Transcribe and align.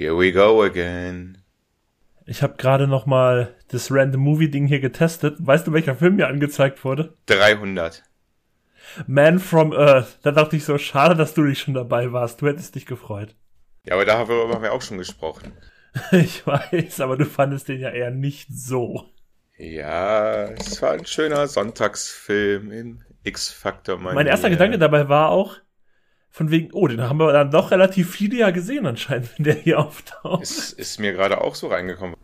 Here 0.00 0.16
we 0.16 0.32
go 0.32 0.62
again. 0.62 1.42
Ich 2.24 2.42
habe 2.42 2.54
gerade 2.56 2.86
noch 2.86 3.04
mal 3.04 3.54
das 3.68 3.92
Random 3.92 4.18
Movie 4.18 4.50
Ding 4.50 4.66
hier 4.66 4.80
getestet. 4.80 5.36
Weißt 5.40 5.66
du, 5.66 5.74
welcher 5.74 5.94
Film 5.94 6.16
mir 6.16 6.26
angezeigt 6.26 6.86
wurde? 6.86 7.18
300. 7.26 8.02
Man 9.06 9.38
from 9.38 9.74
Earth. 9.74 10.18
Da 10.22 10.32
dachte 10.32 10.56
ich 10.56 10.64
so, 10.64 10.78
schade, 10.78 11.16
dass 11.16 11.34
du 11.34 11.42
nicht 11.42 11.60
schon 11.60 11.74
dabei 11.74 12.12
warst. 12.12 12.40
Du 12.40 12.46
hättest 12.46 12.76
dich 12.76 12.86
gefreut. 12.86 13.36
Ja, 13.84 13.92
aber 13.92 14.06
darüber 14.06 14.48
haben 14.54 14.62
wir 14.62 14.72
auch 14.72 14.80
schon 14.80 14.96
gesprochen. 14.96 15.52
ich 16.12 16.46
weiß, 16.46 17.02
aber 17.02 17.18
du 17.18 17.26
fandest 17.26 17.68
den 17.68 17.80
ja 17.80 17.90
eher 17.90 18.10
nicht 18.10 18.48
so. 18.50 19.04
Ja, 19.58 20.44
es 20.52 20.80
war 20.80 20.92
ein 20.92 21.04
schöner 21.04 21.46
Sonntagsfilm 21.46 22.72
in 22.72 23.04
X-Factor. 23.24 23.98
Mein 23.98 24.26
erster 24.26 24.48
Gedanke 24.48 24.78
dabei 24.78 25.10
war 25.10 25.28
auch, 25.28 25.58
von 26.30 26.50
wegen, 26.50 26.72
oh, 26.72 26.86
den 26.86 27.02
haben 27.02 27.18
wir 27.18 27.32
dann 27.32 27.50
doch 27.50 27.70
relativ 27.72 28.10
viele 28.12 28.38
ja 28.38 28.50
gesehen 28.50 28.86
anscheinend, 28.86 29.36
wenn 29.36 29.44
der 29.44 29.54
hier 29.54 29.80
auftaucht. 29.80 30.42
Ist, 30.42 30.72
ist 30.72 31.00
mir 31.00 31.12
gerade 31.12 31.40
auch 31.40 31.54
so 31.54 31.66
reingekommen. 31.66 32.16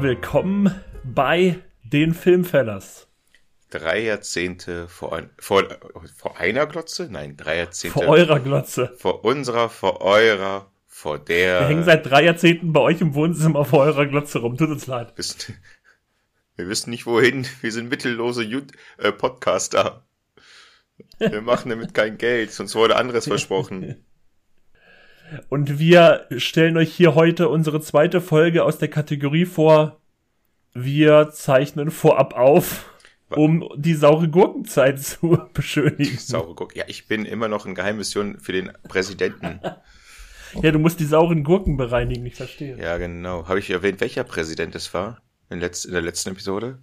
Willkommen 0.00 0.72
bei 1.02 1.58
den 1.82 2.14
Filmfellers. 2.14 3.07
Drei 3.70 4.00
Jahrzehnte 4.00 4.88
vor, 4.88 5.22
vor, 5.38 5.64
vor 6.16 6.38
einer 6.38 6.66
Glotze? 6.66 7.08
Nein, 7.10 7.36
drei 7.36 7.58
Jahrzehnte. 7.58 7.98
Vor 7.98 8.08
eurer 8.08 8.40
Glotze. 8.40 8.94
Vor 8.96 9.24
unserer, 9.24 9.68
vor 9.68 10.00
eurer, 10.00 10.70
vor 10.86 11.18
der. 11.18 11.60
Wir 11.60 11.68
hängen 11.68 11.84
seit 11.84 12.06
drei 12.06 12.24
Jahrzehnten 12.24 12.72
bei 12.72 12.80
euch 12.80 13.00
im 13.00 13.14
Wohnzimmer 13.14 13.64
vor 13.64 13.80
eurer 13.80 14.06
Glotze 14.06 14.38
rum. 14.38 14.56
Tut 14.56 14.70
uns 14.70 14.86
leid. 14.86 15.12
Wir 16.56 16.68
wissen 16.68 16.90
nicht 16.90 17.06
wohin. 17.06 17.46
Wir 17.60 17.70
sind 17.70 17.90
mittellose 17.90 18.42
äh, 18.44 19.12
Podcaster. 19.12 20.04
Wir 21.18 21.42
machen 21.42 21.70
damit 21.70 21.94
kein 21.94 22.18
Geld, 22.18 22.52
sonst 22.52 22.74
wurde 22.74 22.96
anderes 22.96 23.26
versprochen. 23.26 24.04
Und 25.48 25.78
wir 25.78 26.26
stellen 26.36 26.76
euch 26.76 26.92
hier 26.92 27.14
heute 27.14 27.48
unsere 27.48 27.80
zweite 27.80 28.20
Folge 28.20 28.64
aus 28.64 28.78
der 28.78 28.88
Kategorie 28.88 29.44
vor. 29.44 30.00
Wir 30.74 31.30
zeichnen 31.30 31.90
vorab 31.90 32.34
auf, 32.34 32.86
um 33.30 33.68
die 33.76 33.94
saure 33.94 34.28
Gurkenzeit 34.28 35.00
zu 35.02 35.38
beschönigen. 35.52 36.18
Saure 36.18 36.54
Gurken. 36.54 36.78
Ja, 36.78 36.84
ich 36.88 37.06
bin 37.06 37.24
immer 37.24 37.48
noch 37.48 37.66
in 37.66 37.74
Geheimmission 37.74 38.38
für 38.38 38.52
den 38.52 38.72
Präsidenten. 38.88 39.60
ja, 40.62 40.70
du 40.70 40.78
musst 40.78 41.00
die 41.00 41.04
sauren 41.04 41.44
Gurken 41.44 41.76
bereinigen, 41.76 42.24
ich 42.26 42.36
verstehe. 42.36 42.78
Ja, 42.78 42.98
genau. 42.98 43.46
Habe 43.48 43.58
ich 43.58 43.70
erwähnt, 43.70 44.00
welcher 44.00 44.24
Präsident 44.24 44.74
es 44.74 44.92
war? 44.94 45.20
In, 45.50 45.60
letz 45.60 45.84
in 45.84 45.92
der 45.92 46.02
letzten 46.02 46.30
Episode? 46.30 46.78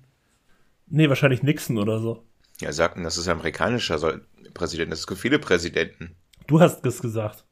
Nee, 0.88 1.10
wahrscheinlich 1.10 1.44
Nixon 1.44 1.78
oder 1.78 2.00
so. 2.00 2.24
Ja, 2.62 2.72
sagten, 2.72 3.04
das 3.04 3.18
ist 3.18 3.28
ein 3.28 3.38
amerikanischer 3.38 4.22
Präsident. 4.54 4.94
Es 4.94 5.08
gibt 5.08 5.20
viele 5.20 5.40
Präsidenten. 5.40 6.16
Du 6.48 6.60
hast 6.60 6.86
es 6.86 7.02
gesagt. 7.02 7.44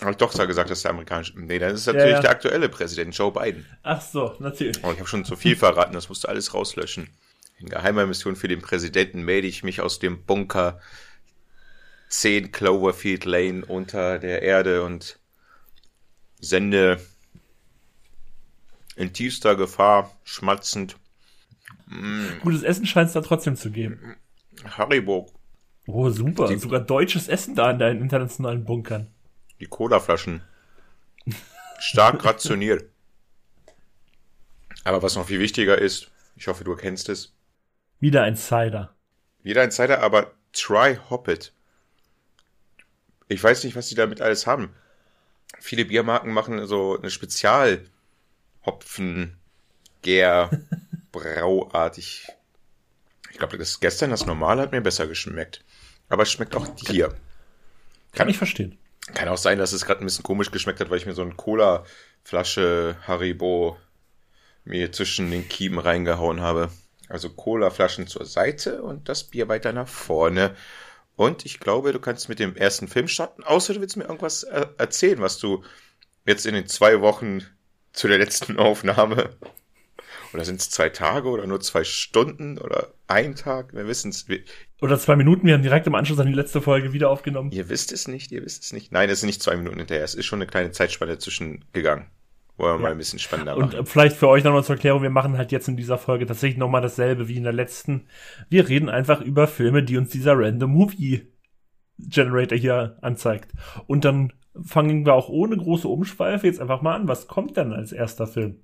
Habe 0.00 0.12
ich 0.12 0.16
doch 0.16 0.32
gesagt, 0.32 0.70
dass 0.70 0.82
der 0.82 0.90
amerikanische. 0.90 1.38
Nee, 1.38 1.58
das 1.58 1.74
ist 1.74 1.86
natürlich 1.86 2.10
ja, 2.10 2.16
ja. 2.16 2.22
der 2.22 2.30
aktuelle 2.30 2.68
Präsident, 2.68 3.16
Joe 3.16 3.30
Biden. 3.30 3.66
Ach 3.82 4.00
so, 4.00 4.34
natürlich. 4.40 4.82
Oh, 4.82 4.90
ich 4.90 4.98
habe 4.98 5.08
schon 5.08 5.24
zu 5.24 5.36
viel 5.36 5.54
verraten, 5.54 5.92
das 5.92 6.08
musst 6.08 6.24
du 6.24 6.28
alles 6.28 6.54
rauslöschen. 6.54 7.08
In 7.62 7.68
geheimer 7.68 8.06
Mission 8.06 8.36
für 8.36 8.48
den 8.48 8.60
Präsidenten 8.60 9.22
melde 9.22 9.46
ich 9.46 9.62
mich 9.62 9.80
aus 9.80 9.98
dem 10.00 10.24
Bunker 10.24 10.80
10 12.08 12.52
Cloverfield 12.52 13.24
Lane 13.24 13.64
unter 13.64 14.18
der 14.18 14.42
Erde 14.42 14.82
und 14.82 15.18
sende 16.40 17.00
in 18.96 19.12
tiefster 19.12 19.56
Gefahr, 19.56 20.14
schmatzend. 20.24 20.96
Mm. 21.86 22.40
Gutes 22.42 22.62
Essen 22.62 22.84
scheint 22.84 23.06
es 23.06 23.14
da 23.14 23.20
trotzdem 23.20 23.56
zu 23.56 23.70
geben. 23.70 24.16
Haribo. 24.64 25.32
Oh, 25.86 26.10
super. 26.10 26.48
Die, 26.48 26.58
Sogar 26.58 26.80
deutsches 26.80 27.28
Essen 27.28 27.54
da 27.54 27.70
in 27.70 27.78
deinen 27.78 28.02
internationalen 28.02 28.64
Bunkern 28.64 29.08
die 29.62 29.66
Colaflaschen 29.66 30.42
stark 31.78 32.24
rationiert. 32.24 32.90
Aber 34.82 35.02
was 35.02 35.14
noch 35.14 35.26
viel 35.26 35.38
wichtiger 35.38 35.78
ist, 35.78 36.10
ich 36.34 36.48
hoffe, 36.48 36.64
du 36.64 36.72
erkennst 36.72 37.08
es. 37.08 37.32
Wieder 38.02 38.24
ein 38.24 38.34
Cider. 38.34 38.92
Wieder 39.44 39.62
ein 39.62 39.70
Cider, 39.70 40.02
aber 40.02 40.32
Try 40.52 40.98
Hoppet. 41.08 41.52
Ich 43.28 43.40
weiß 43.40 43.62
nicht, 43.62 43.76
was 43.76 43.88
die 43.88 43.94
damit 43.94 44.20
alles 44.20 44.44
haben. 44.44 44.74
Viele 45.60 45.84
Biermarken 45.84 46.32
machen 46.32 46.66
so 46.66 46.98
eine 46.98 47.10
Spezial 47.10 47.84
Hopfen 48.66 49.36
Gär 50.02 50.50
Brauartig. 51.12 52.26
Ich 53.30 53.38
glaube, 53.38 53.56
das 53.56 53.78
gestern 53.78 54.10
das 54.10 54.26
normale 54.26 54.62
hat 54.62 54.72
mir 54.72 54.80
besser 54.80 55.06
geschmeckt. 55.06 55.64
Aber 56.08 56.24
es 56.24 56.32
schmeckt 56.32 56.56
auch 56.56 56.66
hier. 56.88 57.10
Kann, 57.10 57.18
Kann 58.14 58.28
ich 58.30 58.38
verstehen. 58.38 58.78
Kann 59.14 59.28
auch 59.28 59.38
sein, 59.38 59.58
dass 59.58 59.72
es 59.72 59.84
gerade 59.86 60.00
ein 60.00 60.06
bisschen 60.06 60.24
komisch 60.24 60.50
geschmeckt 60.50 60.80
hat, 60.80 60.90
weil 60.90 60.98
ich 60.98 61.06
mir 61.06 61.14
so 61.14 61.22
eine 61.22 61.34
Cola-Flasche 61.34 62.96
Haribo 63.06 63.78
mir 64.64 64.90
zwischen 64.90 65.30
den 65.30 65.48
Kiemen 65.48 65.78
reingehauen 65.78 66.40
habe. 66.40 66.68
Also 67.12 67.30
Cola-Flaschen 67.30 68.06
zur 68.06 68.24
Seite 68.24 68.82
und 68.82 69.08
das 69.08 69.24
Bier 69.24 69.48
weiter 69.48 69.72
nach 69.72 69.88
vorne. 69.88 70.54
Und 71.14 71.44
ich 71.44 71.60
glaube, 71.60 71.92
du 71.92 72.00
kannst 72.00 72.28
mit 72.28 72.38
dem 72.38 72.56
ersten 72.56 72.88
Film 72.88 73.06
starten, 73.06 73.44
außer 73.44 73.74
du 73.74 73.80
willst 73.80 73.96
mir 73.96 74.04
irgendwas 74.04 74.44
äh, 74.44 74.66
erzählen, 74.78 75.20
was 75.20 75.38
du 75.38 75.62
jetzt 76.24 76.46
in 76.46 76.54
den 76.54 76.66
zwei 76.66 77.00
Wochen 77.02 77.42
zu 77.92 78.08
der 78.08 78.18
letzten 78.18 78.56
Aufnahme 78.58 79.36
oder 80.32 80.44
sind 80.44 80.60
es 80.60 80.70
zwei 80.70 80.88
Tage 80.88 81.28
oder 81.28 81.46
nur 81.46 81.60
zwei 81.60 81.84
Stunden 81.84 82.58
oder 82.58 82.94
ein 83.06 83.34
Tag? 83.34 83.74
Wir 83.74 83.86
wissen 83.86 84.10
es. 84.10 84.26
Oder 84.80 84.98
zwei 84.98 85.16
Minuten. 85.16 85.46
Wir 85.46 85.54
haben 85.54 85.62
direkt 85.62 85.86
im 85.86 85.94
Anschluss 85.94 86.18
an 86.18 86.26
die 86.26 86.32
letzte 86.32 86.62
Folge 86.62 86.92
wieder 86.92 87.10
aufgenommen. 87.10 87.50
Ihr 87.52 87.68
wisst 87.68 87.92
es 87.92 88.08
nicht, 88.08 88.32
ihr 88.32 88.42
wisst 88.44 88.64
es 88.64 88.72
nicht. 88.72 88.92
Nein, 88.92 89.10
es 89.10 89.20
sind 89.20 89.26
nicht 89.26 89.42
zwei 89.42 89.56
Minuten 89.56 89.78
hinterher. 89.78 90.04
Es 90.04 90.14
ist 90.14 90.26
schon 90.26 90.38
eine 90.38 90.46
kleine 90.46 90.70
Zeitspanne 90.70 91.18
zwischengegangen. 91.18 92.06
Wollen 92.62 92.74
wir 92.74 92.82
ja. 92.82 92.82
mal 92.82 92.92
ein 92.92 92.98
bisschen 92.98 93.18
spannender 93.18 93.56
machen. 93.56 93.76
Und 93.76 93.88
vielleicht 93.88 94.16
für 94.16 94.28
euch 94.28 94.44
nochmal 94.44 94.62
zur 94.62 94.76
Erklärung, 94.76 95.02
wir 95.02 95.10
machen 95.10 95.36
halt 95.36 95.50
jetzt 95.50 95.66
in 95.66 95.76
dieser 95.76 95.98
Folge 95.98 96.26
tatsächlich 96.26 96.58
nochmal 96.58 96.80
dasselbe 96.80 97.26
wie 97.26 97.36
in 97.36 97.42
der 97.42 97.52
letzten. 97.52 98.06
Wir 98.48 98.68
reden 98.68 98.88
einfach 98.88 99.20
über 99.20 99.48
Filme, 99.48 99.82
die 99.82 99.96
uns 99.96 100.10
dieser 100.10 100.38
Random 100.38 100.70
Movie 100.70 101.26
Generator 101.98 102.56
hier 102.56 102.98
anzeigt. 103.02 103.50
Und 103.88 104.04
dann 104.04 104.32
fangen 104.64 105.04
wir 105.04 105.14
auch 105.14 105.28
ohne 105.28 105.56
große 105.56 105.88
Umschweife 105.88 106.46
jetzt 106.46 106.60
einfach 106.60 106.82
mal 106.82 106.94
an. 106.94 107.08
Was 107.08 107.26
kommt 107.26 107.56
denn 107.56 107.72
als 107.72 107.90
erster 107.90 108.28
Film? 108.28 108.60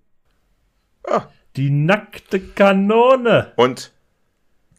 Ah, 1.04 1.26
die 1.56 1.70
nackte 1.70 2.38
Kanone. 2.38 3.53
Und 3.56 3.92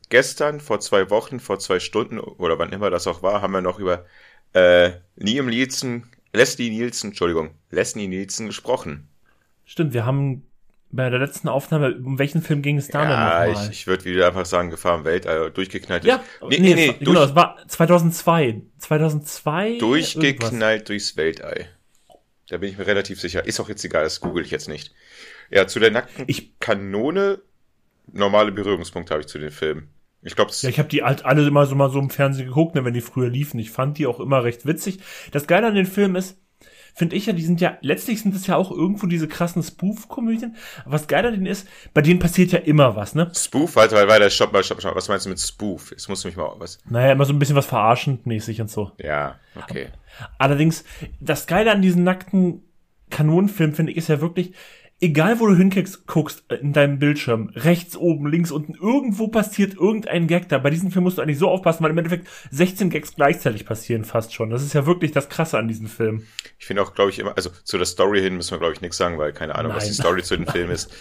gestern, 0.08 0.62
vor 0.62 0.79
zwei 0.79 1.09
Wochen, 1.09 1.41
vor 1.41 1.59
zwei 1.59 1.81
Stunden 1.81 2.19
oder 2.19 2.58
wann 2.58 2.72
immer 2.72 2.90
das 2.90 3.06
auch 3.06 3.22
war, 3.22 3.41
haben 3.41 3.52
wir 3.52 3.62
noch 3.62 3.79
über 3.79 4.06
äh, 4.53 4.91
Liam 5.18 5.47
Nielsen, 5.47 6.09
Leslie 6.31 6.69
Nielsen, 6.69 7.08
Entschuldigung, 7.08 7.52
Leslie 7.69 8.08
Nielsen 8.08 8.47
gesprochen. 8.47 9.09
Stimmt, 9.69 9.94
wir 9.94 10.03
haben 10.03 10.47
bei 10.90 11.12
der 11.12 11.19
letzten 11.19 11.47
Aufnahme, 11.47 11.96
um 12.03 12.18
welchen 12.18 12.41
Film 12.41 12.63
ging 12.63 12.80
es 12.80 12.88
da 12.88 13.03
ja, 13.03 13.07
denn 13.07 13.53
nochmal? 13.53 13.66
Ich, 13.66 13.81
ich 13.81 13.88
würde 13.88 14.03
wieder 14.03 14.25
einfach 14.25 14.47
sagen, 14.47 14.72
Gefahr 14.72 14.97
im 14.97 15.06
Weltall, 15.06 15.38
also 15.38 15.50
durchgeknallt. 15.52 16.06
Ja, 16.06 16.24
nee, 16.41 16.57
nee, 16.57 16.74
nee, 16.74 16.88
nee 16.88 17.06
genau, 17.06 17.22
es 17.22 17.35
war 17.35 17.56
2002. 17.68 18.63
2002? 18.79 19.78
Durchgeknallt 19.78 20.53
irgendwas. 20.53 20.84
durchs 20.85 21.18
Weltall. 21.18 21.68
Da 22.50 22.58
bin 22.58 22.72
ich 22.72 22.79
mir 22.79 22.88
relativ 22.88 23.22
sicher. 23.22 23.46
Ist 23.46 23.59
auch 23.59 23.69
jetzt 23.69 23.85
egal, 23.85 24.06
das 24.06 24.22
google 24.22 24.44
ich 24.44 24.50
jetzt 24.50 24.69
nicht. 24.69 24.91
Ja, 25.52 25.68
zu 25.68 25.79
der 25.79 25.91
nackten 25.91 26.24
ich, 26.25 26.58
Kanone, 26.58 27.40
normale 28.12 28.52
Berührungspunkte 28.52 29.13
habe 29.13 29.22
ich 29.22 29.28
zu 29.28 29.38
den 29.38 29.52
Filmen. 29.52 29.90
Ich 30.24 30.35
glaube, 30.35 30.52
ja, 30.52 30.69
ich 30.69 30.79
habe 30.79 30.90
die 30.90 31.03
halt 31.03 31.25
alle 31.25 31.46
immer 31.46 31.68
so 31.68 31.75
mal 31.75 31.91
so 31.91 32.00
im 32.00 32.09
Fernsehen 32.09 32.47
geguckt, 32.47 32.74
ne, 32.74 32.85
wenn 32.85 32.96
die 32.96 33.02
früher 33.02 33.29
liefen. 33.29 33.59
Ich 33.59 33.69
fand 33.69 34.00
die 34.00 34.08
auch 34.08 34.19
immer 34.19 34.44
recht 34.44 34.66
witzig. 34.66 34.97
Das 35.31 35.46
Geile 35.46 35.68
an 35.68 35.75
den 35.75 35.85
Filmen 35.85 36.16
ist, 36.16 36.40
finde 37.00 37.16
ich 37.16 37.28
ja, 37.28 37.34
die 37.34 37.44
sind 37.44 37.62
ja, 37.62 37.78
letztlich 37.80 38.22
sind 38.22 38.36
es 38.36 38.46
ja 38.46 38.58
auch 38.58 38.72
irgendwo 38.72 39.08
diese 39.08 39.30
krassen 39.30 39.64
Spoof-Komödien. 39.64 40.58
Was 40.85 41.08
geil 41.08 41.26
an 41.26 41.32
denen 41.32 41.46
ist, 41.46 41.66
bei 41.94 42.02
denen 42.02 42.20
passiert 42.20 42.52
ja 42.52 42.59
immer 42.59 42.97
was, 42.97 43.16
ne? 43.16 43.32
Spoof? 43.34 43.78
Warte, 43.78 43.96
warte, 43.96 44.09
warte, 44.09 44.29
stopp 44.29 44.52
mal, 44.52 44.66
stopp 44.66 44.84
mal. 44.84 44.94
Was 44.94 45.08
meinst 45.08 45.26
du 45.26 45.29
mit 45.29 45.40
Spoof? 45.40 45.91
Jetzt 45.91 46.09
musst 46.09 46.26
du 46.26 46.28
mich 46.28 46.35
mal 46.35 46.53
was. 46.59 46.78
Naja, 46.90 47.14
immer 47.14 47.23
so 47.23 47.32
ein 47.32 47.40
bisschen 47.40 47.56
was 47.56 47.68
verarschend 47.68 48.26
mäßig 48.26 48.59
und 48.59 48.70
so. 48.70 48.91
Ja, 48.97 49.40
okay. 49.56 49.88
Allerdings, 50.38 50.84
das 51.22 51.47
Geile 51.47 51.72
an 51.72 51.82
diesen 51.82 52.03
nackten 52.03 52.64
Kanonenfilmen, 53.09 53.73
finde 53.73 53.94
ich, 53.94 53.97
ist 53.97 54.09
ja 54.09 54.20
wirklich, 54.20 54.53
egal 55.01 55.40
wo 55.40 55.47
du 55.47 55.55
hinguckst 55.55 56.43
äh, 56.49 56.55
in 56.55 56.73
deinem 56.73 56.99
Bildschirm, 56.99 57.51
rechts 57.55 57.96
oben, 57.96 58.28
links 58.28 58.51
unten, 58.51 58.75
irgendwo 58.75 59.28
passiert 59.28 59.75
irgendein 59.75 60.28
Gag 60.28 60.49
da. 60.49 60.57
Bei 60.57 60.69
diesem 60.69 60.91
Film 60.91 61.03
musst 61.03 61.17
du 61.17 61.22
eigentlich 61.22 61.40
so 61.40 61.49
aufpassen, 61.49 61.84
weil 61.84 61.91
im 61.91 61.97
Endeffekt 61.97 62.28
16 62.51 62.90
Gags 62.90 63.16
gleichzeitig 63.16 63.66
passieren 63.66 64.03
fast 64.03 64.34
schon. 64.34 64.49
Das 64.49 64.63
ist 64.63 64.73
ja 64.73 64.85
wirklich 64.85 65.11
das 65.11 65.29
Krasse 65.29 65.57
an 65.57 65.67
diesem 65.67 65.87
Film. 65.87 66.25
Ich 66.57 66.66
finde 66.66 66.81
auch, 66.81 66.93
glaube 66.93 67.11
ich, 67.11 67.19
immer, 67.19 67.35
also 67.35 67.49
zu 67.63 67.78
der 67.78 67.85
Story 67.85 68.22
hin 68.22 68.35
müssen 68.35 68.51
wir, 68.51 68.59
glaube 68.59 68.73
ich, 68.73 68.81
nichts 68.81 68.97
sagen, 68.97 69.17
weil 69.17 69.34
keine 69.34 69.55
Ahnung, 69.55 69.72
Nein. 69.72 69.78
was 69.78 69.87
die 69.87 69.93
Story 69.93 70.23
zu 70.23 70.35
dem 70.35 70.47
Film 70.47 70.72
ist. 70.72 70.93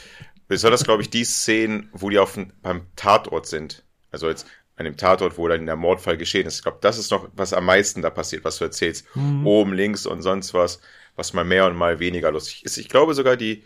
Besonders, 0.46 0.84
glaube 0.84 1.02
ich, 1.02 1.10
die 1.10 1.24
Szenen, 1.24 1.90
wo 1.92 2.08
die 2.08 2.18
auf 2.18 2.38
beim 2.62 2.82
Tatort 2.96 3.46
sind. 3.46 3.84
Also 4.10 4.28
jetzt 4.28 4.46
an 4.76 4.84
dem 4.84 4.96
Tatort, 4.96 5.36
wo 5.36 5.48
dann 5.48 5.66
der 5.66 5.76
Mordfall 5.76 6.16
geschehen 6.16 6.46
ist. 6.46 6.56
Ich 6.56 6.62
glaube, 6.62 6.78
das 6.80 6.98
ist 6.98 7.10
noch, 7.10 7.28
was 7.34 7.52
am 7.52 7.64
meisten 7.64 8.00
da 8.00 8.10
passiert, 8.10 8.44
was 8.44 8.58
du 8.58 8.64
erzählst. 8.64 9.04
Mhm. 9.14 9.46
Oben, 9.46 9.72
links 9.72 10.06
und 10.06 10.22
sonst 10.22 10.54
was, 10.54 10.80
was 11.16 11.34
mal 11.34 11.44
mehr 11.44 11.66
und 11.66 11.76
mal 11.76 11.98
weniger 11.98 12.30
lustig 12.30 12.64
ist. 12.64 12.78
Ich 12.78 12.88
glaube 12.88 13.14
sogar, 13.14 13.36
die 13.36 13.64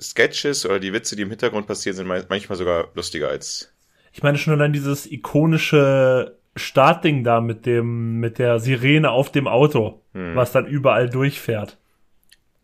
Sketches 0.00 0.64
oder 0.66 0.80
die 0.80 0.92
Witze, 0.92 1.16
die 1.16 1.22
im 1.22 1.30
Hintergrund 1.30 1.66
passieren, 1.66 1.96
sind 1.96 2.06
manchmal 2.06 2.56
sogar 2.56 2.88
lustiger 2.94 3.28
als. 3.28 3.72
Ich 4.12 4.22
meine 4.22 4.38
schon 4.38 4.54
allein 4.54 4.72
dieses 4.72 5.10
ikonische 5.10 6.38
Startding 6.56 7.24
da 7.24 7.40
mit 7.40 7.66
dem, 7.66 8.20
mit 8.20 8.38
der 8.38 8.58
Sirene 8.58 9.10
auf 9.10 9.30
dem 9.30 9.46
Auto, 9.46 10.02
hm. 10.12 10.34
was 10.34 10.52
dann 10.52 10.66
überall 10.66 11.08
durchfährt. 11.08 11.78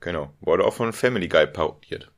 Genau. 0.01 0.33
Wurde 0.41 0.65
auch 0.65 0.75
von 0.75 0.93
Family 0.93 1.29
Guy 1.29 1.47
parodiert. 1.47 2.11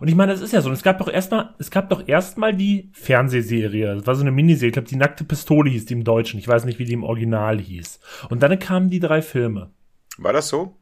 Und 0.00 0.08
ich 0.08 0.14
meine, 0.14 0.32
das 0.32 0.40
ist 0.40 0.52
ja 0.52 0.60
so. 0.60 0.70
Es 0.70 0.82
gab 0.82 0.98
doch 0.98 1.08
erstmal, 1.08 1.54
es 1.58 1.70
gab 1.70 1.88
doch 1.88 2.06
erstmal 2.06 2.54
die 2.54 2.90
Fernsehserie. 2.92 3.96
Das 3.96 4.06
war 4.06 4.14
so 4.14 4.20
eine 4.20 4.30
Miniserie. 4.30 4.68
Ich 4.68 4.74
glaube, 4.74 4.88
die 4.88 4.96
nackte 4.96 5.24
Pistole 5.24 5.70
hieß 5.70 5.86
die 5.86 5.94
im 5.94 6.04
Deutschen. 6.04 6.38
Ich 6.38 6.48
weiß 6.48 6.64
nicht, 6.64 6.78
wie 6.78 6.84
die 6.84 6.92
im 6.92 7.04
Original 7.04 7.58
hieß. 7.58 8.00
Und 8.28 8.42
dann 8.42 8.58
kamen 8.58 8.90
die 8.90 9.00
drei 9.00 9.22
Filme. 9.22 9.70
War 10.18 10.32
das 10.32 10.48
so? 10.48 10.76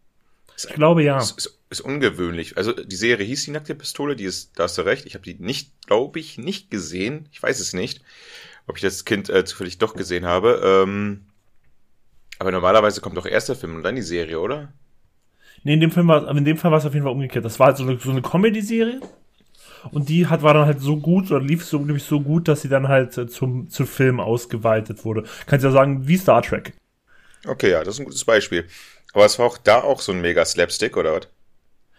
Ich 0.57 0.69
glaube 0.69 1.03
ja. 1.03 1.19
Ist, 1.19 1.39
ist, 1.39 1.59
ist 1.71 1.81
ungewöhnlich. 1.81 2.57
Also 2.57 2.73
die 2.73 2.97
Serie 2.97 3.27
hieß 3.27 3.45
die 3.45 3.51
nackte 3.51 3.75
Pistole, 3.75 4.17
die 4.17 4.25
ist, 4.25 4.59
da 4.59 4.65
hast 4.65 4.79
du 4.79 4.83
recht. 4.83 5.07
Ich 5.07 5.15
habe 5.15 5.25
die 5.25 5.35
nicht, 5.35 5.73
glaube 5.87 6.19
ich, 6.19 6.39
nicht 6.39 6.71
gesehen. 6.71 7.29
Ich 7.33 7.43
weiß 7.43 7.61
es 7.61 7.73
nicht, 7.73 8.03
ob 8.67 8.77
ich 8.77 8.83
das 8.83 9.05
Kind 9.05 9.29
äh, 9.29 9.45
zufällig 9.45 9.79
doch 9.79 9.95
gesehen 9.95 10.27
habe. 10.27 10.61
Ähm, 10.65 11.27
aber 12.39 12.53
normalerweise 12.53 13.01
kommt 13.01 13.17
doch 13.17 13.27
erst 13.27 13.49
der 13.49 13.57
Film 13.57 13.77
und 13.77 13.83
dann 13.83 13.97
die 13.97 14.03
Serie, 14.03 14.41
oder? 14.41 14.73
Nee, 15.63 15.75
in 15.75 15.81
dem 15.81 15.91
Film 15.91 16.09
war, 16.09 16.29
in 16.31 16.45
dem 16.45 16.57
Fall 16.57 16.71
war 16.71 16.79
es 16.79 16.87
auf 16.87 16.95
jeden 16.95 17.05
Fall 17.05 17.13
umgekehrt. 17.13 17.45
Das 17.45 17.59
war 17.59 17.69
halt 17.69 17.77
so 17.77 17.85
eine, 17.85 17.99
so 17.99 18.11
eine 18.11 18.23
Comedy-Serie. 18.23 19.01
Und 19.93 20.09
die 20.09 20.27
hat, 20.27 20.43
war 20.43 20.55
dann 20.55 20.67
halt 20.67 20.81
so 20.81 20.97
gut 20.97 21.31
oder 21.31 21.41
lief 21.41 21.65
so, 21.65 21.79
nämlich 21.79 22.03
so 22.03 22.21
gut, 22.21 22.49
dass 22.49 22.63
sie 22.63 22.69
dann 22.69 22.89
halt 22.89 23.17
äh, 23.19 23.27
zum, 23.27 23.69
zu 23.69 23.87
Film 23.87 24.21
ausgeweitet 24.21 25.05
wurde. 25.05 25.25
Kannst 25.47 25.65
ja 25.65 25.71
sagen, 25.71 26.09
wie 26.09 26.17
Star 26.17 26.43
Trek. 26.43 26.73
Okay, 27.47 27.71
ja, 27.71 27.85
das 27.85 27.95
ist 27.95 28.01
ein 28.01 28.07
gutes 28.07 28.25
Beispiel. 28.25 28.67
Aber 29.13 29.25
es 29.25 29.39
war 29.39 29.47
auch 29.47 29.59
da 29.59 29.83
auch 29.83 30.01
so 30.01 30.13
ein 30.13 30.21
mega 30.21 30.45
Slapstick, 30.45 30.97
oder 30.97 31.15
was? 31.15 31.29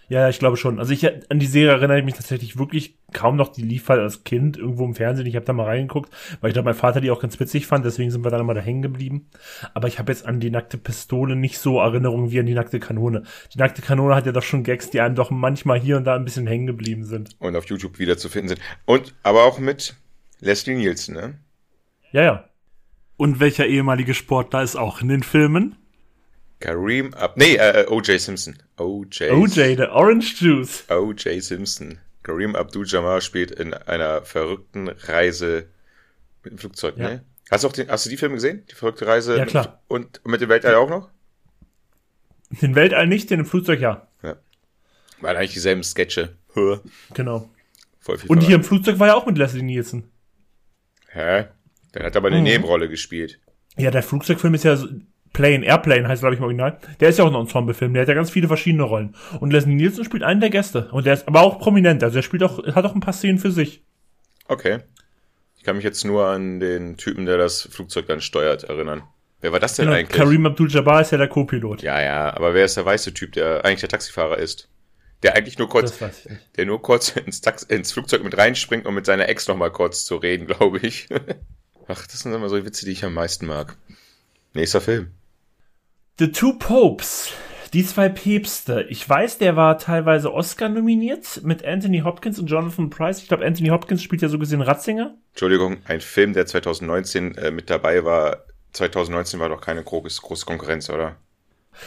Ja, 0.09 0.29
ich 0.29 0.39
glaube 0.39 0.55
schon. 0.55 0.79
Also 0.79 0.93
ich 0.93 1.05
an 1.05 1.39
die 1.39 1.47
Serie 1.47 1.73
erinnere 1.73 1.99
ich 1.99 2.05
mich 2.05 2.13
tatsächlich 2.13 2.57
wirklich 2.57 2.95
kaum 3.11 3.35
noch. 3.35 3.49
Die 3.49 3.61
lief 3.61 3.89
halt 3.89 3.99
als 3.99 4.23
Kind 4.23 4.55
irgendwo 4.55 4.85
im 4.85 4.95
Fernsehen. 4.95 5.25
Ich 5.25 5.35
habe 5.35 5.45
da 5.45 5.51
mal 5.51 5.65
reingeguckt, 5.65 6.09
weil 6.39 6.49
ich 6.49 6.53
glaube, 6.53 6.67
mein 6.67 6.75
Vater 6.75 7.01
die 7.01 7.11
auch 7.11 7.19
ganz 7.19 7.37
witzig 7.41 7.67
fand. 7.67 7.83
Deswegen 7.83 8.09
sind 8.09 8.23
wir 8.23 8.31
dann 8.31 8.39
immer 8.39 8.53
da 8.53 8.61
hängen 8.61 8.81
geblieben. 8.81 9.27
Aber 9.73 9.89
ich 9.89 9.99
habe 9.99 10.11
jetzt 10.11 10.25
an 10.25 10.39
die 10.39 10.49
nackte 10.49 10.77
Pistole 10.77 11.35
nicht 11.35 11.59
so 11.59 11.79
Erinnerungen 11.79 12.31
wie 12.31 12.39
an 12.39 12.45
die 12.45 12.53
nackte 12.53 12.79
Kanone. 12.79 13.23
Die 13.53 13.57
nackte 13.57 13.81
Kanone 13.81 14.15
hat 14.15 14.25
ja 14.25 14.31
doch 14.31 14.43
schon 14.43 14.63
Gags, 14.63 14.89
die 14.89 15.01
einem 15.01 15.15
doch 15.15 15.29
manchmal 15.29 15.77
hier 15.77 15.97
und 15.97 16.05
da 16.05 16.15
ein 16.15 16.23
bisschen 16.23 16.47
hängen 16.47 16.67
geblieben 16.67 17.03
sind. 17.03 17.31
Und 17.39 17.57
auf 17.57 17.65
YouTube 17.65 17.99
wieder 17.99 18.17
zu 18.17 18.29
finden 18.29 18.49
sind. 18.49 18.61
Und 18.85 19.13
aber 19.23 19.43
auch 19.43 19.59
mit 19.59 19.97
Leslie 20.39 20.75
Nielsen, 20.75 21.15
ne? 21.15 21.37
Ja, 22.13 22.21
ja. 22.21 22.49
Und 23.17 23.41
welcher 23.41 23.65
ehemalige 23.65 24.13
Sportler 24.13 24.63
ist 24.63 24.77
auch 24.77 25.01
in 25.01 25.09
den 25.09 25.23
Filmen? 25.23 25.75
Kareem 26.59 27.13
Ab. 27.13 27.37
Nee, 27.37 27.55
äh, 27.55 27.83
äh 27.83 27.87
O.J. 27.87 28.19
Simpson. 28.19 28.57
O.J. 28.77 29.31
O.J., 29.31 29.77
der 29.77 29.91
Orange 29.91 30.35
Juice. 30.39 30.85
O.J. 30.89 31.43
Simpson. 31.43 31.99
Kareem 32.23 32.55
Abdul-Jabbar 32.55 33.21
spielt 33.21 33.51
in 33.51 33.73
einer 33.73 34.23
verrückten 34.23 34.89
Reise 34.89 35.67
mit 36.43 36.53
dem 36.53 36.57
Flugzeug, 36.57 36.97
ja. 36.97 37.09
ne? 37.09 37.25
Hast 37.49 37.63
du, 37.63 37.69
auch 37.69 37.73
den, 37.73 37.89
hast 37.89 38.05
du 38.05 38.09
die 38.09 38.17
Filme 38.17 38.35
gesehen? 38.35 38.65
Die 38.69 38.75
verrückte 38.75 39.07
Reise? 39.07 39.37
Ja, 39.37 39.45
klar. 39.45 39.81
und, 39.87 40.19
und 40.25 40.31
mit 40.31 40.41
dem 40.41 40.49
Weltall 40.49 40.75
auch 40.75 40.89
noch? 40.89 41.09
Den 42.49 42.75
Weltall 42.75 43.07
nicht, 43.07 43.29
den 43.29 43.39
im 43.41 43.45
Flugzeug 43.45 43.79
ja. 43.79 44.07
Ja. 44.23 44.35
Waren 45.21 45.37
eigentlich 45.37 45.53
dieselben 45.53 45.83
Sketche. 45.83 46.35
Genau. 47.13 47.49
und 48.27 48.41
hier 48.41 48.55
im 48.55 48.63
Flugzeug 48.63 48.99
war 48.99 49.07
ja 49.07 49.15
auch 49.15 49.25
mit 49.25 49.37
Leslie 49.37 49.63
Nielsen. 49.63 50.09
Hä? 51.09 51.45
Der 51.93 52.05
hat 52.05 52.15
aber 52.15 52.27
eine 52.27 52.37
mhm. 52.37 52.43
Nebenrolle 52.43 52.89
gespielt. 52.89 53.39
Ja, 53.77 53.91
der 53.91 54.03
Flugzeugfilm 54.03 54.55
ist 54.55 54.63
ja 54.63 54.75
so, 54.75 54.87
Plane, 55.37 55.63
Airplane 55.63 56.07
heißt 56.07 56.23
glaube 56.23 56.33
ich 56.33 56.39
im 56.39 56.45
Original. 56.45 56.79
Der 56.99 57.09
ist 57.09 57.19
ja 57.19 57.23
auch 57.23 57.29
ein 57.29 57.35
Ensemble-Film, 57.35 57.93
der 57.93 58.01
hat 58.01 58.09
ja 58.09 58.15
ganz 58.15 58.31
viele 58.31 58.47
verschiedene 58.47 58.81
Rollen. 58.81 59.15
Und 59.39 59.53
Leslie 59.53 59.75
Nielsen 59.75 60.03
spielt 60.03 60.23
einen 60.23 60.41
der 60.41 60.49
Gäste. 60.49 60.89
Und 60.91 61.05
der 61.05 61.13
ist 61.13 61.27
aber 61.27 61.41
auch 61.41 61.59
prominent, 61.59 62.03
also 62.03 62.17
er 62.17 62.23
spielt 62.23 62.41
auch, 62.41 62.65
hat 62.73 62.85
auch 62.85 62.95
ein 62.95 63.01
paar 63.01 63.13
Szenen 63.13 63.37
für 63.37 63.51
sich. 63.51 63.83
Okay. 64.47 64.79
Ich 65.55 65.63
kann 65.63 65.75
mich 65.75 65.85
jetzt 65.85 66.03
nur 66.05 66.25
an 66.25 66.59
den 66.59 66.97
Typen, 66.97 67.27
der 67.27 67.37
das 67.37 67.61
Flugzeug 67.61 68.07
dann 68.07 68.19
steuert, 68.19 68.63
erinnern. 68.63 69.03
Wer 69.39 69.51
war 69.51 69.59
das 69.59 69.75
denn 69.75 69.85
genau, 69.85 69.97
eigentlich? 69.97 70.17
Karim 70.17 70.43
Abdul-Jabbar 70.47 71.01
ist 71.01 71.11
ja 71.11 71.19
der 71.19 71.27
Co-Pilot. 71.27 71.83
Ja, 71.83 72.01
ja, 72.01 72.35
aber 72.35 72.55
wer 72.55 72.65
ist 72.65 72.75
der 72.75 72.85
weiße 72.85 73.13
Typ, 73.13 73.33
der 73.33 73.63
eigentlich 73.63 73.81
der 73.81 73.89
Taxifahrer 73.89 74.39
ist? 74.39 74.69
Der 75.21 75.35
eigentlich 75.35 75.59
nur 75.59 75.69
kurz, 75.69 75.99
der 76.57 76.65
nur 76.65 76.81
kurz 76.81 77.09
ins, 77.09 77.41
Tax 77.41 77.61
ins 77.61 77.91
Flugzeug 77.91 78.23
mit 78.23 78.35
reinspringt, 78.35 78.87
um 78.87 78.95
mit 78.95 79.05
seiner 79.05 79.29
Ex 79.29 79.47
noch 79.47 79.57
mal 79.57 79.71
kurz 79.71 80.05
zu 80.05 80.15
reden, 80.15 80.47
glaube 80.47 80.79
ich. 80.79 81.07
Ach, 81.87 82.07
das 82.07 82.21
sind 82.21 82.33
immer 82.33 82.49
so 82.49 82.65
Witze, 82.65 82.85
die 82.85 82.91
ich 82.91 83.05
am 83.05 83.13
meisten 83.13 83.45
mag. 83.45 83.77
Nächster 84.53 84.81
Film. 84.81 85.11
The 86.19 86.31
Two 86.31 86.53
Popes. 86.53 87.31
Die 87.73 87.85
zwei 87.85 88.09
Päpste. 88.09 88.87
Ich 88.89 89.07
weiß, 89.07 89.37
der 89.37 89.55
war 89.55 89.77
teilweise 89.77 90.33
Oscar 90.33 90.67
nominiert 90.67 91.41
mit 91.43 91.63
Anthony 91.63 91.99
Hopkins 91.99 92.39
und 92.39 92.47
Jonathan 92.47 92.89
Price. 92.89 93.21
Ich 93.21 93.27
glaube, 93.27 93.45
Anthony 93.45 93.69
Hopkins 93.69 94.01
spielt 94.01 94.23
ja 94.23 94.27
so 94.27 94.39
gesehen 94.39 94.61
Ratzinger. 94.61 95.15
Entschuldigung, 95.33 95.77
ein 95.85 96.01
Film, 96.01 96.33
der 96.33 96.47
2019 96.47 97.35
äh, 97.35 97.51
mit 97.51 97.69
dabei 97.69 98.03
war. 98.03 98.45
2019 98.71 99.39
war 99.39 99.49
doch 99.49 99.61
keine 99.61 99.83
große, 99.83 100.21
große 100.23 100.47
Konkurrenz, 100.47 100.89
oder? 100.89 101.17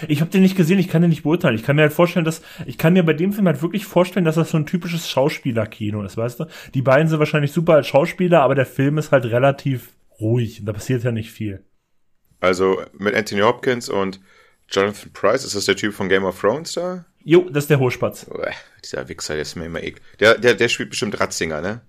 Ich 0.07 0.21
habe 0.21 0.31
den 0.31 0.43
nicht 0.43 0.57
gesehen, 0.57 0.79
ich 0.79 0.87
kann 0.87 1.03
den 1.03 1.11
nicht 1.11 1.25
beurteilen. 1.25 1.57
Ich 1.57 1.65
kann 1.65 1.75
mir 1.75 1.83
halt 1.83 1.93
vorstellen, 1.93 2.25
dass 2.25 2.41
ich 2.67 2.79
kann 2.79 2.93
mir 2.93 3.03
bei 3.03 3.15
dem 3.15 3.33
Film 3.33 3.49
halt 3.49 3.63
wirklich 3.63 3.85
vorstellen, 3.85 4.25
dass 4.25 4.37
das 4.37 4.53
so 4.53 4.59
ein 4.59 4.67
typisches 4.67 5.11
Schauspielerkino 5.11 6.05
ist, 6.05 6.17
weißt 6.17 6.39
du? 6.39 6.45
Die 6.75 6.83
beiden 6.83 7.09
sind 7.09 7.19
wahrscheinlich 7.19 7.51
super 7.51 7.75
als 7.75 7.89
Schauspieler, 7.89 8.43
aber 8.43 8.55
der 8.55 8.67
Film 8.67 8.97
ist 8.99 9.11
halt 9.11 9.25
relativ 9.25 9.89
ruhig. 10.21 10.63
Da 10.65 10.73
passiert 10.73 11.03
ja 11.03 11.11
nicht 11.11 11.33
viel. 11.33 11.65
Also 12.41 12.83
mit 12.99 13.15
Anthony 13.15 13.43
Hopkins 13.43 13.89
und 13.89 14.21
Jonathan 14.69 15.13
Price, 15.13 15.45
ist 15.45 15.55
das 15.55 15.65
der 15.67 15.77
Typ 15.77 15.95
von 15.95 16.09
Game 16.09 16.25
of 16.25 16.41
Thrones 16.41 16.73
da? 16.73 17.05
Jo, 17.23 17.49
das 17.51 17.65
ist 17.65 17.71
der 17.71 17.81
Hochspatz. 17.81 18.27
Uah, 18.31 18.51
dieser 18.83 19.09
Wichser, 19.09 19.35
der 19.35 19.43
ist 19.43 19.57
mir 19.57 19.67
immer 19.67 19.83
egal. 19.83 20.01
Der, 20.21 20.39
der, 20.39 20.55
der 20.55 20.69
spielt 20.69 20.91
bestimmt 20.91 21.21
Ratzinger, 21.21 21.61
ne? 21.61 21.83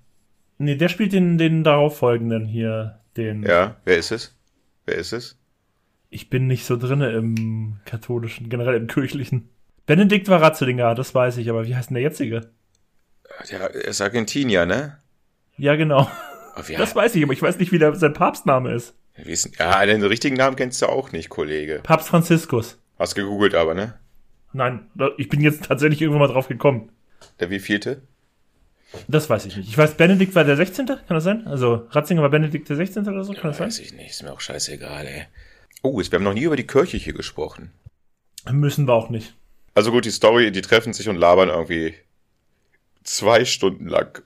Nee, 0.57 0.75
der 0.75 0.89
spielt 0.89 1.13
den, 1.13 1.37
den 1.37 1.63
darauffolgenden 1.63 2.45
hier, 2.45 2.99
den. 3.17 3.43
Ja, 3.43 3.77
wer 3.85 3.97
ist 3.97 4.11
es? 4.11 4.35
Wer 4.85 4.95
ist 4.95 5.13
es? 5.13 5.37
Ich 6.09 6.29
bin 6.29 6.47
nicht 6.47 6.65
so 6.65 6.75
drinne 6.75 7.11
im 7.11 7.79
katholischen, 7.85 8.49
generell 8.49 8.75
im 8.75 8.87
kirchlichen. 8.87 9.49
Benedikt 9.85 10.27
war 10.27 10.41
Ratzinger, 10.41 10.93
das 10.95 11.15
weiß 11.15 11.37
ich, 11.37 11.49
aber 11.49 11.65
wie 11.65 11.75
heißt 11.75 11.89
denn 11.89 11.95
der 11.95 12.03
jetzige? 12.03 12.51
Der 13.49 13.73
ist 13.73 14.01
Argentinier, 14.01 14.65
ne? 14.65 14.97
Ja, 15.57 15.75
genau. 15.75 16.09
Oh, 16.55 16.61
das 16.77 16.95
weiß 16.95 17.15
ich, 17.15 17.23
aber 17.23 17.33
ich 17.33 17.41
weiß 17.41 17.57
nicht, 17.59 17.71
wie 17.71 17.79
der, 17.79 17.95
sein 17.95 18.13
Papstname 18.13 18.73
ist. 18.73 18.93
Ja, 19.59 19.85
den 19.85 20.03
richtigen 20.03 20.35
Namen 20.35 20.55
kennst 20.55 20.81
du 20.81 20.87
auch 20.87 21.11
nicht, 21.11 21.29
Kollege. 21.29 21.81
Papst 21.83 22.07
Franziskus. 22.07 22.79
Hast 22.97 23.15
gegoogelt 23.15 23.55
aber, 23.55 23.73
ne? 23.73 23.99
Nein, 24.53 24.87
ich 25.17 25.29
bin 25.29 25.41
jetzt 25.41 25.65
tatsächlich 25.65 26.01
irgendwann 26.01 26.27
mal 26.27 26.33
drauf 26.33 26.47
gekommen. 26.47 26.89
Der 27.39 27.49
wievielte? 27.49 28.01
Das 29.07 29.29
weiß 29.29 29.45
ich 29.45 29.55
nicht. 29.55 29.69
Ich 29.69 29.77
weiß, 29.77 29.95
Benedikt 29.95 30.35
war 30.35 30.43
der 30.43 30.57
16. 30.57 30.85
Kann 30.85 30.99
das 31.07 31.23
sein? 31.23 31.47
Also 31.47 31.87
Ratzinger 31.91 32.21
war 32.21 32.29
Benedikt 32.29 32.67
der 32.69 32.75
16. 32.75 33.07
oder 33.07 33.23
so? 33.23 33.33
Kann 33.33 33.43
ja, 33.43 33.49
das 33.49 33.57
sein? 33.57 33.67
Weiß 33.67 33.79
ich 33.79 33.93
nicht. 33.93 34.11
Ist 34.11 34.23
mir 34.23 34.33
auch 34.33 34.41
scheißegal, 34.41 35.07
ey. 35.07 35.25
Oh, 35.81 35.97
wir 35.97 36.05
haben 36.11 36.23
noch 36.23 36.33
nie 36.33 36.43
über 36.43 36.57
die 36.57 36.67
Kirche 36.67 36.97
hier 36.97 37.13
gesprochen. 37.13 37.71
Müssen 38.49 38.87
wir 38.87 38.93
auch 38.93 39.09
nicht. 39.09 39.33
Also 39.73 39.91
gut, 39.91 40.05
die 40.05 40.11
Story, 40.11 40.51
die 40.51 40.61
treffen 40.61 40.93
sich 40.93 41.07
und 41.07 41.15
labern 41.15 41.49
irgendwie 41.49 41.93
zwei 43.03 43.45
Stunden 43.45 43.87
lang. 43.87 44.21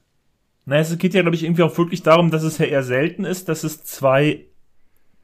Naja, 0.65 0.81
es 0.81 0.98
geht 0.98 1.13
ja, 1.13 1.21
glaube 1.21 1.36
ich, 1.36 1.43
irgendwie 1.43 1.63
auch 1.63 1.77
wirklich 1.77 2.01
darum, 2.01 2.31
dass 2.31 2.43
es 2.43 2.57
ja 2.57 2.65
eher 2.65 2.83
selten 2.83 3.24
ist, 3.24 3.48
dass 3.48 3.63
es 3.63 3.83
zwei 3.83 4.45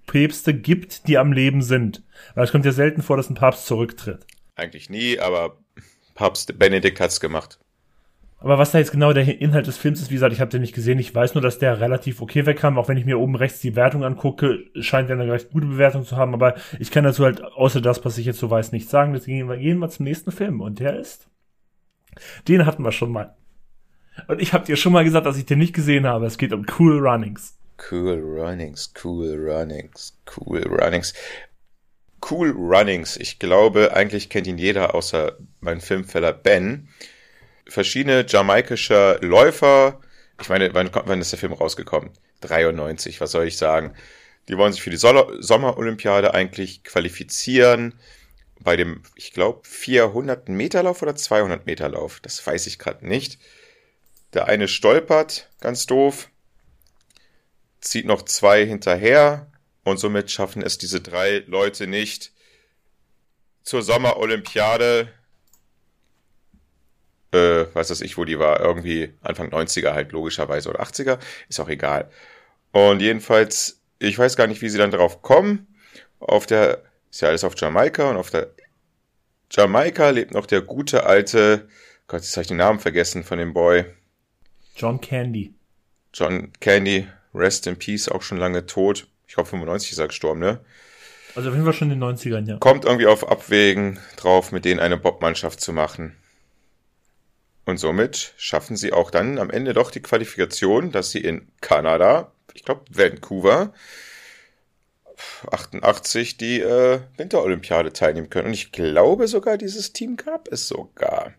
Päpste 0.07 0.53
gibt, 0.53 1.07
die 1.07 1.17
am 1.17 1.31
Leben 1.31 1.61
sind. 1.61 2.03
Weil 2.35 2.45
es 2.45 2.51
kommt 2.51 2.65
ja 2.65 2.71
selten 2.71 3.01
vor, 3.01 3.17
dass 3.17 3.29
ein 3.29 3.35
Papst 3.35 3.65
zurücktritt. 3.65 4.25
Eigentlich 4.55 4.89
nie, 4.89 5.19
aber 5.19 5.57
Papst 6.15 6.57
Benedikt 6.59 6.99
hat's 6.99 7.19
gemacht. 7.19 7.59
Aber 8.41 8.57
was 8.57 8.71
da 8.71 8.79
jetzt 8.79 8.91
genau 8.91 9.13
der 9.13 9.39
Inhalt 9.39 9.67
des 9.67 9.77
Films 9.77 10.01
ist, 10.01 10.09
wie 10.09 10.15
gesagt, 10.15 10.33
ich 10.33 10.41
habe 10.41 10.49
den 10.49 10.61
nicht 10.61 10.73
gesehen. 10.73 10.97
Ich 10.97 11.13
weiß 11.13 11.35
nur, 11.35 11.43
dass 11.43 11.59
der 11.59 11.79
relativ 11.79 12.21
okay 12.21 12.47
wegkam. 12.47 12.79
Auch 12.79 12.87
wenn 12.87 12.97
ich 12.97 13.05
mir 13.05 13.19
oben 13.19 13.35
rechts 13.35 13.59
die 13.59 13.75
Wertung 13.75 14.03
angucke, 14.03 14.65
scheint 14.79 15.09
der 15.09 15.19
eine 15.19 15.31
recht 15.31 15.51
gute 15.51 15.67
Bewertung 15.67 16.05
zu 16.05 16.17
haben. 16.17 16.33
Aber 16.33 16.55
ich 16.79 16.89
kann 16.89 17.03
dazu 17.03 17.23
halt, 17.23 17.43
außer 17.43 17.81
das, 17.81 18.03
was 18.03 18.17
ich 18.17 18.25
jetzt 18.25 18.39
so 18.39 18.49
weiß, 18.49 18.71
nichts 18.71 18.89
sagen. 18.89 19.13
Deswegen 19.13 19.37
gehen 19.37 19.49
wir, 19.49 19.57
gehen 19.57 19.77
wir 19.77 19.89
zum 19.89 20.05
nächsten 20.05 20.31
Film. 20.31 20.59
Und 20.59 20.79
der 20.79 20.99
ist, 20.99 21.29
den 22.47 22.65
hatten 22.65 22.83
wir 22.83 22.91
schon 22.91 23.11
mal. 23.11 23.35
Und 24.27 24.41
ich 24.41 24.53
habe 24.53 24.65
dir 24.65 24.75
schon 24.75 24.91
mal 24.91 25.03
gesagt, 25.03 25.27
dass 25.27 25.37
ich 25.37 25.45
den 25.45 25.59
nicht 25.59 25.75
gesehen 25.75 26.07
habe. 26.07 26.25
Es 26.25 26.39
geht 26.39 26.51
um 26.51 26.65
Cool 26.79 26.97
Runnings. 27.07 27.60
Cool 27.89 28.21
Runnings, 28.21 28.93
Cool 29.01 29.35
Runnings, 29.35 30.13
Cool 30.25 30.63
Runnings. 30.67 31.13
Cool 32.29 32.51
Runnings. 32.51 33.17
Ich 33.17 33.39
glaube, 33.39 33.93
eigentlich 33.95 34.29
kennt 34.29 34.47
ihn 34.47 34.57
jeder 34.57 34.93
außer 34.93 35.37
mein 35.59 35.81
Filmfeller 35.81 36.33
Ben. 36.33 36.89
Verschiedene 37.67 38.25
jamaikische 38.27 39.17
Läufer. 39.21 39.99
Ich 40.39 40.49
meine, 40.49 40.73
wann, 40.73 40.91
wann 40.93 41.21
ist 41.21 41.31
der 41.31 41.39
Film 41.39 41.53
rausgekommen? 41.53 42.11
93, 42.41 43.21
was 43.21 43.31
soll 43.31 43.47
ich 43.47 43.57
sagen? 43.57 43.95
Die 44.47 44.57
wollen 44.57 44.73
sich 44.73 44.81
für 44.81 44.89
die 44.89 44.97
Sommerolympiade 44.97 46.33
eigentlich 46.33 46.83
qualifizieren. 46.83 47.99
Bei 48.59 48.75
dem, 48.75 49.01
ich 49.15 49.33
glaube, 49.33 49.61
400 49.63 50.49
Meter 50.49 50.83
Lauf 50.83 51.01
oder 51.01 51.15
200 51.15 51.65
Meter 51.65 51.89
Lauf. 51.89 52.19
Das 52.21 52.45
weiß 52.45 52.67
ich 52.67 52.77
gerade 52.77 53.07
nicht. 53.07 53.39
Der 54.33 54.45
eine 54.45 54.67
stolpert, 54.67 55.49
ganz 55.59 55.87
doof 55.87 56.29
zieht 57.81 58.05
noch 58.05 58.23
zwei 58.23 58.65
hinterher 58.65 59.51
und 59.83 59.97
somit 59.97 60.31
schaffen 60.31 60.61
es 60.61 60.77
diese 60.77 61.01
drei 61.01 61.43
Leute 61.47 61.87
nicht 61.87 62.31
zur 63.63 63.81
Sommerolympiade. 63.81 65.09
Äh, 67.33 67.65
weiß 67.73 68.01
ich, 68.01 68.17
wo 68.17 68.25
die 68.25 68.39
war, 68.39 68.59
irgendwie 68.59 69.13
Anfang 69.21 69.49
90er 69.49 69.93
halt 69.93 70.11
logischerweise 70.11 70.69
oder 70.69 70.81
80er, 70.81 71.17
ist 71.49 71.59
auch 71.59 71.69
egal. 71.69 72.09
Und 72.71 73.01
jedenfalls, 73.01 73.81
ich 73.99 74.17
weiß 74.17 74.35
gar 74.35 74.47
nicht, 74.47 74.61
wie 74.61 74.69
sie 74.69 74.77
dann 74.77 74.91
drauf 74.91 75.21
kommen. 75.21 75.67
Auf 76.19 76.45
der, 76.45 76.83
ist 77.09 77.21
ja 77.21 77.29
alles 77.29 77.43
auf 77.43 77.59
Jamaika 77.59 78.09
und 78.09 78.17
auf 78.17 78.29
der 78.29 78.51
Jamaika 79.49 80.09
lebt 80.09 80.33
noch 80.33 80.45
der 80.45 80.61
gute 80.61 81.05
alte, 81.05 81.67
Gott, 82.07 82.21
jetzt 82.21 82.35
habe 82.35 82.43
ich 82.43 82.47
den 82.47 82.57
Namen 82.57 82.79
vergessen 82.79 83.23
von 83.23 83.37
dem 83.37 83.53
Boy. 83.53 83.85
John 84.75 84.99
Candy. 84.99 85.53
John 86.13 86.51
Candy, 86.59 87.07
rest 87.33 87.67
in 87.67 87.77
peace, 87.77 88.09
auch 88.09 88.21
schon 88.21 88.37
lange 88.37 88.65
tot. 88.65 89.07
Ich 89.27 89.35
glaube 89.35 89.49
95 89.49 89.91
ist 89.93 89.97
er 89.97 90.07
gestorben, 90.07 90.39
ne? 90.39 90.59
Also 91.35 91.49
auf 91.49 91.55
jeden 91.55 91.65
Fall 91.65 91.73
schon 91.73 91.91
in 91.91 91.99
den 91.99 92.17
90ern, 92.17 92.47
ja. 92.47 92.57
Kommt 92.57 92.85
irgendwie 92.85 93.07
auf 93.07 93.29
Abwägen 93.29 93.99
drauf, 94.17 94.51
mit 94.51 94.65
denen 94.65 94.79
eine 94.79 94.97
Bobmannschaft 94.97 95.61
zu 95.61 95.71
machen. 95.71 96.15
Und 97.65 97.77
somit 97.77 98.33
schaffen 98.37 98.75
sie 98.75 98.91
auch 98.91 99.11
dann 99.11 99.37
am 99.37 99.49
Ende 99.49 99.73
doch 99.73 99.91
die 99.91 100.01
Qualifikation, 100.01 100.91
dass 100.91 101.11
sie 101.11 101.19
in 101.19 101.47
Kanada, 101.61 102.31
ich 102.53 102.65
glaube 102.65 102.83
Vancouver, 102.89 103.73
88 105.51 106.37
die 106.37 106.59
äh, 106.59 106.99
Winterolympiade 107.17 107.93
teilnehmen 107.93 108.29
können. 108.29 108.47
Und 108.47 108.53
ich 108.53 108.71
glaube 108.71 109.27
sogar, 109.27 109.57
dieses 109.57 109.93
Team 109.93 110.17
gab 110.17 110.47
es 110.51 110.67
sogar. 110.67 111.33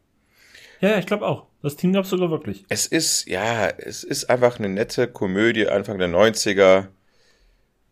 Ja, 0.80 0.98
ich 0.98 1.06
glaube 1.06 1.26
auch. 1.26 1.46
Das 1.62 1.76
Team 1.76 1.92
gab 1.92 2.04
es 2.04 2.10
sogar 2.10 2.30
wirklich. 2.30 2.64
Es 2.68 2.86
ist, 2.86 3.28
ja, 3.28 3.68
es 3.68 4.02
ist 4.02 4.28
einfach 4.28 4.58
eine 4.58 4.68
nette 4.68 5.06
Komödie 5.06 5.68
Anfang 5.68 5.98
der 5.98 6.08
90er. 6.08 6.88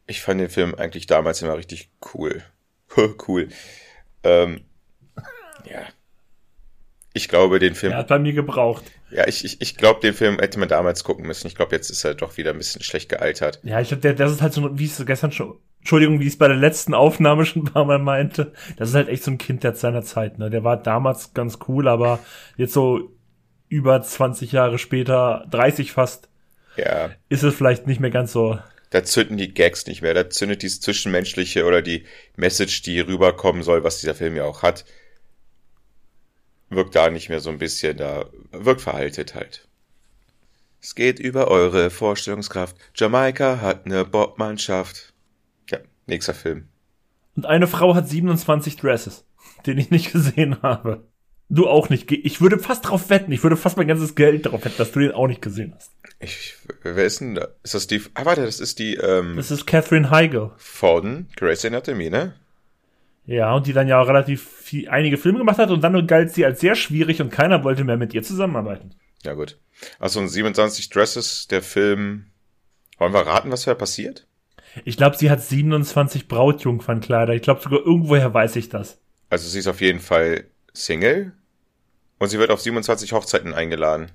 Ich 0.08 0.20
fand 0.20 0.40
den 0.40 0.50
Film 0.50 0.74
eigentlich 0.74 1.06
damals 1.06 1.40
immer 1.40 1.56
richtig 1.56 1.90
cool. 2.12 2.42
cool. 3.28 3.48
Ähm, 4.24 4.62
ja. 5.64 5.86
Ich 7.12 7.28
glaube, 7.28 7.60
den 7.60 7.74
Film. 7.74 7.92
Er 7.92 7.98
hat 7.98 8.08
bei 8.08 8.18
mir 8.18 8.32
gebraucht. 8.32 8.84
Ja, 9.10 9.26
ich, 9.26 9.44
ich, 9.44 9.60
ich 9.60 9.76
glaube, 9.76 10.00
den 10.00 10.14
Film 10.14 10.38
hätte 10.38 10.58
man 10.58 10.68
damals 10.68 11.02
gucken 11.02 11.26
müssen. 11.26 11.46
Ich 11.46 11.56
glaube, 11.56 11.74
jetzt 11.74 11.90
ist 11.90 12.04
er 12.04 12.14
doch 12.14 12.36
wieder 12.36 12.50
ein 12.50 12.58
bisschen 12.58 12.82
schlecht 12.82 13.08
gealtert. 13.08 13.60
Ja, 13.62 13.80
ich 13.80 13.88
glaube, 13.88 14.14
das 14.14 14.32
ist 14.32 14.42
halt 14.42 14.52
so, 14.52 14.78
wie 14.78 14.84
es 14.84 15.04
gestern 15.04 15.32
schon, 15.32 15.58
Entschuldigung, 15.78 16.20
wie 16.20 16.26
ich 16.26 16.34
es 16.34 16.38
bei 16.38 16.46
der 16.46 16.56
letzten 16.56 16.94
Aufnahme 16.94 17.44
schon 17.44 17.62
ein 17.62 17.72
paar 17.72 17.84
Mal 17.84 17.98
meinte. 17.98 18.52
Das 18.76 18.90
ist 18.90 18.94
halt 18.94 19.08
echt 19.08 19.24
so 19.24 19.32
ein 19.32 19.38
Kind 19.38 19.64
der 19.64 19.74
seiner 19.74 20.02
Zeit, 20.02 20.38
ne? 20.38 20.50
Der 20.50 20.62
war 20.62 20.76
damals 20.76 21.34
ganz 21.34 21.58
cool, 21.66 21.88
aber 21.88 22.20
jetzt 22.56 22.72
so 22.72 23.10
über 23.70 24.02
20 24.02 24.52
Jahre 24.52 24.78
später, 24.78 25.46
30 25.50 25.92
fast, 25.92 26.28
ja. 26.76 27.10
ist 27.30 27.44
es 27.44 27.54
vielleicht 27.54 27.86
nicht 27.86 28.00
mehr 28.00 28.10
ganz 28.10 28.32
so. 28.32 28.58
Da 28.90 29.04
zünden 29.04 29.36
die 29.36 29.54
Gags 29.54 29.86
nicht 29.86 30.02
mehr, 30.02 30.12
da 30.12 30.28
zündet 30.28 30.62
dieses 30.62 30.80
Zwischenmenschliche 30.80 31.64
oder 31.64 31.80
die 31.80 32.04
Message, 32.36 32.82
die 32.82 32.98
rüberkommen 33.00 33.62
soll, 33.62 33.84
was 33.84 34.00
dieser 34.00 34.16
Film 34.16 34.34
ja 34.34 34.44
auch 34.44 34.62
hat, 34.62 34.84
wirkt 36.68 36.96
da 36.96 37.08
nicht 37.10 37.28
mehr 37.28 37.38
so 37.38 37.50
ein 37.50 37.58
bisschen, 37.58 37.96
da 37.96 38.26
wirkt 38.50 38.80
veraltet 38.80 39.36
halt. 39.36 39.68
Es 40.82 40.96
geht 40.96 41.20
über 41.20 41.48
eure 41.48 41.90
Vorstellungskraft. 41.90 42.76
Jamaika 42.96 43.60
hat 43.60 43.86
eine 43.86 44.04
Bobmannschaft. 44.04 45.12
Ja, 45.68 45.78
nächster 46.06 46.34
Film. 46.34 46.68
Und 47.36 47.46
eine 47.46 47.68
Frau 47.68 47.94
hat 47.94 48.08
27 48.08 48.76
Dresses, 48.76 49.24
den 49.66 49.78
ich 49.78 49.90
nicht 49.90 50.12
gesehen 50.12 50.60
habe. 50.62 51.06
Du 51.52 51.66
auch 51.66 51.88
nicht. 51.90 52.10
Ich 52.12 52.40
würde 52.40 52.60
fast 52.60 52.88
drauf 52.88 53.10
wetten. 53.10 53.32
Ich 53.32 53.42
würde 53.42 53.56
fast 53.56 53.76
mein 53.76 53.88
ganzes 53.88 54.14
Geld 54.14 54.46
darauf 54.46 54.64
wetten, 54.64 54.76
dass 54.78 54.92
du 54.92 55.00
den 55.00 55.10
auch 55.10 55.26
nicht 55.26 55.42
gesehen 55.42 55.72
hast. 55.74 55.90
Ich, 56.20 56.54
wer 56.82 57.04
ist 57.04 57.20
denn 57.20 57.34
da? 57.34 57.48
Ist 57.64 57.74
das 57.74 57.88
die, 57.88 58.00
ah, 58.14 58.24
warte, 58.24 58.44
das 58.44 58.60
ist 58.60 58.78
die, 58.78 58.94
ähm, 58.94 59.34
Das 59.36 59.50
ist 59.50 59.66
Catherine 59.66 60.10
Heigl. 60.10 60.52
Forden, 60.58 61.28
Grace 61.36 61.64
Anatomy, 61.64 62.08
ne? 62.08 62.34
Ja, 63.26 63.52
und 63.52 63.66
die 63.66 63.72
dann 63.72 63.88
ja 63.88 64.00
auch 64.00 64.06
relativ 64.06 64.48
viel, 64.48 64.88
einige 64.88 65.16
Filme 65.16 65.38
gemacht 65.38 65.58
hat 65.58 65.70
und 65.70 65.82
dann 65.82 66.06
galt 66.06 66.32
sie 66.32 66.44
als 66.44 66.60
sehr 66.60 66.76
schwierig 66.76 67.20
und 67.20 67.30
keiner 67.30 67.64
wollte 67.64 67.82
mehr 67.82 67.96
mit 67.96 68.14
ihr 68.14 68.22
zusammenarbeiten. 68.22 68.94
Ja, 69.24 69.34
gut. 69.34 69.58
Also 69.98 70.24
27 70.24 70.88
Dresses, 70.88 71.48
der 71.48 71.62
Film. 71.62 72.26
Wollen 72.98 73.12
wir 73.12 73.26
raten, 73.26 73.50
was 73.50 73.64
da 73.64 73.74
passiert? 73.74 74.26
Ich 74.84 74.96
glaube, 74.96 75.16
sie 75.16 75.30
hat 75.30 75.42
27 75.42 76.28
Brautjungfernkleider. 76.28 77.34
Ich 77.34 77.42
glaube 77.42 77.60
sogar 77.60 77.80
irgendwoher 77.80 78.32
weiß 78.32 78.56
ich 78.56 78.68
das. 78.68 78.98
Also 79.30 79.48
sie 79.48 79.58
ist 79.58 79.66
auf 79.68 79.80
jeden 79.80 80.00
Fall 80.00 80.44
Single 80.72 81.32
und 82.20 82.28
sie 82.28 82.38
wird 82.38 82.50
auf 82.50 82.60
27 82.60 83.12
Hochzeiten 83.12 83.52
eingeladen. 83.52 84.12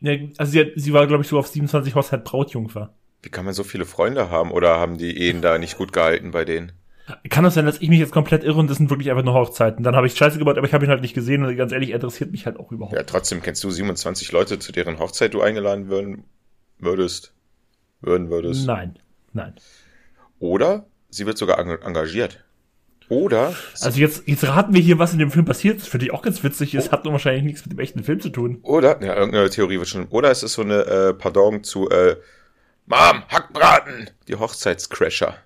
Ja, 0.00 0.12
also 0.36 0.52
sie, 0.52 0.60
hat, 0.60 0.68
sie 0.76 0.92
war, 0.92 1.06
glaube 1.06 1.24
ich, 1.24 1.28
so 1.28 1.38
auf 1.38 1.48
27 1.48 1.94
Hochzeit 1.96 2.24
Brautjungfer. 2.24 2.94
Wie 3.22 3.30
kann 3.30 3.44
man 3.44 3.54
so 3.54 3.64
viele 3.64 3.86
Freunde 3.86 4.30
haben 4.30 4.52
oder 4.52 4.78
haben 4.78 4.98
die 4.98 5.18
Ehen 5.18 5.42
da 5.42 5.58
nicht 5.58 5.78
gut 5.78 5.92
gehalten 5.92 6.30
bei 6.30 6.44
denen? 6.44 6.72
Kann 7.30 7.44
das 7.44 7.54
sein, 7.54 7.66
dass 7.66 7.80
ich 7.80 7.88
mich 7.88 8.00
jetzt 8.00 8.12
komplett 8.12 8.44
irre 8.44 8.58
und 8.58 8.68
das 8.68 8.76
sind 8.78 8.90
wirklich 8.90 9.10
einfach 9.10 9.24
nur 9.24 9.34
Hochzeiten? 9.34 9.82
Dann 9.82 9.96
habe 9.96 10.06
ich 10.06 10.16
Scheiße 10.16 10.38
gebaut, 10.38 10.58
aber 10.58 10.66
ich 10.66 10.74
habe 10.74 10.84
ihn 10.84 10.90
halt 10.90 11.00
nicht 11.00 11.14
gesehen 11.14 11.44
und 11.44 11.56
ganz 11.56 11.72
ehrlich, 11.72 11.90
interessiert 11.90 12.32
mich 12.32 12.46
halt 12.46 12.58
auch 12.58 12.70
überhaupt. 12.70 12.94
Ja, 12.94 13.04
trotzdem 13.04 13.42
kennst 13.42 13.64
du 13.64 13.70
27 13.70 14.32
Leute, 14.32 14.58
zu 14.58 14.72
deren 14.72 14.98
Hochzeit 14.98 15.32
du 15.32 15.40
eingeladen 15.40 15.88
würden, 15.88 16.24
würdest. 16.78 17.32
Würden 18.00 18.28
würdest. 18.28 18.66
Nein, 18.66 18.98
nein. 19.32 19.54
Oder 20.38 20.86
sie 21.08 21.26
wird 21.26 21.38
sogar 21.38 21.58
engagiert. 21.58 22.44
Oder. 23.08 23.54
Also 23.80 24.00
jetzt, 24.00 24.26
jetzt 24.26 24.44
raten 24.44 24.74
wir 24.74 24.80
hier, 24.80 24.98
was 24.98 25.12
in 25.12 25.18
dem 25.18 25.30
Film 25.30 25.44
passiert. 25.44 25.80
Das 25.80 25.88
finde 25.88 26.06
ich 26.06 26.12
auch 26.12 26.22
ganz 26.22 26.42
witzig. 26.42 26.74
Es 26.74 26.88
oh. 26.88 26.92
hat 26.92 27.04
nur 27.04 27.12
wahrscheinlich 27.12 27.44
nichts 27.44 27.64
mit 27.64 27.72
dem 27.72 27.78
echten 27.78 28.02
Film 28.02 28.20
zu 28.20 28.30
tun. 28.30 28.58
Oder, 28.62 29.02
ja, 29.02 29.14
irgendeine 29.14 29.48
Theorie 29.50 29.78
wird 29.78 29.88
schon. 29.88 30.06
Oder 30.08 30.30
es 30.30 30.42
ist 30.42 30.54
so 30.54 30.62
eine 30.62 30.80
äh, 30.86 31.14
Pardon 31.14 31.62
zu 31.62 31.88
äh, 31.88 32.16
Mom, 32.86 33.22
Hackbraten! 33.28 34.10
Die 34.28 34.34
Hochzeitscrasher. 34.34 35.36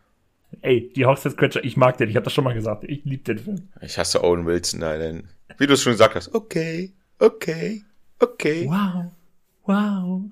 Ey, 0.62 0.93
die 0.95 1.07
Hochzeitscrasher, 1.07 1.64
ich 1.64 1.76
mag 1.76 1.97
den. 1.99 2.09
Ich 2.09 2.17
habe 2.17 2.25
das 2.25 2.33
schon 2.33 2.45
mal 2.45 2.55
gesagt. 2.55 2.85
Ich 2.85 3.05
liebe 3.05 3.25
den 3.25 3.38
Film. 3.38 3.69
Ich 3.81 3.99
hasse 3.99 4.23
Owen 4.25 4.47
Wilson, 4.47 4.81
nein. 4.81 5.29
Wie 5.59 5.67
du 5.67 5.75
es 5.75 5.83
schon 5.83 5.93
gesagt 5.93 6.14
hast. 6.14 6.35
Okay, 6.35 6.93
okay, 7.19 7.83
okay. 8.19 8.67
Wow, 8.67 9.12
wow. 9.67 10.23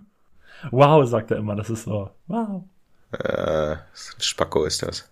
Wow, 0.71 1.09
sagt 1.09 1.31
er 1.31 1.39
immer. 1.39 1.57
Das 1.57 1.71
ist 1.71 1.85
so. 1.85 2.11
Wow. 2.27 2.65
Äh, 3.13 3.77
Spacko 4.19 4.65
ist 4.65 4.83
das. 4.83 5.09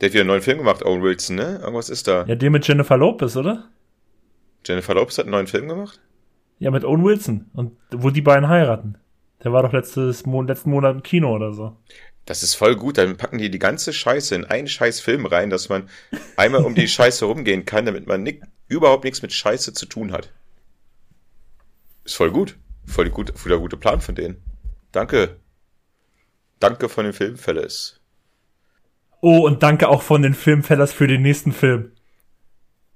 Der 0.00 0.08
hat 0.08 0.14
wieder 0.14 0.22
einen 0.22 0.28
neuen 0.28 0.42
Film 0.42 0.58
gemacht, 0.58 0.84
Owen 0.84 1.02
Wilson, 1.02 1.36
ne? 1.36 1.58
Irgendwas 1.60 1.90
ist 1.90 2.08
da. 2.08 2.24
Ja, 2.24 2.34
der 2.34 2.50
mit 2.50 2.66
Jennifer 2.66 2.96
Lopez, 2.96 3.36
oder? 3.36 3.68
Jennifer 4.66 4.94
Lopez 4.94 5.18
hat 5.18 5.24
einen 5.24 5.32
neuen 5.32 5.46
Film 5.46 5.68
gemacht? 5.68 6.00
Ja, 6.58 6.70
mit 6.70 6.84
Owen 6.84 7.04
Wilson. 7.04 7.50
Und 7.52 7.76
wo 7.90 8.10
die 8.10 8.22
beiden 8.22 8.48
heiraten. 8.48 8.96
Der 9.44 9.52
war 9.52 9.62
doch 9.62 9.72
letztes 9.72 10.26
Mon 10.26 10.46
letzten 10.46 10.70
Monat 10.70 10.94
im 10.94 11.02
Kino 11.02 11.34
oder 11.34 11.52
so. 11.52 11.76
Das 12.26 12.42
ist 12.42 12.54
voll 12.54 12.76
gut. 12.76 12.98
Dann 12.98 13.16
packen 13.16 13.38
die 13.38 13.50
die 13.50 13.58
ganze 13.58 13.92
Scheiße 13.92 14.34
in 14.34 14.44
einen 14.44 14.68
scheiß 14.68 15.00
Film 15.00 15.26
rein, 15.26 15.50
dass 15.50 15.68
man 15.68 15.88
einmal 16.36 16.64
um 16.64 16.74
die 16.74 16.88
Scheiße 16.88 17.24
rumgehen 17.24 17.64
kann, 17.64 17.86
damit 17.86 18.06
man 18.06 18.22
nicht, 18.22 18.42
überhaupt 18.68 19.04
nichts 19.04 19.22
mit 19.22 19.32
Scheiße 19.32 19.72
zu 19.72 19.86
tun 19.86 20.12
hat. 20.12 20.32
Ist 22.04 22.16
voll 22.16 22.30
gut. 22.30 22.56
Voll 22.86 23.10
gut, 23.10 23.32
voll 23.38 23.50
der 23.50 23.58
gute 23.58 23.76
Plan 23.76 24.00
von 24.00 24.14
denen. 24.14 24.42
Danke. 24.92 25.36
Danke 26.58 26.88
von 26.88 27.04
den 27.04 27.14
Filmfellas. 27.14 27.99
Oh, 29.20 29.46
und 29.46 29.62
danke 29.62 29.88
auch 29.88 30.02
von 30.02 30.22
den 30.22 30.34
Filmfellers 30.34 30.92
für 30.92 31.06
den 31.06 31.22
nächsten 31.22 31.52
Film. 31.52 31.92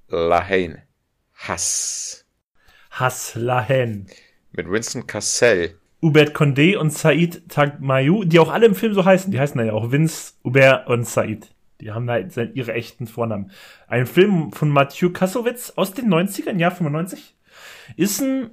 Lahain. 0.08 0.78
Hass. 1.34 2.24
Hass 2.90 3.34
Lahain. 3.34 4.06
Mit 4.52 4.70
Winston 4.70 5.06
Cassell. 5.06 5.74
Hubert 6.00 6.34
Condé 6.36 6.76
und 6.76 6.92
Said 6.92 7.48
Tagmayou, 7.48 8.24
die 8.24 8.38
auch 8.38 8.50
alle 8.52 8.66
im 8.66 8.74
Film 8.74 8.94
so 8.94 9.04
heißen. 9.04 9.32
Die 9.32 9.40
heißen 9.40 9.64
ja 9.64 9.72
auch 9.72 9.90
Vince, 9.90 10.34
Hubert 10.44 10.86
und 10.86 11.06
Said. 11.06 11.48
Die 11.80 11.90
haben 11.90 12.06
da 12.06 12.18
ihre 12.18 12.72
echten 12.72 13.06
Vornamen. 13.06 13.50
Ein 13.88 14.06
Film 14.06 14.52
von 14.52 14.68
Mathieu 14.70 15.10
Kassowitz 15.10 15.72
aus 15.76 15.92
den 15.92 16.08
90ern, 16.08 16.58
Jahr 16.58 16.70
95. 16.70 17.34
Ist 17.96 18.20
ein 18.20 18.50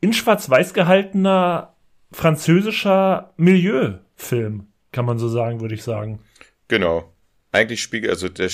in 0.00 0.12
schwarz-weiß 0.12 0.74
gehaltener 0.74 1.74
französischer 2.12 3.32
Milieufilm, 3.36 4.66
kann 4.92 5.04
man 5.04 5.18
so 5.18 5.28
sagen, 5.28 5.60
würde 5.60 5.74
ich 5.74 5.82
sagen. 5.82 6.20
Genau. 6.68 7.12
Eigentlich 7.52 7.82
spiegelt, 7.82 8.10
also 8.10 8.28
der, 8.28 8.50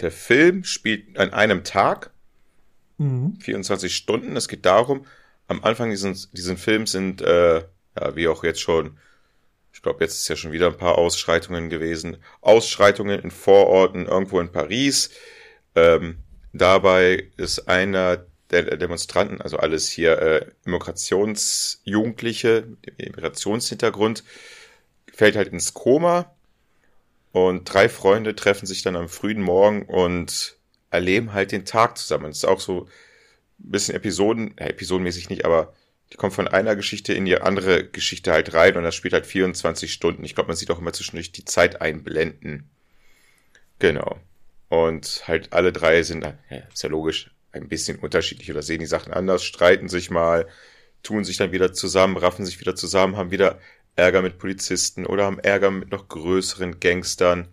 der 0.00 0.10
Film 0.10 0.64
spielt 0.64 1.16
an 1.18 1.32
einem 1.32 1.64
Tag, 1.64 2.10
mhm. 2.98 3.38
24 3.40 3.94
Stunden. 3.94 4.36
Es 4.36 4.48
geht 4.48 4.66
darum, 4.66 5.06
am 5.48 5.62
Anfang 5.64 5.90
dieses, 5.90 6.30
diesen 6.32 6.56
Films 6.56 6.92
sind, 6.92 7.22
äh, 7.22 7.56
ja, 7.56 8.16
wie 8.16 8.28
auch 8.28 8.44
jetzt 8.44 8.60
schon, 8.60 8.98
ich 9.72 9.82
glaube, 9.82 10.04
jetzt 10.04 10.18
ist 10.18 10.28
ja 10.28 10.36
schon 10.36 10.52
wieder 10.52 10.68
ein 10.68 10.76
paar 10.76 10.98
Ausschreitungen 10.98 11.70
gewesen. 11.70 12.18
Ausschreitungen 12.40 13.20
in 13.20 13.30
Vororten 13.30 14.06
irgendwo 14.06 14.40
in 14.40 14.50
Paris. 14.50 15.10
Ähm, 15.74 16.18
dabei 16.52 17.28
ist 17.36 17.68
einer 17.68 18.26
der 18.50 18.76
Demonstranten, 18.76 19.40
also 19.40 19.58
alles 19.58 19.88
hier 19.88 20.20
äh, 20.20 20.46
Immigrationsjugendliche 20.64 22.64
Immigrationshintergrund, 22.96 24.24
fällt 25.12 25.36
halt 25.36 25.48
ins 25.48 25.74
Koma 25.74 26.35
und 27.36 27.64
drei 27.64 27.90
Freunde 27.90 28.34
treffen 28.34 28.64
sich 28.64 28.80
dann 28.80 28.96
am 28.96 29.10
frühen 29.10 29.42
Morgen 29.42 29.82
und 29.82 30.56
erleben 30.90 31.34
halt 31.34 31.52
den 31.52 31.66
Tag 31.66 31.98
zusammen. 31.98 32.28
Das 32.28 32.38
ist 32.38 32.44
auch 32.46 32.60
so 32.60 32.84
ein 33.60 33.70
bisschen 33.72 33.94
Episoden, 33.94 34.54
ja, 34.58 34.68
episodenmäßig 34.68 35.28
nicht, 35.28 35.44
aber 35.44 35.74
die 36.10 36.16
kommen 36.16 36.32
von 36.32 36.48
einer 36.48 36.76
Geschichte 36.76 37.12
in 37.12 37.26
die 37.26 37.36
andere 37.36 37.86
Geschichte 37.86 38.32
halt 38.32 38.54
rein 38.54 38.78
und 38.78 38.84
das 38.84 38.94
spielt 38.94 39.12
halt 39.12 39.26
24 39.26 39.92
Stunden. 39.92 40.24
Ich 40.24 40.34
glaube, 40.34 40.48
man 40.48 40.56
sieht 40.56 40.70
auch 40.70 40.78
immer 40.78 40.94
zwischendurch 40.94 41.30
die 41.30 41.44
Zeit 41.44 41.82
einblenden. 41.82 42.70
Genau. 43.80 44.18
Und 44.70 45.24
halt 45.28 45.52
alle 45.52 45.74
drei 45.74 46.02
sind, 46.04 46.24
ja, 46.24 46.38
ist 46.72 46.84
ja 46.84 46.88
logisch, 46.88 47.32
ein 47.52 47.68
bisschen 47.68 47.98
unterschiedlich 47.98 48.50
oder 48.50 48.62
sehen 48.62 48.80
die 48.80 48.86
Sachen 48.86 49.12
anders, 49.12 49.44
streiten 49.44 49.90
sich 49.90 50.10
mal, 50.10 50.48
tun 51.02 51.22
sich 51.22 51.36
dann 51.36 51.52
wieder 51.52 51.74
zusammen, 51.74 52.16
raffen 52.16 52.46
sich 52.46 52.60
wieder 52.60 52.74
zusammen, 52.74 53.18
haben 53.18 53.30
wieder 53.30 53.60
Ärger 53.96 54.22
mit 54.22 54.38
Polizisten 54.38 55.06
oder 55.06 55.24
haben 55.24 55.38
Ärger 55.38 55.70
mit 55.70 55.90
noch 55.90 56.08
größeren 56.08 56.80
Gangstern. 56.80 57.48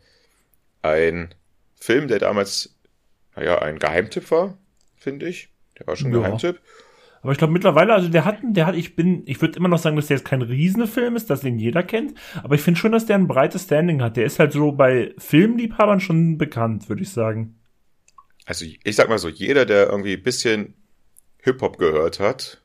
Ein 0.82 1.34
Film, 1.80 2.08
der 2.08 2.20
damals, 2.20 2.76
naja, 3.36 3.60
ein 3.60 3.80
Geheimtipp 3.80 4.30
war, 4.32 4.58
finde 4.98 5.28
ich. 5.28 5.50
Der 5.80 5.88
war 5.88 5.96
schon 5.96 6.12
ein 6.12 6.14
ja. 6.14 6.20
Geheimtipp. 6.20 6.60
Aber 7.22 7.32
ich 7.32 7.38
glaube 7.38 7.54
mittlerweile, 7.54 7.94
also 7.94 8.10
der 8.10 8.26
hat, 8.26 8.40
der 8.44 8.66
hat, 8.66 8.76
ich 8.76 8.98
bin, 8.98 9.24
ich 9.26 9.42
würde 9.42 9.58
immer 9.58 9.70
noch 9.70 9.80
sagen, 9.80 9.96
dass 9.96 10.08
der 10.08 10.18
jetzt 10.18 10.26
kein 10.26 10.42
Riesenfilm 10.42 11.16
ist, 11.16 11.30
dass 11.30 11.40
den 11.40 11.58
jeder 11.58 11.82
kennt. 11.82 12.14
Aber 12.44 12.56
ich 12.56 12.62
finde 12.62 12.82
schon, 12.82 12.92
dass 12.92 13.06
der 13.06 13.16
ein 13.16 13.28
breites 13.30 13.64
Standing 13.64 14.02
hat. 14.02 14.18
Der 14.18 14.26
ist 14.26 14.40
halt 14.40 14.52
so 14.52 14.74
bei 14.74 15.14
Filmliebhabern 15.18 16.02
schon 16.02 16.38
bekannt, 16.38 16.90
würde 16.90 17.02
ich 17.02 17.12
sagen. 17.12 17.58
Also 18.46 18.66
ich 18.66 18.96
sag 18.98 19.08
mal 19.08 19.20
so, 19.20 19.30
jeder, 19.30 19.66
der 19.66 19.88
irgendwie 19.88 20.18
ein 20.18 20.24
bisschen 20.24 20.74
Hip-Hop 21.44 21.78
gehört 21.78 22.20
hat, 22.20 22.62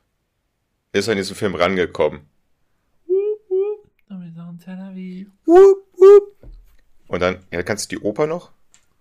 ist 0.91 1.07
an 1.07 1.15
diesen 1.15 1.37
Film 1.37 1.55
rangekommen. 1.55 2.21
Und 7.07 7.21
dann, 7.21 7.39
ja, 7.51 7.63
kannst 7.63 7.91
du 7.91 7.97
die 7.97 8.03
Oper 8.03 8.27
noch? 8.27 8.51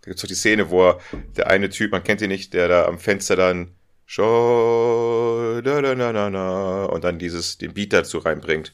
Da 0.02 0.10
gibt's 0.10 0.22
doch 0.22 0.28
die 0.28 0.34
Szene, 0.34 0.70
wo 0.70 0.88
er, 0.88 1.00
der 1.36 1.48
eine 1.48 1.68
Typ, 1.68 1.92
man 1.92 2.02
kennt 2.02 2.22
ihn 2.22 2.28
nicht, 2.28 2.54
der 2.54 2.68
da 2.68 2.86
am 2.86 2.98
Fenster 2.98 3.36
dann 3.36 3.74
Show, 4.06 5.60
da, 5.62 5.82
da, 5.82 5.94
da, 5.94 6.12
da, 6.12 6.30
da, 6.30 6.84
und 6.86 7.04
dann 7.04 7.18
dieses, 7.18 7.58
den 7.58 7.74
Beat 7.74 7.92
dazu 7.92 8.18
reinbringt. 8.18 8.72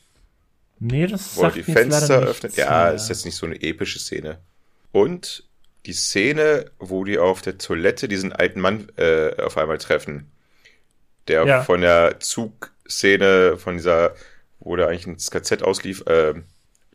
Nee, 0.79 1.09
das 1.09 1.37
Wo 1.37 1.43
er 1.43 1.51
die 1.51 1.65
Fenster 1.65 2.21
öffnet. 2.21 2.57
Ja, 2.57 2.91
ist 2.91 3.09
jetzt 3.09 3.25
nicht 3.25 3.37
so 3.37 3.47
eine 3.47 3.61
epische 3.61 3.99
Szene. 3.99 4.39
Und 4.93 5.43
die 5.87 5.93
Szene, 5.93 6.71
wo 6.79 7.05
die 7.05 7.19
auf 7.19 7.43
der 7.43 7.59
Toilette 7.59 8.07
diesen 8.07 8.33
alten 8.33 8.61
Mann 8.61 8.89
äh, 8.97 9.35
auf 9.43 9.59
einmal 9.59 9.79
treffen, 9.79 10.31
der 11.27 11.45
ja. 11.47 11.63
von 11.63 11.81
der 11.81 12.21
Zugszene, 12.21 13.57
von 13.57 13.77
dieser, 13.77 14.15
wo 14.61 14.77
der 14.77 14.89
eigentlich 14.89 15.07
ins 15.07 15.31
KZ 15.31 15.63
auslief, 15.63 16.07
äh, 16.07 16.35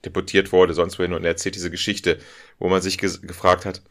deportiert 0.06 0.52
wurde, 0.52 0.74
sonst 0.74 1.00
wohin, 1.00 1.14
und 1.14 1.24
er 1.24 1.32
erzählt 1.32 1.56
diese 1.56 1.72
Geschichte, 1.72 2.20
wo 2.58 2.70
man 2.70 2.82
sich 2.82 2.98
gefragt 2.98 3.66
hat, 3.66 3.82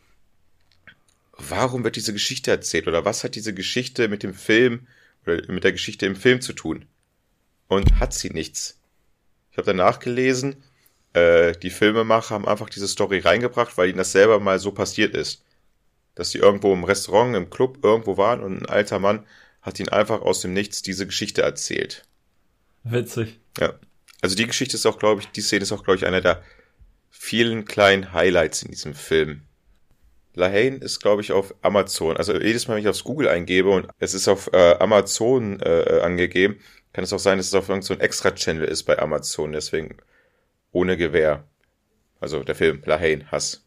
warum 1.33 1.85
wird 1.85 1.97
diese 1.97 2.13
Geschichte 2.13 2.51
erzählt 2.51 2.89
oder 2.89 3.05
was 3.05 3.25
hat 3.25 3.35
diese 3.35 3.55
Geschichte 3.55 4.09
mit 4.09 4.23
dem 4.23 4.35
Film 4.35 4.87
oder 5.25 5.41
mit 5.53 5.65
der 5.65 5.73
Geschichte 5.73 6.07
im 6.07 6.17
Film 6.17 6.41
zu 6.41 6.53
tun? 6.53 6.87
Und 7.69 8.01
hat 8.01 8.15
sie 8.15 8.31
nichts. 8.31 8.79
Ich 9.51 9.59
habe 9.59 9.67
danach 9.67 9.99
gelesen, 9.99 10.63
äh, 11.13 11.53
die 11.53 11.71
Filmemacher 11.71 12.35
haben 12.35 12.49
einfach 12.49 12.71
diese 12.71 12.89
Story 12.89 13.19
reingebracht, 13.19 13.77
weil 13.77 13.89
ihnen 13.89 13.99
das 13.99 14.13
selber 14.13 14.41
mal 14.41 14.59
so 14.59 14.73
passiert 14.73 15.15
ist. 15.15 15.43
Dass 16.15 16.31
sie 16.31 16.39
irgendwo 16.39 16.73
im 16.73 16.85
Restaurant, 16.85 17.37
im 17.37 17.51
Club 17.51 17.79
irgendwo 17.83 18.17
waren 18.17 18.41
und 18.41 18.63
ein 18.63 18.67
alter 18.67 18.99
Mann 18.99 19.27
hat 19.61 19.79
ihnen 19.79 19.91
einfach 19.91 20.23
aus 20.23 20.41
dem 20.41 20.53
Nichts 20.55 20.83
diese 20.83 21.07
Geschichte 21.07 21.43
erzählt. 21.43 22.05
Witzig. 22.85 23.39
Ja. 23.59 23.75
Also 24.21 24.37
die 24.37 24.47
Geschichte 24.47 24.77
ist 24.77 24.87
auch, 24.87 24.99
glaube 24.99 25.21
ich, 25.21 25.29
die 25.29 25.41
Szene 25.41 25.63
ist 25.63 25.73
auch, 25.73 25.85
glaube 25.85 25.97
ich, 25.97 26.07
einer 26.07 26.21
der 26.21 26.43
vielen 27.11 27.65
kleinen 27.65 28.13
Highlights 28.13 28.63
in 28.63 28.71
diesem 28.71 28.95
Film. 28.95 29.43
Lahane 30.35 30.77
ist, 30.77 31.01
glaube 31.01 31.23
ich, 31.23 31.33
auf 31.33 31.55
Amazon. 31.63 32.17
Also 32.17 32.39
jedes 32.39 32.69
Mal, 32.69 32.75
wenn 32.75 32.83
ich 32.83 32.89
aufs 32.89 33.05
Google 33.05 33.29
eingebe 33.29 33.71
und 33.71 33.89
es 33.99 34.15
ist 34.15 34.29
auf 34.29 34.51
äh, 34.53 34.77
Amazon 34.79 35.61
äh, 35.61 36.01
angegeben, 36.03 36.61
kann 36.93 37.05
es 37.05 37.13
auch 37.13 37.19
sein, 37.19 37.39
dass 37.39 37.49
es 37.49 37.55
auf 37.55 37.69
irgendein 37.69 37.87
so 37.87 37.95
Extra-Channel 37.95 38.65
ist 38.65 38.85
bei 38.85 38.99
Amazon. 38.99 39.53
Deswegen 39.53 39.97
ohne 40.73 40.97
Gewehr. 40.97 41.45
Also 42.21 42.43
der 42.43 42.55
Film 42.55 42.83
Lahane, 42.85 43.31
Hass. 43.31 43.65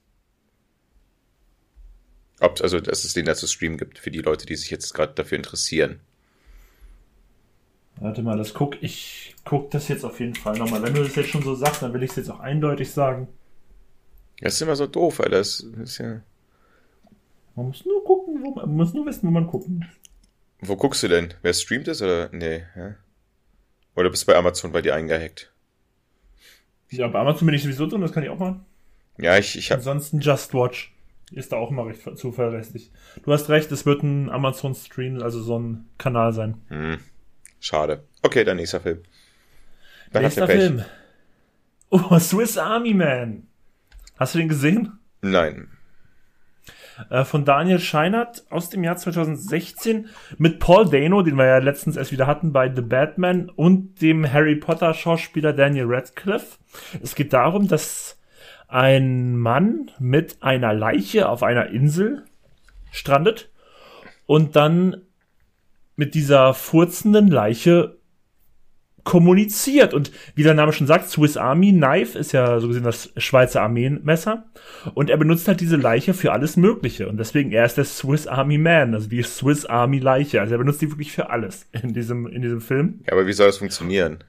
Ob, 2.39 2.59
also, 2.61 2.79
dass 2.79 3.03
es 3.03 3.13
den 3.13 3.25
da 3.25 3.35
zu 3.35 3.47
streamen 3.47 3.77
gibt, 3.77 3.99
für 3.99 4.09
die 4.09 4.19
Leute, 4.19 4.47
die 4.47 4.55
sich 4.55 4.71
jetzt 4.71 4.93
gerade 4.93 5.13
dafür 5.13 5.37
interessieren. 5.37 5.99
Warte 8.01 8.23
mal, 8.23 8.35
das 8.35 8.55
guck, 8.55 8.81
ich 8.81 9.35
guck 9.45 9.69
das 9.69 9.87
jetzt 9.87 10.03
auf 10.03 10.19
jeden 10.19 10.33
Fall 10.33 10.57
nochmal. 10.57 10.81
Wenn 10.81 10.95
du 10.95 11.03
das 11.03 11.15
jetzt 11.15 11.29
schon 11.29 11.43
so 11.43 11.53
sagst, 11.53 11.83
dann 11.83 11.93
will 11.93 12.01
ich 12.01 12.09
es 12.09 12.15
jetzt 12.15 12.31
auch 12.31 12.39
eindeutig 12.39 12.91
sagen. 12.91 13.27
Das 14.39 14.55
ist 14.55 14.61
immer 14.61 14.75
so 14.75 14.87
doof, 14.87 15.19
Alter. 15.19 15.37
Das 15.37 15.59
ist 15.59 15.99
ja. 15.99 16.21
Man 17.55 17.67
muss 17.67 17.85
nur 17.85 18.03
gucken, 18.03 18.41
wo 18.41 18.55
man, 18.55 18.65
man 18.65 18.75
muss 18.75 18.95
nur 18.95 19.05
wissen, 19.05 19.27
wo 19.27 19.31
man 19.31 19.45
gucken. 19.45 19.87
Wo 20.61 20.75
guckst 20.75 21.03
du 21.03 21.09
denn? 21.09 21.35
Wer 21.43 21.53
streamt 21.53 21.87
es 21.87 22.01
oder? 22.01 22.29
Nee, 22.31 22.63
ja. 22.75 22.95
Oder 23.95 24.09
bist 24.09 24.23
du 24.23 24.31
bei 24.31 24.35
Amazon 24.35 24.71
bei 24.71 24.81
dir 24.81 24.95
eingehackt? 24.95 25.53
Ja, 26.89 27.07
bei 27.07 27.19
Amazon 27.19 27.45
bin 27.45 27.53
ich 27.53 27.61
sowieso 27.61 27.85
drin, 27.85 28.01
das 28.01 28.13
kann 28.13 28.23
ich 28.23 28.29
auch 28.29 28.39
machen. 28.39 28.65
Ja, 29.19 29.37
ich, 29.37 29.55
ich 29.55 29.69
hab... 29.69 29.77
Ansonsten 29.77 30.21
Just 30.21 30.55
Watch 30.55 30.91
ist 31.31 31.51
da 31.51 31.57
auch 31.57 31.69
immer 31.69 31.85
recht 31.85 32.01
zuverlässig. 32.17 32.91
Du 33.23 33.31
hast 33.31 33.49
recht, 33.49 33.71
es 33.71 33.85
wird 33.85 34.01
ein 34.01 34.29
Amazon-Stream, 34.31 35.21
also 35.21 35.41
so 35.41 35.59
ein 35.59 35.85
Kanal 35.97 36.33
sein. 36.33 36.61
Hm. 36.69 36.99
Schade. 37.61 38.03
Okay, 38.23 38.43
dann 38.43 38.57
nächster 38.57 38.81
Film. 38.81 39.03
Dann 40.11 40.23
nächster 40.23 40.47
Film. 40.47 40.83
Oh, 41.89 42.17
Swiss 42.19 42.57
Army 42.57 42.93
Man. 42.93 43.47
Hast 44.17 44.33
du 44.33 44.39
den 44.39 44.49
gesehen? 44.49 44.99
Nein. 45.21 45.69
Äh, 47.09 47.23
von 47.23 47.45
Daniel 47.45 47.79
Scheinert 47.79 48.43
aus 48.49 48.69
dem 48.69 48.83
Jahr 48.83 48.97
2016 48.97 50.09
mit 50.37 50.59
Paul 50.59 50.89
Dano, 50.89 51.21
den 51.21 51.35
wir 51.35 51.45
ja 51.45 51.59
letztens 51.59 51.97
erst 51.97 52.11
wieder 52.11 52.27
hatten 52.27 52.51
bei 52.51 52.73
The 52.73 52.81
Batman 52.81 53.49
und 53.49 54.01
dem 54.01 54.31
Harry 54.31 54.55
Potter 54.55 54.93
Schauspieler 54.95 55.53
Daniel 55.53 55.85
Radcliffe. 55.87 56.57
Es 57.01 57.13
geht 57.13 57.31
darum, 57.31 57.67
dass 57.67 58.19
ein 58.67 59.37
Mann 59.37 59.91
mit 59.99 60.41
einer 60.41 60.73
Leiche 60.73 61.29
auf 61.29 61.43
einer 61.43 61.67
Insel 61.67 62.25
strandet 62.91 63.51
und 64.25 64.55
dann 64.55 65.03
mit 65.95 66.15
dieser 66.15 66.53
furzenden 66.53 67.27
Leiche 67.27 67.97
kommuniziert. 69.03 69.93
Und 69.93 70.11
wie 70.35 70.43
der 70.43 70.53
Name 70.53 70.73
schon 70.73 70.87
sagt, 70.87 71.09
Swiss 71.09 71.37
Army 71.37 71.71
Knife 71.71 72.17
ist 72.17 72.31
ja 72.31 72.59
so 72.59 72.67
gesehen 72.67 72.83
das 72.83 73.11
Schweizer 73.17 73.61
Armeenmesser. 73.61 74.45
Und 74.93 75.09
er 75.09 75.17
benutzt 75.17 75.47
halt 75.47 75.59
diese 75.59 75.75
Leiche 75.75 76.13
für 76.13 76.31
alles 76.31 76.57
Mögliche. 76.57 77.07
Und 77.07 77.17
deswegen, 77.17 77.51
er 77.51 77.65
ist 77.65 77.77
der 77.77 77.85
Swiss 77.85 78.27
Army 78.27 78.57
Man, 78.57 78.93
also 78.93 79.07
die 79.07 79.23
Swiss 79.23 79.65
Army 79.65 79.99
Leiche. 79.99 80.41
Also 80.41 80.55
er 80.55 80.59
benutzt 80.59 80.81
die 80.81 80.91
wirklich 80.91 81.11
für 81.11 81.29
alles 81.29 81.67
in 81.71 81.93
diesem, 81.93 82.27
in 82.27 82.41
diesem 82.41 82.61
Film. 82.61 83.01
Ja, 83.07 83.13
aber 83.13 83.27
wie 83.27 83.33
soll 83.33 83.47
das 83.47 83.57
funktionieren? 83.57 84.23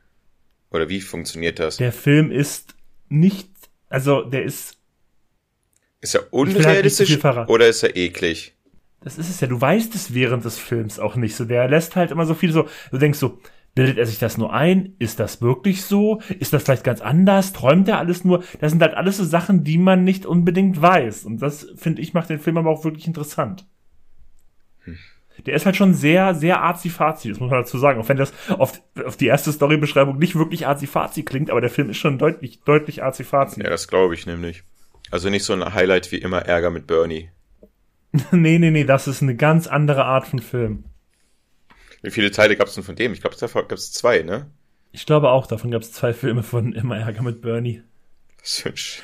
Oder 0.70 0.88
wie 0.88 1.00
funktioniert 1.00 1.58
das? 1.58 1.76
Der 1.76 1.92
Film 1.92 2.30
ist 2.30 2.74
nicht, 3.08 3.50
also 3.88 4.22
der 4.22 4.44
ist. 4.44 4.78
Ist 6.00 6.14
er 6.14 6.22
halt 6.22 6.32
unrealistisch 6.32 7.22
halt 7.22 7.48
oder 7.48 7.68
ist 7.68 7.82
er 7.82 7.94
eklig? 7.94 8.54
Das 9.04 9.18
ist 9.18 9.30
es 9.30 9.40
ja, 9.40 9.48
du 9.48 9.60
weißt 9.60 9.94
es 9.94 10.14
während 10.14 10.44
des 10.44 10.58
Films 10.58 10.98
auch 10.98 11.16
nicht 11.16 11.34
so. 11.34 11.44
Der 11.44 11.68
lässt 11.68 11.96
halt 11.96 12.10
immer 12.10 12.26
so 12.26 12.34
viel 12.34 12.52
so, 12.52 12.68
du 12.90 12.98
denkst 12.98 13.18
so, 13.18 13.38
Bildet 13.74 13.96
er 13.96 14.04
sich 14.04 14.18
das 14.18 14.36
nur 14.36 14.52
ein? 14.52 14.94
Ist 14.98 15.18
das 15.18 15.40
wirklich 15.40 15.82
so? 15.82 16.20
Ist 16.38 16.52
das 16.52 16.62
vielleicht 16.62 16.84
ganz 16.84 17.00
anders? 17.00 17.54
Träumt 17.54 17.88
er 17.88 17.98
alles 17.98 18.22
nur? 18.22 18.44
Das 18.60 18.70
sind 18.70 18.82
halt 18.82 18.94
alles 18.94 19.16
so 19.16 19.24
Sachen, 19.24 19.64
die 19.64 19.78
man 19.78 20.04
nicht 20.04 20.26
unbedingt 20.26 20.80
weiß. 20.80 21.24
Und 21.24 21.40
das, 21.40 21.66
finde 21.76 22.02
ich, 22.02 22.12
macht 22.12 22.28
den 22.28 22.38
Film 22.38 22.58
aber 22.58 22.68
auch 22.68 22.84
wirklich 22.84 23.06
interessant. 23.06 23.66
Hm. 24.84 24.98
Der 25.46 25.54
ist 25.54 25.64
halt 25.64 25.76
schon 25.76 25.94
sehr, 25.94 26.34
sehr 26.34 26.60
arzi-fazi, 26.60 27.30
das 27.30 27.40
muss 27.40 27.50
man 27.50 27.60
dazu 27.60 27.78
sagen. 27.78 27.98
Auch 27.98 28.10
wenn 28.10 28.18
das 28.18 28.34
auf, 28.50 28.82
auf 29.02 29.16
die 29.16 29.26
erste 29.26 29.50
Storybeschreibung 29.50 30.18
nicht 30.18 30.36
wirklich 30.36 30.66
arzi-fazi 30.66 31.22
klingt, 31.22 31.50
aber 31.50 31.62
der 31.62 31.70
Film 31.70 31.88
ist 31.88 31.96
schon 31.96 32.18
deutlich, 32.18 32.60
deutlich 32.64 33.02
arzi-fazi. 33.02 33.62
Ja, 33.62 33.70
das 33.70 33.88
glaube 33.88 34.12
ich 34.12 34.26
nämlich. 34.26 34.64
Also 35.10 35.30
nicht 35.30 35.44
so 35.44 35.54
ein 35.54 35.72
Highlight 35.72 36.12
wie 36.12 36.18
immer 36.18 36.40
Ärger 36.40 36.68
mit 36.68 36.86
Bernie. 36.86 37.30
nee, 38.32 38.58
nee, 38.58 38.70
nee, 38.70 38.84
das 38.84 39.08
ist 39.08 39.22
eine 39.22 39.36
ganz 39.36 39.66
andere 39.66 40.04
Art 40.04 40.26
von 40.26 40.38
Film. 40.38 40.84
Wie 42.02 42.10
viele 42.10 42.30
Teile 42.30 42.56
gab 42.56 42.66
es 42.66 42.74
denn 42.74 42.84
von 42.84 42.96
dem? 42.96 43.12
Ich 43.12 43.20
glaube, 43.20 43.36
davon 43.36 43.62
gab 43.68 43.78
es 43.78 43.92
zwei, 43.92 44.22
ne? 44.22 44.50
Ich 44.90 45.06
glaube 45.06 45.30
auch, 45.30 45.46
davon 45.46 45.70
gab 45.70 45.82
es 45.82 45.92
zwei 45.92 46.12
Filme 46.12 46.42
von 46.42 46.72
Immer 46.74 46.98
Ärger 46.98 47.22
mit 47.22 47.40
Bernie. 47.40 47.82
Das 48.40 48.58
ist 48.58 48.64
hübsch. 48.64 49.02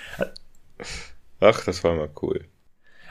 Ach, 1.41 1.65
das 1.65 1.85
war 1.85 1.95
mal 1.95 2.11
cool. 2.23 2.45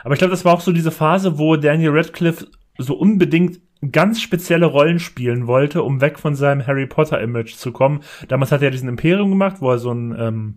Aber 0.04 0.14
ich 0.14 0.20
glaube, 0.20 0.32
das 0.32 0.46
war 0.46 0.54
auch 0.54 0.62
so 0.62 0.72
diese 0.72 0.92
Phase, 0.92 1.40
wo 1.40 1.56
Daniel 1.56 1.92
Radcliffe 1.92 2.48
so 2.78 2.96
unbedingt 2.96 3.60
ganz 3.92 4.22
spezielle 4.22 4.66
Rollen 4.66 5.00
spielen 5.00 5.48
wollte, 5.48 5.84
um 5.84 6.02
weg 6.02 6.20
von 6.20 6.36
seinem 6.36 6.66
Harry 6.66 6.88
Potter 6.88 7.22
Image 7.22 7.56
zu 7.56 7.72
kommen. 7.72 8.04
Damals 8.28 8.52
hat 8.52 8.62
er 8.62 8.72
diesen 8.72 8.90
Imperium 8.90 9.30
gemacht, 9.30 9.58
wo 9.60 9.72
er 9.72 9.80
so 9.80 9.92
ein 9.92 10.16
ähm, 10.20 10.56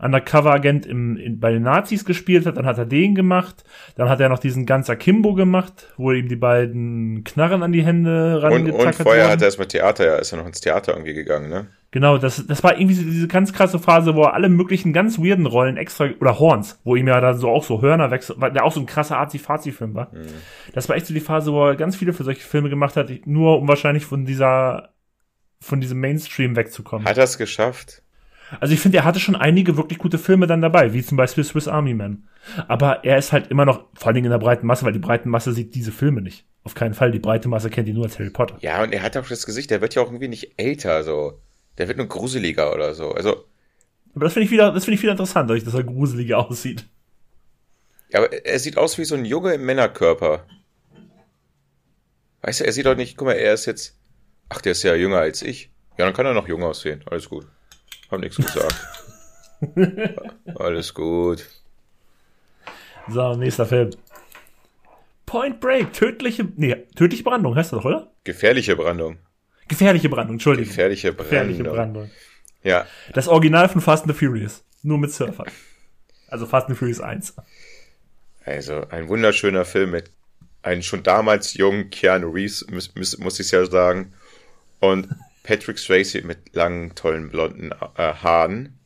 Undercover-Agent 0.00 0.86
im, 0.86 1.16
in, 1.16 1.40
bei 1.40 1.52
den 1.52 1.62
Nazis 1.62 2.04
gespielt 2.04 2.46
hat, 2.46 2.56
dann 2.56 2.66
hat 2.66 2.78
er 2.78 2.86
den 2.86 3.14
gemacht, 3.14 3.64
dann 3.96 4.08
hat 4.08 4.20
er 4.20 4.28
noch 4.28 4.38
diesen 4.38 4.66
ganzer 4.66 4.96
Kimbo 4.96 5.34
gemacht, 5.34 5.92
wo 5.96 6.12
ihm 6.12 6.28
die 6.28 6.36
beiden 6.36 7.24
Knarren 7.24 7.62
an 7.62 7.72
die 7.72 7.84
Hände 7.84 8.42
rangetackert 8.42 8.80
Und, 8.80 8.86
und 8.86 8.94
vorher 8.94 9.24
wurden. 9.24 9.32
hat 9.32 9.42
er 9.42 9.46
erstmal 9.46 9.68
Theater, 9.68 10.06
ja, 10.06 10.16
ist 10.16 10.32
er 10.32 10.38
noch 10.38 10.46
ins 10.46 10.60
Theater 10.60 10.92
irgendwie 10.92 11.14
gegangen, 11.14 11.48
ne? 11.48 11.66
Genau, 11.90 12.18
das, 12.18 12.46
das 12.46 12.62
war 12.62 12.78
irgendwie 12.78 12.96
diese 12.96 13.28
ganz 13.28 13.54
krasse 13.54 13.78
Phase, 13.78 14.14
wo 14.14 14.24
er 14.24 14.34
alle 14.34 14.50
möglichen 14.50 14.92
ganz 14.92 15.18
weirden 15.18 15.46
Rollen 15.46 15.78
extra, 15.78 16.10
oder 16.20 16.38
Horns, 16.38 16.78
wo 16.84 16.96
ihm 16.96 17.08
ja 17.08 17.18
dann 17.18 17.38
so 17.38 17.48
auch 17.48 17.64
so 17.64 17.80
Hörner 17.80 18.10
wechselt, 18.10 18.38
der 18.42 18.64
auch 18.64 18.72
so 18.72 18.80
ein 18.80 18.86
krasser 18.86 19.18
Azi-Fazi-Film 19.18 19.94
war. 19.94 20.12
Mhm. 20.12 20.26
Das 20.74 20.88
war 20.90 20.96
echt 20.96 21.06
so 21.06 21.14
die 21.14 21.20
Phase, 21.20 21.50
wo 21.50 21.68
er 21.68 21.76
ganz 21.76 21.96
viele 21.96 22.12
für 22.12 22.24
solche 22.24 22.42
Filme 22.42 22.68
gemacht 22.68 22.94
hat, 22.96 23.10
nur 23.24 23.58
um 23.58 23.66
wahrscheinlich 23.68 24.04
von 24.04 24.26
dieser, 24.26 24.90
von 25.60 25.80
diesem 25.80 25.98
Mainstream 25.98 26.56
wegzukommen. 26.56 27.08
Hat 27.08 27.16
er 27.16 27.24
es 27.24 27.38
geschafft? 27.38 28.02
Also 28.60 28.74
ich 28.74 28.80
finde, 28.80 28.98
er 28.98 29.04
hatte 29.04 29.20
schon 29.20 29.36
einige 29.36 29.76
wirklich 29.76 29.98
gute 29.98 30.18
Filme 30.18 30.46
dann 30.46 30.62
dabei, 30.62 30.92
wie 30.92 31.02
zum 31.02 31.16
Beispiel 31.16 31.44
Swiss 31.44 31.68
Army 31.68 31.94
Man. 31.94 32.28
Aber 32.66 33.04
er 33.04 33.18
ist 33.18 33.32
halt 33.32 33.48
immer 33.48 33.64
noch, 33.64 33.84
vor 33.94 34.06
allen 34.06 34.14
Dingen 34.14 34.26
in 34.26 34.30
der 34.30 34.38
breiten 34.38 34.66
Masse, 34.66 34.84
weil 34.84 34.92
die 34.92 34.98
breiten 34.98 35.28
Masse 35.28 35.52
sieht 35.52 35.74
diese 35.74 35.92
Filme 35.92 36.22
nicht. 36.22 36.46
Auf 36.64 36.74
keinen 36.74 36.94
Fall. 36.94 37.10
Die 37.10 37.18
breite 37.18 37.48
Masse 37.48 37.70
kennt 37.70 37.88
ihn 37.88 37.94
nur 37.94 38.04
als 38.04 38.18
Harry 38.18 38.30
Potter. 38.30 38.56
Ja, 38.60 38.82
und 38.82 38.92
er 38.92 39.02
hat 39.02 39.16
auch 39.16 39.28
das 39.28 39.46
Gesicht, 39.46 39.70
der 39.70 39.80
wird 39.80 39.94
ja 39.94 40.02
auch 40.02 40.08
irgendwie 40.08 40.28
nicht 40.28 40.54
älter, 40.56 41.04
so. 41.04 41.40
Der 41.76 41.88
wird 41.88 41.98
nur 41.98 42.08
gruseliger 42.08 42.74
oder 42.74 42.94
so. 42.94 43.12
Also. 43.12 43.44
Aber 44.14 44.24
das 44.24 44.32
finde 44.32 44.46
ich 44.46 44.50
wieder, 44.50 44.72
das 44.72 44.84
finde 44.84 44.96
ich 44.96 45.02
wieder 45.02 45.12
interessant, 45.12 45.50
dass 45.50 45.74
er 45.74 45.84
gruseliger 45.84 46.38
aussieht. 46.48 46.86
Ja, 48.10 48.20
aber 48.20 48.32
er 48.32 48.58
sieht 48.58 48.78
aus 48.78 48.98
wie 48.98 49.04
so 49.04 49.14
ein 49.14 49.24
Junge 49.24 49.54
im 49.54 49.64
Männerkörper. 49.64 50.46
Weißt 52.42 52.60
du, 52.60 52.64
er 52.64 52.72
sieht 52.72 52.86
doch 52.86 52.96
nicht, 52.96 53.16
guck 53.16 53.28
mal, 53.28 53.34
er 53.34 53.52
ist 53.52 53.66
jetzt, 53.66 53.98
ach, 54.48 54.60
der 54.60 54.72
ist 54.72 54.82
ja 54.82 54.94
jünger 54.94 55.18
als 55.18 55.42
ich. 55.42 55.70
Ja, 55.98 56.04
dann 56.04 56.14
kann 56.14 56.26
er 56.26 56.34
noch 56.34 56.48
jung 56.48 56.62
aussehen. 56.62 57.02
Alles 57.10 57.28
gut. 57.28 57.46
Hab 58.10 58.20
nichts 58.20 58.36
gesagt. 58.36 58.76
Alles 60.58 60.94
gut. 60.94 61.46
So, 63.08 63.34
nächster 63.36 63.66
Film. 63.66 63.90
Point 65.26 65.60
Break, 65.60 65.92
tödliche, 65.92 66.48
nee, 66.56 66.74
tödliche 66.94 67.22
Brandung 67.22 67.54
heißt 67.54 67.72
das 67.72 67.78
doch, 67.80 67.84
oder? 67.84 68.10
Gefährliche 68.24 68.76
Brandung. 68.76 69.18
Gefährliche 69.68 70.08
Brandung, 70.08 70.36
Entschuldigung. 70.36 70.68
Gefährliche 70.68 71.12
Brandung. 71.12 71.30
Gefährliche 71.30 71.64
Brandung. 71.64 72.10
Ja. 72.62 72.86
Das 73.12 73.28
Original 73.28 73.68
von 73.68 73.80
Fast 73.80 74.04
and 74.04 74.12
the 74.12 74.18
Furious. 74.18 74.64
Nur 74.82 74.98
mit 74.98 75.12
Surfern. 75.12 75.48
Also 76.28 76.46
Fast 76.46 76.68
and 76.68 76.76
the 76.76 76.78
Furious 76.78 77.00
1. 77.00 77.34
Also 78.44 78.86
ein 78.88 79.08
wunderschöner 79.08 79.64
Film 79.64 79.90
mit 79.90 80.10
einem 80.62 80.82
schon 80.82 81.02
damals 81.02 81.54
jungen 81.54 81.90
Keanu 81.90 82.30
Reeves, 82.30 82.66
muss, 82.70 83.18
muss, 83.18 83.40
ich 83.40 83.50
ja 83.50 83.64
sagen. 83.66 84.12
Und 84.80 85.08
Patrick 85.48 85.78
Swayze 85.78 86.20
mit 86.20 86.54
langen, 86.54 86.94
tollen, 86.94 87.30
blonden 87.30 87.72
äh, 87.96 88.12
Haaren. 88.12 88.78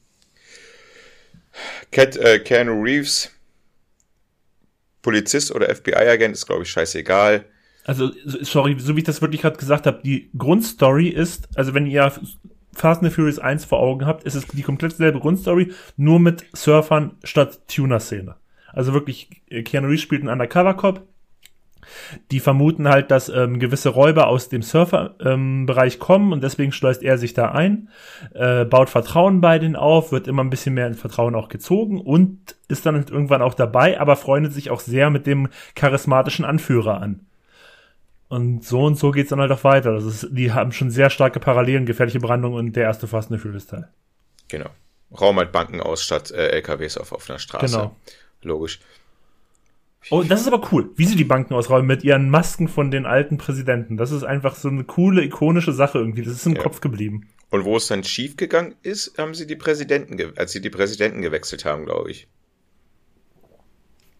Cat, 1.90 2.16
äh, 2.16 2.38
Keanu 2.38 2.80
Reeves, 2.80 3.32
Polizist 5.02 5.52
oder 5.52 5.74
FBI-Agent, 5.74 6.36
ist 6.36 6.46
glaube 6.46 6.62
ich 6.62 6.70
scheißegal. 6.70 7.44
Also, 7.84 8.12
sorry, 8.42 8.76
so 8.78 8.94
wie 8.94 9.00
ich 9.00 9.04
das 9.04 9.20
wirklich 9.20 9.40
gerade 9.40 9.56
gesagt 9.56 9.88
habe, 9.88 10.02
die 10.04 10.30
Grundstory 10.38 11.08
ist, 11.08 11.48
also 11.56 11.74
wenn 11.74 11.88
ihr 11.88 12.12
Fast 12.72 13.02
and 13.02 13.10
the 13.10 13.14
Furious 13.14 13.40
1 13.40 13.64
vor 13.64 13.80
Augen 13.80 14.06
habt, 14.06 14.22
ist 14.22 14.36
es 14.36 14.46
die 14.46 14.62
komplett 14.62 14.92
selbe 14.92 15.18
Grundstory, 15.18 15.72
nur 15.96 16.20
mit 16.20 16.44
Surfern 16.52 17.16
statt 17.24 17.66
Tuner-Szene. 17.66 18.36
Also 18.72 18.94
wirklich, 18.94 19.42
äh, 19.48 19.64
Keanu 19.64 19.88
Reeves 19.88 20.02
spielt 20.02 20.22
einen 20.22 20.30
Undercover-Cop. 20.30 21.08
Die 22.30 22.40
vermuten 22.40 22.88
halt, 22.88 23.10
dass 23.10 23.28
ähm, 23.28 23.58
gewisse 23.58 23.90
Räuber 23.90 24.28
aus 24.28 24.48
dem 24.48 24.62
Surfer-Bereich 24.62 25.94
ähm, 25.94 26.00
kommen 26.00 26.32
und 26.32 26.42
deswegen 26.42 26.72
schleust 26.72 27.02
er 27.02 27.18
sich 27.18 27.34
da 27.34 27.52
ein, 27.52 27.88
äh, 28.34 28.64
baut 28.64 28.90
Vertrauen 28.90 29.40
bei 29.40 29.58
denen 29.58 29.76
auf, 29.76 30.12
wird 30.12 30.28
immer 30.28 30.42
ein 30.42 30.50
bisschen 30.50 30.74
mehr 30.74 30.86
in 30.86 30.94
Vertrauen 30.94 31.34
auch 31.34 31.48
gezogen 31.48 32.00
und 32.00 32.56
ist 32.68 32.86
dann 32.86 32.96
irgendwann 32.96 33.42
auch 33.42 33.54
dabei, 33.54 34.00
aber 34.00 34.16
freundet 34.16 34.52
sich 34.52 34.70
auch 34.70 34.80
sehr 34.80 35.10
mit 35.10 35.26
dem 35.26 35.48
charismatischen 35.74 36.44
Anführer 36.44 37.00
an. 37.00 37.26
Und 38.28 38.64
so 38.64 38.84
und 38.84 38.98
so 38.98 39.10
geht's 39.10 39.28
dann 39.28 39.40
halt 39.40 39.52
auch 39.52 39.62
weiter. 39.62 39.92
Das 39.92 40.04
ist, 40.04 40.28
die 40.30 40.52
haben 40.52 40.72
schon 40.72 40.90
sehr 40.90 41.10
starke 41.10 41.38
Parallelen, 41.38 41.84
gefährliche 41.84 42.18
Brandung 42.18 42.54
und 42.54 42.74
der 42.74 42.84
erste 42.84 43.06
Fast 43.06 43.30
and 43.30 43.42
Furious 43.42 43.66
Teil. 43.66 43.88
Genau. 44.48 44.70
Raum 45.20 45.36
halt 45.36 45.52
Banken 45.52 45.82
aus 45.82 46.02
statt 46.02 46.30
äh, 46.30 46.48
LKWs 46.48 46.96
auf 46.96 47.12
offener 47.12 47.38
Straße. 47.38 47.76
Genau. 47.76 47.96
Logisch. 48.40 48.80
Oh, 50.10 50.22
das 50.22 50.40
ist 50.40 50.46
aber 50.48 50.68
cool, 50.72 50.90
wie 50.96 51.06
sie 51.06 51.16
die 51.16 51.24
Banken 51.24 51.54
ausräumen 51.54 51.86
mit 51.86 52.02
ihren 52.02 52.28
Masken 52.28 52.68
von 52.68 52.90
den 52.90 53.06
alten 53.06 53.38
Präsidenten. 53.38 53.96
Das 53.96 54.10
ist 54.10 54.24
einfach 54.24 54.56
so 54.56 54.68
eine 54.68 54.84
coole, 54.84 55.22
ikonische 55.22 55.72
Sache 55.72 55.98
irgendwie. 55.98 56.22
Das 56.22 56.34
ist 56.34 56.46
im 56.46 56.56
ja. 56.56 56.62
Kopf 56.62 56.80
geblieben. 56.80 57.28
Und 57.50 57.64
wo 57.64 57.76
es 57.76 57.86
dann 57.86 58.02
schiefgegangen 58.02 58.74
ist, 58.82 59.16
haben 59.18 59.34
sie 59.34 59.46
die 59.46 59.56
Präsidenten, 59.56 60.36
als 60.36 60.52
sie 60.52 60.60
die 60.60 60.70
Präsidenten 60.70 61.22
gewechselt 61.22 61.64
haben, 61.64 61.84
glaube 61.84 62.10
ich. 62.10 62.28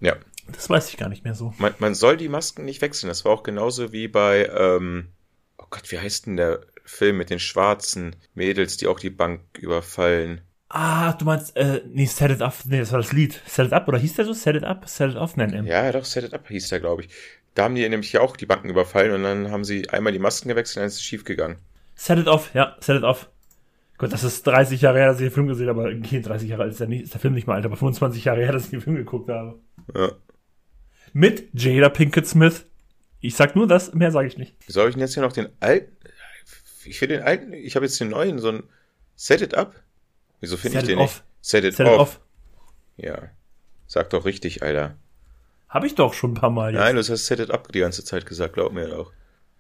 Ja. 0.01 0.17
Das 0.51 0.69
weiß 0.69 0.89
ich 0.91 0.97
gar 0.99 1.09
nicht 1.09 1.25
mehr 1.25 1.35
so. 1.35 1.55
Man, 1.59 1.75
man 1.79 1.95
soll 1.95 2.17
die 2.17 2.29
Masken 2.29 2.65
nicht 2.65 2.83
wechseln. 2.83 3.09
Das 3.09 3.25
war 3.25 3.33
auch 3.33 3.43
genauso 3.43 3.93
wie 3.93 4.07
bei, 4.09 4.51
ähm, 4.55 5.09
oh 5.57 5.67
Gott, 5.71 5.91
wie 5.91 5.99
heißt 5.99 6.27
denn 6.27 6.37
der 6.37 6.61
Film 6.85 7.17
mit 7.17 7.31
den 7.31 7.39
schwarzen 7.39 8.17
Mädels, 8.35 8.77
die 8.77 8.87
auch 8.87 9.01
die 9.01 9.11
Bank 9.11 9.41
überfallen? 9.59 10.43
Ah, 10.75 11.13
du 11.13 11.27
meinst, 11.27 11.55
äh, 11.55 11.83
nee, 11.87 12.07
Set 12.07 12.31
It 12.31 12.41
Up, 12.41 12.55
nee, 12.65 12.79
das 12.79 12.93
war 12.93 12.99
das 12.99 13.13
Lied. 13.13 13.39
Set 13.47 13.67
It 13.67 13.73
Up, 13.75 13.87
oder 13.89 13.99
hieß 13.99 14.15
der 14.15 14.25
so? 14.25 14.33
Set 14.33 14.57
It 14.57 14.65
Up? 14.65 14.89
Set 14.89 15.11
It 15.11 15.17
Off 15.17 15.37
nennen 15.37 15.67
Ja, 15.67 15.93
doch, 15.93 16.07
Set 16.07 16.25
It 16.25 16.33
Up 16.33 16.49
hieß 16.49 16.71
der, 16.71 16.81
glaube 16.81 17.03
ich. 17.03 17.11
Da 17.55 17.65
haben 17.65 17.75
die 17.75 17.87
nämlich 17.87 18.11
ja 18.15 18.23
auch 18.23 18.39
die 18.39 18.47
Banken 18.47 18.71
überfallen 18.71 19.13
und 19.13 19.23
dann 19.23 19.51
haben 19.51 19.65
sie 19.65 19.91
einmal 19.91 20.15
die 20.15 20.19
Masken 20.19 20.49
gewechselt 20.49 20.79
und 20.79 20.81
dann 20.81 20.89
ist 20.89 20.95
es 20.95 21.03
schief 21.03 21.25
gegangen. 21.25 21.57
Set 21.95 22.19
It 22.19 22.27
Off, 22.27 22.55
ja, 22.55 22.75
Set 22.81 22.97
It 22.97 23.03
Off. 23.03 23.29
Gut, 23.99 24.15
das 24.15 24.25
ist 24.25 24.47
30 24.47 24.81
Jahre 24.81 24.99
her, 24.99 25.09
dass 25.09 25.21
ich 25.21 25.27
den 25.27 25.35
Film 25.35 25.47
gesehen 25.47 25.69
habe, 25.69 25.83
aber 25.83 25.91
okay, 25.91 26.23
30 26.23 26.49
Jahre 26.49 26.63
alt 26.63 26.73
ist 26.73 26.81
der, 26.81 26.89
nicht, 26.89 27.03
ist 27.03 27.13
der 27.13 27.21
Film 27.21 27.35
nicht 27.35 27.47
mal 27.47 27.57
alt, 27.57 27.67
aber 27.67 27.77
25 27.77 28.25
Jahre 28.25 28.41
her, 28.41 28.53
dass 28.53 28.65
ich 28.65 28.71
den 28.71 28.81
Film 28.81 28.97
geguckt 28.97 29.29
habe. 29.29 29.59
Ja. 29.95 30.13
Mit 31.13 31.51
Jada 31.53 31.91
Pinkett 31.91 32.27
Smith. 32.27 32.65
Ich 33.21 33.37
sag 33.37 33.55
nur 33.55 33.69
das, 33.69 33.93
mehr 33.93 34.11
sage 34.11 34.27
ich 34.27 34.39
nicht. 34.39 34.57
Soll 34.67 34.89
ich 34.89 34.95
denn 34.95 35.03
jetzt 35.03 35.15
hier 35.15 35.23
noch 35.23 35.35
den 35.35 35.49
alten? 35.61 35.95
Ich 36.87 36.99
will 37.03 37.09
den 37.09 37.21
alten, 37.23 37.53
ich 37.53 37.77
habe 37.77 37.85
jetzt 37.85 38.01
den 38.01 38.09
neuen, 38.09 38.39
so 38.39 38.49
ein 38.49 38.63
Set 39.17 39.43
It 39.43 39.55
Up. 39.55 39.82
Wieso 40.43 40.57
finde 40.59 40.79
ich 40.81 40.85
den 40.85 40.99
off. 40.99 41.23
nicht? 41.23 41.25
Set 41.41 41.65
It, 41.65 41.75
Set 41.77 41.87
off. 41.87 41.95
it 41.95 42.01
off. 42.01 42.21
Ja. 42.99 43.29
Sag 43.87 44.11
doch 44.11 44.25
richtig, 44.27 44.63
Alter. 44.63 44.97
Hab 45.69 45.85
ich 45.85 45.95
doch 45.95 46.13
schon 46.13 46.33
ein 46.33 46.35
paar 46.35 46.51
Mal 46.51 46.73
jetzt. 46.73 46.81
Nein, 46.81 46.97
du 46.97 47.01
hast 47.01 47.27
Set 47.27 47.39
It 47.39 47.51
Up 47.51 47.73
die 47.73 47.79
ganze 47.81 48.05
Zeit 48.05 48.27
gesagt, 48.27 48.53
glaub 48.55 48.73
mir 48.73 48.99
auch. 48.99 49.13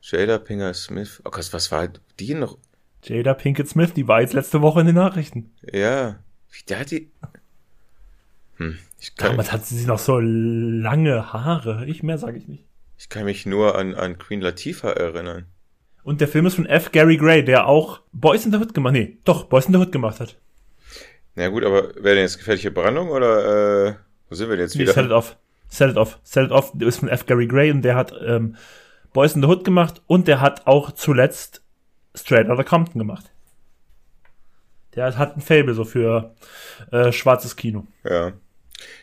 Jada 0.02 0.38
Pinkett 0.38 0.74
Smith. 0.76 1.22
Oh 1.24 1.30
Gott, 1.30 1.52
was 1.52 1.70
war 1.70 1.88
die 2.18 2.34
noch? 2.34 2.58
Jada 3.04 3.34
Pinkett 3.34 3.68
Smith, 3.68 3.94
die 3.94 4.08
war 4.08 4.20
jetzt 4.20 4.32
letzte 4.34 4.60
Woche 4.60 4.80
in 4.80 4.86
den 4.86 4.96
Nachrichten. 4.96 5.52
Ja. 5.72 6.18
Wie 6.50 6.62
der 6.68 6.80
hat 6.80 6.90
die. 6.90 7.10
Hm. 8.56 8.78
Ich 9.00 9.14
kann 9.16 9.30
Damals 9.30 9.52
hat 9.52 9.64
sie 9.64 9.86
noch 9.86 9.98
so 10.00 10.18
lange 10.20 11.32
Haare. 11.32 11.86
Ich 11.86 12.02
mehr 12.02 12.18
sage 12.18 12.38
ich 12.38 12.48
nicht. 12.48 12.66
Ich 12.98 13.08
kann 13.08 13.24
mich 13.24 13.46
nur 13.46 13.78
an, 13.78 13.94
an 13.94 14.18
Queen 14.18 14.40
Latifah 14.40 14.90
erinnern. 14.90 15.46
Und 16.04 16.20
der 16.20 16.28
Film 16.28 16.46
ist 16.46 16.56
von 16.56 16.66
F. 16.66 16.90
Gary 16.92 17.16
Gray, 17.16 17.44
der 17.44 17.66
auch 17.66 18.00
Boys 18.12 18.44
in 18.44 18.50
the 18.52 18.58
Hood 18.58 18.74
gemacht, 18.74 18.92
nee, 18.92 19.18
doch, 19.24 19.44
Boys 19.44 19.66
in 19.66 19.72
the 19.72 19.78
Hood 19.78 19.92
gemacht 19.92 20.18
hat. 20.20 20.36
Na 21.34 21.48
gut, 21.48 21.64
aber 21.64 21.94
wäre 21.94 22.14
denn 22.14 22.24
jetzt 22.24 22.38
gefährliche 22.38 22.70
Brandung 22.70 23.08
oder 23.08 23.88
äh, 23.88 23.94
wo 24.28 24.34
sind 24.34 24.48
wir 24.48 24.56
denn 24.56 24.66
jetzt 24.66 24.78
wieder? 24.78 24.92
Nee, 24.92 24.94
set 24.94 25.06
it 25.06 25.12
off. 25.12 25.36
Set 25.68 25.90
it 25.90 25.96
off. 25.96 26.18
Set 26.22 26.46
it 26.46 26.50
off 26.50 26.72
ist 26.78 26.98
von 26.98 27.08
F. 27.08 27.26
Gary 27.26 27.46
Gray 27.46 27.70
und 27.70 27.82
der 27.82 27.94
hat 27.94 28.12
ähm, 28.24 28.56
Boys 29.12 29.34
in 29.34 29.42
the 29.42 29.48
Hood 29.48 29.64
gemacht 29.64 30.02
und 30.06 30.28
der 30.28 30.40
hat 30.40 30.66
auch 30.66 30.92
zuletzt 30.92 31.62
Straight 32.14 32.48
Outta 32.48 32.64
Compton 32.64 32.98
gemacht. 32.98 33.30
Der 34.94 35.16
hat 35.16 35.36
ein 35.36 35.40
Fable 35.40 35.72
so 35.74 35.84
für 35.84 36.34
äh, 36.90 37.12
schwarzes 37.12 37.56
Kino. 37.56 37.86
Ja. 38.04 38.34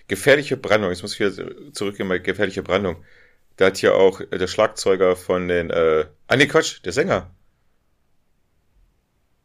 Gefährliche 0.07 0.57
Brandung, 0.57 0.91
jetzt 0.91 1.01
muss 1.01 1.13
ich 1.13 1.19
wieder 1.19 1.73
zurückgehen 1.73 2.09
bei 2.09 2.19
gefährliche 2.19 2.61
Brandung. 2.61 3.03
Da 3.55 3.67
hat 3.67 3.77
hier 3.77 3.95
auch 3.95 4.21
der 4.21 4.47
Schlagzeuger 4.47 5.15
von 5.15 5.47
den, 5.47 5.69
äh, 5.69 6.05
ah 6.27 6.35
nee, 6.35 6.47
Quatsch, 6.47 6.83
der 6.85 6.93
Sänger 6.93 7.31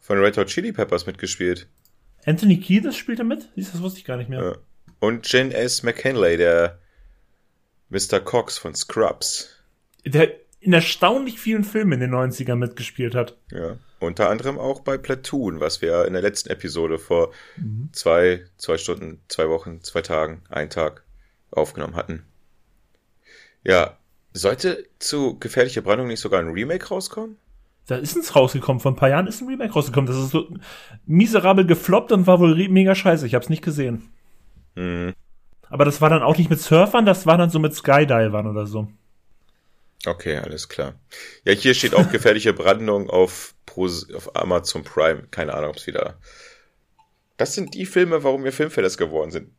von 0.01 0.19
Red 0.19 0.37
Hot 0.37 0.49
Chili 0.49 0.71
Peppers 0.73 1.07
mitgespielt. 1.07 1.67
Anthony 2.27 2.59
Kiedis 2.59 2.97
spielt 2.97 3.19
er 3.19 3.25
mit? 3.25 3.49
Das 3.57 3.81
wusste 3.81 3.99
ich 3.99 4.05
gar 4.05 4.17
nicht 4.17 4.31
mehr. 4.31 4.59
Und 5.01 5.31
Jen 5.31 5.53
S. 5.53 5.83
McKinley, 5.83 6.37
der 6.37 6.79
Mr. 7.91 8.21
Cox 8.21 8.59
von 8.59 8.75
Scrubs. 8.75 9.51
Der 10.05 10.33
in 10.61 10.73
erstaunlich 10.73 11.39
vielen 11.39 11.63
Filmen 11.63 11.93
in 11.93 12.01
den 12.01 12.15
90ern 12.15 12.57
mitgespielt 12.57 13.15
hat. 13.15 13.37
Ja. 13.51 13.77
Unter 14.01 14.31
anderem 14.31 14.59
auch 14.59 14.81
bei 14.81 14.97
Platoon, 14.97 15.61
was 15.61 15.83
wir 15.83 16.07
in 16.07 16.15
der 16.15 16.23
letzten 16.23 16.49
Episode 16.49 16.99
vor 16.99 17.33
mhm. 17.57 17.91
zwei, 17.93 18.45
zwei 18.57 18.79
Stunden, 18.79 19.21
zwei 19.29 19.49
Wochen, 19.51 19.83
zwei 19.83 20.01
Tagen, 20.01 20.43
einen 20.49 20.71
Tag 20.71 21.05
aufgenommen 21.51 21.97
hatten. 21.97 22.25
Ja, 23.63 23.99
sollte 24.33 24.87
zu 24.99 25.39
Gefährliche 25.39 25.83
Brandung 25.83 26.09
nicht 26.09 26.21
sogar 26.21 26.41
ein 26.41 26.53
Remake 26.53 26.89
rauskommen? 26.89 27.37
Da 27.87 27.97
ist 27.97 28.17
es 28.17 28.35
rausgekommen, 28.35 28.81
vor 28.81 28.93
ein 28.93 28.97
paar 28.97 29.11
Jahren 29.11 29.27
ist 29.27 29.43
ein 29.43 29.49
Remake 29.49 29.73
rausgekommen. 29.73 30.07
Das 30.07 30.17
ist 30.17 30.31
so 30.31 30.49
miserabel 31.07 31.67
gefloppt 31.67 32.13
und 32.13 32.27
war 32.27 32.41
wohl 32.41 32.69
mega 32.69 32.95
scheiße. 32.95 33.27
Ich 33.27 33.35
hab's 33.35 33.51
nicht 33.51 33.63
gesehen. 33.63 34.11
Mhm. 34.75 35.13
Aber 35.69 35.85
das 35.85 36.01
war 36.01 36.09
dann 36.09 36.23
auch 36.23 36.37
nicht 36.37 36.51
mit 36.51 36.61
Surfern, 36.61 37.07
das 37.07 37.27
war 37.27 37.37
dann 37.37 37.51
so 37.51 37.59
mit 37.59 37.75
Skydivern 37.75 38.47
oder 38.47 38.67
so. 38.67 38.89
Okay, 40.07 40.37
alles 40.37 40.69
klar. 40.69 40.95
Ja, 41.45 41.53
hier 41.53 41.75
steht 41.75 41.95
auch 41.95 42.11
gefährliche 42.11 42.53
Brandung 42.53 43.09
auf, 43.09 43.55
Pro, 43.65 43.87
auf 43.87 44.37
Amazon 44.37 44.85
Prime. 44.85 45.25
Keine 45.31 45.55
Ahnung, 45.55 45.71
ob 45.71 45.77
es 45.77 45.87
wieder. 45.87 46.19
Das 47.37 47.55
sind 47.55 47.75
die 47.75 47.87
Filme, 47.87 48.23
warum 48.23 48.45
wir 48.45 48.53
Filmfellers 48.53 48.99
geworden 48.99 49.31
sind. 49.31 49.51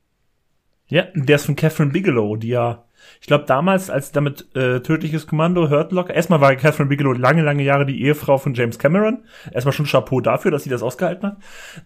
Ja, 0.88 1.06
der 1.16 1.38
ist 1.38 1.46
von 1.46 1.56
Catherine 1.56 1.92
Bigelow, 1.92 2.36
die 2.36 2.50
ja, 2.50 2.86
ich 3.20 3.28
glaube 3.28 3.46
damals, 3.46 3.90
als 3.90 4.12
damit 4.12 4.56
äh, 4.56 4.82
Tödliches 4.82 5.28
Kommando, 5.28 5.70
Hurt 5.70 5.92
Locker, 5.92 6.14
erstmal 6.14 6.42
war 6.42 6.56
Catherine 6.56 6.90
Bigelow 6.90 7.14
lange, 7.14 7.42
lange 7.42 7.64
Jahre 7.64 7.86
die 7.86 8.04
Ehefrau 8.04 8.38
von 8.38 8.54
James 8.54 8.78
Cameron. 8.78 9.24
Erstmal 9.52 9.74
schon 9.74 9.88
Chapeau 9.88 10.22
dafür, 10.22 10.52
dass 10.52 10.64
sie 10.64 10.70
das 10.70 10.84
ausgehalten 10.84 11.30
hat. 11.30 11.38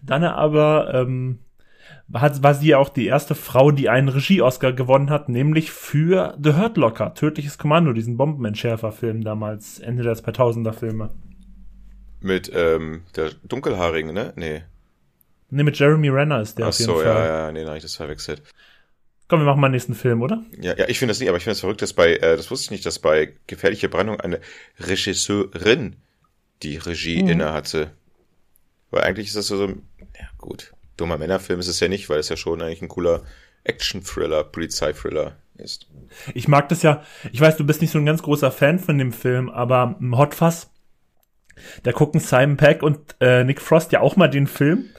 Dann 0.02 0.24
aber 0.24 0.92
ähm, 0.94 1.40
hat, 2.12 2.42
war 2.42 2.54
sie 2.54 2.68
ja 2.68 2.78
auch 2.78 2.88
die 2.88 3.06
erste 3.06 3.34
Frau, 3.34 3.70
die 3.70 3.88
einen 3.88 4.08
Regie-Oscar 4.08 4.72
gewonnen 4.72 5.10
hat, 5.10 5.28
nämlich 5.28 5.70
für 5.70 6.36
The 6.42 6.54
Hurt 6.54 6.76
Locker, 6.76 7.14
Tödliches 7.14 7.58
Kommando, 7.58 7.92
diesen 7.92 8.16
Bombenentschärfer-Film 8.16 9.22
damals, 9.22 9.78
Ende 9.78 10.02
der 10.02 10.16
2000er 10.16 10.72
Filme. 10.72 11.10
Mit 12.20 12.50
ähm, 12.54 13.02
der 13.16 13.30
Dunkelhaarigen, 13.44 14.12
ne? 14.12 14.32
Nee. 14.36 14.62
Nee, 15.50 15.62
mit 15.62 15.78
Jeremy 15.78 16.10
Renner 16.10 16.40
ist 16.40 16.58
der 16.58 16.66
Ach 16.66 16.68
auf 16.70 16.78
jeden 16.78 16.90
so, 16.90 16.96
Fall. 16.98 17.04
ja, 17.06 17.26
ja, 17.46 17.52
nee, 17.52 17.64
habe 17.64 17.76
ich 17.76 17.82
das 17.82 17.96
verwechselt. 17.96 18.42
Komm, 19.30 19.40
wir 19.40 19.46
machen 19.46 19.60
mal 19.60 19.68
den 19.68 19.72
nächsten 19.72 19.94
Film, 19.94 20.20
oder? 20.22 20.44
Ja, 20.60 20.76
ja, 20.76 20.88
ich 20.88 20.98
finde 20.98 21.12
das 21.12 21.20
nicht, 21.20 21.28
aber 21.28 21.38
ich 21.38 21.44
finde 21.44 21.52
es 21.52 21.60
verrückt, 21.60 21.80
dass 21.80 21.92
bei, 21.92 22.16
äh, 22.16 22.36
das 22.36 22.50
wusste 22.50 22.64
ich 22.66 22.70
nicht, 22.72 22.84
dass 22.84 22.98
bei 22.98 23.32
Gefährliche 23.46 23.88
Brandung 23.88 24.20
eine 24.20 24.40
Regisseurin 24.80 25.96
die 26.62 26.76
Regie 26.76 27.22
Mhm. 27.22 27.28
inne 27.28 27.52
hatte. 27.52 27.92
Weil 28.90 29.02
eigentlich 29.04 29.28
ist 29.28 29.36
das 29.36 29.46
so, 29.46 29.56
so 29.56 29.64
ein, 29.68 29.82
ja 30.18 30.26
gut, 30.36 30.72
dummer 30.96 31.16
Männerfilm 31.16 31.60
ist 31.60 31.68
es 31.68 31.78
ja 31.80 31.88
nicht, 31.88 32.08
weil 32.08 32.18
es 32.18 32.28
ja 32.28 32.36
schon 32.36 32.60
eigentlich 32.60 32.82
ein 32.82 32.88
cooler 32.88 33.22
Action-Thriller, 33.64 34.44
Polizeithriller 34.44 35.36
ist. 35.56 35.86
Ich 36.34 36.48
mag 36.48 36.68
das 36.68 36.82
ja. 36.82 37.04
Ich 37.32 37.40
weiß, 37.40 37.56
du 37.56 37.64
bist 37.64 37.80
nicht 37.80 37.92
so 37.92 37.98
ein 37.98 38.06
ganz 38.06 38.22
großer 38.22 38.50
Fan 38.50 38.78
von 38.80 38.98
dem 38.98 39.12
Film, 39.12 39.48
aber 39.48 39.96
Hot 40.12 40.34
Fuzz, 40.34 40.70
da 41.82 41.92
gucken 41.92 42.20
Simon 42.20 42.56
Peck 42.56 42.82
und 42.82 42.98
äh, 43.20 43.44
Nick 43.44 43.60
Frost 43.60 43.92
ja 43.92 44.00
auch 44.00 44.16
mal 44.16 44.28
den 44.28 44.46
Film. 44.46 44.90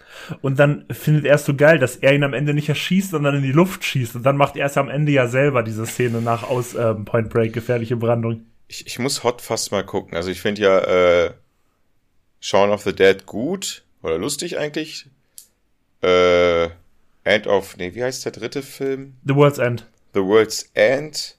Und 0.42 0.60
dann 0.60 0.86
findet 0.92 1.26
er 1.26 1.36
es 1.36 1.46
so 1.46 1.56
geil, 1.56 1.80
dass 1.80 1.96
er 1.96 2.14
ihn 2.14 2.24
am 2.24 2.34
Ende 2.34 2.54
nicht 2.54 2.70
erschießt, 2.70 3.12
sondern 3.12 3.36
in 3.36 3.44
die 3.44 3.52
Luft 3.52 3.84
schießt. 3.84 4.16
Und 4.16 4.24
dann 4.24 4.38
macht 4.38 4.56
er 4.56 4.68
es 4.68 4.78
am 4.78 4.90
Ende 4.90 5.12
ja 5.12 5.28
selber, 5.28 5.64
diese 5.64 5.86
Szene 5.86 6.22
nach 6.22 6.44
aus 6.44 6.76
ähm, 6.76 7.06
Point 7.06 7.30
Break, 7.30 7.54
gefährliche 7.54 7.98
Brandung. 7.98 8.46
Ich, 8.68 8.86
ich 8.88 9.00
muss 9.00 9.24
Hot 9.24 9.42
fast 9.42 9.72
mal 9.72 9.84
gucken. 9.84 10.16
Also 10.16 10.30
ich 10.30 10.42
finde 10.42 10.62
ja 10.62 10.80
äh, 10.80 11.32
Shaun 12.40 12.70
of 12.70 12.84
the 12.84 12.94
Dead 12.94 13.26
gut 13.26 13.84
oder 14.02 14.18
lustig 14.18 14.58
eigentlich. 14.58 15.08
Äh, 16.02 16.70
End 17.24 17.46
of, 17.48 17.78
nee, 17.78 17.94
wie 17.94 18.04
heißt 18.04 18.26
der 18.26 18.32
dritte 18.32 18.64
Film? 18.64 19.16
The 19.26 19.36
World's 19.36 19.60
End. 19.60 19.86
The 20.14 20.22
World's 20.22 20.70
End. 20.74 21.38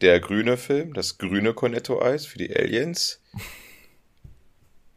Der 0.00 0.18
grüne 0.18 0.56
Film, 0.56 0.94
das 0.94 1.18
grüne 1.18 1.54
Cornetto-Eis 1.54 2.26
für 2.26 2.38
die 2.38 2.54
Aliens. 2.54 3.20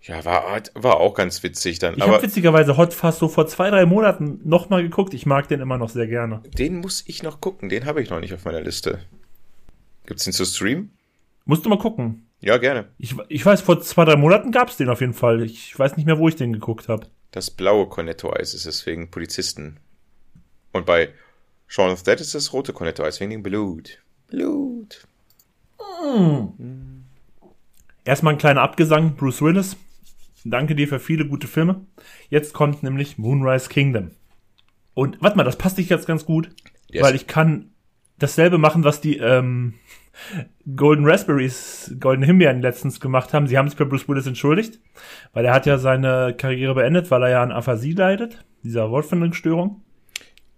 Ja, 0.08 0.24
war, 0.24 0.62
war 0.76 0.98
auch 0.98 1.16
ganz 1.16 1.42
witzig 1.42 1.80
dann. 1.80 1.96
Ich 1.96 2.02
habe 2.02 2.22
witzigerweise 2.22 2.78
Hot 2.78 2.94
Fuzz 2.94 3.18
so 3.18 3.28
vor 3.28 3.48
zwei, 3.48 3.72
drei 3.72 3.88
Monaten 3.88 4.40
nochmal 4.44 4.84
geguckt. 4.84 5.16
Ich 5.16 5.26
mag 5.26 5.48
den 5.48 5.62
immer 5.62 5.80
noch 5.80 5.90
sehr 5.90 6.06
gerne. 6.06 6.44
den 6.58 6.78
muss 6.78 7.04
ich 7.08 7.24
noch 7.24 7.42
gucken. 7.42 7.70
Den 7.70 7.86
habe 7.86 8.04
ich 8.04 8.12
noch 8.12 8.20
nicht 8.20 8.34
auf 8.34 8.46
meiner 8.46 8.62
Liste. 8.62 9.00
Gibt's 10.06 10.26
den 10.26 10.34
zu 10.34 10.46
streamen? 10.46 10.96
Musst 11.46 11.66
du 11.66 11.70
mal 11.70 11.80
gucken. 11.80 12.28
Ja, 12.40 12.58
gerne. 12.58 12.90
Ich, 13.00 13.16
ich 13.30 13.44
weiß, 13.44 13.62
vor 13.62 13.82
zwei, 13.82 14.06
drei 14.06 14.16
Monaten 14.16 14.52
gab's 14.52 14.78
den 14.78 14.90
auf 14.90 15.02
jeden 15.02 15.14
Fall. 15.16 15.42
Ich 15.42 15.78
weiß 15.78 15.98
nicht 15.98 16.06
mehr, 16.06 16.20
wo 16.20 16.28
ich 16.28 16.36
den 16.36 16.54
geguckt 16.54 16.88
habe. 16.88 17.08
Das 17.32 17.50
blaue 17.50 17.88
Cornetto-Eis 17.88 18.54
ist 18.54 18.68
es 18.68 18.86
wegen 18.86 19.10
Polizisten. 19.10 19.80
Und 20.72 20.86
bei 20.86 21.10
Shaun 21.68 21.90
of 21.90 22.04
Dead 22.04 22.20
ist 22.22 22.36
das 22.36 22.54
rote 22.54 22.74
Cornetto-Eis 22.74 23.20
wegen 23.20 23.32
dem 23.32 23.42
Blut. 23.44 24.04
Blut. 24.28 25.08
Erstmal 28.04 28.34
ein 28.34 28.38
kleiner 28.38 28.62
Abgesang, 28.62 29.16
Bruce 29.16 29.42
Willis. 29.42 29.76
Danke 30.46 30.76
dir 30.76 30.88
für 30.88 31.00
viele 31.00 31.28
gute 31.28 31.48
Filme. 31.48 31.88
Jetzt 32.30 32.54
kommt 32.54 32.84
nämlich 32.84 33.18
Moonrise 33.18 33.68
Kingdom. 33.68 34.12
Und 34.94 35.20
warte 35.20 35.36
mal, 35.38 35.44
das 35.44 35.58
passt 35.58 35.80
dich 35.80 35.90
jetzt 35.90 36.06
ganz 36.06 36.24
gut, 36.24 36.50
Der 36.94 37.02
weil 37.02 37.16
ich 37.16 37.26
kann 37.26 37.72
dasselbe 38.20 38.60
machen, 38.60 38.84
was 38.84 39.02
die 39.02 39.18
ähm, 39.18 39.74
Golden 40.76 41.04
Raspberries, 41.06 41.96
Golden 42.00 42.24
Himbeeren 42.24 42.62
letztens 42.62 43.00
gemacht 43.00 43.34
haben. 43.34 43.48
Sie 43.48 43.58
haben 43.58 43.68
sich 43.68 43.78
bei 43.78 43.86
Bruce 43.86 44.08
Willis 44.08 44.28
entschuldigt, 44.28 44.80
weil 45.34 45.46
er 45.46 45.54
hat 45.54 45.66
ja 45.66 45.80
seine 45.80 46.36
Karriere 46.38 46.76
beendet, 46.76 47.10
weil 47.10 47.24
er 47.24 47.30
ja 47.30 47.44
an 47.44 47.52
Aphasie 47.52 47.94
leidet, 47.94 48.46
dieser 48.64 48.92
Wortfindungsstörung. 48.92 49.82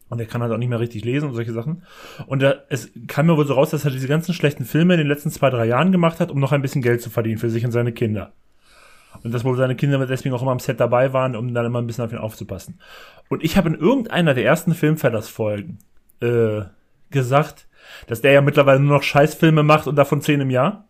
Und 0.09 0.19
er 0.19 0.25
kann 0.25 0.41
halt 0.41 0.51
auch 0.51 0.57
nicht 0.57 0.69
mehr 0.69 0.81
richtig 0.81 1.05
lesen 1.05 1.29
und 1.29 1.35
solche 1.35 1.53
Sachen. 1.53 1.83
Und 2.27 2.43
er, 2.43 2.65
es 2.69 2.91
kam 3.07 3.27
mir 3.27 3.37
wohl 3.37 3.47
so 3.47 3.53
raus, 3.53 3.69
dass 3.69 3.85
er 3.85 3.91
diese 3.91 4.07
ganzen 4.07 4.33
schlechten 4.33 4.65
Filme 4.65 4.93
in 4.93 4.99
den 4.99 5.07
letzten 5.07 5.31
zwei, 5.31 5.49
drei 5.49 5.65
Jahren 5.65 5.93
gemacht 5.93 6.19
hat, 6.19 6.29
um 6.29 6.39
noch 6.39 6.51
ein 6.51 6.61
bisschen 6.61 6.81
Geld 6.81 7.01
zu 7.01 7.09
verdienen 7.09 7.37
für 7.37 7.49
sich 7.49 7.65
und 7.65 7.71
seine 7.71 7.93
Kinder. 7.93 8.33
Und 9.23 9.33
dass 9.33 9.43
wohl 9.43 9.57
seine 9.57 9.75
Kinder 9.75 10.05
deswegen 10.05 10.35
auch 10.35 10.41
immer 10.41 10.51
am 10.51 10.59
Set 10.59 10.79
dabei 10.79 11.11
waren, 11.13 11.35
um 11.35 11.53
dann 11.53 11.65
immer 11.65 11.81
ein 11.81 11.87
bisschen 11.87 12.05
auf 12.05 12.11
ihn 12.11 12.19
aufzupassen. 12.19 12.79
Und 13.29 13.43
ich 13.43 13.57
habe 13.57 13.69
in 13.69 13.75
irgendeiner 13.75 14.33
der 14.33 14.45
ersten 14.45 14.73
Filmfellers-Folgen 14.73 15.79
äh, 16.21 16.61
gesagt, 17.09 17.67
dass 18.07 18.21
der 18.21 18.31
ja 18.31 18.41
mittlerweile 18.41 18.79
nur 18.79 18.97
noch 18.97 19.03
Scheißfilme 19.03 19.63
macht 19.63 19.87
und 19.87 19.95
davon 19.95 20.21
zehn 20.21 20.41
im 20.41 20.49
Jahr. 20.49 20.87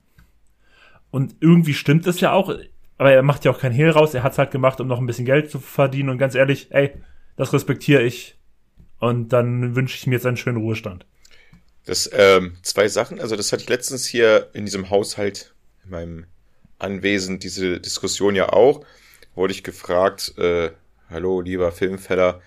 Und 1.10 1.36
irgendwie 1.40 1.74
stimmt 1.74 2.06
es 2.08 2.20
ja 2.20 2.34
auch, 2.34 2.54
aber 2.98 3.12
er 3.12 3.24
macht 3.24 3.46
ja 3.46 3.52
auch 3.52 3.60
kein 3.60 3.72
Hehl 3.72 3.90
raus, 3.90 4.14
er 4.14 4.24
hat's 4.24 4.38
halt 4.38 4.52
gemacht, 4.52 4.82
um 4.82 4.88
noch 4.88 5.00
ein 5.00 5.06
bisschen 5.06 5.26
Geld 5.26 5.50
zu 5.50 5.60
verdienen. 5.60 6.10
Und 6.10 6.18
ganz 6.18 6.36
ehrlich, 6.36 6.68
ey, 6.72 6.94
das 7.36 7.54
respektiere 7.54 8.04
ich. 8.04 8.38
Und 9.00 9.32
dann 9.32 9.76
wünsche 9.76 9.96
ich 9.96 10.08
mir 10.08 10.16
jetzt 10.16 10.26
einen 10.26 10.38
schönen 10.38 10.58
Ruhestand. 10.58 11.06
Das, 11.86 12.10
ähm, 12.12 12.58
zwei 12.64 12.88
Sachen. 12.88 13.22
Also, 13.22 13.36
das 13.36 13.52
hatte 13.52 13.64
ich 13.64 13.70
letztens 13.70 14.06
hier 14.06 14.50
in 14.54 14.66
diesem 14.66 14.90
Haushalt, 14.90 15.54
in 15.86 15.92
meinem 15.92 16.26
Anwesen, 16.80 17.40
diese 17.40 17.80
Diskussion 17.80 18.36
ja 18.36 18.50
auch. 18.50 18.86
Wurde 19.36 19.54
ich 19.54 19.64
gefragt, 19.64 20.34
äh, 20.38 20.72
hallo, 21.10 21.42
lieber 21.42 21.72
Filmfeller, 21.72 22.42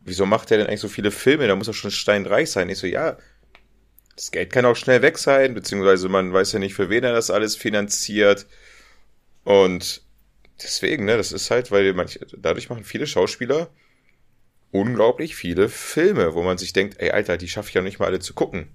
wieso 0.00 0.26
macht 0.26 0.50
der 0.50 0.58
denn 0.58 0.66
eigentlich 0.66 0.80
so 0.80 0.88
viele 0.88 1.10
Filme? 1.10 1.46
Da 1.46 1.56
muss 1.56 1.68
er 1.68 1.74
schon 1.74 1.90
steinreich 1.90 2.50
sein. 2.50 2.68
Ich 2.68 2.78
so, 2.78 2.86
ja, 2.86 3.16
das 4.16 4.30
Geld 4.30 4.52
kann 4.52 4.64
auch 4.66 4.76
schnell 4.76 5.02
weg 5.02 5.18
sein, 5.18 5.54
beziehungsweise 5.54 6.08
man 6.08 6.32
weiß 6.32 6.52
ja 6.52 6.58
nicht, 6.58 6.74
für 6.74 6.88
wen 6.90 7.04
er 7.04 7.12
das 7.12 7.30
alles 7.30 7.56
finanziert. 7.56 8.46
Und 9.44 10.02
deswegen, 10.62 11.04
ne, 11.04 11.16
das 11.16 11.32
ist 11.32 11.50
halt, 11.50 11.70
weil 11.70 11.92
manche, 11.94 12.20
dadurch 12.36 12.68
machen 12.70 12.84
viele 12.84 13.06
Schauspieler 13.06 13.68
unglaublich 14.70 15.36
viele 15.36 15.68
Filme, 15.68 16.34
wo 16.34 16.42
man 16.42 16.58
sich 16.58 16.72
denkt, 16.72 17.00
ey, 17.00 17.10
Alter, 17.10 17.36
die 17.36 17.48
schaffe 17.48 17.68
ich 17.68 17.74
ja 17.74 17.80
nicht 17.82 17.98
mal 18.00 18.06
alle 18.06 18.18
zu 18.18 18.34
gucken. 18.34 18.68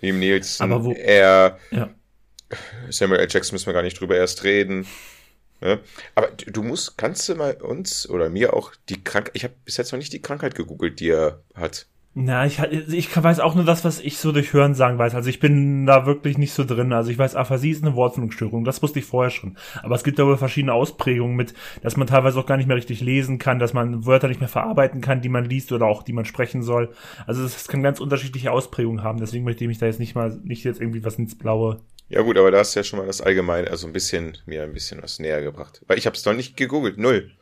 Wie 0.00 0.08
im 0.08 0.18
Nielsen, 0.18 0.62
Aber 0.62 0.84
wo- 0.84 0.92
er, 0.92 1.58
Ja. 1.70 1.90
Samuel 2.90 3.20
L. 3.20 3.28
Jackson 3.30 3.54
müssen 3.54 3.66
wir 3.66 3.72
gar 3.72 3.82
nicht 3.82 4.00
drüber 4.00 4.16
erst 4.16 4.44
reden. 4.44 4.86
Ne? 5.60 5.80
Aber 6.14 6.28
du 6.46 6.62
musst, 6.62 6.98
kannst 6.98 7.28
du 7.28 7.34
mal 7.34 7.54
uns 7.54 8.08
oder 8.08 8.28
mir 8.28 8.54
auch 8.54 8.72
die 8.88 9.02
Krankheit, 9.02 9.32
ich 9.34 9.44
habe 9.44 9.54
bis 9.64 9.76
jetzt 9.76 9.92
noch 9.92 9.98
nicht 9.98 10.12
die 10.12 10.22
Krankheit 10.22 10.54
gegoogelt, 10.54 11.00
die 11.00 11.10
er 11.10 11.40
hat. 11.54 11.86
Na, 12.18 12.46
ich, 12.46 12.58
ich 12.60 13.14
weiß 13.14 13.40
auch 13.40 13.54
nur 13.54 13.64
das, 13.64 13.84
was 13.84 14.00
ich 14.00 14.16
so 14.16 14.32
durch 14.32 14.54
Hören 14.54 14.74
sagen 14.74 14.96
weiß. 14.96 15.14
Also 15.14 15.28
ich 15.28 15.38
bin 15.38 15.84
da 15.84 16.06
wirklich 16.06 16.38
nicht 16.38 16.54
so 16.54 16.64
drin. 16.64 16.94
Also 16.94 17.10
ich 17.10 17.18
weiß, 17.18 17.34
Aphasie 17.36 17.72
ist 17.72 17.84
eine 17.84 17.94
Wortfindungsstörung. 17.94 18.64
Das 18.64 18.82
wusste 18.82 19.00
ich 19.00 19.04
vorher 19.04 19.30
schon. 19.30 19.58
Aber 19.82 19.96
es 19.96 20.02
gibt 20.02 20.18
da 20.18 20.24
wohl 20.24 20.38
verschiedene 20.38 20.72
Ausprägungen 20.72 21.36
mit, 21.36 21.52
dass 21.82 21.98
man 21.98 22.06
teilweise 22.06 22.38
auch 22.40 22.46
gar 22.46 22.56
nicht 22.56 22.68
mehr 22.68 22.76
richtig 22.78 23.02
lesen 23.02 23.36
kann, 23.36 23.58
dass 23.58 23.74
man 23.74 24.06
Wörter 24.06 24.28
nicht 24.28 24.40
mehr 24.40 24.48
verarbeiten 24.48 25.02
kann, 25.02 25.20
die 25.20 25.28
man 25.28 25.44
liest 25.44 25.72
oder 25.72 25.84
auch 25.84 26.02
die 26.02 26.14
man 26.14 26.24
sprechen 26.24 26.62
soll. 26.62 26.90
Also 27.26 27.42
das 27.42 27.68
kann 27.68 27.82
ganz 27.82 28.00
unterschiedliche 28.00 28.50
Ausprägungen 28.50 29.04
haben. 29.04 29.20
Deswegen 29.20 29.44
möchte 29.44 29.64
ich 29.64 29.68
mich 29.68 29.78
da 29.78 29.84
jetzt 29.84 30.00
nicht 30.00 30.14
mal, 30.14 30.40
nicht 30.42 30.64
jetzt 30.64 30.80
irgendwie 30.80 31.04
was 31.04 31.18
ins 31.18 31.36
Blaue. 31.36 31.82
Ja 32.08 32.22
gut, 32.22 32.38
aber 32.38 32.50
da 32.50 32.58
hast 32.58 32.74
du 32.74 32.80
ja 32.80 32.84
schon 32.84 32.98
mal 32.98 33.06
das 33.06 33.20
Allgemeine, 33.20 33.68
also 33.70 33.86
ein 33.86 33.92
bisschen, 33.92 34.38
mir 34.46 34.62
ein 34.62 34.72
bisschen 34.72 35.02
was 35.02 35.18
näher 35.18 35.42
gebracht. 35.42 35.82
Weil 35.86 35.98
ich 35.98 36.06
habe 36.06 36.16
es 36.16 36.24
noch 36.24 36.34
nicht 36.34 36.56
gegoogelt, 36.56 36.98
null. 36.98 37.32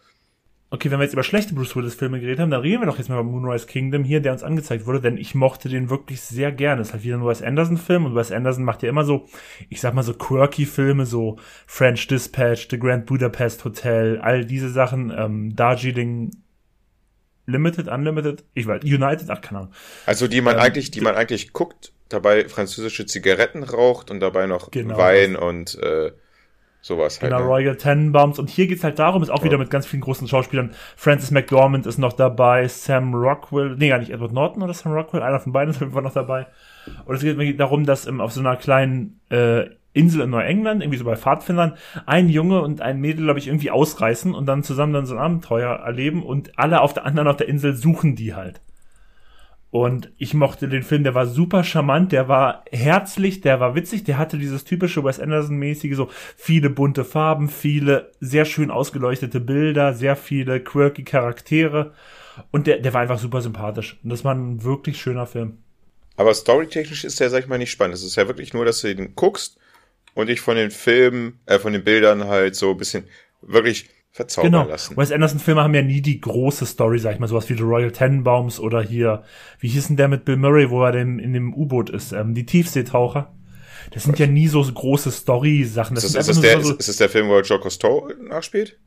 Okay, 0.70 0.90
wenn 0.90 0.98
wir 0.98 1.04
jetzt 1.04 1.12
über 1.12 1.22
schlechte 1.22 1.54
Bruce 1.54 1.76
Willis 1.76 1.94
Filme 1.94 2.18
geredet 2.18 2.40
haben, 2.40 2.50
dann 2.50 2.62
reden 2.62 2.82
wir 2.82 2.86
doch 2.86 2.98
jetzt 2.98 3.08
mal 3.08 3.20
über 3.20 3.22
Moonrise 3.22 3.66
Kingdom 3.66 4.02
hier, 4.02 4.20
der 4.20 4.32
uns 4.32 4.42
angezeigt 4.42 4.86
wurde, 4.86 5.00
denn 5.00 5.18
ich 5.18 5.34
mochte 5.34 5.68
den 5.68 5.88
wirklich 5.88 6.20
sehr 6.20 6.50
gerne. 6.50 6.82
Es 6.82 6.88
ist 6.88 6.94
halt 6.94 7.04
wieder 7.04 7.16
ein 7.16 7.24
Wes 7.24 7.42
Anderson 7.42 7.76
Film 7.76 8.06
und 8.06 8.16
Wes 8.16 8.32
Anderson 8.32 8.64
macht 8.64 8.82
ja 8.82 8.88
immer 8.88 9.04
so, 9.04 9.26
ich 9.68 9.80
sag 9.80 9.94
mal 9.94 10.02
so 10.02 10.14
quirky 10.14 10.66
Filme, 10.66 11.06
so 11.06 11.38
French 11.66 12.08
Dispatch, 12.08 12.66
The 12.70 12.78
Grand 12.78 13.06
Budapest 13.06 13.64
Hotel, 13.64 14.18
all 14.20 14.44
diese 14.44 14.68
Sachen, 14.68 15.12
ähm, 15.16 15.54
Darjeeling 15.54 16.32
Limited, 17.46 17.86
Unlimited, 17.86 18.44
ich 18.54 18.66
weiß, 18.66 18.82
United, 18.82 19.30
ach 19.30 19.42
keine 19.42 19.60
Ahnung. 19.60 19.72
Also 20.06 20.26
die 20.26 20.40
man 20.40 20.56
Ähm, 20.56 20.60
eigentlich, 20.60 20.90
die 20.90 21.02
man 21.02 21.14
eigentlich 21.14 21.52
guckt, 21.52 21.92
dabei 22.08 22.48
französische 22.48 23.06
Zigaretten 23.06 23.62
raucht 23.62 24.10
und 24.10 24.20
dabei 24.20 24.46
noch 24.46 24.70
Genau. 24.70 24.96
Wein 24.96 25.36
und 25.36 25.78
äh, 25.82 26.12
sowas 26.84 27.20
halt. 27.20 27.32
Genau, 27.32 27.42
ne? 27.42 27.48
Royal 27.48 27.76
Tenenbaums. 27.76 28.38
Und 28.38 28.50
hier 28.50 28.66
geht's 28.66 28.84
halt 28.84 28.98
darum, 28.98 29.22
ist 29.22 29.30
auch 29.30 29.42
wieder 29.42 29.58
mit 29.58 29.70
ganz 29.70 29.86
vielen 29.86 30.02
großen 30.02 30.28
Schauspielern. 30.28 30.74
Francis 30.96 31.30
McDormand 31.30 31.86
ist 31.86 31.98
noch 31.98 32.12
dabei, 32.12 32.68
Sam 32.68 33.14
Rockwell, 33.14 33.76
nee, 33.76 33.88
gar 33.88 33.98
nicht 33.98 34.10
Edward 34.10 34.32
Norton 34.32 34.62
oder 34.62 34.74
Sam 34.74 34.92
Rockwell, 34.92 35.22
einer 35.22 35.40
von 35.40 35.52
beiden 35.52 35.70
ist 35.70 35.76
auf 35.76 35.82
jeden 35.82 35.94
Fall 35.94 36.02
noch 36.02 36.12
dabei. 36.12 36.46
Und 37.06 37.14
es 37.14 37.22
geht 37.22 37.36
mir 37.36 37.56
darum, 37.56 37.86
dass 37.86 38.06
ähm, 38.06 38.20
auf 38.20 38.32
so 38.32 38.40
einer 38.40 38.56
kleinen 38.56 39.20
äh, 39.30 39.64
Insel 39.94 40.22
in 40.22 40.30
Neuengland, 40.30 40.82
irgendwie 40.82 40.98
so 40.98 41.04
bei 41.04 41.16
Pfadfindern, 41.16 41.76
ein 42.04 42.28
Junge 42.28 42.60
und 42.60 42.80
ein 42.80 43.00
Mädel, 43.00 43.24
glaube 43.24 43.38
ich, 43.38 43.46
irgendwie 43.46 43.70
ausreißen 43.70 44.34
und 44.34 44.44
dann 44.46 44.62
zusammen 44.62 44.92
dann 44.92 45.06
so 45.06 45.14
ein 45.14 45.20
Abenteuer 45.20 45.70
erleben 45.76 46.22
und 46.22 46.58
alle 46.58 46.80
auf 46.80 46.92
der 46.92 47.06
anderen 47.06 47.28
auf 47.28 47.36
der 47.36 47.48
Insel 47.48 47.74
suchen 47.74 48.16
die 48.16 48.34
halt. 48.34 48.60
Und 49.74 50.12
ich 50.18 50.34
mochte 50.34 50.68
den 50.68 50.84
Film, 50.84 51.02
der 51.02 51.16
war 51.16 51.26
super 51.26 51.64
charmant, 51.64 52.12
der 52.12 52.28
war 52.28 52.64
herzlich, 52.70 53.40
der 53.40 53.58
war 53.58 53.74
witzig, 53.74 54.04
der 54.04 54.18
hatte 54.18 54.38
dieses 54.38 54.62
typische 54.62 55.02
Wes 55.02 55.18
Anderson-mäßige, 55.18 55.96
so 55.96 56.10
viele 56.36 56.70
bunte 56.70 57.04
Farben, 57.04 57.48
viele 57.48 58.12
sehr 58.20 58.44
schön 58.44 58.70
ausgeleuchtete 58.70 59.40
Bilder, 59.40 59.92
sehr 59.92 60.14
viele 60.14 60.60
quirky 60.60 61.02
Charaktere. 61.02 61.92
Und 62.52 62.68
der, 62.68 62.78
der 62.78 62.94
war 62.94 63.00
einfach 63.00 63.18
super 63.18 63.40
sympathisch. 63.40 63.98
Und 64.04 64.10
das 64.10 64.24
war 64.24 64.32
ein 64.32 64.62
wirklich 64.62 65.00
schöner 65.00 65.26
Film. 65.26 65.58
Aber 66.16 66.32
storytechnisch 66.34 67.02
ist 67.02 67.18
der, 67.18 67.28
sag 67.30 67.40
ich 67.40 67.48
mal, 67.48 67.58
nicht 67.58 67.72
spannend. 67.72 67.96
Es 67.96 68.04
ist 68.04 68.14
ja 68.14 68.28
wirklich 68.28 68.54
nur, 68.54 68.64
dass 68.64 68.80
du 68.80 68.94
den 68.94 69.16
guckst 69.16 69.58
und 70.14 70.28
dich 70.28 70.40
von 70.40 70.54
den 70.54 70.70
Filmen, 70.70 71.40
äh, 71.46 71.58
von 71.58 71.72
den 71.72 71.82
Bildern 71.82 72.28
halt 72.28 72.54
so 72.54 72.70
ein 72.70 72.76
bisschen 72.76 73.08
wirklich 73.42 73.88
verzaubern 74.14 74.52
Genau. 74.52 74.64
lassen. 74.68 74.96
Wes 74.96 75.10
Anderson-Filme 75.10 75.62
haben 75.62 75.74
ja 75.74 75.82
nie 75.82 76.00
die 76.00 76.20
große 76.20 76.64
Story, 76.66 77.00
sag 77.00 77.14
ich 77.14 77.18
mal, 77.18 77.26
sowas 77.26 77.48
wie 77.50 77.54
The 77.54 77.62
Royal 77.64 77.90
Tenenbaums 77.90 78.60
oder 78.60 78.80
hier, 78.80 79.24
wie 79.58 79.68
hieß 79.68 79.88
denn 79.88 79.96
der 79.96 80.06
mit 80.08 80.24
Bill 80.24 80.36
Murray, 80.36 80.70
wo 80.70 80.84
er 80.84 80.92
denn 80.92 81.18
in 81.18 81.32
dem 81.32 81.52
U-Boot 81.52 81.90
ist, 81.90 82.12
ähm, 82.12 82.32
die 82.32 82.46
Tiefseetaucher. 82.46 83.34
Das 83.90 84.04
sind 84.04 84.18
ja 84.20 84.26
nie 84.28 84.46
so 84.46 84.62
große 84.62 85.10
Story-Sachen. 85.10 85.96
Ist 85.96 86.04
Das 86.04 86.12
das, 86.12 86.26
sind 86.26 86.36
ist, 86.36 86.42
das 86.44 86.52
der, 86.52 86.62
so, 86.62 86.72
ist, 86.74 86.80
ist 86.80 86.88
das 86.90 86.96
der 86.98 87.08
Film, 87.10 87.28
wo 87.28 87.38
Joe 87.40 87.58
Cousteau 87.60 88.08
nachspielt? 88.28 88.78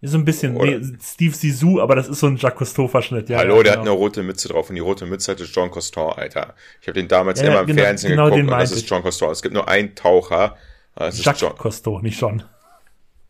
Ist 0.00 0.12
so 0.12 0.18
ein 0.18 0.24
bisschen, 0.24 0.56
Oder- 0.56 0.78
nee, 0.78 0.96
Steve 1.02 1.34
Zissou, 1.34 1.80
aber 1.80 1.94
das 1.94 2.08
ist 2.08 2.20
so 2.20 2.26
ein 2.26 2.36
Jacques 2.36 2.58
Cousteau-Verschnitt. 2.58 3.28
Ja, 3.28 3.38
Hallo, 3.38 3.58
ja, 3.58 3.62
der 3.62 3.72
hat 3.72 3.78
genau. 3.80 3.92
eine 3.92 4.00
rote 4.00 4.22
Mütze 4.22 4.48
drauf 4.48 4.68
und 4.70 4.74
die 4.74 4.80
rote 4.80 5.04
Mütze 5.06 5.32
hatte 5.32 5.44
Jean 5.44 5.70
Coston, 5.70 6.12
Alter. 6.16 6.54
Ich 6.80 6.88
habe 6.88 6.98
den 6.98 7.08
damals 7.08 7.40
Ja, 7.40 7.48
immer 7.48 7.60
im 7.60 7.66
genau- 7.66 7.82
Fernsehen 7.82 8.10
genau 8.10 8.24
geguckt 8.24 8.38
den 8.40 8.48
und 8.52 8.58
das 8.58 8.72
ist. 8.72 8.86
Jean 8.86 9.02
Coston. 9.02 9.30
Es 9.30 9.42
gibt 9.42 9.54
nur 9.54 9.68
einen 9.68 9.94
Taucher. 9.94 10.56
Das 10.96 11.14
ist 11.18 11.24
Jacques 11.26 11.40
John. 11.42 11.54
Cousteau, 11.56 12.00
nicht 12.00 12.18
John. 12.20 12.42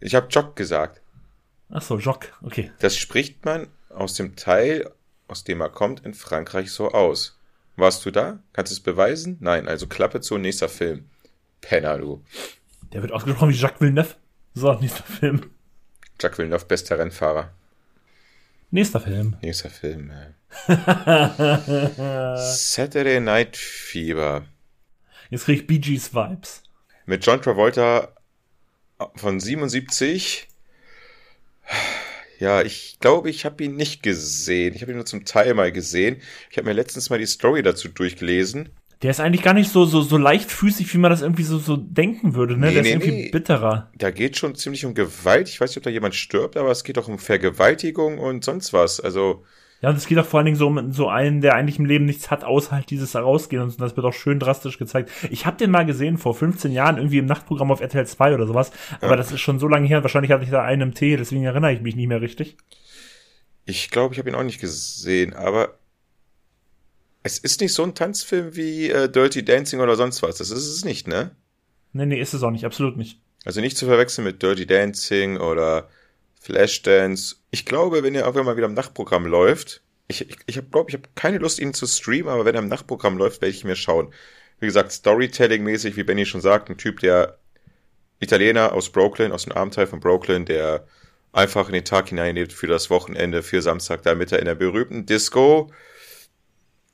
Ich 0.01 0.15
habe 0.15 0.27
Jock 0.31 0.55
gesagt. 0.57 1.03
Ach 1.69 1.83
so, 1.83 1.99
Jacques, 1.99 2.33
okay. 2.43 2.71
Das 2.79 2.97
spricht 2.97 3.45
man 3.45 3.69
aus 3.91 4.15
dem 4.15 4.37
Teil, 4.37 4.91
aus 5.29 5.45
dem 5.45 5.61
er 5.61 5.69
kommt, 5.69 6.05
in 6.05 6.15
Frankreich 6.15 6.71
so 6.71 6.93
aus. 6.93 7.39
Warst 7.77 8.05
du 8.07 8.11
da? 8.11 8.39
Kannst 8.53 8.73
du 8.73 8.75
es 8.75 8.81
beweisen? 8.81 9.37
Nein, 9.41 9.69
also 9.69 9.87
Klappe 9.87 10.21
zu, 10.21 10.39
nächster 10.39 10.69
Film. 10.69 11.11
Penner, 11.61 11.99
du. 11.99 12.25
Der 12.93 13.03
wird 13.03 13.13
ausgesprochen 13.13 13.51
wie 13.51 13.57
Jacques 13.57 13.81
Villeneuve. 13.81 14.15
So, 14.55 14.73
nächster 14.75 15.03
Film. 15.05 15.51
Jacques 16.21 16.39
Villeneuve, 16.39 16.65
bester 16.65 16.99
Rennfahrer. 16.99 17.53
Nächster 18.71 19.01
Film. 19.01 19.37
Nächster 19.43 19.71
Film. 19.71 20.11
äh. 20.11 20.33
Saturday 22.39 23.21
Night 23.21 23.57
Fever. 23.57 24.45
Jetzt 25.31 25.45
krieg 25.45 25.61
ich 25.61 25.67
Bee 25.67 25.79
Gees 25.79 26.15
Vibes. 26.15 26.63
Mit 27.05 27.25
John 27.27 27.43
Travolta 27.43 28.09
von 29.17 29.39
77. 29.39 30.49
Ja, 32.39 32.63
ich 32.63 32.99
glaube, 33.01 33.31
ich 33.31 33.45
habe 33.45 33.65
ihn 33.65 33.77
nicht 33.77 34.03
gesehen. 34.03 34.75
Ich 34.75 34.83
habe 34.83 34.93
ihn 34.93 34.97
nur 34.97 35.07
zum 35.07 35.25
Teil 35.25 35.55
mal 35.55 35.73
gesehen. 35.73 36.21
Ich 36.51 36.59
habe 36.59 36.69
mir 36.69 36.75
letztens 36.75 37.09
mal 37.09 37.19
die 37.19 37.27
Story 37.27 37.63
dazu 37.63 37.89
durchgelesen. 37.89 38.69
Der 39.03 39.11
ist 39.11 39.21
eigentlich 39.21 39.43
gar 39.43 39.55
nicht 39.55 39.71
so, 39.71 39.85
so, 39.85 40.01
so 40.01 40.17
leichtfüßig, 40.17 40.93
wie 40.93 40.99
man 40.99 41.11
das 41.11 41.21
irgendwie 41.23 41.43
so, 41.43 41.59
so 41.59 41.77
denken 41.77 42.35
würde, 42.35 42.57
ne? 42.57 42.69
Nee, 42.69 42.75
Der 42.75 42.83
nee, 42.83 42.89
ist 42.89 42.95
irgendwie 42.95 43.23
nee. 43.25 43.31
bitterer. 43.31 43.91
Da 43.95 44.11
geht 44.11 44.37
schon 44.39 44.55
ziemlich 44.55 44.85
um 44.87 44.95
Gewalt. 44.95 45.49
Ich 45.49 45.61
weiß 45.61 45.71
nicht, 45.71 45.77
ob 45.79 45.83
da 45.83 45.91
jemand 45.91 46.15
stirbt, 46.15 46.57
aber 46.57 46.71
es 46.71 46.83
geht 46.83 46.97
auch 46.99 47.09
um 47.09 47.19
Vergewaltigung 47.19 48.19
und 48.19 48.45
sonst 48.45 48.73
was. 48.73 49.01
Also, 49.01 49.45
Ja, 49.83 49.91
und 49.91 49.97
es 49.97 50.07
geht 50.07 50.19
auch 50.19 50.25
vor 50.25 50.39
allen 50.39 50.47
Dingen 50.47 50.57
so 50.57 50.67
um 50.67 50.93
so 50.93 51.09
einen, 51.09 51.43
der 51.43 51.55
eigentlich 51.55 51.79
im 51.79 51.85
Leben 51.85 52.07
nichts 52.07 52.31
hat, 52.31 52.45
außer 52.45 52.73
halt 52.73 52.91
dieses 52.91 53.13
Herausgehen 53.15 53.63
und 53.63 53.79
das 53.81 53.97
wird 53.97 54.07
auch 54.07 54.15
schön 54.15 54.39
drastisch 54.39 54.79
gezeigt. 54.79 55.11
Ich 55.31 55.45
habe 55.45 55.59
den 55.59 55.71
mal 55.71 55.85
gesehen 55.85 56.17
vor 56.17 56.35
15 56.35 56.73
Jahren, 56.73 56.97
irgendwie 56.97 57.19
im 57.19 57.27
Nachtprogramm 57.27 57.71
auf 57.71 57.81
RTL 57.81 58.07
2 58.07 58.35
oder 58.35 58.47
sowas, 58.47 58.73
aber 59.01 59.17
das 59.17 59.33
ist 59.33 59.41
schon 59.41 59.59
so 59.59 59.69
lange 59.69 59.87
her, 59.87 60.03
wahrscheinlich 60.03 60.33
hatte 60.33 60.45
ich 60.45 60.51
da 60.51 60.63
einen 60.63 60.81
im 60.83 60.95
Tee, 60.95 61.17
deswegen 61.17 61.45
erinnere 61.45 61.73
ich 61.73 61.83
mich 61.83 61.95
nicht 61.95 62.09
mehr 62.09 62.21
richtig. 62.23 62.57
ich 63.67 63.91
glaube, 63.91 64.15
ich 64.15 64.19
habe 64.19 64.31
ihn 64.31 64.35
auch 64.35 64.43
nicht 64.43 64.61
gesehen, 64.61 65.35
aber 65.35 65.79
es 67.23 67.39
ist 67.39 67.61
nicht 67.61 67.75
so 67.75 67.83
ein 67.83 67.95
Tanzfilm 67.95 68.55
wie 68.55 68.89
äh, 68.89 69.11
Dirty 69.11 69.45
Dancing 69.45 69.81
oder 69.81 69.97
sonst 69.97 70.23
was. 70.23 70.37
Das 70.39 70.51
ist 70.51 70.69
es 70.69 70.85
nicht, 70.85 71.09
ne? 71.09 71.33
Nee, 71.93 72.07
nee, 72.07 72.21
ist 72.21 72.35
es 72.35 72.43
auch 72.43 72.53
nicht, 72.53 72.65
absolut 72.65 72.97
nicht. 72.97 73.21
Also 73.45 73.61
nicht 73.61 73.77
zu 73.77 73.87
verwechseln 73.87 74.25
mit 74.25 74.43
Dirty 74.43 74.65
Dancing 74.67 75.37
oder 75.37 75.89
Flashdance. 76.47 77.37
Ich 77.51 77.67
glaube, 77.67 78.05
wenn 78.05 78.15
er 78.15 78.23
irgendwann 78.23 78.47
mal 78.47 78.57
wieder 78.57 78.67
im 78.67 78.75
Nachtprogramm 78.75 79.27
läuft, 79.27 79.83
ich 80.07 80.29
ich, 80.31 80.39
ich 80.47 80.57
habe 80.57 80.69
glaube, 80.69 80.91
ich 80.91 80.95
habe 80.95 81.09
keine 81.17 81.39
Lust, 81.39 81.59
ihn 81.59 81.75
zu 81.75 81.87
streamen, 81.87 82.29
aber 82.29 82.45
wenn 82.45 82.55
er 82.55 82.63
im 82.63 82.69
Nachtprogramm 82.69 83.19
läuft, 83.19 83.43
werde 83.43 83.55
ich 83.55 83.65
mir 83.65 83.75
schauen. 83.75 84.15
Wie 84.61 84.67
gesagt, 84.67 84.93
Storytelling-mäßig, 84.93 85.97
wie 85.97 86.05
Benny 86.05 86.25
schon 86.25 86.41
sagt, 86.41 86.71
ein 86.71 86.79
Typ, 86.79 87.01
der 87.01 87.39
Italiener 88.21 88.73
aus 88.73 88.91
Brooklyn, 88.91 89.33
aus 89.33 89.45
dem 89.45 89.53
Abendteil 89.53 89.89
von 89.89 89.99
Brooklyn, 89.99 90.45
der 90.45 90.87
einfach 91.33 91.67
in 91.67 91.75
den 91.75 91.85
Tag 91.85 92.09
hineinlebt 92.09 92.53
für 92.53 92.69
das 92.69 92.91
Wochenende, 92.91 93.43
für 93.43 93.61
Samstag, 93.61 94.03
damit 94.03 94.31
er 94.31 94.39
in 94.39 94.47
der 94.47 94.55
berühmten 94.55 95.05
Disco, 95.05 95.73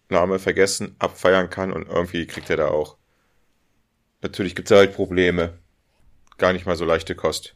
Name 0.09 0.39
vergessen, 0.39 0.97
abfeiern 0.99 1.51
kann 1.51 1.73
und 1.73 1.89
irgendwie 1.89 2.27
kriegt 2.27 2.49
er 2.51 2.57
da 2.57 2.69
auch. 2.69 2.97
Natürlich 4.23 4.55
gibt 4.55 4.71
es 4.71 4.77
halt 4.77 4.95
Probleme. 4.95 5.59
Gar 6.39 6.55
nicht 6.55 6.67
mal 6.67 6.77
so 6.77 6.85
leichte 6.85 7.15
Kost. 7.15 7.55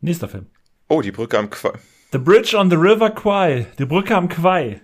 Nächster 0.00 0.28
Film. 0.28 0.46
Oh, 0.92 1.00
die 1.00 1.10
Brücke 1.10 1.38
am 1.38 1.48
Qua. 1.48 1.72
The 2.12 2.18
Bridge 2.18 2.54
on 2.54 2.68
the 2.68 2.76
River 2.76 3.08
Kwai. 3.08 3.66
Die 3.78 3.86
Brücke 3.86 4.14
am 4.14 4.28
Kwai. 4.28 4.82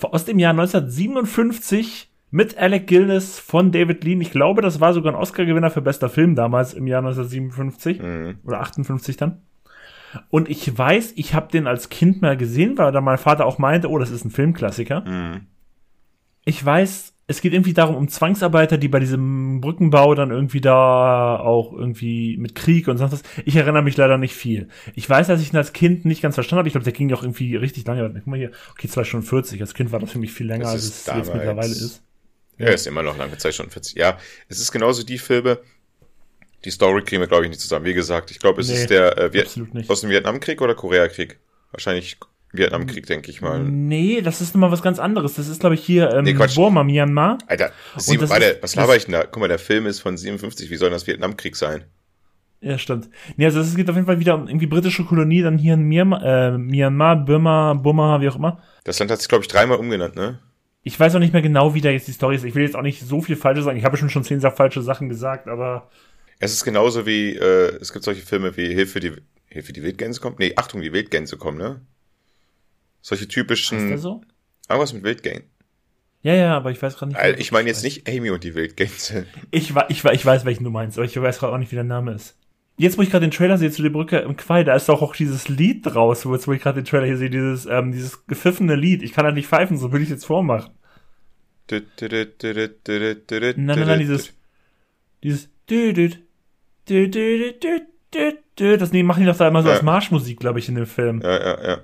Aus 0.00 0.24
dem 0.24 0.38
Jahr 0.38 0.52
1957 0.52 2.08
mit 2.30 2.56
Alec 2.56 2.86
Guinness 2.86 3.40
von 3.40 3.72
David 3.72 4.04
Lean. 4.04 4.20
Ich 4.20 4.30
glaube, 4.30 4.62
das 4.62 4.78
war 4.78 4.94
sogar 4.94 5.12
ein 5.12 5.18
Oscar-Gewinner 5.18 5.70
für 5.72 5.80
bester 5.82 6.08
Film 6.08 6.36
damals 6.36 6.74
im 6.74 6.86
Jahr 6.86 7.00
1957 7.02 8.00
Mhm. 8.00 8.38
oder 8.44 8.60
58 8.60 9.16
dann. 9.16 9.42
Und 10.30 10.48
ich 10.48 10.78
weiß, 10.78 11.14
ich 11.16 11.34
habe 11.34 11.50
den 11.50 11.66
als 11.66 11.88
Kind 11.88 12.22
mal 12.22 12.36
gesehen, 12.36 12.78
weil 12.78 12.92
da 12.92 13.00
mein 13.00 13.18
Vater 13.18 13.46
auch 13.46 13.58
meinte, 13.58 13.90
oh, 13.90 13.98
das 13.98 14.10
ist 14.12 14.24
ein 14.24 14.30
Filmklassiker. 14.30 15.00
Mhm. 15.00 15.46
Ich 16.44 16.64
weiß, 16.64 17.14
es 17.28 17.40
geht 17.40 17.52
irgendwie 17.52 17.72
darum, 17.74 17.96
um 17.96 18.08
Zwangsarbeiter, 18.08 18.78
die 18.78 18.86
bei 18.88 19.00
diesem 19.00 19.60
Brückenbau 19.60 20.14
dann 20.14 20.30
irgendwie 20.30 20.60
da 20.60 21.38
auch 21.40 21.72
irgendwie 21.72 22.36
mit 22.36 22.54
Krieg 22.54 22.86
und 22.86 22.98
sonst 22.98 23.12
was. 23.12 23.22
Ich 23.44 23.56
erinnere 23.56 23.82
mich 23.82 23.96
leider 23.96 24.16
nicht 24.16 24.34
viel. 24.34 24.68
Ich 24.94 25.10
weiß, 25.10 25.26
dass 25.26 25.40
ich 25.42 25.52
ihn 25.52 25.56
als 25.56 25.72
Kind 25.72 26.04
nicht 26.04 26.22
ganz 26.22 26.36
verstanden 26.36 26.58
habe. 26.60 26.68
Ich 26.68 26.72
glaube, 26.74 26.84
der 26.84 26.92
ging 26.92 27.12
auch 27.12 27.22
irgendwie 27.24 27.56
richtig 27.56 27.84
lange. 27.86 28.08
Guck 28.14 28.26
mal 28.28 28.38
hier. 28.38 28.52
Okay, 28.72 28.86
zwei 28.88 29.02
Stunden 29.02 29.26
40. 29.26 29.60
Als 29.60 29.74
Kind 29.74 29.90
war 29.90 29.98
das 29.98 30.12
für 30.12 30.18
mich 30.20 30.32
viel 30.32 30.46
länger, 30.46 30.64
Das 30.64 30.72
als 30.74 30.82
es 30.84 30.88
jetzt 30.90 31.08
damals- 31.08 31.32
mittlerweile 31.34 31.72
ist. 31.72 32.02
Ja, 32.58 32.68
ist 32.68 32.86
immer 32.86 33.02
noch 33.02 33.18
lange 33.18 33.36
Zeit, 33.38 33.54
schon 33.54 33.70
40. 33.70 33.96
Ja, 33.96 34.18
es 34.48 34.60
ist 34.60 34.70
genauso 34.72 35.02
die 35.02 35.18
Filme. 35.18 35.58
Die 36.64 36.70
Story 36.70 37.02
kriegen 37.02 37.20
wir, 37.20 37.26
glaube 37.28 37.44
ich, 37.44 37.50
nicht 37.50 37.60
zusammen. 37.60 37.84
Wie 37.84 37.92
gesagt, 37.92 38.30
ich 38.30 38.38
glaube, 38.38 38.60
es 38.60 38.68
Nee, 38.68 38.74
ist 38.74 38.90
der 38.90 39.18
äh, 39.18 39.32
Viet 39.32 39.48
aus 39.88 40.00
dem 40.00 40.10
Vietnamkrieg 40.10 40.62
oder 40.62 40.74
Koreakrieg. 40.74 41.38
Wahrscheinlich 41.72 42.18
Vietnamkrieg, 42.56 43.06
denke 43.06 43.30
ich 43.30 43.40
mal. 43.40 43.62
Nee, 43.62 44.20
das 44.22 44.40
ist 44.40 44.54
nochmal 44.54 44.70
was 44.72 44.82
ganz 44.82 44.98
anderes. 44.98 45.34
Das 45.34 45.48
ist, 45.48 45.60
glaube 45.60 45.74
ich, 45.74 45.84
hier 45.84 46.12
ähm, 46.12 46.24
Nee, 46.24 46.34
Quatsch. 46.34 46.54
Burma, 46.54 46.84
Myanmar. 46.84 47.38
Alter, 47.46 47.72
das 47.94 48.08
warte, 48.30 48.44
ist- 48.46 48.62
was 48.62 48.74
laber 48.76 48.96
ich 48.96 49.04
denn 49.04 49.12
da? 49.12 49.24
Guck 49.24 49.40
mal, 49.40 49.48
der 49.48 49.58
Film 49.58 49.86
ist 49.86 50.00
von 50.00 50.16
57. 50.16 50.70
Wie 50.70 50.76
soll 50.76 50.90
das 50.90 51.06
Vietnamkrieg 51.06 51.56
sein? 51.56 51.84
Ja, 52.60 52.78
stimmt. 52.78 53.10
Nee, 53.36 53.44
also 53.44 53.60
es 53.60 53.76
geht 53.76 53.88
auf 53.90 53.96
jeden 53.96 54.06
Fall 54.06 54.18
wieder 54.18 54.34
um 54.34 54.48
irgendwie 54.48 54.66
britische 54.66 55.04
Kolonie, 55.04 55.42
dann 55.42 55.58
hier 55.58 55.74
in 55.74 55.82
Myanmar, 55.82 56.24
äh, 56.24 56.58
Myanmar 56.58 57.16
Burma, 57.24 57.74
Burma, 57.74 58.20
wie 58.20 58.28
auch 58.28 58.36
immer. 58.36 58.62
Das 58.84 58.98
Land 58.98 59.10
hat 59.10 59.18
sich, 59.20 59.28
glaube 59.28 59.42
ich, 59.42 59.48
dreimal 59.48 59.78
umgenannt, 59.78 60.16
ne? 60.16 60.38
Ich 60.82 60.98
weiß 60.98 61.14
auch 61.14 61.18
nicht 61.20 61.32
mehr 61.32 61.42
genau, 61.42 61.74
wie 61.74 61.80
da 61.80 61.90
jetzt 61.90 62.08
die 62.08 62.12
Story 62.12 62.36
ist. 62.36 62.44
Ich 62.44 62.54
will 62.54 62.62
jetzt 62.62 62.76
auch 62.76 62.82
nicht 62.82 63.00
so 63.02 63.20
viel 63.20 63.36
Falsches 63.36 63.64
sagen. 63.64 63.76
Ich 63.76 63.84
habe 63.84 63.96
schon 63.96 64.08
schon 64.08 64.24
zehn 64.24 64.40
falsche 64.40 64.82
Sachen 64.82 65.08
gesagt, 65.08 65.48
aber 65.48 65.90
Es 66.38 66.52
ist 66.52 66.64
genauso 66.64 67.06
wie, 67.06 67.34
äh, 67.34 67.76
es 67.80 67.92
gibt 67.92 68.04
solche 68.04 68.22
Filme 68.22 68.56
wie 68.56 68.72
Hilfe, 68.72 69.00
die, 69.00 69.12
Hilfe, 69.48 69.72
die 69.72 69.82
Wildgänse 69.82 70.20
kommt? 70.20 70.38
Nee, 70.38 70.52
Achtung, 70.56 70.80
die 70.80 70.92
Wildgänse 70.92 71.36
kommen, 71.36 71.58
ne? 71.58 71.80
Solche 73.06 73.22
ist 73.22 73.30
typischen, 73.30 73.86
der 73.86 73.98
so? 73.98 74.20
irgendwas 74.68 74.92
mit 74.92 75.04
Wildgänsen. 75.04 75.48
Ja, 76.22 76.34
ja, 76.34 76.56
aber 76.56 76.72
ich 76.72 76.82
weiß 76.82 76.96
gerade 76.96 77.12
nicht. 77.12 77.20
Alter, 77.20 77.38
Ich 77.38 77.52
meine 77.52 77.68
jetzt 77.68 77.84
nicht 77.84 78.08
Amy 78.08 78.30
und 78.30 78.42
die 78.42 78.56
Wildgänse. 78.56 79.26
Ich, 79.52 79.72
ich, 79.88 80.04
ich 80.04 80.26
weiß, 80.26 80.44
welchen 80.44 80.64
du 80.64 80.70
meinst, 80.70 80.98
aber 80.98 81.04
ich 81.04 81.14
weiß 81.16 81.38
gerade 81.38 81.52
auch 81.52 81.58
nicht, 81.58 81.70
wie 81.70 81.76
der 81.76 81.84
Name 81.84 82.14
ist. 82.14 82.36
Jetzt, 82.76 82.98
wo 82.98 83.02
ich 83.02 83.10
gerade 83.10 83.24
den 83.24 83.30
Trailer 83.30 83.58
sehe 83.58 83.70
zu 83.70 83.82
der 83.82 83.90
Brücke 83.90 84.18
im 84.18 84.36
Quai, 84.36 84.64
da 84.64 84.74
ist 84.74 84.88
doch 84.88 85.02
auch 85.02 85.14
dieses 85.14 85.48
Lied 85.48 85.86
draus, 85.86 86.26
wo, 86.26 86.34
jetzt, 86.34 86.48
wo 86.48 86.52
ich 86.52 86.60
gerade 86.60 86.82
den 86.82 86.84
Trailer 86.84 87.06
hier 87.06 87.16
sehe, 87.16 87.30
dieses, 87.30 87.66
ähm, 87.66 87.92
dieses 87.92 88.26
gepfiffene 88.26 88.74
Lied. 88.74 89.04
Ich 89.04 89.12
kann 89.12 89.24
halt 89.24 89.36
nicht 89.36 89.46
pfeifen, 89.46 89.78
so 89.78 89.92
will 89.92 90.02
ich 90.02 90.08
jetzt 90.08 90.26
vormachen. 90.26 90.72
Nein, 93.56 93.78
Nein, 93.78 93.86
nein, 93.86 94.00
dieses, 94.00 94.34
dieses, 95.22 95.48
das 98.56 98.90
nee, 98.90 99.04
machen 99.04 99.20
die 99.20 99.26
doch 99.26 99.36
da 99.36 99.46
immer 99.46 99.62
so 99.62 99.70
als 99.70 99.82
Marschmusik, 99.82 100.40
glaube 100.40 100.58
ich, 100.58 100.68
in 100.68 100.74
dem 100.74 100.86
Film. 100.86 101.20
Ja, 101.22 101.38
ja, 101.38 101.68
ja. 101.68 101.78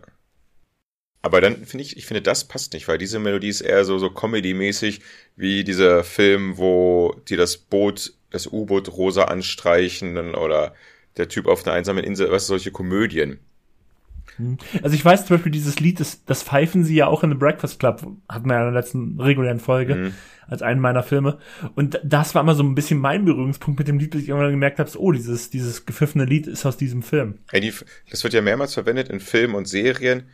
Aber 1.22 1.40
dann 1.40 1.64
finde 1.64 1.84
ich, 1.84 1.96
ich 1.96 2.06
finde, 2.06 2.20
das 2.20 2.48
passt 2.48 2.72
nicht, 2.72 2.88
weil 2.88 2.98
diese 2.98 3.20
Melodie 3.20 3.48
ist 3.48 3.60
eher 3.60 3.84
so, 3.84 3.98
so 3.98 4.10
Comedy-mäßig 4.10 5.00
wie 5.36 5.62
dieser 5.62 6.02
Film, 6.02 6.58
wo 6.58 7.14
die 7.28 7.36
das 7.36 7.56
Boot, 7.56 8.12
das 8.30 8.48
U-Boot 8.48 8.92
rosa 8.92 9.24
anstreichen 9.24 10.34
oder 10.34 10.74
der 11.16 11.28
Typ 11.28 11.46
auf 11.46 11.64
einer 11.64 11.76
einsamen 11.76 12.02
Insel, 12.04 12.30
was 12.30 12.46
solche 12.48 12.72
Komödien. 12.72 13.38
Also 14.82 14.94
ich 14.96 15.04
weiß 15.04 15.26
zum 15.26 15.36
Beispiel 15.36 15.52
dieses 15.52 15.78
Lied, 15.78 16.00
das, 16.00 16.24
das 16.24 16.42
pfeifen 16.42 16.84
sie 16.84 16.94
ja 16.96 17.06
auch 17.06 17.22
in 17.22 17.30
The 17.30 17.36
Breakfast 17.36 17.78
Club, 17.78 18.00
hatten 18.28 18.48
wir 18.48 18.54
ja 18.54 18.66
in 18.66 18.72
der 18.72 18.80
letzten 18.80 19.20
regulären 19.20 19.60
Folge, 19.60 19.94
Mhm. 19.94 20.14
als 20.48 20.62
einen 20.62 20.80
meiner 20.80 21.02
Filme. 21.02 21.38
Und 21.74 22.00
das 22.02 22.34
war 22.34 22.42
immer 22.42 22.54
so 22.54 22.62
ein 22.62 22.74
bisschen 22.74 22.98
mein 22.98 23.24
Berührungspunkt 23.26 23.78
mit 23.78 23.88
dem 23.88 23.98
Lied, 23.98 24.10
bis 24.10 24.22
ich 24.22 24.28
irgendwann 24.30 24.50
gemerkt 24.50 24.78
habe, 24.78 24.88
so, 24.88 24.98
oh, 25.00 25.12
dieses, 25.12 25.50
dieses 25.50 25.84
gepfiffene 25.86 26.24
Lied 26.24 26.46
ist 26.46 26.64
aus 26.64 26.76
diesem 26.78 27.02
Film. 27.02 27.38
Ey, 27.52 27.60
die, 27.60 27.72
das 28.10 28.24
wird 28.24 28.32
ja 28.32 28.40
mehrmals 28.40 28.74
verwendet 28.74 29.08
in 29.08 29.20
Filmen 29.20 29.54
und 29.54 29.68
Serien, 29.68 30.24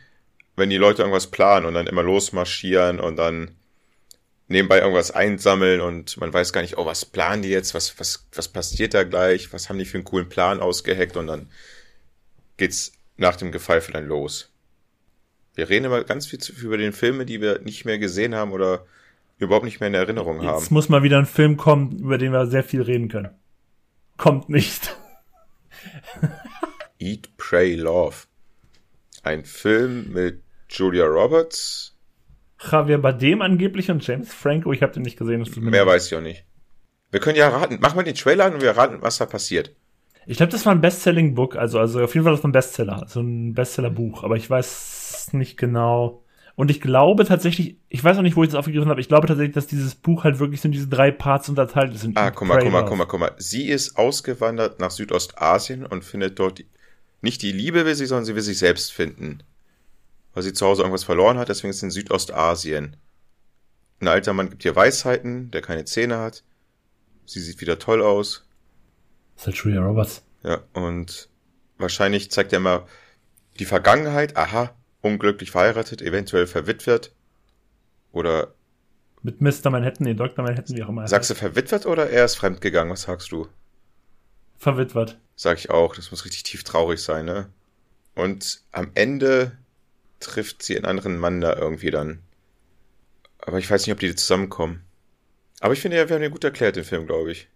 wenn 0.59 0.69
die 0.69 0.77
Leute 0.77 1.01
irgendwas 1.01 1.27
planen 1.27 1.65
und 1.65 1.73
dann 1.73 1.87
immer 1.87 2.03
losmarschieren 2.03 2.99
und 2.99 3.15
dann 3.15 3.51
nebenbei 4.47 4.79
irgendwas 4.79 5.11
einsammeln 5.11 5.79
und 5.81 6.17
man 6.17 6.33
weiß 6.33 6.53
gar 6.53 6.61
nicht, 6.61 6.77
oh, 6.77 6.85
was 6.85 7.05
planen 7.05 7.41
die 7.43 7.49
jetzt, 7.49 7.73
was, 7.73 7.99
was, 7.99 8.27
was 8.33 8.47
passiert 8.47 8.93
da 8.93 9.03
gleich, 9.03 9.53
was 9.53 9.69
haben 9.69 9.77
die 9.79 9.85
für 9.85 9.97
einen 9.97 10.03
coolen 10.05 10.27
Plan 10.29 10.59
ausgeheckt 10.59 11.17
und 11.17 11.27
dann 11.27 11.49
geht's 12.57 12.91
nach 13.17 13.35
dem 13.35 13.51
Gefeife 13.51 13.91
dann 13.91 14.07
los. 14.07 14.51
Wir 15.55 15.69
reden 15.69 15.85
immer 15.85 16.03
ganz 16.03 16.25
viel 16.27 16.39
zu- 16.39 16.53
über 16.53 16.77
den 16.77 16.93
Filme, 16.93 17.25
die 17.25 17.41
wir 17.41 17.59
nicht 17.59 17.85
mehr 17.85 17.99
gesehen 17.99 18.33
haben 18.33 18.51
oder 18.51 18.85
überhaupt 19.37 19.65
nicht 19.65 19.79
mehr 19.79 19.87
in 19.87 19.93
Erinnerung 19.93 20.41
haben. 20.43 20.59
Jetzt 20.59 20.71
muss 20.71 20.89
mal 20.89 21.03
wieder 21.03 21.17
ein 21.19 21.25
Film 21.25 21.57
kommen, 21.57 21.99
über 21.99 22.17
den 22.17 22.31
wir 22.31 22.47
sehr 22.47 22.63
viel 22.63 22.81
reden 22.81 23.07
können. 23.09 23.29
Kommt 24.17 24.49
nicht. 24.49 24.95
Eat, 26.99 27.29
Pray, 27.37 27.75
Love. 27.75 28.15
Ein 29.23 29.45
Film 29.45 30.11
mit 30.11 30.41
Julia 30.69 31.05
Roberts. 31.05 31.95
Javier 32.59 32.97
Bardem 32.97 33.41
angeblich 33.41 33.89
und 33.89 34.05
James 34.05 34.33
Franco, 34.33 34.71
ich 34.73 34.81
habe 34.81 34.93
den 34.93 35.03
nicht 35.03 35.17
gesehen. 35.17 35.45
Mehr 35.57 35.87
weiß 35.87 36.07
ich 36.07 36.15
auch 36.15 36.21
nicht. 36.21 36.45
Wir 37.11 37.19
können 37.19 37.37
ja 37.37 37.49
raten. 37.49 37.79
Mach 37.81 37.95
mal 37.95 38.03
den 38.03 38.15
Trailer 38.15 38.45
an 38.45 38.55
und 38.55 38.61
wir 38.61 38.71
raten, 38.71 39.01
was 39.01 39.17
da 39.17 39.25
passiert. 39.25 39.75
Ich 40.25 40.37
glaube, 40.37 40.51
das 40.51 40.65
war 40.65 40.73
ein 40.73 40.81
Bestselling-Book, 40.81 41.55
also, 41.55 41.79
also 41.79 42.03
auf 42.03 42.13
jeden 42.13 42.23
Fall 42.23 42.33
das 42.33 42.43
war 42.43 42.49
ein 42.49 42.53
Bestseller, 42.53 43.05
so 43.07 43.21
ein 43.21 43.55
Bestseller-Buch, 43.55 44.23
aber 44.23 44.35
ich 44.35 44.47
weiß 44.47 45.29
nicht 45.31 45.57
genau. 45.57 46.23
Und 46.55 46.69
ich 46.69 46.81
glaube 46.81 47.25
tatsächlich, 47.25 47.77
ich 47.87 48.03
weiß 48.03 48.17
auch 48.17 48.21
nicht, 48.21 48.35
wo 48.35 48.43
ich 48.43 48.49
das 48.49 48.59
aufgegriffen 48.59 48.89
habe, 48.89 49.01
ich 49.01 49.07
glaube 49.07 49.27
tatsächlich, 49.27 49.55
dass 49.55 49.65
dieses 49.65 49.95
Buch 49.95 50.25
halt 50.25 50.39
wirklich 50.39 50.61
so 50.61 50.67
in 50.67 50.73
diese 50.73 50.87
drei 50.87 51.09
Parts 51.09 51.49
unterteilt 51.49 51.95
ist. 51.95 52.07
Ah, 52.15 52.31
guck 52.31 52.47
mal, 52.47 52.59
guck 52.59 52.71
mal, 52.71 52.83
guck 52.83 52.97
mal, 52.97 53.05
guck 53.05 53.19
mal. 53.19 53.31
Sie 53.37 53.69
ist 53.69 53.97
ausgewandert 53.97 54.79
nach 54.79 54.91
Südostasien 54.91 55.85
und 55.85 56.03
findet 56.03 56.37
dort 56.37 56.63
nicht 57.21 57.41
die 57.41 57.51
Liebe 57.51 57.85
will 57.85 57.95
sie, 57.95 58.05
sondern 58.05 58.25
sie 58.25 58.35
will 58.35 58.41
sich 58.41 58.59
selbst 58.59 58.91
finden. 58.91 59.41
Weil 60.33 60.43
sie 60.43 60.53
zu 60.53 60.65
Hause 60.65 60.83
irgendwas 60.83 61.03
verloren 61.03 61.37
hat, 61.37 61.49
deswegen 61.49 61.71
ist 61.71 61.79
sie 61.79 61.87
in 61.87 61.91
Südostasien. 61.91 62.95
Ein 63.99 64.07
alter 64.07 64.33
Mann 64.33 64.49
gibt 64.49 64.63
ihr 64.63 64.75
Weisheiten, 64.75 65.51
der 65.51 65.61
keine 65.61 65.85
Zähne 65.85 66.19
hat. 66.19 66.43
Sie 67.25 67.41
sieht 67.41 67.61
wieder 67.61 67.79
toll 67.79 68.01
aus. 68.01 68.45
Das 69.35 69.43
ist 69.43 69.47
halt 69.47 69.55
Julia 69.57 69.81
Roberts. 69.81 70.23
Ja, 70.43 70.61
und 70.73 71.29
wahrscheinlich 71.77 72.31
zeigt 72.31 72.53
er 72.53 72.59
mal 72.59 72.85
die 73.59 73.65
Vergangenheit. 73.65 74.37
Aha, 74.37 74.73
unglücklich 75.01 75.51
verheiratet, 75.51 76.01
eventuell 76.01 76.47
verwitwet. 76.47 77.13
Oder. 78.11 78.53
Mit 79.21 79.41
Mr. 79.41 79.69
Manhattan, 79.69 80.05
nee, 80.05 80.13
Dr. 80.13 80.45
Manhattan, 80.45 80.77
wie 80.77 80.83
auch 80.83 80.89
immer. 80.89 81.07
Sagst 81.07 81.29
du 81.29 81.35
verwitwet 81.35 81.85
oder 81.85 82.09
er 82.09 82.25
ist 82.25 82.35
fremdgegangen? 82.35 82.93
Was 82.93 83.01
sagst 83.03 83.31
du? 83.31 83.47
Verwitwet. 84.57 85.19
Sag 85.35 85.57
ich 85.57 85.69
auch. 85.69 85.95
Das 85.95 86.11
muss 86.11 86.25
richtig 86.25 86.43
tief 86.43 86.63
traurig 86.63 87.01
sein, 87.01 87.25
ne? 87.25 87.49
Und 88.15 88.61
am 88.71 88.91
Ende 88.95 89.57
trifft 90.19 90.63
sie 90.63 90.75
einen 90.75 90.85
anderen 90.85 91.17
Mann 91.17 91.41
da 91.41 91.55
irgendwie 91.55 91.91
dann. 91.91 92.19
Aber 93.39 93.57
ich 93.57 93.69
weiß 93.69 93.85
nicht, 93.85 93.93
ob 93.93 93.99
die 93.99 94.13
zusammenkommen. 94.15 94.83
Aber 95.59 95.73
ich 95.73 95.81
finde 95.81 95.97
ja, 95.97 96.07
wir 96.07 96.15
haben 96.15 96.21
den 96.21 96.31
gut 96.31 96.43
erklärt, 96.43 96.75
den 96.75 96.83
Film, 96.83 97.05
glaube 97.07 97.31
ich. 97.31 97.47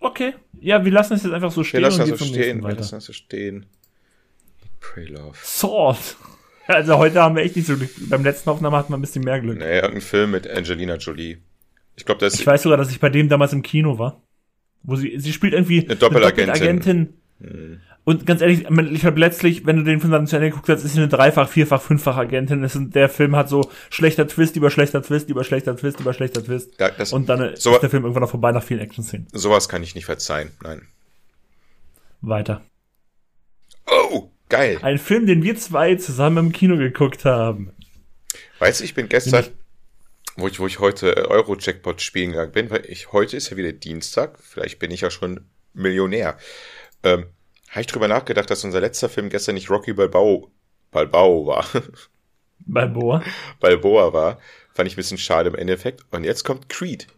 Okay. 0.00 0.34
Ja, 0.60 0.84
wir 0.84 0.92
lassen 0.92 1.14
es 1.14 1.22
jetzt 1.22 1.32
einfach 1.32 1.52
so 1.52 1.64
stehen. 1.64 1.80
Wir 1.80 1.88
lassen 1.88 2.08
das 2.08 2.18
so 2.18 2.24
stehen. 2.24 2.62
Wir 2.62 2.74
lassen 2.74 2.96
das 2.96 3.04
so 3.04 3.12
stehen. 3.12 3.66
Pray 4.80 5.06
Love. 5.06 5.36
Sword. 5.42 6.16
Also 6.68 6.96
heute 6.96 7.20
haben 7.20 7.34
wir 7.34 7.42
echt 7.42 7.56
nicht 7.56 7.66
so 7.66 7.76
Glück. 7.76 7.90
Beim 8.08 8.22
letzten 8.22 8.48
Aufnahme 8.48 8.76
hatten 8.76 8.92
wir 8.92 8.96
ein 8.96 9.00
bisschen 9.00 9.24
mehr 9.24 9.40
Glück. 9.40 9.58
Nee, 9.58 9.80
irgendein 9.80 10.00
Film 10.00 10.30
mit 10.30 10.48
Angelina 10.48 10.94
Jolie. 10.94 11.38
Ich 11.96 12.04
glaube, 12.04 12.20
das 12.20 12.34
Ich 12.34 12.46
weiß 12.46 12.62
sogar, 12.62 12.78
dass 12.78 12.92
ich 12.92 13.00
bei 13.00 13.10
dem 13.10 13.28
damals 13.28 13.52
im 13.52 13.62
Kino 13.62 13.98
war. 13.98 14.22
Wo 14.84 14.94
sie, 14.94 15.18
sie 15.18 15.32
spielt 15.32 15.54
irgendwie 15.54 15.84
eine 15.84 15.96
Doppelagentin. 15.96 16.50
Eine 16.50 16.52
Doppelagentin. 16.52 17.14
Hm. 17.40 17.80
Und 18.04 18.26
ganz 18.26 18.40
ehrlich, 18.40 18.66
ich 18.68 19.04
habe 19.04 19.20
letztlich, 19.20 19.64
wenn 19.64 19.76
du 19.76 19.84
den 19.84 20.00
Film 20.00 20.10
dann 20.10 20.26
zu 20.26 20.34
Ende 20.34 20.50
geguckt 20.50 20.68
hast, 20.68 20.82
ist 20.82 20.94
sie 20.94 20.98
eine 20.98 21.08
dreifach, 21.08 21.48
vierfach, 21.48 21.80
fünffach 21.80 22.16
Agentin. 22.16 22.64
Ist, 22.64 22.76
der 22.76 23.08
Film 23.08 23.36
hat 23.36 23.48
so 23.48 23.70
schlechter 23.90 24.26
Twist 24.26 24.56
über 24.56 24.70
schlechter 24.70 25.02
Twist 25.02 25.28
über 25.28 25.44
schlechter 25.44 25.76
Twist 25.76 26.00
über 26.00 26.12
schlechter 26.12 26.44
Twist. 26.44 26.80
Ja, 26.80 26.90
das, 26.90 27.12
und 27.12 27.28
dann 27.28 27.54
so, 27.54 27.74
ist 27.74 27.80
der 27.80 27.90
Film 27.90 28.02
irgendwann 28.02 28.22
noch 28.22 28.30
vorbei 28.30 28.50
nach 28.50 28.64
vielen 28.64 28.80
Action-Szenen. 28.80 29.28
Sowas 29.32 29.68
kann 29.68 29.84
ich 29.84 29.94
nicht 29.94 30.06
verzeihen, 30.06 30.50
nein. 30.62 30.88
Weiter. 32.22 32.62
Oh, 33.86 34.30
geil. 34.48 34.78
Ein 34.82 34.98
Film, 34.98 35.26
den 35.26 35.44
wir 35.44 35.56
zwei 35.56 35.94
zusammen 35.94 36.46
im 36.46 36.52
Kino 36.52 36.76
geguckt 36.76 37.24
haben. 37.24 37.70
Weißt 38.58 38.80
du, 38.80 38.84
ich 38.84 38.94
bin 38.94 39.08
gestern, 39.08 39.46
wo 40.36 40.48
ich, 40.48 40.58
wo 40.58 40.66
ich 40.66 40.80
heute 40.80 41.30
Euro-Jackpot 41.30 42.00
spielen 42.02 42.32
gegangen 42.32 42.52
bin, 42.52 42.70
weil 42.70 42.84
ich, 42.86 43.12
heute 43.12 43.36
ist 43.36 43.50
ja 43.50 43.56
wieder 43.56 43.72
Dienstag, 43.72 44.38
vielleicht 44.40 44.80
bin 44.80 44.90
ich 44.90 45.02
ja 45.02 45.10
schon 45.10 45.46
Millionär. 45.72 46.36
Ähm, 47.02 47.26
habe 47.72 47.80
ich 47.80 47.86
drüber 47.86 48.06
nachgedacht, 48.06 48.50
dass 48.50 48.64
unser 48.64 48.80
letzter 48.80 49.08
Film 49.08 49.30
gestern 49.30 49.54
nicht 49.54 49.70
Rocky 49.70 49.94
Balboa, 49.94 50.46
Balboa 50.90 51.46
war. 51.46 51.64
Balboa? 52.66 53.22
Balboa 53.60 54.12
war. 54.12 54.38
Fand 54.74 54.86
ich 54.86 54.94
ein 54.94 54.96
bisschen 54.96 55.18
schade 55.18 55.48
im 55.48 55.54
Endeffekt. 55.54 56.04
Und 56.10 56.24
jetzt 56.24 56.44
kommt 56.44 56.68
Creed. 56.68 57.08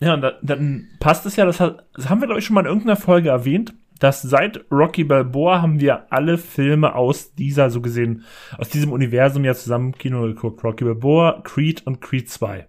Ja, 0.00 0.14
und 0.14 0.20
da, 0.20 0.38
dann 0.42 0.90
passt 1.00 1.24
es 1.24 1.36
ja, 1.36 1.46
das, 1.46 1.60
hat, 1.60 1.86
das 1.94 2.10
haben 2.10 2.20
wir, 2.20 2.26
glaube 2.26 2.40
ich, 2.40 2.46
schon 2.46 2.54
mal 2.54 2.60
in 2.60 2.66
irgendeiner 2.66 2.96
Folge 2.96 3.30
erwähnt, 3.30 3.74
dass 3.98 4.20
seit 4.20 4.70
Rocky 4.70 5.04
Balboa 5.04 5.62
haben 5.62 5.80
wir 5.80 6.12
alle 6.12 6.36
Filme 6.36 6.94
aus 6.94 7.34
dieser, 7.34 7.70
so 7.70 7.80
gesehen, 7.80 8.24
aus 8.58 8.68
diesem 8.68 8.92
Universum 8.92 9.44
ja 9.44 9.54
zusammen 9.54 9.94
im 9.94 9.98
Kino 9.98 10.22
geguckt. 10.22 10.62
Rocky 10.62 10.84
Balboa, 10.84 11.40
Creed 11.42 11.86
und 11.86 12.02
Creed 12.02 12.28
2. 12.28 12.66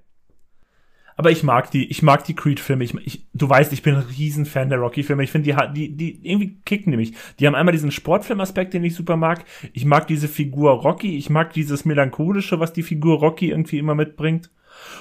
Aber 1.18 1.32
ich 1.32 1.41
mag 1.41 1.72
die, 1.72 1.89
ich 1.89 2.03
mag 2.03 2.24
die 2.26 2.36
Creed-Filme. 2.36 2.84
Ich, 2.84 2.93
ich, 3.05 3.26
du 3.34 3.49
weißt, 3.49 3.74
ich 3.74 3.82
bin 3.82 3.95
ein 3.95 4.05
Riesenfan 4.18 4.70
der 4.70 4.78
Rocky-Filme. 4.78 5.24
Ich 5.24 5.32
finde, 5.32 5.51
die, 5.74 5.74
die, 5.74 5.97
die 5.97 6.30
irgendwie 6.30 6.59
kicken 6.63 6.91
nämlich. 6.91 7.13
Die 7.39 7.47
haben 7.47 7.55
einmal 7.55 7.72
diesen 7.72 7.91
Sportfilm-Aspekt, 7.91 8.76
den 8.76 8.84
ich 8.84 8.93
super 8.93 9.18
mag. 9.18 9.43
Ich 9.74 9.84
mag 9.84 10.05
diese 10.05 10.28
Figur 10.28 10.72
Rocky. 10.74 11.18
Ich 11.18 11.32
mag 11.32 11.53
dieses 11.53 11.86
melancholische, 11.86 12.59
was 12.59 12.72
die 12.72 12.84
Figur 12.84 13.18
Rocky 13.18 13.49
irgendwie 13.49 13.80
immer 13.80 13.95
mitbringt. 13.95 14.51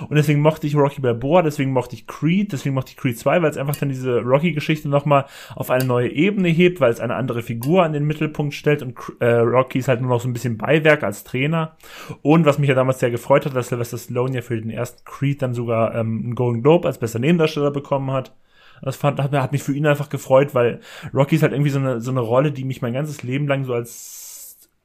Und 0.09 0.17
deswegen 0.17 0.41
mochte 0.41 0.67
ich 0.67 0.77
Rocky 0.77 1.01
Balboa, 1.01 1.43
deswegen 1.43 1.73
mochte 1.73 1.95
ich 1.95 2.07
Creed, 2.07 2.53
deswegen 2.53 2.75
mochte 2.75 2.93
ich 2.93 2.97
Creed 2.97 3.19
2, 3.19 3.43
weil 3.43 3.51
es 3.51 3.57
einfach 3.57 3.77
dann 3.77 3.89
diese 3.89 4.21
Rocky-Geschichte 4.21 4.89
nochmal 4.89 5.27
auf 5.55 5.71
eine 5.71 5.85
neue 5.85 6.09
Ebene 6.11 6.49
hebt, 6.49 6.81
weil 6.81 6.91
es 6.91 7.01
eine 7.01 7.15
andere 7.15 7.43
Figur 7.43 7.83
an 7.83 7.93
den 7.93 8.05
Mittelpunkt 8.05 8.55
stellt 8.55 8.83
und 8.83 8.95
äh, 9.21 9.27
Rocky 9.27 9.79
ist 9.79 9.89
halt 9.89 10.01
nur 10.01 10.11
noch 10.11 10.21
so 10.21 10.29
ein 10.29 10.33
bisschen 10.33 10.59
Beiwerk 10.59 11.03
als 11.03 11.25
Trainer. 11.25 11.77
Und 12.23 12.45
was 12.47 12.59
mich 12.59 12.69
ja 12.69 12.75
damals 12.75 13.01
sehr 13.01 13.11
gefreut 13.11 13.47
hat, 13.47 13.57
dass 13.57 13.69
Sylvester 13.69 13.99
Stallone 13.99 14.35
ja 14.35 14.43
für 14.43 14.61
den 14.61 14.71
ersten 14.71 15.05
Creed 15.05 15.43
dann 15.43 15.55
sogar 15.55 15.95
ähm, 15.95 16.23
einen 16.25 16.35
Golden 16.35 16.63
Globe 16.63 16.87
als 16.87 16.99
bester 16.99 17.19
Nebendarsteller 17.19 17.71
bekommen 17.71 18.11
hat. 18.11 18.35
Das 18.83 18.97
fand, 18.97 19.21
hat 19.21 19.53
mich 19.53 19.63
für 19.63 19.73
ihn 19.73 19.87
einfach 19.87 20.11
gefreut, 20.11 20.55
weil 20.55 20.81
Rocky 21.15 21.37
ist 21.37 21.43
halt 21.43 21.53
irgendwie 21.53 21.71
so 21.71 21.79
eine, 21.79 22.01
so 22.01 22.11
eine 22.11 22.21
Rolle, 22.21 22.53
die 22.53 22.65
mich 22.65 22.83
mein 22.83 22.93
ganzes 22.93 23.23
Leben 23.23 23.49
lang 23.49 23.65
so 23.65 23.73
als 23.73 24.26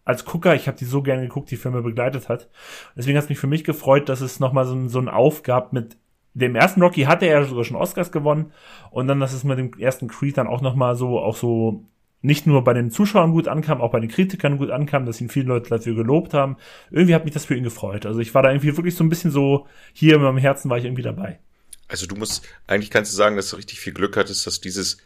als 0.03 0.25
Gucker, 0.25 0.55
ich 0.55 0.67
habe 0.67 0.77
die 0.77 0.85
so 0.85 1.01
gerne 1.01 1.23
geguckt, 1.23 1.51
die 1.51 1.57
Filme 1.57 1.81
begleitet 1.81 2.29
hat. 2.29 2.49
Deswegen 2.95 3.17
hat 3.17 3.25
es 3.25 3.29
mich 3.29 3.39
für 3.39 3.47
mich 3.47 3.63
gefreut, 3.63 4.09
dass 4.09 4.21
es 4.21 4.39
nochmal 4.39 4.65
so, 4.65 4.87
so 4.87 4.99
ein 4.99 5.09
Aufgab 5.09 5.73
mit 5.73 5.97
dem 6.33 6.55
ersten 6.55 6.81
Rocky 6.81 7.03
hatte 7.03 7.25
er 7.25 7.43
sogar 7.45 7.65
schon 7.65 7.75
Oscars 7.77 8.11
gewonnen 8.11 8.53
und 8.89 9.07
dann, 9.07 9.19
dass 9.19 9.33
es 9.33 9.43
mit 9.43 9.57
dem 9.57 9.73
ersten 9.77 10.07
Creed 10.07 10.37
dann 10.37 10.47
auch 10.47 10.61
nochmal 10.61 10.95
so, 10.95 11.19
auch 11.19 11.35
so 11.35 11.85
nicht 12.21 12.45
nur 12.45 12.63
bei 12.63 12.73
den 12.73 12.91
Zuschauern 12.91 13.31
gut 13.31 13.47
ankam, 13.47 13.81
auch 13.81 13.91
bei 13.91 13.99
den 13.99 14.09
Kritikern 14.09 14.57
gut 14.57 14.69
ankam, 14.69 15.05
dass 15.05 15.19
ihn 15.19 15.29
viele 15.29 15.47
Leute 15.47 15.69
dafür 15.69 15.95
gelobt 15.95 16.33
haben. 16.33 16.57
Irgendwie 16.91 17.15
hat 17.15 17.25
mich 17.25 17.33
das 17.33 17.45
für 17.45 17.55
ihn 17.55 17.63
gefreut. 17.63 18.05
Also 18.05 18.19
ich 18.19 18.33
war 18.33 18.43
da 18.43 18.51
irgendwie 18.51 18.77
wirklich 18.77 18.95
so 18.95 19.03
ein 19.03 19.09
bisschen 19.09 19.31
so, 19.31 19.67
hier 19.91 20.15
in 20.15 20.21
meinem 20.21 20.37
Herzen 20.37 20.69
war 20.69 20.77
ich 20.77 20.85
irgendwie 20.85 21.01
dabei. 21.01 21.39
Also 21.87 22.05
du 22.05 22.15
musst, 22.15 22.47
eigentlich 22.67 22.91
kannst 22.91 23.11
du 23.11 23.17
sagen, 23.17 23.35
dass 23.35 23.49
du 23.49 23.57
richtig 23.57 23.79
viel 23.79 23.93
Glück 23.93 24.15
hattest, 24.15 24.45
dass 24.45 24.61
dieses 24.61 24.97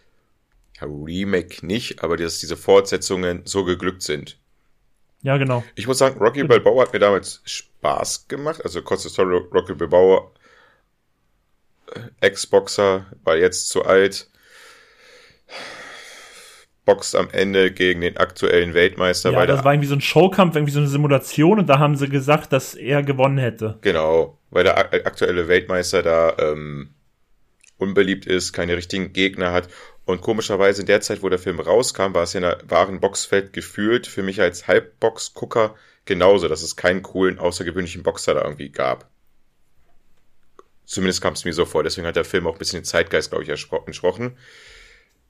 ja, 0.79 0.87
Remake 0.87 1.65
nicht, 1.65 2.03
aber 2.03 2.17
dass 2.17 2.39
diese 2.39 2.57
Fortsetzungen 2.57 3.41
so 3.45 3.63
geglückt 3.63 4.03
sind. 4.03 4.37
Ja, 5.25 5.37
genau. 5.37 5.63
Ich 5.73 5.87
muss 5.87 5.97
sagen, 5.97 6.19
Rocky 6.19 6.43
Balboa 6.43 6.83
hat 6.83 6.93
mir 6.93 6.99
damals 6.99 7.41
Spaß 7.45 8.27
gemacht. 8.27 8.63
Also 8.63 8.83
kurze 8.83 9.09
Story, 9.09 9.37
Rocky 9.51 9.73
Balboa, 9.73 10.31
äh, 11.95 12.27
Ex-Boxer, 12.27 13.07
war 13.23 13.35
jetzt 13.35 13.69
zu 13.69 13.83
alt, 13.83 14.29
boxt 16.85 17.15
am 17.15 17.29
Ende 17.31 17.71
gegen 17.71 18.01
den 18.01 18.17
aktuellen 18.17 18.75
Weltmeister. 18.75 19.31
Ja, 19.31 19.47
das 19.47 19.63
war 19.63 19.73
irgendwie 19.73 19.87
so 19.87 19.95
ein 19.95 20.01
Showkampf, 20.01 20.55
irgendwie 20.55 20.73
so 20.73 20.79
eine 20.79 20.87
Simulation 20.87 21.57
und 21.57 21.67
da 21.67 21.79
haben 21.79 21.95
sie 21.95 22.07
gesagt, 22.07 22.53
dass 22.53 22.75
er 22.75 23.01
gewonnen 23.01 23.39
hätte. 23.39 23.79
Genau, 23.81 24.37
weil 24.51 24.63
der 24.63 24.77
aktuelle 24.77 25.47
Weltmeister 25.47 26.03
da 26.03 26.35
ähm, 26.37 26.94
unbeliebt 27.77 28.25
ist, 28.25 28.53
keine 28.53 28.77
richtigen 28.77 29.13
Gegner 29.13 29.51
hat 29.51 29.69
und 30.05 30.21
komischerweise 30.21 30.81
in 30.81 30.87
der 30.87 31.01
Zeit, 31.01 31.23
wo 31.23 31.29
der 31.29 31.39
Film 31.39 31.59
rauskam, 31.59 32.13
war 32.13 32.23
es 32.23 32.35
in 32.35 32.43
der 32.43 32.59
wahren 32.67 32.99
Boxfeld 32.99 33.53
gefühlt 33.53 34.05
für 34.05 34.21
mich 34.21 34.39
als 34.39 34.67
Halbbox-Gucker 34.67 35.75
genauso, 36.05 36.47
dass 36.47 36.61
es 36.61 36.75
keinen 36.75 37.01
coolen, 37.01 37.39
außergewöhnlichen 37.39 38.03
Boxer 38.03 38.35
da 38.35 38.43
irgendwie 38.43 38.69
gab. 38.69 39.09
Zumindest 40.85 41.21
kam 41.21 41.33
es 41.33 41.43
mir 41.43 41.53
so 41.53 41.65
vor. 41.65 41.81
Deswegen 41.81 42.05
hat 42.05 42.15
der 42.15 42.25
Film 42.25 42.45
auch 42.45 42.53
ein 42.53 42.59
bisschen 42.59 42.81
den 42.81 42.85
Zeitgeist, 42.85 43.31
glaube 43.31 43.43
ich, 43.43 43.49
entsprochen. 43.49 44.37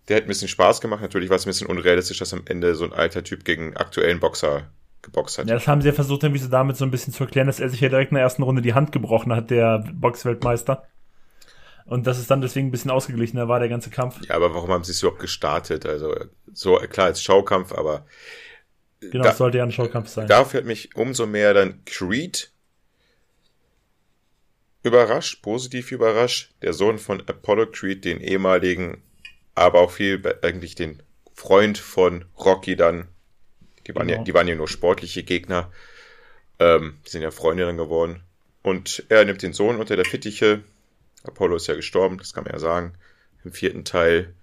Der 0.09 0.17
hat 0.17 0.23
ein 0.25 0.27
bisschen 0.27 0.49
Spaß 0.49 0.81
gemacht. 0.81 1.01
Natürlich 1.01 1.29
war 1.29 1.37
es 1.37 1.45
ein 1.45 1.49
bisschen 1.49 1.67
unrealistisch, 1.67 2.19
dass 2.19 2.33
am 2.33 2.43
Ende 2.45 2.75
so 2.75 2.83
ein 2.83 2.91
alter 2.91 3.23
Typ 3.23 3.45
gegen 3.45 3.67
einen 3.67 3.77
aktuellen 3.77 4.19
Boxer 4.19 4.69
geboxt 5.01 5.37
hat. 5.37 5.47
Ja, 5.47 5.53
das 5.53 5.67
haben 5.67 5.81
sie 5.81 5.87
ja 5.87 5.93
versucht, 5.93 6.23
irgendwie 6.23 6.41
so 6.41 6.49
damit 6.49 6.75
so 6.75 6.83
ein 6.83 6.91
bisschen 6.91 7.13
zu 7.13 7.23
erklären, 7.23 7.47
dass 7.47 7.61
er 7.61 7.69
sich 7.69 7.79
ja 7.79 7.87
direkt 7.87 8.11
in 8.11 8.15
der 8.15 8.23
ersten 8.23 8.43
Runde 8.43 8.61
die 8.61 8.73
Hand 8.73 8.91
gebrochen 8.91 9.33
hat, 9.33 9.49
der 9.49 9.85
Boxweltmeister. 9.93 10.83
Und 11.85 12.07
das 12.07 12.17
ist 12.17 12.31
dann 12.31 12.41
deswegen 12.41 12.67
ein 12.67 12.71
bisschen 12.71 12.91
ausgeglichener 12.91 13.47
war, 13.47 13.59
der 13.59 13.69
ganze 13.69 13.91
Kampf. 13.91 14.19
Ja, 14.27 14.35
aber 14.35 14.53
warum 14.55 14.71
haben 14.71 14.83
sie 14.83 14.91
es 14.91 15.01
überhaupt 15.01 15.21
gestartet? 15.21 15.85
Also, 15.85 16.15
so, 16.51 16.77
klar, 16.77 17.07
als 17.07 17.21
Schaukampf, 17.21 17.71
aber. 17.73 18.05
Genau, 18.99 19.23
da, 19.23 19.31
es 19.31 19.37
sollte 19.37 19.59
ja 19.59 19.63
ein 19.63 19.71
Schaukampf 19.71 20.09
sein. 20.09 20.27
Dafür 20.27 20.61
hat 20.61 20.67
mich 20.67 20.95
umso 20.95 21.27
mehr 21.27 21.53
dann 21.53 21.85
Creed 21.85 22.51
überrascht, 24.81 25.43
positiv 25.43 25.91
überrascht. 25.91 26.53
Der 26.63 26.73
Sohn 26.73 26.97
von 26.97 27.21
Apollo 27.27 27.67
Creed, 27.67 28.03
den 28.03 28.19
ehemaligen, 28.19 29.03
aber 29.53 29.81
auch 29.81 29.91
viel, 29.91 30.21
eigentlich 30.41 30.73
den 30.73 31.03
Freund 31.33 31.77
von 31.77 32.25
Rocky 32.37 32.75
dann. 32.75 33.07
Die 33.85 33.93
waren, 33.93 34.07
genau. 34.07 34.19
ja, 34.19 34.23
die 34.23 34.33
waren 34.33 34.47
ja 34.47 34.55
nur 34.55 34.67
sportliche 34.67 35.23
Gegner. 35.23 35.71
Ähm, 36.57 36.97
die 37.05 37.09
sind 37.11 37.21
ja 37.21 37.29
Freunde 37.29 37.65
dann 37.65 37.77
geworden. 37.77 38.23
Und 38.63 39.05
er 39.09 39.25
nimmt 39.25 39.43
den 39.43 39.53
Sohn 39.53 39.75
unter 39.75 39.95
der 39.95 40.05
Fittiche, 40.05 40.63
Apollo 41.27 41.55
ist 41.55 41.67
ja 41.67 41.75
gestorben, 41.75 42.17
das 42.17 42.33
kann 42.33 42.43
man 42.43 42.53
ja 42.53 42.59
sagen, 42.59 42.93
im 43.43 43.51
vierten 43.51 43.85
Teil. 43.85 44.33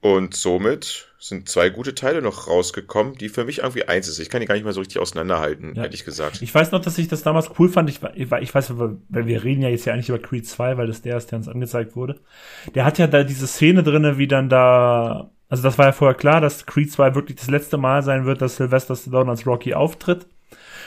Und 0.00 0.34
somit 0.34 1.12
sind 1.20 1.48
zwei 1.48 1.70
gute 1.70 1.94
Teile 1.94 2.20
noch 2.20 2.48
rausgekommen, 2.48 3.14
die 3.14 3.28
für 3.28 3.44
mich 3.44 3.58
irgendwie 3.58 3.84
eins 3.84 4.08
ist. 4.08 4.18
Ich 4.18 4.28
kann 4.28 4.40
die 4.40 4.46
gar 4.46 4.56
nicht 4.56 4.64
mehr 4.64 4.72
so 4.72 4.80
richtig 4.80 5.00
auseinanderhalten, 5.00 5.76
ja. 5.76 5.84
ehrlich 5.84 6.04
gesagt. 6.04 6.42
Ich 6.42 6.52
weiß 6.52 6.72
noch, 6.72 6.80
dass 6.80 6.98
ich 6.98 7.06
das 7.06 7.22
damals 7.22 7.50
cool 7.60 7.68
fand. 7.68 7.88
Ich, 7.88 8.00
ich, 8.16 8.32
ich 8.32 8.54
weiß, 8.54 8.76
weil 8.76 8.98
wir 9.08 9.44
reden 9.44 9.62
ja 9.62 9.68
jetzt 9.68 9.84
ja 9.84 9.92
eigentlich 9.92 10.08
über 10.08 10.18
Creed 10.18 10.48
2, 10.48 10.76
weil 10.76 10.88
das 10.88 11.02
der 11.02 11.16
ist, 11.16 11.30
der 11.30 11.38
uns 11.38 11.46
angezeigt 11.46 11.94
wurde. 11.94 12.18
Der 12.74 12.84
hat 12.84 12.98
ja 12.98 13.06
da 13.06 13.22
diese 13.22 13.46
Szene 13.46 13.84
drinne, 13.84 14.18
wie 14.18 14.26
dann 14.26 14.48
da, 14.48 15.30
also 15.48 15.62
das 15.62 15.78
war 15.78 15.86
ja 15.86 15.92
vorher 15.92 16.16
klar, 16.16 16.40
dass 16.40 16.66
Creed 16.66 16.90
2 16.90 17.14
wirklich 17.14 17.38
das 17.38 17.48
letzte 17.48 17.78
Mal 17.78 18.02
sein 18.02 18.26
wird, 18.26 18.42
dass 18.42 18.56
Sylvester 18.56 18.96
Stallone 18.96 19.30
als 19.30 19.46
Rocky 19.46 19.74
auftritt. 19.74 20.26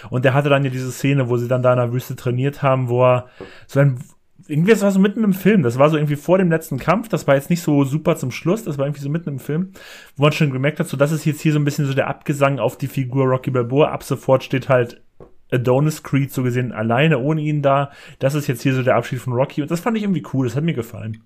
Und 0.10 0.26
der 0.26 0.34
hatte 0.34 0.50
dann 0.50 0.66
ja 0.66 0.70
diese 0.70 0.92
Szene, 0.92 1.30
wo 1.30 1.38
sie 1.38 1.48
dann 1.48 1.64
da 1.64 1.72
in 1.72 1.80
der 1.80 1.94
Wüste 1.94 2.18
trainiert 2.18 2.62
haben, 2.62 2.90
wo 2.90 3.06
er 3.06 3.30
so 3.68 3.80
ein 3.80 4.04
irgendwie, 4.48 4.72
das 4.72 4.82
war 4.82 4.92
so 4.92 5.00
mitten 5.00 5.24
im 5.24 5.34
Film. 5.34 5.64
Das 5.64 5.78
war 5.78 5.90
so 5.90 5.98
irgendwie 5.98 6.16
vor 6.16 6.38
dem 6.38 6.50
letzten 6.50 6.78
Kampf. 6.78 7.10
Das 7.10 7.28
war 7.28 7.36
jetzt 7.36 7.50
nicht 7.50 7.62
so 7.62 7.84
super 7.84 8.16
zum 8.16 8.32
Schluss. 8.32 8.64
Das 8.64 8.78
war 8.78 8.86
irgendwie 8.86 9.02
so 9.02 9.10
mitten 9.10 9.30
im 9.30 9.40
Film, 9.40 9.72
wo 10.16 10.24
man 10.24 10.32
schon 10.32 10.52
gemerkt 10.52 10.80
hat, 10.80 10.88
so 10.88 10.98
das 10.98 11.12
ist 11.12 11.26
jetzt 11.26 11.42
hier 11.42 11.54
so 11.54 11.60
ein 11.60 11.66
bisschen 11.66 11.86
so 11.86 11.94
der 11.94 12.08
Abgesang 12.08 12.60
auf 12.60 12.78
die 12.78 12.88
Figur 12.88 13.26
Rocky 13.26 13.52
Balboa. 13.52 13.90
Ab 13.90 14.04
sofort 14.04 14.44
steht 14.44 14.70
halt 14.70 15.02
Adonis 15.52 16.04
Creed 16.04 16.32
so 16.32 16.44
gesehen 16.44 16.72
alleine 16.72 17.20
ohne 17.20 17.42
ihn 17.42 17.62
da. 17.62 17.92
Das 18.20 18.36
ist 18.36 18.48
jetzt 18.48 18.62
hier 18.62 18.74
so 18.74 18.84
der 18.84 18.96
Abschied 18.96 19.20
von 19.20 19.34
Rocky. 19.34 19.62
Und 19.62 19.72
das 19.72 19.80
fand 19.80 19.98
ich 19.98 20.04
irgendwie 20.04 20.24
cool. 20.34 20.48
Das 20.48 20.56
hat 20.56 20.64
mir 20.64 20.74
gefallen. 20.74 21.22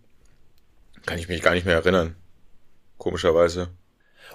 Kann 1.05 1.17
ich 1.19 1.29
mich 1.29 1.41
gar 1.41 1.53
nicht 1.53 1.65
mehr 1.65 1.75
erinnern. 1.75 2.15
Komischerweise. 2.97 3.69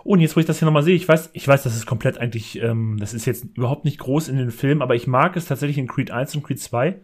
Oh, 0.02 0.12
und 0.12 0.20
jetzt, 0.20 0.36
wo 0.36 0.40
ich 0.40 0.46
das 0.46 0.58
hier 0.58 0.66
nochmal 0.66 0.82
sehe, 0.82 0.96
ich 0.96 1.06
weiß, 1.06 1.30
ich 1.32 1.46
weiß, 1.46 1.62
das 1.62 1.76
ist 1.76 1.86
komplett 1.86 2.18
eigentlich, 2.18 2.60
ähm, 2.60 2.96
das 2.98 3.14
ist 3.14 3.26
jetzt 3.26 3.46
überhaupt 3.54 3.84
nicht 3.84 3.98
groß 3.98 4.28
in 4.28 4.36
den 4.36 4.50
Film, 4.50 4.82
aber 4.82 4.94
ich 4.94 5.06
mag 5.06 5.36
es 5.36 5.46
tatsächlich 5.46 5.78
in 5.78 5.86
Creed 5.86 6.10
1 6.10 6.34
und 6.34 6.42
Creed 6.42 6.60
2, 6.60 6.96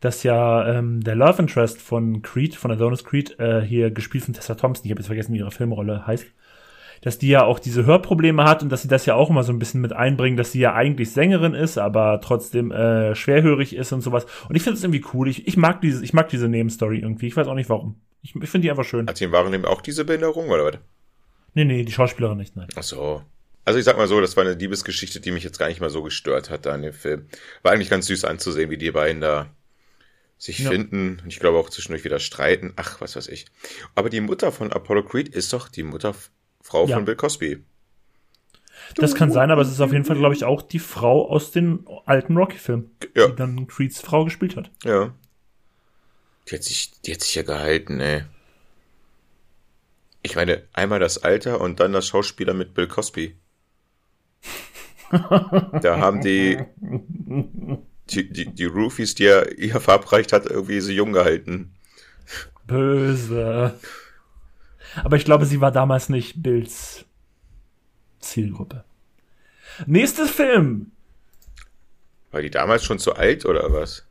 dass 0.00 0.22
ja 0.22 0.66
ähm, 0.66 1.02
der 1.02 1.14
Love 1.14 1.42
Interest 1.42 1.80
von 1.80 2.22
Creed, 2.22 2.54
von 2.54 2.70
Adonis 2.70 3.04
Creed, 3.04 3.38
äh, 3.38 3.60
hier 3.60 3.90
gespielt 3.90 4.24
von 4.24 4.34
Tessa 4.34 4.54
Thompson, 4.54 4.86
ich 4.86 4.90
habe 4.90 5.00
jetzt 5.00 5.06
vergessen, 5.06 5.34
wie 5.34 5.38
ihre 5.38 5.50
Filmrolle 5.50 6.06
heißt, 6.06 6.26
dass 7.02 7.18
die 7.18 7.28
ja 7.28 7.44
auch 7.44 7.58
diese 7.58 7.86
Hörprobleme 7.86 8.44
hat 8.44 8.62
und 8.62 8.70
dass 8.70 8.82
sie 8.82 8.88
das 8.88 9.06
ja 9.06 9.14
auch 9.14 9.30
immer 9.30 9.42
so 9.42 9.52
ein 9.52 9.58
bisschen 9.58 9.80
mit 9.80 9.92
einbringen, 9.92 10.36
dass 10.36 10.52
sie 10.52 10.60
ja 10.60 10.74
eigentlich 10.74 11.12
Sängerin 11.12 11.54
ist, 11.54 11.78
aber 11.78 12.20
trotzdem 12.22 12.72
äh, 12.72 13.14
schwerhörig 13.14 13.74
ist 13.74 13.92
und 13.92 14.02
sowas. 14.02 14.26
Und 14.48 14.56
ich 14.56 14.62
finde 14.62 14.76
es 14.76 14.84
irgendwie 14.84 15.04
cool. 15.14 15.28
Ich, 15.28 15.46
ich 15.46 15.56
mag 15.56 15.80
diese, 15.80 16.04
ich 16.04 16.12
mag 16.12 16.28
diese 16.28 16.48
Nebenstory 16.48 16.98
irgendwie. 16.98 17.26
Ich 17.26 17.36
weiß 17.36 17.46
auch 17.46 17.54
nicht 17.54 17.70
warum. 17.70 18.00
Ich, 18.22 18.34
ich 18.34 18.50
finde 18.50 18.66
die 18.66 18.70
einfach 18.70 18.84
schön. 18.84 19.06
Hat 19.06 19.16
sie 19.16 19.24
im 19.24 19.32
wahren 19.32 19.50
Leben 19.50 19.64
auch 19.64 19.80
diese 19.80 20.04
Behinderung 20.04 20.50
oder 20.50 20.64
was? 20.64 20.78
Nee, 21.54 21.64
nee, 21.64 21.84
die 21.84 21.92
Schauspielerin 21.92 22.36
nicht, 22.36 22.54
nein. 22.56 22.68
Ach 22.76 22.82
so. 22.82 23.22
Also 23.64 23.78
ich 23.78 23.84
sag 23.84 23.96
mal 23.96 24.06
so, 24.06 24.20
das 24.20 24.36
war 24.36 24.44
eine 24.44 24.54
Liebesgeschichte, 24.54 25.20
die 25.20 25.30
mich 25.30 25.44
jetzt 25.44 25.58
gar 25.58 25.68
nicht 25.68 25.80
mal 25.80 25.90
so 25.90 26.02
gestört 26.02 26.50
hat 26.50 26.66
da 26.66 26.74
in 26.74 26.82
dem 26.82 26.92
Film. 26.92 27.26
War 27.62 27.72
eigentlich 27.72 27.90
ganz 27.90 28.06
süß 28.06 28.24
anzusehen, 28.24 28.70
wie 28.70 28.78
die 28.78 28.90
beiden 28.90 29.20
da 29.20 29.46
sich 30.40 30.60
ja. 30.60 30.70
finden 30.70 31.20
und 31.22 31.28
ich 31.28 31.38
glaube 31.38 31.58
auch 31.58 31.68
zwischendurch 31.68 32.02
wieder 32.02 32.18
streiten. 32.18 32.72
Ach, 32.76 33.00
was 33.02 33.14
weiß 33.14 33.28
ich. 33.28 33.44
Aber 33.94 34.08
die 34.08 34.22
Mutter 34.22 34.50
von 34.50 34.72
Apollo 34.72 35.04
Creed 35.04 35.28
ist 35.28 35.52
doch 35.52 35.68
die 35.68 35.82
Mutterfrau 35.82 36.86
ja. 36.86 36.96
von 36.96 37.04
Bill 37.04 37.14
Cosby. 37.14 37.62
Das 38.96 39.14
kann 39.14 39.30
sein, 39.30 39.50
aber 39.50 39.60
es 39.60 39.70
ist 39.70 39.82
auf 39.82 39.92
jeden 39.92 40.06
Fall, 40.06 40.16
glaube 40.16 40.34
ich, 40.34 40.44
auch 40.44 40.62
die 40.62 40.78
Frau 40.78 41.28
aus 41.28 41.52
den 41.52 41.86
alten 42.06 42.36
Rocky-Filmen, 42.38 42.90
ja. 43.14 43.28
die 43.28 43.36
dann 43.36 43.66
Creeds 43.66 44.00
Frau 44.00 44.24
gespielt 44.24 44.56
hat. 44.56 44.70
Ja. 44.82 45.14
Die 46.48 46.54
hat 46.54 46.64
sich, 46.64 46.90
die 47.02 47.12
hat 47.12 47.20
sich 47.20 47.34
ja 47.34 47.42
gehalten, 47.42 48.00
ey. 48.00 48.24
Ich 50.22 50.36
meine, 50.36 50.66
einmal 50.72 50.98
das 50.98 51.22
Alter 51.22 51.60
und 51.60 51.80
dann 51.80 51.92
das 51.92 52.06
Schauspieler 52.06 52.54
mit 52.54 52.72
Bill 52.72 52.88
Cosby. 52.88 53.36
da 55.10 55.98
haben 55.98 56.22
die 56.22 56.58
die, 58.12 58.30
die, 58.30 58.46
die 58.46 58.64
Roofies, 58.64 59.14
die 59.14 59.26
er 59.26 59.58
ihr 59.58 59.80
verabreicht 59.80 60.32
hat, 60.32 60.46
irgendwie 60.46 60.80
so 60.80 60.90
jung 60.90 61.12
gehalten. 61.12 61.72
Böse. 62.66 63.78
Aber 65.02 65.16
ich 65.16 65.24
glaube, 65.24 65.46
sie 65.46 65.60
war 65.60 65.72
damals 65.72 66.08
nicht 66.08 66.42
Bills 66.42 67.04
Zielgruppe. 68.20 68.84
Nächstes 69.86 70.30
Film. 70.30 70.92
War 72.30 72.42
die 72.42 72.50
damals 72.50 72.84
schon 72.84 72.98
zu 72.98 73.14
alt 73.14 73.46
oder 73.46 73.72
was? 73.72 74.04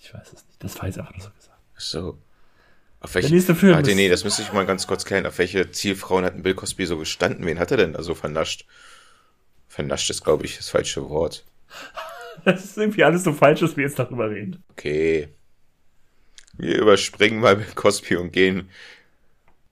Ich 0.00 0.12
weiß 0.12 0.26
es 0.26 0.44
nicht. 0.46 0.62
Das 0.62 0.78
war 0.78 0.86
jetzt 0.86 0.98
einfach 0.98 1.12
nur 1.12 1.22
so 1.22 1.30
gesagt. 1.30 1.58
Ach 1.76 1.80
so. 1.80 2.18
Auf 3.00 3.14
welche, 3.14 3.28
Der 3.28 3.36
nächste 3.36 3.54
Film. 3.54 3.74
Warte, 3.74 3.94
nee, 3.94 4.08
das 4.08 4.24
müsste 4.24 4.42
ich 4.42 4.52
mal 4.52 4.66
ganz 4.66 4.86
kurz 4.86 5.04
klären. 5.04 5.26
Auf 5.26 5.38
welche 5.38 5.70
Zielfrauen 5.70 6.24
hat 6.24 6.42
Bill 6.42 6.54
Cosby 6.54 6.86
so 6.86 6.96
gestanden? 6.96 7.44
Wen 7.44 7.58
hat 7.58 7.70
er 7.70 7.76
denn 7.76 7.92
da 7.92 8.02
so 8.02 8.14
vernascht? 8.14 8.66
Vernascht 9.68 10.08
ist, 10.10 10.24
glaube 10.24 10.46
ich, 10.46 10.56
das 10.56 10.70
falsche 10.70 11.08
Wort. 11.10 11.44
Das 12.44 12.64
ist 12.64 12.76
irgendwie 12.76 13.04
alles 13.04 13.24
so 13.24 13.32
falsch, 13.32 13.60
dass 13.60 13.76
wir 13.76 13.84
jetzt 13.84 13.98
darüber 13.98 14.30
reden. 14.30 14.62
Okay. 14.70 15.28
Wir 16.56 16.78
überspringen 16.78 17.40
mal 17.40 17.56
mit 17.56 17.74
Cosby 17.74 18.16
und 18.16 18.32
gehen 18.32 18.68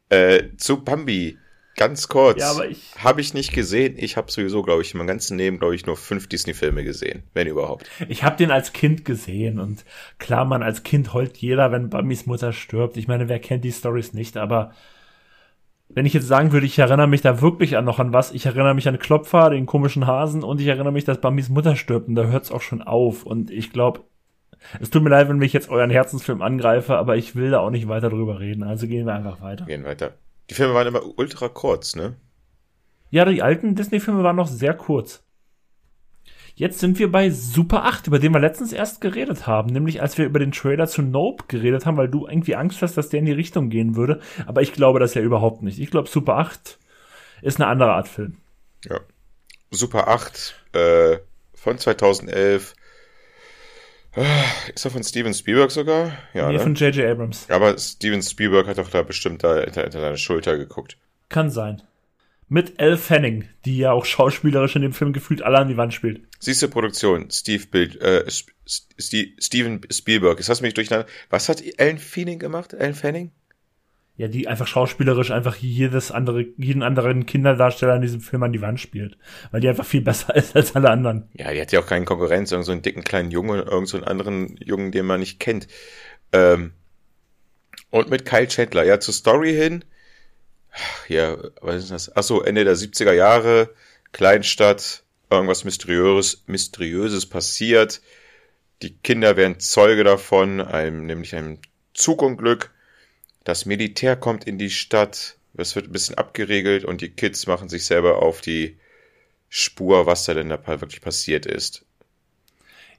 äh, 0.09 0.49
zu 0.57 0.83
Bambi. 0.83 1.39
Ganz 1.77 2.09
kurz. 2.09 2.39
Ja, 2.39 2.51
aber 2.51 2.69
ich. 2.69 2.93
Habe 2.99 3.23
ich 3.23 3.33
nicht 3.33 3.55
gesehen. 3.55 3.95
Ich 3.97 4.19
habe 4.19 4.31
sowieso, 4.31 4.63
glaube 4.63 4.83
ich, 4.83 4.93
in 4.93 4.99
meinem 4.99 5.07
ganzen 5.07 5.39
Leben, 5.39 5.59
glaube 5.59 5.75
ich, 5.75 5.87
nur 5.87 5.97
fünf 5.97 6.29
Disney-Filme 6.29 6.85
gesehen. 6.85 7.23
Wenn 7.33 7.47
überhaupt. 7.47 7.91
Ich 8.09 8.23
habe 8.23 8.37
den 8.37 8.51
als 8.51 8.75
Kind 8.75 9.07
gesehen. 9.07 9.59
Und 9.59 9.85
klar, 10.19 10.45
man, 10.45 10.63
als 10.63 10.83
Kind 10.83 11.15
heult 11.15 11.39
jeder, 11.39 11.73
wenn 11.73 11.89
Bambis 11.89 12.27
Mutter 12.27 12.53
stirbt. 12.53 12.99
Ich 12.99 13.09
meine, 13.09 13.29
wer 13.29 13.39
kennt 13.39 13.65
die 13.65 13.73
Stories 13.73 14.13
nicht? 14.13 14.37
Aber 14.37 14.75
wenn 15.95 16.07
ich 16.07 16.15
jetzt 16.15 16.27
sagen 16.29 16.53
würde, 16.53 16.67
ich 16.67 16.79
erinnere 16.79 17.07
mich 17.07 17.21
da 17.21 17.41
wirklich 17.41 17.77
an 17.77 17.85
noch 17.85 17.99
an 17.99 18.13
was, 18.13 18.33
ich 18.33 18.47
erinnere 18.47 18.75
mich 18.75 18.89
an 18.89 18.99
Klopfer, 18.99 19.51
den 19.51 19.67
komischen 19.67 20.07
Hasen 20.07 20.43
und 20.43 20.61
ich 20.61 20.67
erinnere 20.67 20.93
mich, 20.93 21.05
dass 21.05 21.21
Bambis 21.21 21.49
Mutter 21.49 21.77
stirbt 21.77 22.09
und 22.09 22.15
da 22.15 22.25
hört 22.25 22.45
es 22.45 22.53
auch 22.53 22.63
schon 22.63 22.83
auf 22.83 23.25
und 23.25 23.51
ich 23.51 23.73
glaube, 23.73 24.01
es 24.81 24.91
tut 24.91 25.03
mir 25.03 25.11
leid, 25.11 25.29
wenn 25.29 25.43
ich 25.43 25.53
jetzt 25.53 25.69
euren 25.69 25.91
Herzensfilm 25.91 26.41
angreife, 26.41 26.97
aber 26.97 27.17
ich 27.17 27.35
will 27.35 27.51
da 27.51 27.61
auch 27.61 27.71
nicht 27.71 27.89
weiter 27.89 28.11
drüber 28.11 28.41
reden, 28.41 28.63
also 28.63 28.87
gehen 28.87 29.07
wir 29.07 29.15
einfach 29.15 29.41
weiter. 29.41 29.67
Gehen 29.67 29.85
weiter. 29.85 30.15
Die 30.51 30.55
Filme 30.55 30.75
waren 30.75 30.87
immer 30.87 31.03
ultra 31.17 31.49
kurz, 31.49 31.97
ne? 31.97 32.15
Ja, 33.11 33.25
die 33.25 33.43
alten 33.43 33.75
Disney-Filme 33.75 34.23
waren 34.23 34.37
noch 34.37 34.49
sehr 34.49 34.75
kurz. 34.75 35.23
Jetzt 36.63 36.79
sind 36.79 37.01
wir 37.01 37.11
bei 37.11 37.29
Super 37.29 37.83
8, 37.87 38.07
über 38.07 38.21
den 38.21 38.33
wir 38.33 38.39
letztens 38.39 38.73
erst 38.73 39.01
geredet 39.01 39.49
haben, 39.49 39.71
nämlich 39.71 40.01
als 40.01 40.17
wir 40.17 40.27
über 40.27 40.39
den 40.39 40.53
Trailer 40.53 40.87
zu 40.87 41.03
Nope 41.03 41.47
geredet 41.49 41.87
haben, 41.87 41.97
weil 41.97 42.07
du 42.07 42.29
irgendwie 42.29 42.55
Angst 42.55 42.83
hast, 42.83 42.97
dass 42.97 43.09
der 43.09 43.19
in 43.19 43.25
die 43.27 43.33
Richtung 43.33 43.69
gehen 43.69 43.97
würde. 43.97 44.21
Aber 44.47 44.63
ich 44.63 44.73
glaube 44.73 45.01
das 45.01 45.15
ja 45.15 45.23
überhaupt 45.23 45.63
nicht. 45.63 45.81
Ich 45.81 45.91
glaube, 45.91 46.09
Super 46.09 46.39
8 46.39 46.79
ist 47.43 47.61
eine 47.61 47.69
andere 47.69 47.95
Art 47.95 48.07
Film. 48.07 48.37
Ja. 48.85 49.01
Super 49.73 50.07
8 50.07 50.55
äh, 50.75 51.19
von 51.53 51.79
2011. 51.79 52.77
Äh, 54.15 54.23
ist 54.73 54.85
er 54.85 54.93
von 54.93 55.03
Steven 55.03 55.35
Spielberg 55.35 55.73
sogar? 55.73 56.13
Ja, 56.33 56.47
nee, 56.47 56.59
ne? 56.59 56.61
von 56.61 56.77
J.J. 56.77 57.11
Abrams. 57.11 57.51
Aber 57.51 57.77
Steven 57.77 58.23
Spielberg 58.23 58.69
hat 58.69 58.79
doch 58.79 58.89
da 58.89 59.03
bestimmt 59.03 59.43
da 59.43 59.59
hinter, 59.59 59.83
hinter 59.83 60.01
seine 60.01 60.17
Schulter 60.17 60.57
geguckt. 60.57 60.97
Kann 61.29 61.51
sein 61.51 61.83
mit 62.53 62.75
Elle 62.79 62.99
Fanning, 62.99 63.49
die 63.65 63.79
ja 63.79 63.93
auch 63.93 64.05
schauspielerisch 64.05 64.77
in 64.77 64.83
dem 64.83 64.93
Film 64.93 65.15
gefühlt 65.15 65.41
alle 65.41 65.57
an 65.57 65.69
die 65.69 65.79
Wand 65.79 65.95
spielt. 65.95 66.21
Siehste 66.39 66.69
Produktion, 66.69 67.31
Steve 67.31 67.67
Bild, 67.67 67.99
äh, 68.03 68.31
Steve, 68.67 69.31
Steven 69.41 69.81
Spielberg. 69.91 70.39
Jetzt 70.39 70.51
hast 70.51 70.59
du 70.59 70.65
mich 70.67 70.75
durcheinander. 70.75 71.09
Was 71.31 71.49
hat 71.49 71.63
Ellen 71.79 71.97
Fanning 71.97 72.39
gemacht? 72.39 72.75
Ellen 72.75 72.93
Fanning? 72.93 73.31
Ja, 74.19 74.29
die 74.29 74.49
einfach 74.49 74.67
schauspielerisch 74.67 75.31
einfach 75.31 75.57
jedes 75.57 76.11
andere, 76.11 76.45
jeden 76.59 76.83
anderen 76.83 77.25
Kinderdarsteller 77.25 77.97
in 77.97 78.03
diesem 78.03 78.21
Film 78.21 78.43
an 78.43 78.53
die 78.53 78.61
Wand 78.61 78.79
spielt. 78.79 79.17
Weil 79.51 79.63
die 79.63 79.71
einfach 79.71 79.87
viel 79.87 80.03
besser 80.03 80.37
ist 80.37 80.55
als 80.55 80.77
alle 80.77 80.91
anderen. 80.91 81.31
Ja, 81.33 81.55
die 81.55 81.61
hat 81.63 81.73
ja 81.73 81.81
auch 81.81 81.87
keinen 81.87 82.05
Konkurrenz, 82.05 82.53
irgend 82.53 82.67
so 82.67 82.73
einen 82.73 82.83
dicken 82.83 83.03
kleinen 83.03 83.31
Jungen, 83.31 83.67
irgend 83.67 83.89
so 83.89 83.97
einen 83.97 84.05
anderen 84.05 84.59
Jungen, 84.59 84.93
den 84.93 85.07
man 85.07 85.21
nicht 85.21 85.41
kennt. 85.41 85.69
Ähm, 86.33 86.73
und 87.89 88.11
mit 88.11 88.27
Kyle 88.27 88.47
Chandler, 88.47 88.85
ja, 88.85 89.01
zur 89.01 89.15
Story 89.15 89.55
hin, 89.55 89.87
ja, 91.09 91.37
was 91.61 91.85
ist 91.85 91.91
das? 91.91 92.17
Ach 92.17 92.23
so, 92.23 92.43
Ende 92.43 92.65
der 92.65 92.77
70er 92.77 93.13
Jahre, 93.13 93.71
Kleinstadt, 94.13 95.03
irgendwas 95.31 95.65
Mysteriöses, 95.65 96.43
Mysteriöses 96.47 97.27
passiert. 97.27 98.01
Die 98.83 98.95
Kinder 98.95 99.37
werden 99.37 99.61
Zeuge 99.61 100.05
davon, 100.05 100.61
einem, 100.61 101.07
nämlich 101.07 101.35
einem 101.35 101.59
Zugunglück. 101.95 102.71
Das 103.45 103.67
Militär 103.67 104.17
kommt 104.17 104.45
in 104.45 104.59
die 104.59 104.71
Stadt, 104.71 105.37
es 105.57 105.77
wird 105.77 105.87
ein 105.87 105.93
bisschen 105.93 106.17
abgeregelt 106.17 106.85
und 106.85 107.01
die 107.01 107.11
Kids 107.11 107.47
machen 107.47 107.69
sich 107.69 107.85
selber 107.85 108.23
auf 108.23 108.41
die 108.41 108.79
Spur, 109.49 110.07
was 110.07 110.25
da 110.25 110.35
denn 110.35 110.49
da 110.49 110.65
wirklich 110.67 111.03
passiert 111.03 111.45
ist. 111.45 111.85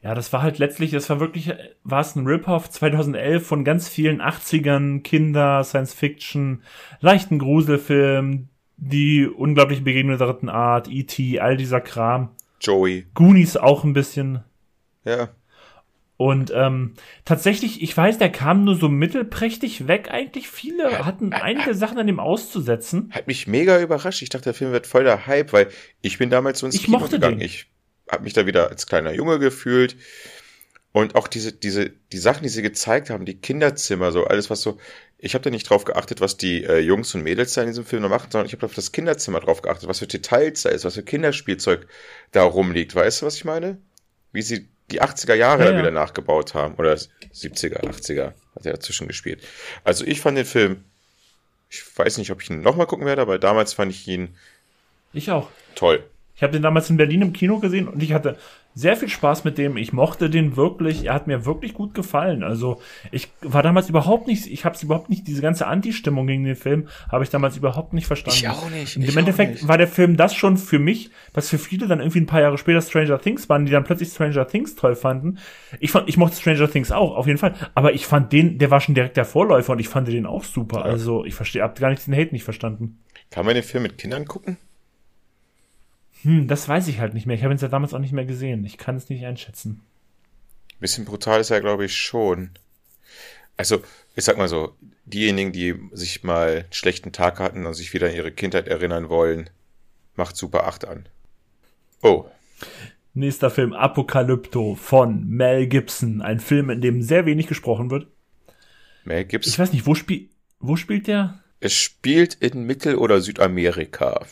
Ja, 0.04 0.14
das 0.16 0.34
war 0.34 0.42
halt 0.42 0.60
letztlich, 0.60 0.92
das 0.92 1.10
war 1.10 1.22
wirklich, 1.22 1.54
war 1.84 2.02
es 2.02 2.16
ein 2.16 2.28
Rip-Off 2.28 2.70
2011 2.70 3.48
von 3.48 3.64
ganz 3.64 3.88
vielen 3.88 4.22
80ern, 4.22 5.02
Kinder, 5.02 5.64
Science-Fiction, 5.64 6.62
leichten 7.00 7.40
Gruselfilm, 7.40 8.50
die 8.76 9.26
unglaubliche 9.26 9.82
Begegnung 9.82 10.18
der 10.18 10.28
dritten 10.28 10.50
Art, 10.50 10.90
E.T., 10.90 11.40
all 11.40 11.56
dieser 11.56 11.80
Kram. 11.80 12.32
Joey. 12.60 13.08
Goonies 13.14 13.56
auch 13.56 13.86
ein 13.86 13.94
bisschen. 13.94 14.44
Ja. 15.06 15.30
Und 16.18 16.52
ähm, 16.54 16.94
tatsächlich, 17.24 17.82
ich 17.82 17.96
weiß, 17.96 18.18
der 18.18 18.30
kam 18.30 18.66
nur 18.66 18.76
so 18.76 18.90
mittelprächtig 18.90 19.88
weg. 19.88 20.10
Eigentlich 20.12 20.50
viele 20.50 21.06
hatten 21.06 21.34
einige 21.34 21.76
Sachen 21.76 21.98
an 21.98 22.08
dem 22.08 22.20
auszusetzen. 22.20 23.10
Hat 23.12 23.28
mich 23.28 23.48
mega 23.48 23.82
überrascht. 23.82 24.22
Ich 24.22 24.30
dachte, 24.30 24.46
der 24.46 24.54
Film 24.54 24.74
wird 24.74 24.86
voll 24.86 25.06
der 25.06 25.28
Hype, 25.28 25.54
weil 25.54 25.70
ich 26.02 26.18
bin 26.18 26.30
damals 26.30 26.60
so 26.60 26.66
ins 26.66 26.76
ich 26.76 26.84
Kino 26.84 27.00
mochte 27.00 27.16
gegangen. 27.16 27.40
Den. 27.40 27.46
Ich 27.46 27.68
habe 28.10 28.24
mich 28.24 28.34
da 28.34 28.46
wieder 28.46 28.70
als 28.70 28.88
kleiner 28.88 29.14
Junge 29.14 29.40
gefühlt. 29.40 29.96
Und 30.92 31.16
auch 31.16 31.28
diese, 31.28 31.52
diese, 31.52 31.90
die 32.12 32.18
Sachen, 32.18 32.44
die 32.44 32.50
sie 32.50 32.62
gezeigt 32.62 33.10
haben, 33.10 33.26
die 33.26 33.40
Kinderzimmer, 33.40 34.12
so 34.12 34.26
alles, 34.26 34.52
was 34.52 34.62
so, 34.62 34.78
ich 35.18 35.34
habe 35.34 35.44
da 35.44 35.50
nicht 35.50 35.68
drauf 35.70 35.86
geachtet, 35.86 36.22
was 36.22 36.38
die 36.38 36.64
äh, 36.66 36.80
Jungs 36.80 37.16
und 37.16 37.24
Mädels 37.24 37.54
da 37.54 37.62
in 37.62 37.68
diesem 37.68 37.86
Film 37.86 38.04
noch 38.04 38.10
machen, 38.10 38.30
sondern 38.30 38.46
ich 38.46 38.54
habe 38.54 38.66
auf 38.66 38.76
das 38.76 38.92
Kinderzimmer 38.92 39.40
drauf 39.40 39.62
geachtet, 39.64 39.90
was 39.90 40.00
für 40.00 40.08
Details 40.08 40.62
da 40.62 40.70
ist, 40.70 40.86
was 40.86 40.94
für 40.94 41.04
Kinderspielzeug 41.04 41.88
da 42.32 42.44
rumliegt. 42.44 42.94
Weißt 42.94 43.22
du, 43.22 43.26
was 43.26 43.36
ich 43.38 43.46
meine? 43.46 43.78
Wie 44.34 44.44
sie 44.44 44.68
die 44.92 45.02
80er 45.02 45.34
Jahre 45.34 45.64
Ja, 45.64 45.72
da 45.72 45.72
ja. 45.72 45.78
wieder 45.80 45.92
nachgebaut 45.92 46.54
haben. 46.54 46.76
Oder 46.76 46.94
70er, 47.34 47.82
80er 47.84 48.34
hat 48.56 48.66
er 48.66 48.74
dazwischen 48.74 49.08
gespielt. 49.08 49.42
Also 49.84 50.06
ich 50.06 50.22
fand 50.22 50.38
den 50.38 50.46
Film, 50.46 50.84
ich 51.70 51.84
weiß 51.98 52.20
nicht, 52.20 52.32
ob 52.32 52.42
ich 52.44 52.50
ihn 52.52 52.62
nochmal 52.62 52.86
gucken 52.86 53.08
werde, 53.08 53.22
aber 53.24 53.40
damals 53.40 53.74
fand 53.74 53.92
ich 53.92 54.08
ihn 54.08 54.36
Ich 55.14 55.32
auch. 55.32 55.50
toll. 55.76 56.04
Ich 56.44 56.46
habe 56.46 56.58
den 56.58 56.62
damals 56.62 56.90
in 56.90 56.98
Berlin 56.98 57.22
im 57.22 57.32
Kino 57.32 57.60
gesehen 57.60 57.88
und 57.88 58.04
ich 58.04 58.12
hatte 58.12 58.36
sehr 58.76 58.98
viel 58.98 59.08
Spaß 59.08 59.46
mit 59.46 59.58
dem. 59.58 59.78
Ich 59.78 59.94
mochte 59.94 60.30
den 60.30 60.58
wirklich. 60.58 61.06
Er 61.06 61.14
hat 61.14 61.26
mir 61.26 61.46
wirklich 61.46 61.74
gut 61.74 61.94
gefallen. 61.94 62.44
Also 62.44 62.82
ich 63.14 63.30
war 63.40 63.64
damals 63.64 63.88
überhaupt 63.88 64.28
nicht, 64.28 64.46
ich 64.48 64.66
habe 64.66 64.76
es 64.76 64.84
überhaupt 64.84 65.10
nicht, 65.10 65.26
diese 65.26 65.42
ganze 65.42 65.68
Anti-Stimmung 65.68 66.28
gegen 66.28 66.44
den 66.44 66.58
Film 66.58 66.90
habe 67.10 67.24
ich 67.24 67.30
damals 67.30 67.56
überhaupt 67.56 67.94
nicht 67.94 68.08
verstanden. 68.08 68.40
Ich 68.42 68.50
auch 68.50 68.70
nicht, 68.70 68.98
Und 68.98 69.08
Im 69.08 69.18
Endeffekt 69.18 69.54
nicht. 69.54 69.68
war 69.70 69.78
der 69.78 69.88
Film 69.88 70.18
das 70.18 70.36
schon 70.36 70.58
für 70.58 70.80
mich, 70.80 71.12
was 71.34 71.48
für 71.48 71.58
viele 71.58 71.88
dann 71.88 72.00
irgendwie 72.02 72.20
ein 72.20 72.26
paar 72.26 72.42
Jahre 72.42 72.58
später 72.58 72.82
Stranger 72.82 73.22
Things 73.22 73.48
waren, 73.48 73.66
die 73.66 73.72
dann 73.72 73.86
plötzlich 73.86 74.10
Stranger 74.10 74.46
Things 74.46 74.76
toll 74.76 74.96
fanden. 74.96 75.38
Ich 75.80 75.92
fand, 75.92 76.10
ich 76.10 76.18
mochte 76.18 76.36
Stranger 76.36 76.70
Things 76.70 76.92
auch, 76.92 77.16
auf 77.16 77.26
jeden 77.26 77.40
Fall. 77.40 77.54
Aber 77.74 77.94
ich 77.94 78.06
fand 78.06 78.34
den, 78.34 78.58
der 78.58 78.70
war 78.70 78.82
schon 78.82 78.96
direkt 78.96 79.16
der 79.16 79.24
Vorläufer 79.24 79.72
und 79.72 79.80
ich 79.80 79.88
fand 79.88 80.10
den 80.10 80.26
auch 80.26 80.44
super. 80.44 80.84
Also 80.84 81.24
ich 81.24 81.36
verstehe, 81.36 81.64
hab 81.64 81.80
gar 81.80 81.90
nicht 81.90 82.06
den 82.06 82.14
Hate 82.14 82.34
nicht 82.34 82.44
verstanden. 82.44 83.00
Kann 83.32 83.46
man 83.46 83.56
den 83.56 83.64
Film 83.64 83.84
mit 83.84 83.98
Kindern 83.98 84.26
gucken? 84.26 84.58
Hm, 86.24 86.48
das 86.48 86.68
weiß 86.68 86.88
ich 86.88 87.00
halt 87.00 87.14
nicht 87.14 87.26
mehr. 87.26 87.36
Ich 87.36 87.44
habe 87.44 87.54
ihn 87.54 87.60
ja 87.60 87.68
damals 87.68 87.94
auch 87.94 88.00
nicht 88.00 88.12
mehr 88.14 88.26
gesehen. 88.26 88.66
Ich 88.66 88.78
kann 88.78 88.96
es 88.96 89.10
nicht 89.10 89.26
einschätzen. 89.26 89.82
bisschen 90.80 91.06
brutal 91.06 91.40
ist 91.42 91.50
er, 91.52 91.62
glaube 91.62 91.86
ich, 91.86 91.96
schon. 91.96 92.52
Also, 93.56 93.82
ich 94.16 94.24
sag 94.24 94.38
mal 94.38 94.48
so, 94.48 94.76
diejenigen, 95.06 95.52
die 95.52 95.76
sich 95.92 96.24
mal 96.24 96.50
einen 96.50 96.74
schlechten 96.74 97.12
Tag 97.12 97.40
hatten 97.40 97.66
und 97.66 97.74
sich 97.74 97.94
wieder 97.94 98.08
an 98.08 98.16
ihre 98.16 98.32
Kindheit 98.32 98.68
erinnern 98.68 99.10
wollen, 99.10 99.50
macht 100.16 100.36
Super 100.36 100.66
8 100.66 100.86
an. 100.86 101.06
Oh, 102.02 102.26
Nächster 103.16 103.52
Film 103.52 103.74
Apokalypto 103.74 104.74
von 104.76 105.28
Mel 105.28 105.68
Gibson. 105.68 106.22
Ein 106.22 106.40
Film, 106.40 106.72
in 106.72 106.82
dem 106.82 107.04
sehr 107.04 107.26
wenig 107.28 107.46
gesprochen 107.48 107.92
wird. 107.92 108.08
Mel 109.04 109.22
Ich 109.22 109.28
Gibson. 109.28 109.58
weiß 109.58 109.72
nicht, 109.72 109.86
wo, 109.86 109.94
spiel 109.94 110.30
wo 110.60 110.76
spielt 110.78 111.08
der? 111.08 111.40
Es 111.60 111.74
spielt 111.74 112.34
in 112.36 112.64
Mittel- 112.66 112.96
oder 112.96 113.22
Südamerika. 113.22 114.26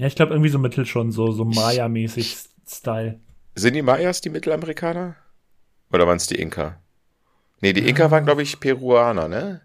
Ja, 0.00 0.06
ich 0.06 0.14
glaube 0.14 0.32
irgendwie 0.32 0.48
so 0.48 0.58
mittel 0.58 0.86
schon, 0.86 1.12
so, 1.12 1.30
so 1.30 1.44
Maya-mäßig 1.44 2.38
Style. 2.66 3.20
Sind 3.54 3.74
die 3.74 3.82
Mayas 3.82 4.22
die 4.22 4.30
Mittelamerikaner? 4.30 5.14
Oder 5.92 6.06
waren 6.06 6.16
es 6.16 6.26
die 6.26 6.36
Inka? 6.36 6.80
Nee, 7.60 7.74
die 7.74 7.86
Inka 7.86 8.10
waren, 8.10 8.24
glaube 8.24 8.42
ich, 8.42 8.58
Peruaner, 8.60 9.28
ne? 9.28 9.60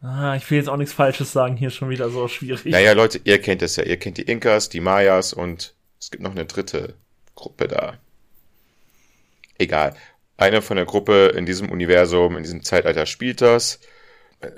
Ah, 0.00 0.34
ich 0.34 0.50
will 0.50 0.58
jetzt 0.58 0.68
auch 0.68 0.76
nichts 0.76 0.94
Falsches 0.94 1.30
sagen, 1.30 1.56
hier 1.56 1.68
ist 1.68 1.76
schon 1.76 1.90
wieder 1.90 2.10
so 2.10 2.26
schwierig. 2.26 2.64
Naja, 2.64 2.90
Leute, 2.90 3.20
ihr 3.22 3.40
kennt 3.40 3.62
es 3.62 3.76
ja. 3.76 3.84
Ihr 3.84 3.98
kennt 3.98 4.18
die 4.18 4.22
Inkas, 4.22 4.68
die 4.68 4.80
Mayas 4.80 5.32
und 5.32 5.76
es 6.00 6.10
gibt 6.10 6.24
noch 6.24 6.32
eine 6.32 6.46
dritte 6.46 6.94
Gruppe 7.36 7.68
da. 7.68 7.98
Egal. 9.58 9.94
Eine 10.36 10.60
von 10.60 10.76
der 10.76 10.86
Gruppe 10.86 11.34
in 11.36 11.46
diesem 11.46 11.70
Universum, 11.70 12.36
in 12.36 12.42
diesem 12.42 12.64
Zeitalter 12.64 13.06
spielt 13.06 13.42
das. 13.42 13.78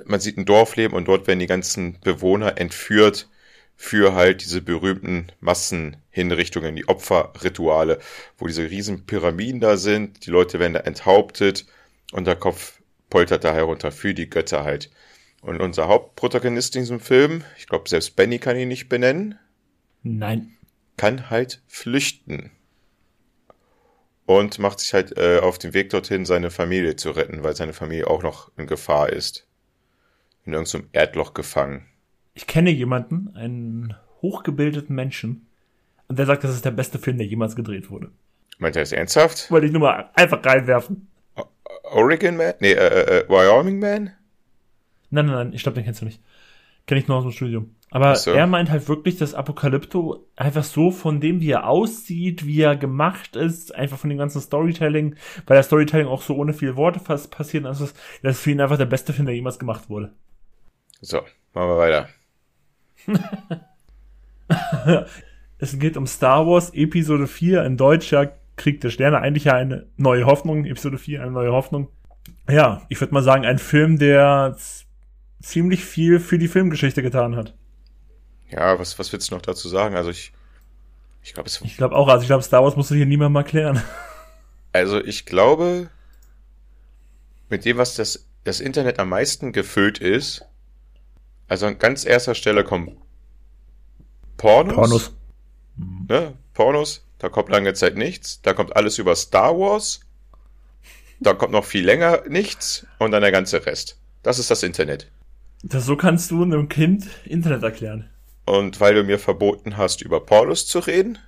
Man 0.06 0.20
sieht 0.20 0.38
ein 0.38 0.46
Dorfleben 0.46 0.96
und 0.96 1.08
dort 1.08 1.26
werden 1.26 1.40
die 1.40 1.46
ganzen 1.46 2.00
Bewohner 2.00 2.56
entführt 2.56 3.28
für 3.80 4.12
halt 4.16 4.42
diese 4.42 4.60
berühmten 4.60 5.28
Massenhinrichtungen, 5.38 6.74
die 6.74 6.88
Opferrituale, 6.88 8.00
wo 8.36 8.48
diese 8.48 8.68
riesen 8.68 9.06
Pyramiden 9.06 9.60
da 9.60 9.76
sind. 9.76 10.26
Die 10.26 10.30
Leute 10.30 10.58
werden 10.58 10.72
da 10.72 10.80
enthauptet 10.80 11.64
und 12.10 12.26
der 12.26 12.34
Kopf 12.34 12.82
poltert 13.08 13.44
da 13.44 13.54
herunter 13.54 13.92
für 13.92 14.14
die 14.14 14.28
Götter 14.28 14.64
halt. 14.64 14.90
Und 15.42 15.60
unser 15.60 15.86
Hauptprotagonist 15.86 16.74
in 16.74 16.82
diesem 16.82 16.98
Film, 16.98 17.44
ich 17.56 17.68
glaube, 17.68 17.88
selbst 17.88 18.16
Benny 18.16 18.40
kann 18.40 18.56
ihn 18.56 18.66
nicht 18.66 18.88
benennen, 18.88 19.38
Nein. 20.02 20.56
kann 20.96 21.30
halt 21.30 21.62
flüchten. 21.68 22.50
Und 24.26 24.58
macht 24.58 24.80
sich 24.80 24.92
halt 24.92 25.16
äh, 25.16 25.38
auf 25.38 25.56
den 25.56 25.72
Weg 25.72 25.90
dorthin, 25.90 26.26
seine 26.26 26.50
Familie 26.50 26.96
zu 26.96 27.12
retten, 27.12 27.44
weil 27.44 27.54
seine 27.54 27.72
Familie 27.72 28.08
auch 28.08 28.24
noch 28.24 28.50
in 28.58 28.66
Gefahr 28.66 29.10
ist. 29.10 29.46
In 30.44 30.52
irgendeinem 30.52 30.88
Erdloch 30.92 31.32
gefangen. 31.32 31.86
Ich 32.38 32.46
kenne 32.46 32.70
jemanden, 32.70 33.34
einen 33.34 33.96
hochgebildeten 34.22 34.94
Menschen, 34.94 35.48
und 36.06 36.20
der 36.20 36.26
sagt, 36.26 36.44
das 36.44 36.54
ist 36.54 36.64
der 36.64 36.70
beste 36.70 37.00
Film, 37.00 37.18
der 37.18 37.26
jemals 37.26 37.56
gedreht 37.56 37.90
wurde. 37.90 38.12
Meint 38.58 38.76
er 38.76 38.82
es 38.82 38.92
ernsthaft? 38.92 39.50
Wollte 39.50 39.66
ich 39.66 39.72
nur 39.72 39.80
mal 39.80 40.10
einfach 40.14 40.44
reinwerfen. 40.44 41.08
Oregon 41.82 42.36
Man? 42.36 42.54
Nee, 42.60 42.74
äh, 42.74 43.22
äh, 43.22 43.28
Wyoming 43.28 43.80
Man? 43.80 44.12
Nein, 45.10 45.26
nein, 45.26 45.34
nein, 45.34 45.52
ich 45.52 45.64
glaube, 45.64 45.74
den 45.74 45.84
kennst 45.84 46.00
du 46.00 46.04
nicht. 46.04 46.22
Kenne 46.86 47.00
ich 47.00 47.08
nur 47.08 47.16
aus 47.16 47.24
dem 47.24 47.32
Studium. 47.32 47.74
Aber 47.90 48.14
so. 48.14 48.30
er 48.30 48.46
meint 48.46 48.70
halt 48.70 48.88
wirklich, 48.88 49.16
dass 49.16 49.34
Apokalypto 49.34 50.24
einfach 50.36 50.62
so 50.62 50.92
von 50.92 51.20
dem, 51.20 51.40
wie 51.40 51.50
er 51.50 51.66
aussieht, 51.66 52.46
wie 52.46 52.60
er 52.60 52.76
gemacht 52.76 53.34
ist, 53.34 53.74
einfach 53.74 53.98
von 53.98 54.10
dem 54.10 54.18
ganzen 54.18 54.40
Storytelling, 54.40 55.16
weil 55.48 55.56
der 55.56 55.64
Storytelling 55.64 56.06
auch 56.06 56.22
so 56.22 56.36
ohne 56.36 56.52
viele 56.52 56.76
Worte 56.76 57.00
fast 57.00 57.32
passiert, 57.32 57.66
also 57.66 57.86
das 57.86 57.94
das 58.22 58.36
ist 58.36 58.42
für 58.42 58.52
ihn 58.52 58.60
einfach 58.60 58.78
der 58.78 58.86
beste 58.86 59.12
Film, 59.12 59.26
der 59.26 59.34
jemals 59.34 59.58
gemacht 59.58 59.90
wurde. 59.90 60.12
So, 61.00 61.18
machen 61.52 61.68
wir 61.70 61.78
weiter. 61.78 62.08
Es 65.60 65.76
geht 65.78 65.96
um 65.96 66.06
Star 66.06 66.46
Wars 66.46 66.70
Episode 66.72 67.26
4, 67.26 67.62
ein 67.62 67.76
deutscher 67.76 68.32
Krieg 68.56 68.80
der 68.80 68.90
Sterne, 68.90 69.18
eigentlich 69.18 69.44
ja 69.44 69.54
eine 69.54 69.86
neue 69.96 70.24
Hoffnung, 70.24 70.64
Episode 70.64 70.98
4, 70.98 71.20
eine 71.22 71.32
neue 71.32 71.50
Hoffnung. 71.52 71.88
Ja, 72.48 72.82
ich 72.88 73.00
würde 73.00 73.12
mal 73.12 73.22
sagen, 73.22 73.44
ein 73.44 73.58
Film, 73.58 73.98
der 73.98 74.56
ziemlich 75.42 75.84
viel 75.84 76.20
für 76.20 76.38
die 76.38 76.48
Filmgeschichte 76.48 77.02
getan 77.02 77.34
hat. 77.34 77.54
Ja, 78.50 78.78
was, 78.78 78.98
was 78.98 79.12
willst 79.12 79.30
du 79.30 79.34
noch 79.34 79.42
dazu 79.42 79.68
sagen? 79.68 79.96
Also 79.96 80.10
ich, 80.10 80.32
ich 81.22 81.34
glaube, 81.34 81.48
es, 81.48 81.60
Ich 81.62 81.76
glaube 81.76 81.96
auch, 81.96 82.08
also 82.08 82.22
ich 82.22 82.28
glaube, 82.28 82.42
Star 82.42 82.62
Wars 82.62 82.76
musst 82.76 82.90
du 82.90 82.94
hier 82.94 83.06
niemand 83.06 83.32
mal 83.32 83.42
klären. 83.42 83.82
also 84.72 85.02
ich 85.02 85.26
glaube, 85.26 85.90
mit 87.48 87.64
dem, 87.64 87.78
was 87.78 87.94
das, 87.94 88.28
das 88.44 88.60
Internet 88.60 88.98
am 88.98 89.08
meisten 89.08 89.52
gefüllt 89.52 89.98
ist, 89.98 90.44
also 91.48 91.66
an 91.66 91.78
ganz 91.78 92.04
erster 92.04 92.34
Stelle 92.34 92.64
kommen 92.64 92.96
Pornos. 94.36 95.12
Ne? 96.08 96.34
Pornos, 96.54 97.04
da 97.18 97.28
kommt 97.28 97.50
lange 97.50 97.74
Zeit 97.74 97.96
nichts. 97.96 98.40
Da 98.42 98.54
kommt 98.54 98.74
alles 98.76 98.98
über 98.98 99.14
Star 99.16 99.58
Wars. 99.58 100.00
Da 101.20 101.34
kommt 101.34 101.52
noch 101.52 101.64
viel 101.64 101.84
länger 101.84 102.22
nichts 102.28 102.86
und 102.98 103.10
dann 103.10 103.22
der 103.22 103.32
ganze 103.32 103.66
Rest. 103.66 103.98
Das 104.22 104.38
ist 104.38 104.50
das 104.50 104.62
Internet. 104.62 105.10
Das, 105.62 105.84
so 105.84 105.96
kannst 105.96 106.30
du 106.30 106.42
einem 106.42 106.68
Kind 106.68 107.06
Internet 107.24 107.64
erklären. 107.64 108.08
Und 108.46 108.80
weil 108.80 108.94
du 108.94 109.02
mir 109.02 109.18
verboten 109.18 109.76
hast, 109.76 110.00
über 110.00 110.24
Pornos 110.24 110.66
zu 110.66 110.78
reden, 110.78 111.18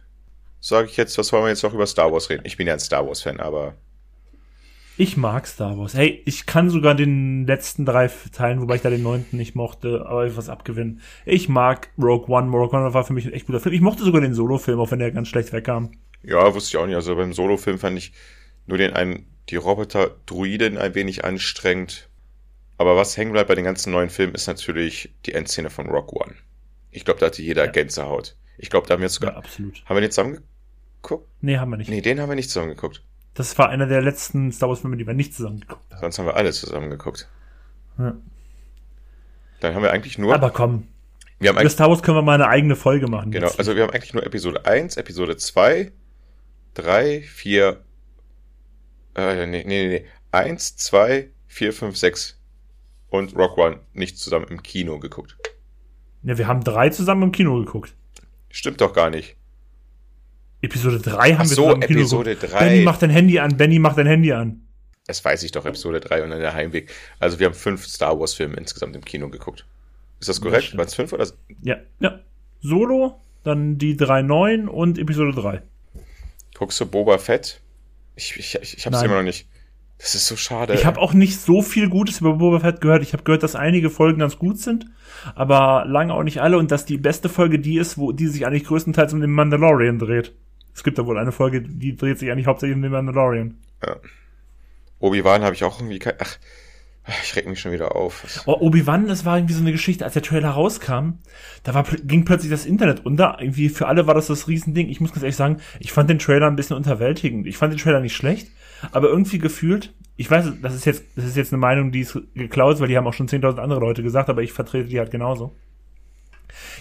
sage 0.60 0.88
ich 0.88 0.96
jetzt, 0.96 1.18
was 1.18 1.32
wollen 1.32 1.44
wir 1.44 1.50
jetzt 1.50 1.64
noch 1.64 1.74
über 1.74 1.86
Star 1.86 2.12
Wars 2.12 2.30
reden? 2.30 2.44
Ich 2.44 2.56
bin 2.56 2.66
ja 2.66 2.74
ein 2.74 2.80
Star 2.80 3.06
Wars-Fan, 3.06 3.40
aber 3.40 3.74
Ich 5.00 5.16
mag 5.16 5.46
Star 5.46 5.78
Wars. 5.78 5.94
Hey, 5.94 6.20
ich 6.26 6.44
kann 6.44 6.68
sogar 6.68 6.94
den 6.94 7.46
letzten 7.46 7.86
drei 7.86 8.08
Teilen, 8.32 8.60
wobei 8.60 8.74
ich 8.74 8.82
da 8.82 8.90
den 8.90 9.02
neunten 9.02 9.38
nicht 9.38 9.54
mochte, 9.54 10.04
aber 10.06 10.36
was 10.36 10.50
abgewinnen. 10.50 11.00
Ich 11.24 11.48
mag 11.48 11.88
Rogue 11.98 12.28
One. 12.28 12.50
Rogue 12.54 12.78
One 12.78 12.92
war 12.92 13.04
für 13.04 13.14
mich 13.14 13.24
ein 13.24 13.32
echt 13.32 13.46
guter 13.46 13.60
Film. 13.60 13.74
Ich 13.74 13.80
mochte 13.80 14.04
sogar 14.04 14.20
den 14.20 14.34
Solo-Film, 14.34 14.78
auch 14.78 14.90
wenn 14.90 14.98
der 14.98 15.10
ganz 15.10 15.28
schlecht 15.28 15.54
wegkam. 15.54 15.92
ja, 16.22 16.54
wusste 16.54 16.76
ich 16.76 16.82
auch 16.82 16.86
nicht. 16.86 16.96
Also 16.96 17.16
beim 17.16 17.32
Solo-Film 17.32 17.78
fand 17.78 17.96
ich 17.96 18.12
nur 18.66 18.76
den 18.76 18.92
einen, 18.92 19.24
die 19.48 19.56
Roboter-Druiden 19.56 20.76
ein 20.76 20.94
wenig 20.94 21.24
anstrengend. 21.24 22.10
Aber 22.76 22.94
was 22.94 23.16
hängen 23.16 23.32
bleibt 23.32 23.48
bei 23.48 23.54
den 23.54 23.64
ganzen 23.64 23.92
neuen 23.92 24.10
Filmen, 24.10 24.34
ist 24.34 24.48
natürlich 24.48 25.14
die 25.24 25.32
Endszene 25.32 25.70
von 25.70 25.86
Rock 25.88 26.12
One. 26.12 26.34
Ich 26.90 27.06
glaube, 27.06 27.20
da 27.20 27.26
hatte 27.26 27.40
jeder 27.40 27.64
Ja. 27.64 27.70
Gänsehaut. 27.70 28.36
Ich 28.58 28.68
glaube, 28.68 28.86
da 28.86 28.92
haben 28.94 29.00
wir 29.00 29.06
jetzt 29.06 29.14
Ja, 29.22 29.28
sogar. 29.28 29.36
absolut. 29.38 29.82
Haben 29.86 29.96
wir 29.96 30.02
den 30.02 30.10
zusammen 30.10 30.40
geguckt? 31.02 31.26
Nee, 31.40 31.56
haben 31.56 31.70
wir 31.70 31.78
nicht. 31.78 31.88
Nee, 31.88 32.02
den 32.02 32.20
haben 32.20 32.28
wir 32.28 32.36
nicht 32.36 32.50
zusammen 32.50 32.68
geguckt. 32.68 33.02
Das 33.34 33.56
war 33.58 33.68
einer 33.68 33.86
der 33.86 34.02
letzten 34.02 34.52
Star 34.52 34.68
Wars-Filme, 34.68 34.96
die 34.96 35.06
wir 35.06 35.14
nicht 35.14 35.34
zusammen 35.34 35.60
geguckt 35.60 35.90
haben. 35.90 36.00
Sonst 36.00 36.18
haben 36.18 36.26
wir 36.26 36.36
alle 36.36 36.52
zusammen 36.52 36.90
geguckt. 36.90 37.28
Ja. 37.98 38.14
Dann 39.60 39.74
haben 39.74 39.82
wir 39.82 39.92
eigentlich 39.92 40.18
nur. 40.18 40.34
Aber 40.34 40.50
komm, 40.50 40.88
wir 41.38 41.50
haben 41.50 41.60
über 41.60 41.70
Star 41.70 41.88
Wars 41.88 42.02
können 42.02 42.16
wir 42.16 42.22
mal 42.22 42.34
eine 42.34 42.48
eigene 42.48 42.76
Folge 42.76 43.06
machen. 43.08 43.30
genau, 43.30 43.50
also 43.56 43.76
wir 43.76 43.82
haben 43.82 43.90
eigentlich 43.90 44.14
nur 44.14 44.24
Episode 44.24 44.66
1, 44.66 44.96
Episode 44.96 45.36
2, 45.36 45.92
3, 46.74 47.22
4, 47.22 47.80
äh, 49.16 49.46
nee, 49.46 49.46
nee, 49.46 49.64
nee, 49.64 49.88
nee. 49.88 50.06
1, 50.32 50.76
2, 50.76 51.30
4, 51.46 51.72
5, 51.72 51.96
6 51.96 52.40
und 53.08 53.36
Rock 53.36 53.58
One 53.58 53.80
nicht 53.92 54.18
zusammen 54.18 54.46
im 54.48 54.62
Kino 54.62 54.98
geguckt. 54.98 55.36
ja, 56.22 56.38
wir 56.38 56.46
haben 56.46 56.62
drei 56.62 56.90
zusammen 56.90 57.24
im 57.24 57.32
Kino 57.32 57.58
geguckt. 57.58 57.94
Stimmt 58.50 58.80
doch 58.80 58.92
gar 58.92 59.10
nicht. 59.10 59.36
Episode 60.62 60.98
3 61.00 61.32
haben 61.32 61.38
Ach 61.38 61.48
wir 61.48 61.56
so, 61.56 61.72
im 61.72 61.80
Kino 61.80 62.00
Episode 62.00 62.34
geguckt. 62.34 62.52
3. 62.52 62.58
Benny 62.58 62.82
macht 62.82 63.02
dein 63.02 63.10
Handy 63.10 63.38
an, 63.38 63.56
Benny 63.56 63.78
macht 63.78 63.98
dein 63.98 64.06
Handy 64.06 64.32
an. 64.32 64.62
Das 65.06 65.24
weiß 65.24 65.42
ich 65.42 65.52
doch, 65.52 65.64
Episode 65.64 66.00
3 66.00 66.22
und 66.22 66.30
dann 66.30 66.40
der 66.40 66.54
Heimweg. 66.54 66.92
Also 67.18 67.38
wir 67.38 67.46
haben 67.46 67.54
fünf 67.54 67.86
Star 67.86 68.18
Wars 68.20 68.34
Filme 68.34 68.56
insgesamt 68.56 68.94
im 68.94 69.04
Kino 69.04 69.28
geguckt. 69.28 69.66
Ist 70.20 70.28
das 70.28 70.40
korrekt? 70.40 70.76
Waren 70.76 70.86
es 70.86 70.94
fünf 70.94 71.12
oder? 71.12 71.26
Ja, 71.62 71.76
ja. 71.98 72.20
Solo, 72.60 73.18
dann 73.42 73.78
die 73.78 73.96
drei 73.96 74.22
neuen 74.22 74.68
und 74.68 74.98
Episode 74.98 75.32
3. 75.32 75.62
Guckst 76.54 76.78
du 76.78 76.86
Boba 76.86 77.16
Fett? 77.16 77.60
Ich, 78.16 78.36
ich, 78.36 78.54
ich, 78.60 78.76
ich 78.76 78.86
hab's 78.86 78.96
Nein. 78.98 79.06
immer 79.06 79.16
noch 79.16 79.22
nicht. 79.22 79.48
Das 79.96 80.14
ist 80.14 80.26
so 80.26 80.36
schade. 80.36 80.74
Ich 80.74 80.86
habe 80.86 80.98
auch 81.00 81.12
nicht 81.12 81.40
so 81.40 81.60
viel 81.60 81.88
Gutes 81.88 82.20
über 82.20 82.34
Boba 82.34 82.60
Fett 82.60 82.80
gehört. 82.80 83.02
Ich 83.02 83.12
habe 83.12 83.22
gehört, 83.22 83.42
dass 83.42 83.54
einige 83.54 83.90
Folgen 83.90 84.20
ganz 84.20 84.38
gut 84.38 84.58
sind, 84.58 84.86
aber 85.34 85.84
lange 85.86 86.14
auch 86.14 86.22
nicht 86.22 86.40
alle 86.40 86.56
und 86.58 86.70
dass 86.70 86.84
die 86.86 86.96
beste 86.96 87.28
Folge 87.28 87.58
die 87.58 87.78
ist, 87.78 87.98
wo 87.98 88.12
die 88.12 88.26
sich 88.26 88.46
eigentlich 88.46 88.64
größtenteils 88.64 89.12
um 89.12 89.20
den 89.20 89.30
Mandalorian 89.30 89.98
dreht. 89.98 90.32
Es 90.80 90.84
gibt 90.84 90.96
da 90.96 91.04
wohl 91.04 91.18
eine 91.18 91.30
Folge, 91.30 91.60
die 91.60 91.94
dreht 91.94 92.18
sich 92.18 92.30
eigentlich 92.30 92.46
hauptsächlich 92.46 92.74
um 92.74 92.80
den 92.80 92.90
Mandalorian. 92.90 93.58
Ja. 93.86 93.96
Obi-Wan 94.98 95.42
habe 95.42 95.54
ich 95.54 95.62
auch 95.62 95.78
irgendwie 95.78 95.98
kein. 95.98 96.14
Ach, 96.18 96.38
ich 97.22 97.36
reg 97.36 97.46
mich 97.46 97.60
schon 97.60 97.72
wieder 97.72 97.94
auf. 97.94 98.42
Oh, 98.46 98.56
Obi-Wan, 98.60 99.06
das 99.06 99.26
war 99.26 99.36
irgendwie 99.36 99.52
so 99.52 99.60
eine 99.60 99.72
Geschichte, 99.72 100.06
als 100.06 100.14
der 100.14 100.22
Trailer 100.22 100.48
rauskam, 100.48 101.18
da 101.64 101.74
war, 101.74 101.84
ging 101.84 102.24
plötzlich 102.24 102.50
das 102.50 102.64
Internet 102.64 103.04
unter. 103.04 103.36
Irgendwie 103.40 103.68
für 103.68 103.88
alle 103.88 104.06
war 104.06 104.14
das 104.14 104.28
das 104.28 104.48
Riesending. 104.48 104.88
Ich 104.88 105.02
muss 105.02 105.12
ganz 105.12 105.22
ehrlich 105.22 105.36
sagen, 105.36 105.58
ich 105.80 105.92
fand 105.92 106.08
den 106.08 106.18
Trailer 106.18 106.46
ein 106.46 106.56
bisschen 106.56 106.78
unterwältigend. 106.78 107.46
Ich 107.46 107.58
fand 107.58 107.74
den 107.74 107.78
Trailer 107.78 108.00
nicht 108.00 108.16
schlecht, 108.16 108.50
aber 108.90 109.10
irgendwie 109.10 109.36
gefühlt, 109.36 109.92
ich 110.16 110.30
weiß, 110.30 110.50
das 110.62 110.74
ist 110.74 110.86
jetzt, 110.86 111.04
das 111.14 111.26
ist 111.26 111.36
jetzt 111.36 111.52
eine 111.52 111.60
Meinung, 111.60 111.92
die 111.92 112.00
ist 112.00 112.18
geklaut, 112.34 112.80
weil 112.80 112.88
die 112.88 112.96
haben 112.96 113.06
auch 113.06 113.12
schon 113.12 113.28
10.000 113.28 113.58
andere 113.58 113.80
Leute 113.80 114.02
gesagt, 114.02 114.30
aber 114.30 114.40
ich 114.40 114.54
vertrete 114.54 114.88
die 114.88 114.98
halt 114.98 115.10
genauso. 115.10 115.54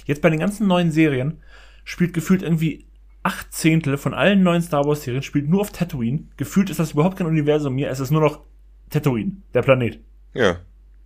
Jetzt 0.05 0.21
bei 0.21 0.29
den 0.29 0.39
ganzen 0.39 0.67
neuen 0.67 0.89
Serien 0.89 1.41
spielt 1.83 2.13
gefühlt 2.13 2.43
irgendwie 2.43 2.85
acht 3.23 3.53
Zehntel 3.53 3.97
von 3.97 4.13
allen 4.13 4.43
neuen 4.43 4.61
Star 4.61 4.85
Wars 4.85 5.03
Serien 5.03 5.23
spielt 5.23 5.49
nur 5.49 5.61
auf 5.61 5.71
Tatooine. 5.71 6.23
Gefühlt 6.37 6.69
ist 6.69 6.79
das 6.79 6.91
überhaupt 6.91 7.17
kein 7.17 7.27
Universum 7.27 7.75
mehr, 7.75 7.91
es 7.91 7.99
ist 7.99 8.11
nur 8.11 8.21
noch 8.21 8.41
Tatooine, 8.89 9.33
der 9.53 9.61
Planet. 9.61 9.99
Ja. 10.33 10.59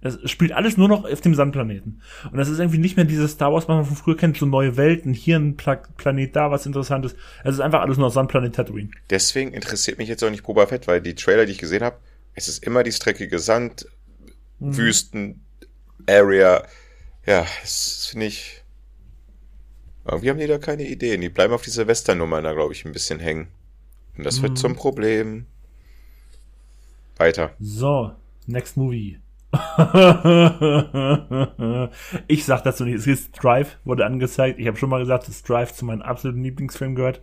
Es 0.06 0.30
spielt 0.30 0.52
alles 0.52 0.76
nur 0.76 0.90
noch 0.90 1.06
auf 1.06 1.22
dem 1.22 1.34
Sandplaneten. 1.34 2.02
Und 2.30 2.38
das 2.38 2.50
ist 2.50 2.60
irgendwie 2.60 2.78
nicht 2.78 2.98
mehr 2.98 3.06
dieses 3.06 3.32
Star 3.32 3.54
Wars, 3.54 3.70
was 3.70 3.76
man 3.76 3.86
von 3.86 3.96
früher 3.96 4.18
kennt, 4.18 4.38
so 4.38 4.46
neue 4.46 4.76
Welten, 4.76 5.14
hier 5.14 5.38
ein 5.38 5.56
Pla 5.56 5.76
Planet, 5.76 6.36
da 6.36 6.52
was 6.52 6.66
Interessantes. 6.66 7.16
Es 7.46 7.56
ist 7.56 7.62
einfach 7.62 7.80
alles 7.80 7.98
nur 7.98 8.12
Sandplanet 8.12 8.54
Tatooine. 8.54 8.90
Deswegen 9.10 9.54
interessiert 9.54 9.98
mich 9.98 10.10
jetzt 10.10 10.22
auch 10.24 10.30
nicht 10.30 10.44
Boba 10.44 10.68
Fett, 10.68 10.88
weil 10.88 11.00
die 11.00 11.16
Trailer, 11.16 11.46
die 11.46 11.54
ich 11.54 11.58
gesehen 11.58 11.84
habe, 11.84 11.98
es 12.36 12.50
ist 12.50 12.66
immer 12.66 12.84
die 12.84 12.92
streckige 12.92 13.40
Sand, 13.40 13.88
hm. 14.60 14.76
Wüsten, 14.76 15.42
Area. 16.08 16.64
Ja, 17.26 17.46
das 17.62 18.08
finde 18.12 18.26
ich. 18.26 18.63
Irgendwie 20.06 20.30
haben 20.30 20.40
die 20.40 20.48
da 20.48 20.58
keine 20.58 20.84
Ideen. 20.84 21.22
Die 21.22 21.30
bleiben 21.30 21.54
auf 21.54 21.62
diese 21.62 21.88
Western-Nummer 21.88 22.42
da, 22.42 22.54
glaube 22.54 22.74
ich, 22.74 22.86
ein 22.86 22.92
bisschen 22.92 23.20
hängen. 23.20 23.48
Und 24.18 24.26
das 24.26 24.38
hm. 24.38 24.44
wird 24.44 24.58
zum 24.58 24.76
Problem. 24.76 25.46
Weiter. 27.18 27.52
So, 27.60 28.12
next 28.48 28.78
movie. 28.78 29.20
ich 32.28 32.46
sag 32.46 32.64
dazu 32.64 32.86
nicht. 32.86 32.96
Es 32.96 33.08
ist 33.08 33.32
Drive, 33.42 33.78
wurde 33.86 34.06
angezeigt. 34.06 34.60
Ich 34.60 34.68
habe 34.68 34.78
schon 34.78 34.90
mal 34.90 35.00
gesagt, 35.00 35.28
dass 35.28 35.44
Drive 35.44 35.74
zu 35.74 35.86
meinem 35.86 36.02
absoluten 36.02 36.44
Lieblingsfilm 36.44 36.96
gehört. 36.96 37.22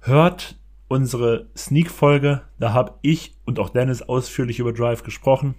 Hört 0.00 0.56
unsere 0.88 1.46
Sneak-Folge. 1.56 2.42
Da 2.58 2.72
habe 2.72 2.94
ich 3.02 3.36
und 3.44 3.60
auch 3.60 3.70
Dennis 3.70 4.02
ausführlich 4.02 4.58
über 4.58 4.72
Drive 4.72 5.04
gesprochen. 5.04 5.54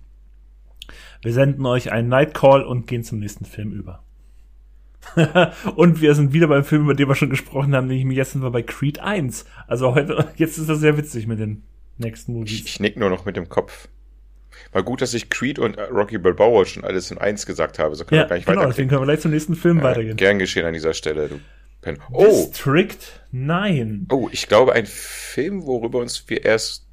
Wir 1.22 1.34
senden 1.34 1.66
euch 1.66 1.92
einen 1.92 2.10
Nightcall 2.10 2.64
und 2.64 2.88
gehen 2.88 3.04
zum 3.04 3.20
nächsten 3.20 3.46
Film 3.46 3.72
über. 3.72 4.04
und 5.76 6.02
wir 6.02 6.14
sind 6.16 6.34
wieder 6.34 6.48
beim 6.48 6.64
Film, 6.64 6.84
über 6.84 6.94
den 6.94 7.08
wir 7.08 7.16
schon 7.16 7.30
gesprochen 7.30 7.76
haben, 7.76 7.88
nämlich 7.88 8.18
jetzt 8.18 8.32
sind 8.32 8.42
wir 8.42 8.52
bei 8.52 8.62
Creed 8.62 9.00
1. 9.00 9.46
Also 9.68 9.96
heute, 9.96 10.30
jetzt 10.36 10.58
ist 10.58 10.70
das 10.70 10.80
sehr 10.80 10.98
witzig 10.98 11.28
mit 11.28 11.40
den 11.40 11.64
nächsten 11.98 12.34
Movies. 12.34 12.52
Ich, 12.52 12.66
ich 12.66 12.80
nick 12.80 12.98
nur 12.98 13.10
noch 13.10 13.26
mit 13.26 13.36
dem 13.36 13.50
Kopf. 13.50 13.88
War 14.72 14.84
gut, 14.84 15.02
dass 15.02 15.14
ich 15.14 15.30
Creed 15.30 15.58
und 15.58 15.78
Rocky 15.78 16.18
Balboa 16.18 16.66
schon 16.66 16.84
alles 16.84 17.12
in 17.12 17.18
eins 17.18 17.46
gesagt 17.46 17.80
habe. 17.80 17.96
So 17.96 18.04
können 18.04 18.20
ja, 18.20 18.24
wir 18.26 18.28
gleich 18.28 18.46
genau, 18.46 18.66
deswegen 18.66 18.90
können 18.90 19.02
wir 19.02 19.06
gleich 19.06 19.22
zum 19.22 19.32
nächsten 19.32 19.56
Film 19.56 19.80
äh, 19.80 19.84
weitergehen. 19.84 20.18
Gern 20.18 20.38
geschehen 20.38 20.66
an 20.66 20.74
dieser 20.74 20.94
Stelle, 20.94 21.28
du 21.30 21.40
Pen. 21.82 21.98
Oh! 22.12 22.26
District 22.26 22.98
9. 23.32 24.08
Oh, 24.12 24.30
ich 24.32 24.48
glaube, 24.48 24.74
ein 24.74 24.86
Film, 24.86 25.66
worüber 25.66 26.00
uns 26.00 26.26
wir 26.28 26.44
erst 26.44 26.86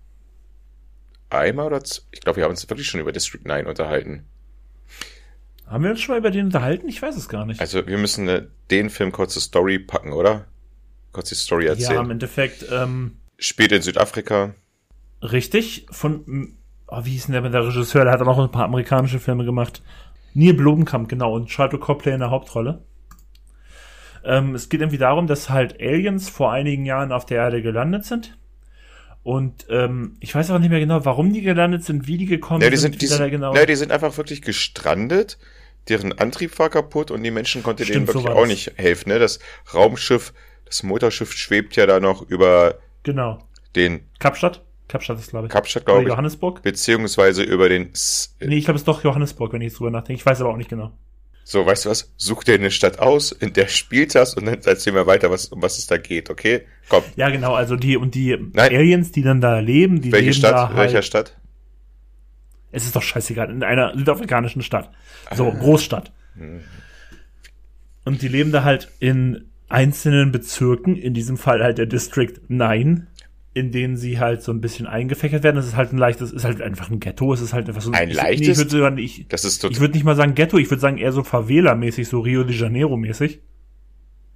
einmal 1.29 1.67
oder 1.67 1.83
ich 2.13 2.21
glaube, 2.21 2.37
wir 2.37 2.45
haben 2.45 2.53
uns 2.53 2.69
wirklich 2.69 2.87
schon 2.87 3.01
über 3.01 3.13
District 3.13 3.43
9 3.45 3.67
unterhalten. 3.67 4.25
Haben 5.67 5.85
wir 5.85 5.91
uns 5.91 6.01
schon 6.01 6.15
mal 6.15 6.19
über 6.19 6.31
den 6.31 6.47
unterhalten? 6.47 6.89
Ich 6.89 7.03
weiß 7.03 7.17
es 7.17 7.29
gar 7.29 7.45
nicht. 7.45 7.61
Also, 7.61 7.87
wir 7.87 7.99
müssen 7.99 8.29
äh, 8.29 8.47
den 8.71 8.91
Film 8.91 9.13
kurze 9.13 9.41
Story 9.41 9.79
packen, 9.79 10.13
oder? 10.13 10.47
Kurz 11.13 11.29
die 11.31 11.35
Story 11.35 11.67
erzählen. 11.67 11.95
Ja, 11.95 12.01
im 12.03 12.11
Endeffekt. 12.11 12.67
Ähm, 12.71 13.17
Spielt 13.39 13.73
in 13.73 13.83
Südafrika. 13.83 14.55
Richtig, 15.23 15.87
von 15.91 16.55
oh, 16.89 17.05
wie 17.05 17.11
hieß 17.11 17.27
denn 17.27 17.33
der, 17.33 17.51
der 17.51 17.67
Regisseur, 17.67 18.05
der 18.05 18.13
hat 18.13 18.21
auch 18.21 18.27
noch 18.27 18.39
ein 18.39 18.51
paar 18.51 18.65
amerikanische 18.65 19.19
Filme 19.19 19.45
gemacht. 19.45 19.83
Neil 20.35 20.55
Blomkamp, 20.55 21.09
genau, 21.09 21.35
und 21.35 21.51
Charlotte 21.51 21.79
Copley 21.79 22.13
in 22.13 22.21
der 22.21 22.31
Hauptrolle. 22.31 22.83
Ähm, 24.25 24.55
es 24.55 24.69
geht 24.69 24.81
irgendwie 24.81 24.99
darum, 24.99 25.27
dass 25.27 25.51
halt 25.51 25.81
Aliens 25.81 26.29
vor 26.29 26.53
einigen 26.53 26.85
Jahren 26.85 27.13
auf 27.13 27.27
der 27.27 27.39
Erde 27.39 27.63
gelandet 27.63 28.05
sind. 28.05 28.37
Und 29.23 29.67
ähm, 29.71 30.17
ich 30.21 30.35
weiß 30.35 30.51
auch 30.51 30.59
nicht 30.59 30.71
mehr 30.71 30.79
genau, 30.79 31.05
warum 31.05 31.33
die 31.33 31.43
gelandet 31.43 31.85
sind, 31.85 32.07
wie 32.07 32.17
die 32.17 32.27
gekommen 32.27 32.63
ja, 32.63 32.71
die 32.71 32.77
sind. 32.77 33.01
Die 33.01 33.07
sind 33.07 33.29
genau. 33.31 33.55
ja, 33.55 33.67
die 33.67 33.75
sind 33.75 33.91
einfach 33.91 34.17
wirklich 34.17 34.43
gestrandet. 34.43 35.39
Deren 35.89 36.13
Antrieb 36.13 36.59
war 36.59 36.69
kaputt 36.69 37.11
und 37.11 37.23
die 37.23 37.31
Menschen 37.31 37.63
konnten 37.63 37.85
Stimmt, 37.85 37.97
denen 37.97 38.07
wirklich 38.09 38.25
so 38.25 38.31
auch 38.31 38.47
nicht 38.47 38.73
helfen. 38.77 39.11
Ne? 39.11 39.19
Das 39.19 39.39
Raumschiff, 39.73 40.33
das 40.65 40.83
Motorschiff 40.83 41.33
schwebt 41.33 41.77
ja 41.77 41.87
da 41.87 42.01
noch 42.01 42.23
über 42.29 42.79
genau. 43.03 43.39
den 43.75 44.09
Kapstadt. 44.19 44.63
Kapstadt 44.89 45.19
ist, 45.19 45.31
glaube 45.31 45.47
ich. 45.47 45.53
Kapstadt, 45.53 45.85
glaube 45.85 46.03
ich. 46.03 46.09
Johannesburg. 46.09 46.63
Beziehungsweise 46.63 47.43
über 47.43 47.69
den. 47.69 47.93
S 47.93 48.37
nee, 48.41 48.57
ich 48.57 48.65
glaube, 48.65 48.77
es 48.77 48.83
ist 48.83 48.89
doch 48.89 49.03
Johannesburg, 49.03 49.53
wenn 49.53 49.61
ich 49.61 49.75
drüber 49.75 49.91
nachdenke. 49.91 50.21
Ich 50.21 50.27
weiß 50.27 50.41
aber 50.41 50.51
auch 50.51 50.57
nicht 50.57 50.71
genau. 50.71 50.93
So, 51.49 51.65
weißt 51.65 51.85
du 51.85 51.91
was? 51.91 52.13
Such 52.17 52.43
dir 52.43 52.55
eine 52.55 52.73
Stadt 52.73 52.99
aus, 52.99 53.31
in 53.31 53.53
der 53.53 53.69
spielt 53.69 54.17
das 54.17 54.35
und 54.35 54.47
dann 54.47 54.59
erzähl 54.65 54.93
mir 54.93 55.07
weiter, 55.07 55.31
was, 55.31 55.47
um 55.47 55.63
was 55.63 55.79
es 55.79 55.87
da 55.87 55.97
geht, 55.97 56.29
okay? 56.29 56.63
Komm. 56.89 57.05
Ja, 57.15 57.31
genau, 57.31 57.55
also 57.55 57.77
die, 57.77 57.97
und 57.97 58.17
die 58.17 58.37
Nein. 58.53 58.75
Aliens, 58.75 59.13
die 59.13 59.23
dann 59.23 59.41
da 59.41 59.61
leben, 59.61 60.01
die 60.01 60.11
Welche 60.11 60.31
leben 60.31 60.39
Stadt? 60.39 60.55
da 60.55 60.69
halt, 60.71 60.77
Welcher 60.77 61.03
Stadt? 61.03 61.37
Es 62.77 62.85
ist 62.85 62.95
doch 62.95 63.03
scheißegal, 63.03 63.51
in 63.51 63.63
einer 63.63 63.97
südafrikanischen 63.97 64.63
Stadt. 64.63 64.91
So. 65.35 65.51
Großstadt. 65.51 66.13
Und 68.05 68.21
die 68.21 68.29
leben 68.29 68.53
da 68.53 68.65
halt 68.65 68.93
in 69.01 69.47
einzelnen 69.69 70.31
Bezirken, 70.31 70.95
in 70.95 71.15
diesem 71.15 71.39
Fall 71.39 71.63
halt 71.63 71.79
der 71.79 71.87
District 71.87 72.35
9 72.49 73.07
in 73.55 73.73
denen 73.73 73.97
sie 73.97 74.21
halt 74.21 74.43
so 74.43 74.53
ein 74.53 74.61
bisschen 74.61 74.87
eingefächert 74.87 75.43
werden. 75.43 75.57
Das 75.57 75.65
ist 75.65 75.77
halt 75.77 75.91
ein 75.91 75.97
leichtes, 75.97 76.31
ist 76.31 76.45
halt 76.45 76.61
einfach 76.61 76.91
ein 76.91 77.01
Ghetto. 77.01 77.33
Es 77.33 77.41
ist 77.41 77.55
halt 77.55 77.67
einfach 77.67 77.81
so 77.81 77.91
ein 77.91 78.11
ich, 78.11 78.15
leichtes. 78.15 78.47
Nee, 78.47 78.53
ich 78.53 78.59
würde 78.59 78.71
sogar 78.71 78.91
nicht, 78.91 79.33
das 79.33 79.47
ist 79.47 79.65
ich 79.65 79.81
würde 79.81 79.95
nicht 79.95 80.05
mal 80.05 80.15
sagen 80.15 80.35
Ghetto, 80.35 80.59
ich 80.59 80.69
würde 80.71 80.83
sagen 80.83 80.99
eher 80.99 81.11
so 81.11 81.23
Favela-mäßig, 81.23 82.07
so 82.07 82.21
Rio 82.21 82.45
de 82.45 82.55
Janeiro-mäßig. 82.55 83.41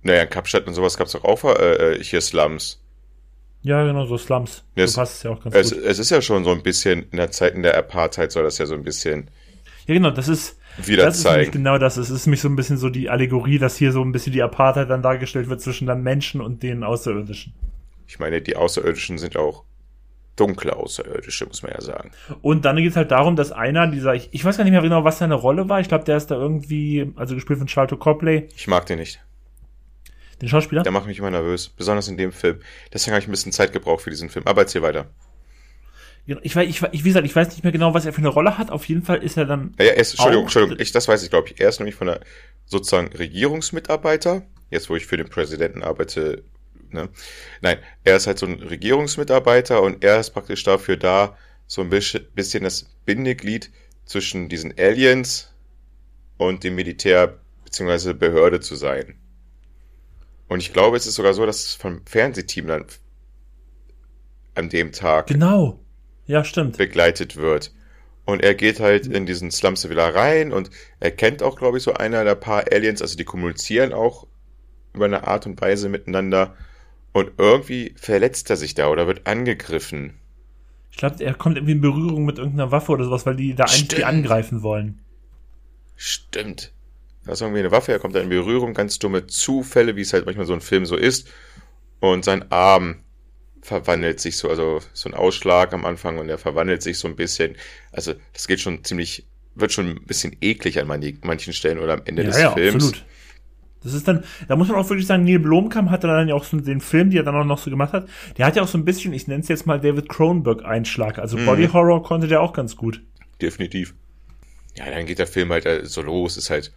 Naja, 0.05 0.22
in 0.22 0.30
Kapstadt 0.30 0.66
und 0.66 0.72
sowas 0.72 0.97
gab's 0.97 1.12
doch 1.12 1.24
auch 1.24 1.45
äh, 1.45 1.97
äh, 1.97 2.03
hier 2.03 2.22
Slums. 2.22 2.82
Ja, 3.63 3.85
genau, 3.85 4.07
so 4.07 4.17
Slums. 4.17 4.65
Es, 4.75 4.93
so 4.93 5.01
passt 5.01 5.17
es 5.17 5.23
ja 5.23 5.31
auch 5.31 5.43
ganz 5.43 5.55
es, 5.55 5.73
gut. 5.73 5.85
Es 5.85 5.99
ist 5.99 6.11
ja 6.11 6.23
schon 6.23 6.45
so 6.45 6.53
ein 6.53 6.63
bisschen, 6.63 7.07
in 7.11 7.19
der 7.19 7.31
Zeit 7.31 7.55
in 7.55 7.63
der 7.63 7.77
Apartheid 7.77 8.33
soll 8.33 8.43
das 8.43 8.59
ja 8.59 8.67
so 8.67 8.75
ein 8.75 8.83
bisschen. 8.83 9.31
Ja, 9.87 9.95
genau, 9.95 10.11
das 10.11 10.29
ist, 10.29 10.59
wieder 10.79 11.05
das 11.05 11.23
zeigen. 11.23 11.45
ist 11.45 11.53
genau 11.53 11.79
das. 11.79 11.97
Es 11.97 12.11
ist 12.11 12.27
mich 12.27 12.41
so 12.41 12.49
ein 12.49 12.57
bisschen 12.57 12.79
so 12.79 12.89
die 12.89 13.11
Allegorie, 13.11 13.59
dass 13.59 13.77
hier 13.77 13.93
so 13.93 14.03
ein 14.03 14.13
bisschen 14.13 14.33
die 14.33 14.43
Apartheid 14.43 14.89
dann 14.89 15.03
dargestellt 15.03 15.49
wird 15.49 15.61
zwischen 15.61 15.87
den 15.87 16.03
Menschen 16.03 16.41
und 16.41 16.63
den 16.63 16.85
Außerirdischen. 16.85 17.53
Ich 18.07 18.19
meine, 18.19 18.41
die 18.41 18.57
Außerirdischen 18.57 19.19
sind 19.19 19.37
auch 19.37 19.65
dunkle 20.37 20.75
Außerirdische, 20.75 21.45
muss 21.47 21.63
man 21.63 21.73
ja 21.73 21.81
sagen. 21.81 22.13
Und 22.41 22.65
dann 22.65 22.77
geht 22.77 22.91
es 22.91 22.97
halt 22.97 23.11
darum, 23.11 23.37
dass 23.37 23.53
einer 23.53 23.87
dieser, 23.89 24.15
ich, 24.15 24.31
ich 24.33 24.45
weiß 24.45 24.57
gar 24.57 24.65
nicht 24.65 24.73
mehr 24.73 24.81
genau, 24.81 25.05
was 25.05 25.19
seine 25.19 25.35
Rolle 25.35 25.69
war. 25.69 25.81
Ich 25.81 25.89
glaube, 25.89 26.05
der 26.05 26.17
ist 26.17 26.31
da 26.31 26.37
irgendwie, 26.37 27.13
also 27.17 27.35
gespielt 27.35 27.59
von 27.59 27.69
Charlton 27.69 27.99
Copley. 27.99 28.49
Ich 28.57 28.67
mag 28.67 28.87
den 28.87 29.01
nicht. 29.01 29.21
Den 30.41 30.49
Schauspieler? 30.49 30.82
Der 30.82 30.93
macht 30.93 31.07
mich 31.07 31.18
immer 31.18 31.30
nervös, 31.30 31.68
besonders 31.68 32.09
in 32.09 32.16
dem 32.16 32.32
Film. 32.32 32.61
Deswegen 32.93 33.12
habe 33.12 33.22
ich 33.22 33.28
ein 33.28 33.30
bisschen 33.30 33.53
Zeit 33.53 33.72
gebraucht 33.72 34.03
für 34.03 34.11
diesen 34.11 34.30
Film. 34.30 34.47
Aber 34.47 34.62
erzähl 34.62 34.82
weiter. 34.82 35.11
Ich, 36.26 36.55
weiß, 36.55 36.68
ich, 36.68 36.82
ich, 36.93 37.05
wie 37.05 37.09
gesagt, 37.09 37.26
ich 37.26 37.34
weiß 37.34 37.49
nicht 37.49 37.64
mehr 37.64 37.72
genau, 37.72 37.93
was 37.93 38.07
er 38.07 38.12
für 38.12 38.18
eine 38.18 38.28
Rolle 38.28 38.57
hat. 38.57 38.70
Auf 38.70 38.84
jeden 38.84 39.03
Fall 39.03 39.22
ist 39.22 39.36
er 39.36 39.47
dann. 39.47 39.74
Ja, 39.78 39.86
ja 39.86 39.93
er 39.93 40.01
ist, 40.01 40.12
Entschuldigung, 40.12 40.45
Entschuldigung, 40.45 40.78
ich, 40.78 40.93
das 40.93 41.09
weiß 41.09 41.22
ich, 41.22 41.30
glaube 41.30 41.49
ich. 41.49 41.61
Er 41.61 41.68
ist 41.68 41.80
nämlich 41.80 41.97
von 41.97 42.07
der 42.07 42.20
sozusagen 42.66 43.09
Regierungsmitarbeiter. 43.09 44.43
Jetzt, 44.70 44.88
wo 44.88 44.97
ich 44.97 45.07
für 45.07 45.16
den 45.16 45.28
Präsidenten 45.28 45.82
arbeite, 45.82 46.45
Ne? 46.93 47.09
Nein, 47.61 47.78
er 48.05 48.16
ist 48.16 48.26
halt 48.26 48.38
so 48.38 48.47
ein 48.47 48.61
Regierungsmitarbeiter 48.62 49.82
und 49.82 50.03
er 50.03 50.20
ist 50.20 50.30
praktisch 50.30 50.64
dafür 50.64 50.97
da, 50.97 51.36
so 51.66 51.82
ein 51.82 51.91
bisschen 51.91 52.64
das 52.64 52.91
Bindeglied 53.05 53.70
zwischen 54.05 54.49
diesen 54.49 54.74
Aliens 54.76 55.53
und 56.36 56.64
dem 56.64 56.74
Militär 56.74 57.38
bzw. 57.64 58.12
Behörde 58.14 58.61
zu 58.61 58.74
sein. 58.74 59.20
Und 60.51 60.59
ich 60.59 60.73
glaube, 60.73 60.97
es 60.97 61.07
ist 61.07 61.15
sogar 61.15 61.33
so, 61.33 61.47
dass 61.47 61.65
es 61.65 61.75
vom 61.75 62.05
Fernsehteam 62.07 62.67
dann 62.67 62.85
an 64.57 64.69
dem 64.69 64.91
Tag 64.91 65.29
genau 65.29 65.79
ja 66.27 66.43
stimmt 66.43 66.77
begleitet 66.77 67.37
wird 67.37 67.73
und 68.25 68.43
er 68.43 68.57
geht 68.57 68.81
halt 68.81 69.07
in 69.07 69.27
diesen 69.27 69.53
Slums 69.53 69.89
wieder 69.89 70.13
rein 70.13 70.53
und 70.53 70.71
er 70.99 71.13
kennt 71.13 71.45
auch 71.45 71.57
glaube 71.57 71.79
ich 71.79 71.85
so 71.85 71.95
einer 71.95 72.25
der 72.25 72.35
paar 72.35 72.65
Aliens 72.73 73.01
also 73.01 73.17
die 73.17 73.25
kommunizieren 73.25 73.93
auch 73.93 74.27
über 74.93 75.05
eine 75.05 75.29
Art 75.29 75.47
und 75.47 75.61
Weise 75.61 75.89
miteinander 75.89 76.57
und 77.13 77.31
irgendwie 77.39 77.95
verletzt 77.97 78.51
er 78.51 78.57
sich 78.57 78.75
da 78.75 78.89
oder 78.89 79.07
wird 79.07 79.29
angegriffen. 79.29 80.15
Ich 80.91 80.97
glaube, 80.97 81.23
er 81.23 81.35
kommt 81.35 81.59
irgendwie 81.59 81.75
in 81.75 81.81
Berührung 81.81 82.25
mit 82.25 82.39
irgendeiner 82.39 82.73
Waffe 82.73 82.91
oder 82.91 83.05
sowas, 83.05 83.25
weil 83.25 83.37
die 83.37 83.55
da 83.55 83.65
eigentlich 83.65 83.89
die 83.89 84.05
angreifen 84.05 84.63
wollen. 84.65 85.01
Stimmt. 85.95 86.73
Da 87.25 87.33
ist 87.33 87.43
irgendwie 87.43 87.61
eine 87.61 87.71
Waffe, 87.71 87.93
er 87.93 87.99
kommt 87.99 88.14
da 88.14 88.21
in 88.21 88.29
Berührung, 88.29 88.75
ganz 88.75 88.99
dumme 88.99 89.27
Zufälle, 89.27 89.97
wie 89.97 90.01
es 90.01 90.12
halt 90.12 90.27
manchmal 90.27 90.47
so 90.47 90.55
ein 90.55 90.61
Film 90.61 90.87
so 90.87 90.97
ist. 90.97 91.29
Und 92.01 92.25
sein 92.25 92.51
Arm 92.51 93.01
verwandelt 93.62 94.21
sich 94.21 94.39
so, 94.39 94.49
also 94.49 94.81
so 94.95 95.09
ein 95.09 95.14
Ausschlag 95.14 95.73
am 95.75 95.85
Anfang 95.85 96.18
und 96.18 96.29
der 96.29 96.39
verwandelt 96.39 96.83
sich 96.83 96.99
so 96.99 97.09
ein 97.09 97.16
bisschen. 97.16 97.57
Also 97.93 98.14
das 98.33 98.49
geht 98.49 98.61
schon 98.61 98.85
ziemlich, 98.85 99.27
wird 99.55 99.73
schon 99.73 99.91
ein 99.91 100.07
bisschen 100.07 100.35
eklig 100.41 100.81
an 100.81 100.87
manchen 100.87 101.53
Stellen 101.53 101.79
oder 101.79 101.95
am 101.95 102.03
Ende 102.07 102.23
ja, 102.23 102.29
des 102.29 102.41
ja, 102.41 102.53
Films. 102.53 102.85
Absolut. 102.85 103.05
Das 103.83 103.95
ist 103.95 104.07
dann, 104.07 104.25
da 104.47 104.57
muss 104.57 104.68
man 104.68 104.77
auch 104.77 104.89
wirklich 104.91 105.07
sagen, 105.07 105.25
Neil 105.25 105.39
Blomkamp 105.39 105.91
hat 105.91 106.05
dann 106.05 106.29
ja 106.29 106.35
auch 106.35 106.45
so 106.45 106.59
den 106.59 106.81
Film, 106.81 107.11
die 107.11 107.16
er 107.18 107.23
dann 107.23 107.35
auch 107.35 107.45
noch 107.45 107.59
so 107.59 107.71
gemacht 107.71 107.93
hat, 107.93 108.09
der 108.37 108.47
hat 108.47 108.57
ja 108.57 108.62
auch 108.62 108.68
so 108.68 108.77
ein 108.77 108.85
bisschen, 108.85 109.12
ich 109.14 109.27
nenne 109.27 109.41
es 109.41 109.49
jetzt 109.49 109.66
mal 109.66 109.81
David 109.81 110.09
Cronenberg-Einschlag. 110.09 111.18
Also 111.18 111.39
Mhm. 111.39 111.47
Body 111.47 111.68
Horror 111.68 112.03
konnte 112.03 112.29
der 112.29 112.43
auch 112.43 112.53
ganz 112.53 112.77
gut. 112.77 113.03
Definitiv. 113.41 113.95
Ja, 114.77 114.91
dann 114.91 115.07
geht 115.07 115.18
der 115.18 115.27
Film 115.27 115.51
halt 115.51 115.64
äh, 115.66 115.85
so 115.87 116.03
los, 116.03 116.37
ist 116.37 116.51
halt 116.51 116.73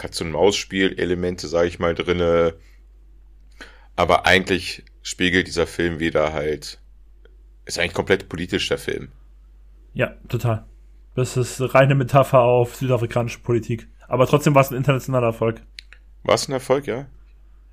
Katz- 0.00 0.22
und 0.22 0.30
Maus-Spiel, 0.30 0.98
Elemente, 0.98 1.46
sage 1.46 1.68
ich 1.68 1.78
mal, 1.78 1.94
drinne. 1.94 2.54
Aber 3.96 4.24
eigentlich 4.24 4.82
spiegelt 5.02 5.46
dieser 5.46 5.66
Film 5.66 6.00
wieder 6.00 6.32
halt, 6.32 6.80
ist 7.66 7.78
eigentlich 7.78 7.92
komplett 7.92 8.30
politisch, 8.30 8.66
der 8.68 8.78
Film. 8.78 9.12
Ja, 9.92 10.14
total. 10.26 10.64
Das 11.16 11.36
ist 11.36 11.60
reine 11.74 11.94
Metapher 11.94 12.40
auf 12.40 12.76
südafrikanische 12.76 13.40
Politik. 13.40 13.88
Aber 14.08 14.26
trotzdem 14.26 14.54
war 14.54 14.62
es 14.62 14.70
ein 14.70 14.78
internationaler 14.78 15.26
Erfolg. 15.26 15.60
War 16.22 16.34
es 16.34 16.48
ein 16.48 16.52
Erfolg, 16.52 16.86
ja? 16.86 17.06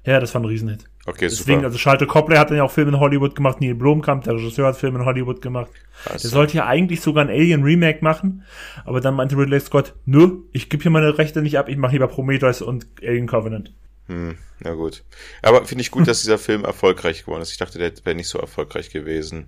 Ja, 0.08 0.22
das 0.22 0.34
war 0.34 0.41
ein 0.41 0.45
Riesenhit. 0.45 0.86
Okay, 1.05 1.28
Deswegen, 1.28 1.58
super. 1.58 1.66
also 1.66 1.78
Charlotte 1.78 2.08
Copley 2.08 2.38
hat 2.38 2.49
dann 2.49 2.55
ja 2.55 2.64
auch 2.64 2.72
Filme 2.72 2.91
in 2.91 2.99
Hollywood 3.01 3.36
gemacht, 3.36 3.60
Neil 3.60 3.76
Blomkamp, 3.76 4.24
der 4.24 4.36
Regisseur 4.36 4.68
hat 4.68 4.78
Filme 4.78 4.99
in 4.99 5.05
Hollywood 5.05 5.41
gemacht. 5.41 5.70
Krass. 6.05 6.22
Der 6.22 6.32
sollte 6.32 6.55
ja 6.55 6.66
eigentlich 6.66 7.01
sogar 7.01 7.26
ein 7.26 7.30
Alien-Remake 7.30 8.01
machen, 8.01 8.45
aber 8.86 9.01
dann 9.01 9.16
meinte 9.16 9.38
Ridley 9.38 9.60
Scott, 9.60 9.95
nö, 10.05 10.43
ich 10.53 10.70
gebe 10.70 10.82
hier 10.82 10.91
meine 10.91 11.18
Rechte 11.18 11.41
nicht 11.41 11.60
ab, 11.60 11.68
ich 11.68 11.76
mache 11.76 11.91
lieber 11.91 12.08
Prometheus 12.08 12.62
und 12.62 12.88
Alien 13.01 13.28
Covenant. 13.28 13.74
Hm, 14.08 14.38
na 14.62 14.74
gut. 14.76 15.03
Aber 15.41 15.66
finde 15.66 15.82
ich 15.82 15.91
gut, 15.91 16.08
dass 16.08 16.22
dieser 16.22 16.38
Film 16.38 16.64
erfolgreich 16.64 17.26
geworden 17.26 17.41
ist. 17.41 17.51
Ich 17.51 17.58
dachte, 17.58 17.78
der 17.78 17.91
wäre 18.05 18.16
nicht 18.16 18.30
so 18.30 18.39
erfolgreich 18.39 18.89
gewesen. 18.89 19.47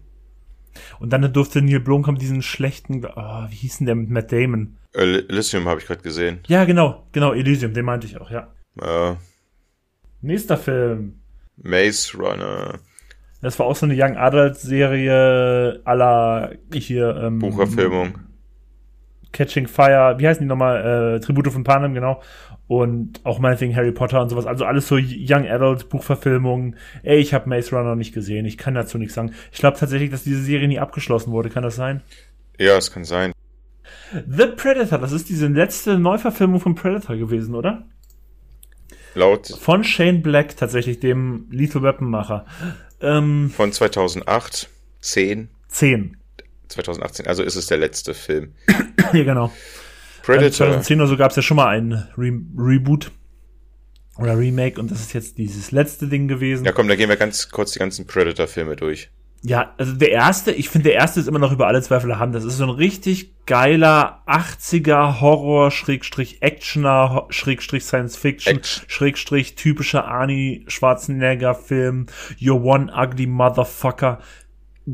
Und 0.99 1.13
dann 1.13 1.31
durfte 1.31 1.61
Neil 1.61 1.79
Blomkamp 1.79 2.19
diesen 2.19 2.41
schlechten, 2.41 3.05
oh, 3.05 3.45
wie 3.49 3.55
hieß 3.55 3.77
denn 3.77 3.85
der 3.85 3.95
mit 3.95 4.09
Matt 4.09 4.33
Damon? 4.33 4.75
Elysium 4.91 5.69
habe 5.69 5.79
ich 5.79 5.87
gerade 5.87 6.01
gesehen. 6.01 6.41
Ja, 6.47 6.65
genau, 6.65 7.07
genau, 7.13 7.31
Elysium, 7.31 7.73
den 7.73 7.85
meinte 7.85 8.07
ich 8.07 8.19
auch, 8.19 8.29
ja. 8.29 8.53
Äh, 8.81 9.15
Nächster 10.21 10.57
Film. 10.57 11.19
Maze 11.61 12.17
Runner, 12.17 12.79
Das 13.41 13.57
war 13.59 13.65
auch 13.65 13.75
so 13.75 13.85
eine 13.85 13.95
Young 13.95 14.17
Adult 14.17 14.57
Serie 14.57 15.81
aller 15.85 16.53
hier 16.73 17.15
ähm, 17.15 17.39
Buchverfilmung. 17.39 18.19
Catching 19.31 19.67
Fire, 19.67 20.15
wie 20.17 20.27
heißen 20.27 20.41
die 20.41 20.47
nochmal? 20.47 21.15
Äh, 21.15 21.19
Tribute 21.19 21.51
von 21.51 21.63
Panem, 21.63 21.93
genau. 21.93 22.21
Und 22.67 23.25
auch 23.25 23.39
meinetwegen 23.39 23.75
Harry 23.75 23.91
Potter 23.91 24.21
und 24.21 24.29
sowas. 24.29 24.45
Also 24.45 24.65
alles 24.65 24.87
so 24.87 24.95
Young 24.95 25.47
Adult 25.47 25.89
Buchverfilmungen. 25.89 26.75
Ey, 27.03 27.19
ich 27.19 27.33
habe 27.33 27.49
Maze 27.49 27.75
Runner 27.75 27.95
nicht 27.95 28.13
gesehen. 28.13 28.45
Ich 28.45 28.57
kann 28.57 28.73
dazu 28.73 28.97
nichts 28.97 29.13
sagen. 29.15 29.33
Ich 29.51 29.59
glaube 29.59 29.77
tatsächlich, 29.77 30.09
dass 30.09 30.23
diese 30.23 30.41
Serie 30.41 30.67
nie 30.67 30.79
abgeschlossen 30.79 31.31
wurde. 31.31 31.49
Kann 31.49 31.63
das 31.63 31.75
sein? 31.75 32.01
Ja, 32.59 32.77
es 32.77 32.91
kann 32.91 33.03
sein. 33.03 33.31
The 34.11 34.47
Predator, 34.55 34.97
das 34.97 35.11
ist 35.11 35.29
diese 35.29 35.47
letzte 35.47 35.99
Neuverfilmung 35.99 36.59
von 36.59 36.75
Predator 36.75 37.15
gewesen, 37.15 37.55
oder? 37.55 37.85
Laut 39.15 39.47
Von 39.47 39.83
Shane 39.83 40.21
Black, 40.21 40.55
tatsächlich, 40.57 40.99
dem 40.99 41.47
Lethal 41.51 41.81
Weapon 41.83 42.09
Macher. 42.09 42.45
Ähm, 43.01 43.51
von 43.55 43.71
2008, 43.71 44.69
10, 45.01 45.49
10. 45.67 46.17
2018, 46.67 47.27
also 47.27 47.43
ist 47.43 47.55
es 47.55 47.67
der 47.67 47.77
letzte 47.77 48.13
Film. 48.13 48.53
Hier, 49.11 49.25
genau. 49.25 49.51
Predator. 50.23 50.51
2010 50.51 50.99
oder 50.99 51.07
so 51.07 51.17
gab 51.17 51.31
es 51.31 51.37
ja 51.37 51.41
schon 51.41 51.57
mal 51.57 51.69
einen 51.69 51.93
Re 52.17 52.39
Reboot 52.57 53.11
oder 54.17 54.37
Remake 54.37 54.79
und 54.79 54.91
das 54.91 54.99
ist 54.99 55.13
jetzt 55.13 55.37
dieses 55.37 55.71
letzte 55.71 56.07
Ding 56.07 56.27
gewesen. 56.27 56.65
Ja, 56.65 56.71
komm, 56.71 56.87
da 56.87 56.95
gehen 56.95 57.09
wir 57.09 57.15
ganz 57.15 57.49
kurz 57.49 57.71
die 57.71 57.79
ganzen 57.79 58.05
Predator-Filme 58.05 58.75
durch. 58.75 59.09
Ja, 59.41 59.73
also 59.77 59.93
der 59.93 60.11
erste, 60.11 60.51
ich 60.51 60.69
finde, 60.69 60.89
der 60.89 60.95
erste 60.95 61.19
ist 61.19 61.27
immer 61.27 61.39
noch 61.39 61.53
über 61.53 61.67
alle 61.67 61.81
Zweifel 61.81 62.11
erhaben. 62.11 62.33
Das 62.33 62.43
ist 62.43 62.57
so 62.57 62.65
ein 62.65 62.69
richtig 62.69 63.45
geiler 63.45 64.21
80er 64.27 65.21
Horror, 65.21 65.71
Schrägstrich 65.71 66.41
Actioner, 66.41 67.25
Schrägstrich 67.29 67.85
Science 67.85 68.17
Fiction, 68.17 68.57
Action. 68.57 68.89
Schrägstrich 68.89 69.55
typischer 69.55 70.05
Arnie 70.05 70.65
Schwarzenegger 70.67 71.55
Film, 71.55 72.07
You're 72.37 72.61
One 72.61 72.91
Ugly 72.93 73.27
Motherfucker. 73.27 74.19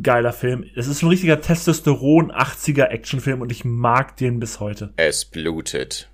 Geiler 0.01 0.33
Film. 0.33 0.65
Es 0.75 0.87
ist 0.87 0.99
so 0.99 1.07
ein 1.07 1.09
richtiger 1.09 1.41
Testosteron 1.41 2.31
80er 2.31 2.85
Actionfilm 2.87 3.41
und 3.41 3.51
ich 3.51 3.65
mag 3.65 4.17
den 4.17 4.39
bis 4.39 4.59
heute. 4.59 4.93
Es 4.97 5.25
blutet. 5.25 6.09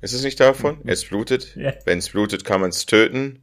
Ist 0.00 0.12
es 0.12 0.22
nicht 0.22 0.38
davon? 0.40 0.78
Es 0.84 1.04
blutet. 1.04 1.56
Ja. 1.56 1.72
Wenn 1.86 1.98
es 1.98 2.10
blutet, 2.10 2.44
kann 2.44 2.60
man 2.60 2.70
es 2.70 2.86
töten. 2.86 3.40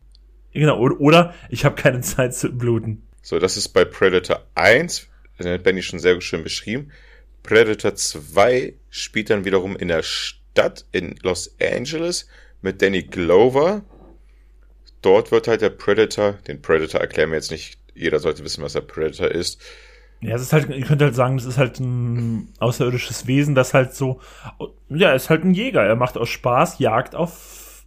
Genau, 0.54 0.78
oder, 0.78 1.00
oder 1.00 1.34
ich 1.50 1.66
habe 1.66 1.76
keine 1.76 2.02
Zeit 2.02 2.36
zu 2.36 2.50
bluten. 2.50 3.04
So, 3.22 3.40
das 3.40 3.58
ist 3.58 3.70
bei 3.70 3.86
Predator 3.86 4.44
1, 4.56 5.08
das 5.38 5.48
hat 5.48 5.64
Benny 5.64 5.82
schon 5.82 6.00
sehr 6.00 6.20
schön 6.22 6.44
beschrieben. 6.44 6.92
Predator 7.44 7.96
2 7.96 8.74
spielt 8.90 9.30
dann 9.30 9.46
wiederum 9.46 9.76
in 9.76 9.88
der 9.88 10.04
Stadt 10.04 10.86
in 10.92 11.16
Los 11.22 11.56
Angeles 11.62 12.28
mit 12.62 12.82
Danny 12.82 13.04
Glover. 13.04 13.84
Dort 15.02 15.32
wird 15.32 15.48
halt 15.48 15.62
der 15.62 15.70
Predator, 15.70 16.34
den 16.48 16.62
Predator 16.62 17.00
erklären 17.00 17.30
wir 17.30 17.38
jetzt 17.38 17.52
nicht, 17.52 17.78
jeder 17.94 18.20
sollte 18.20 18.44
wissen, 18.44 18.64
was 18.64 18.74
der 18.74 18.82
Predator 18.82 19.30
ist. 19.30 19.62
Ja, 20.22 20.36
es 20.36 20.42
ist 20.42 20.52
halt, 20.52 20.70
ihr 20.70 20.86
könnt 20.86 21.02
halt 21.02 21.16
sagen, 21.16 21.38
das 21.38 21.46
ist 21.46 21.58
halt 21.58 21.80
ein 21.80 22.54
außerirdisches 22.60 23.26
Wesen, 23.26 23.56
das 23.56 23.74
halt 23.74 23.96
so, 23.96 24.20
ja, 24.90 25.14
ist 25.14 25.30
halt 25.30 25.46
ein 25.46 25.54
Jäger. 25.54 25.84
Er 25.84 25.96
macht 25.96 26.18
aus 26.18 26.30
Spaß 26.30 26.80
Jagd 26.80 27.16
auf, 27.16 27.86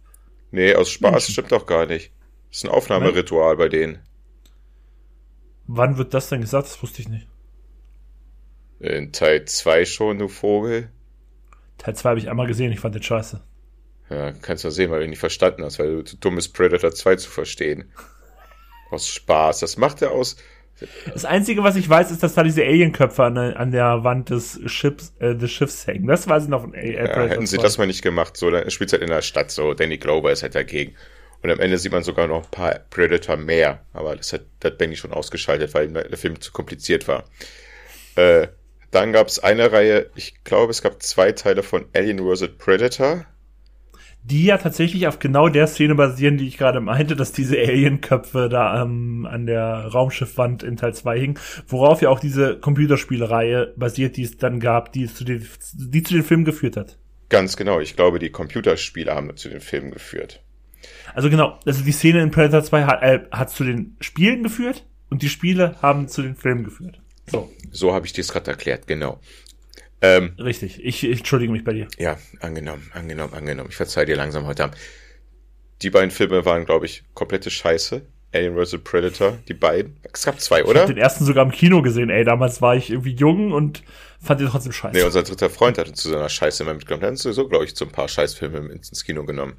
Nee, 0.51 0.75
aus 0.75 0.89
Spaß 0.91 1.11
Menschen. 1.11 1.31
stimmt 1.31 1.51
doch 1.51 1.65
gar 1.65 1.85
nicht. 1.85 2.11
Das 2.49 2.59
ist 2.59 2.65
ein 2.65 2.71
Aufnahmeritual 2.71 3.57
bei 3.57 3.69
denen. 3.69 3.99
Wann 5.67 5.97
wird 5.97 6.13
das 6.13 6.29
denn 6.29 6.41
gesagt? 6.41 6.67
Das 6.67 6.81
wusste 6.83 7.01
ich 7.01 7.09
nicht. 7.09 7.27
In 8.79 9.11
Teil 9.11 9.45
2 9.45 9.85
schon, 9.85 10.19
du 10.19 10.27
Vogel. 10.27 10.89
Teil 11.77 11.95
2 11.95 12.09
habe 12.09 12.19
ich 12.19 12.29
einmal 12.29 12.47
gesehen, 12.47 12.71
ich 12.71 12.79
fand 12.79 12.95
den 12.95 13.03
scheiße. 13.03 13.41
Ja, 14.09 14.31
kannst 14.33 14.63
du 14.63 14.69
sehen, 14.69 14.91
weil 14.91 14.99
du 14.99 15.05
ihn 15.05 15.09
nicht 15.11 15.19
verstanden 15.19 15.63
hast, 15.63 15.79
weil 15.79 15.95
du 15.97 16.01
zu 16.03 16.17
dumm 16.17 16.35
bist, 16.35 16.53
Predator 16.53 16.91
2 16.93 17.15
zu 17.15 17.29
verstehen. 17.29 17.91
Aus 18.91 19.07
Spaß. 19.07 19.59
Das 19.61 19.77
macht 19.77 20.01
er 20.01 20.11
aus. 20.11 20.35
Das 21.13 21.23
Einzige, 21.23 21.63
was 21.63 21.75
ich 21.77 21.87
weiß, 21.87 22.11
ist, 22.11 22.21
dass 22.23 22.33
da 22.33 22.43
diese 22.43 22.63
Alienköpfe 22.63 23.23
an, 23.23 23.35
der- 23.35 23.59
an 23.59 23.71
der 23.71 24.03
Wand 24.03 24.29
des 24.31 24.59
Schiffs, 24.65 25.13
äh, 25.19 25.35
des 25.35 25.51
Schiffs 25.51 25.87
hängen. 25.87 26.07
Das 26.07 26.27
weiß 26.27 26.43
ich 26.43 26.49
noch 26.49 26.61
von 26.61 26.73
äh, 26.73 26.93
Ja, 26.93 27.01
Predator 27.03 27.29
hätten 27.29 27.47
sie 27.47 27.55
2. 27.57 27.63
das 27.63 27.77
mal 27.77 27.87
nicht 27.87 28.01
gemacht, 28.01 28.35
so, 28.35 28.51
dann 28.51 28.69
spielt 28.69 28.91
halt 28.91 29.01
in 29.01 29.09
der 29.09 29.21
Stadt 29.21 29.49
so. 29.51 29.73
Danny 29.73 29.97
Glover 29.97 30.31
ist 30.31 30.43
halt 30.43 30.55
dagegen. 30.55 30.95
Und 31.43 31.51
am 31.51 31.59
Ende 31.59 31.77
sieht 31.77 31.91
man 31.91 32.03
sogar 32.03 32.27
noch 32.27 32.45
ein 32.45 32.51
paar 32.51 32.79
Predator 32.89 33.35
mehr. 33.35 33.81
Aber 33.91 34.15
das 34.15 34.31
hat, 34.31 34.45
hat 34.63 34.77
Benny 34.77 34.95
schon 34.95 35.11
ausgeschaltet, 35.11 35.73
weil 35.73 35.89
der 35.89 36.17
Film 36.17 36.39
zu 36.39 36.53
kompliziert 36.53 37.07
war. 37.09 37.25
Äh, 38.15 38.47
dann 38.91 39.11
gab 39.11 39.27
es 39.27 39.39
eine 39.39 39.71
Reihe, 39.71 40.09
ich 40.15 40.43
glaube, 40.43 40.71
es 40.71 40.81
gab 40.81 41.03
zwei 41.03 41.33
Teile 41.33 41.61
von 41.61 41.85
Alien 41.93 42.19
vs. 42.19 42.57
Predator. 42.57 43.25
Die 44.23 44.45
ja 44.45 44.57
tatsächlich 44.57 45.05
auf 45.07 45.19
genau 45.19 45.49
der 45.49 45.67
Szene 45.67 45.95
basieren, 45.95 46.37
die 46.37 46.47
ich 46.47 46.57
gerade 46.57 46.79
meinte, 46.79 47.17
dass 47.17 47.33
diese 47.33 47.57
Alienköpfe 47.57 48.47
da 48.47 48.81
ähm, 48.81 49.27
an 49.29 49.45
der 49.45 49.87
Raumschiffwand 49.87 50.63
in 50.63 50.77
Teil 50.77 50.93
2 50.93 51.19
hingen, 51.19 51.39
worauf 51.67 52.01
ja 52.01 52.07
auch 52.07 52.21
diese 52.21 52.57
Computerspielreihe 52.57 53.73
basiert, 53.75 54.15
die 54.15 54.23
es 54.23 54.37
dann 54.37 54.61
gab, 54.61 54.93
die, 54.93 55.03
es 55.03 55.15
zu 55.15 55.25
den, 55.25 55.45
die 55.73 56.03
zu 56.03 56.13
den 56.13 56.23
Filmen 56.23 56.45
geführt 56.45 56.77
hat. 56.77 56.99
Ganz 57.27 57.57
genau, 57.57 57.81
ich 57.81 57.97
glaube, 57.97 58.19
die 58.19 58.29
Computerspiele 58.29 59.13
haben 59.13 59.35
zu 59.35 59.49
den 59.49 59.59
Filmen 59.59 59.91
geführt. 59.91 60.41
Also 61.13 61.29
genau, 61.29 61.59
also 61.65 61.83
die 61.83 61.91
Szene 61.91 62.21
in 62.21 62.31
Predator 62.31 62.63
2 62.63 62.83
hat, 62.85 63.01
äh, 63.03 63.19
hat 63.31 63.49
zu 63.49 63.63
den 63.63 63.95
Spielen 64.01 64.43
geführt 64.43 64.85
und 65.09 65.21
die 65.21 65.29
Spiele 65.29 65.75
haben 65.81 66.07
zu 66.07 66.21
den 66.21 66.35
Filmen 66.35 66.63
geführt. 66.63 66.99
So, 67.27 67.51
So 67.71 67.93
habe 67.93 68.05
ich 68.05 68.13
dir 68.13 68.21
es 68.21 68.31
gerade 68.31 68.51
erklärt, 68.51 68.87
genau. 68.87 69.19
Ähm, 70.01 70.33
richtig. 70.37 70.83
Ich, 70.83 71.03
ich 71.03 71.19
entschuldige 71.19 71.51
mich 71.51 71.63
bei 71.63 71.73
dir. 71.73 71.87
ja, 71.97 72.17
angenommen, 72.41 72.89
angenommen, 72.93 73.33
angenommen. 73.33 73.69
Ich 73.69 73.77
verzeih 73.77 74.05
dir 74.05 74.17
langsam 74.17 74.45
heute 74.45 74.65
Abend. 74.65 74.77
Die 75.81 75.89
beiden 75.89 76.11
Filme 76.11 76.45
waren, 76.45 76.65
glaube 76.65 76.85
ich, 76.85 77.03
komplette 77.13 77.49
Scheiße. 77.49 78.01
Alien 78.33 78.55
vs. 78.57 78.79
Predator, 78.83 79.37
die 79.47 79.53
beiden. 79.53 79.95
Es 80.11 80.23
gab 80.25 80.41
zwei, 80.41 80.61
Ich 80.61 80.65
oder? 80.65 80.81
habe 80.81 80.93
den 80.93 81.01
ersten 81.01 81.23
sogar 81.23 81.45
im 81.45 81.51
Kino 81.51 81.83
gesehen, 81.83 82.09
ey. 82.09 82.23
Damals 82.25 82.61
war 82.63 82.75
ich 82.75 82.89
irgendwie 82.89 83.13
jung 83.13 83.51
und 83.51 83.83
fand 84.19 84.41
den 84.41 84.47
trotzdem 84.47 84.71
scheiße. 84.71 84.97
Nee, 84.97 85.03
unser 85.03 85.21
dritter 85.21 85.51
Freund 85.51 85.77
hatte 85.77 85.93
zu 85.93 86.09
seiner 86.09 86.29
Scheiße 86.29 86.63
immer 86.63 86.73
mitgenommen. 86.73 87.01
Der 87.01 87.07
hat 87.09 87.13
uns 87.13 87.21
sowieso, 87.23 87.47
glaube 87.47 87.65
ich, 87.65 87.75
so 87.75 87.85
ein 87.85 87.91
paar 87.91 88.07
Scheißfilme 88.07 88.71
ins 88.73 89.05
Kino 89.05 89.23
genommen. 89.25 89.53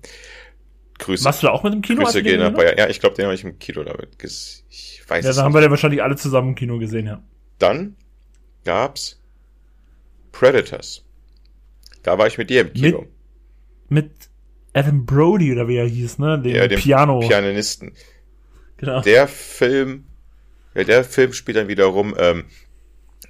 Grüße. 0.98 1.24
Warst 1.24 1.42
du 1.42 1.46
da 1.48 1.52
auch 1.52 1.62
mit 1.64 1.72
dem 1.72 1.82
Kino? 1.82 2.02
Grüße 2.02 2.22
den 2.22 2.24
gehen 2.24 2.38
nach 2.40 2.52
gesehen 2.52 2.54
haben? 2.54 2.54
Bayern. 2.54 2.78
Ja, 2.78 2.88
ich 2.88 3.00
glaube, 3.00 3.16
den 3.16 3.24
habe 3.26 3.34
ich 3.34 3.44
im 3.44 3.58
Kino 3.58 3.82
damit 3.84 4.18
ges 4.18 4.64
Ich 4.70 5.02
weiß 5.08 5.24
Ja, 5.24 5.30
es 5.30 5.36
dann 5.36 5.44
haben 5.44 5.52
nicht. 5.52 5.56
wir 5.58 5.62
den 5.62 5.70
wahrscheinlich 5.70 6.02
alle 6.02 6.16
zusammen 6.16 6.50
im 6.50 6.54
Kino 6.54 6.78
gesehen, 6.78 7.06
ja. 7.06 7.22
Dann 7.58 7.96
gab's 8.64 9.20
Predators. 10.32 11.04
Da 12.02 12.18
war 12.18 12.26
ich 12.26 12.38
mit 12.38 12.50
dir 12.50 12.62
im 12.62 12.72
Kino. 12.72 13.06
Mit 13.88 14.10
Adam 14.72 15.06
Brody 15.06 15.52
oder 15.52 15.68
wie 15.68 15.76
er 15.76 15.86
hieß, 15.86 16.18
ne? 16.18 16.40
Dem 16.40 16.54
ja, 16.54 16.66
dem 16.68 16.80
Piano. 16.80 17.20
Pianisten. 17.20 17.92
genau. 18.76 19.00
Der 19.02 19.28
Film, 19.28 20.06
ja, 20.74 20.84
der 20.84 21.04
Film 21.04 21.32
spielt 21.32 21.56
dann 21.56 21.68
wiederum 21.68 22.14
ähm, 22.18 22.44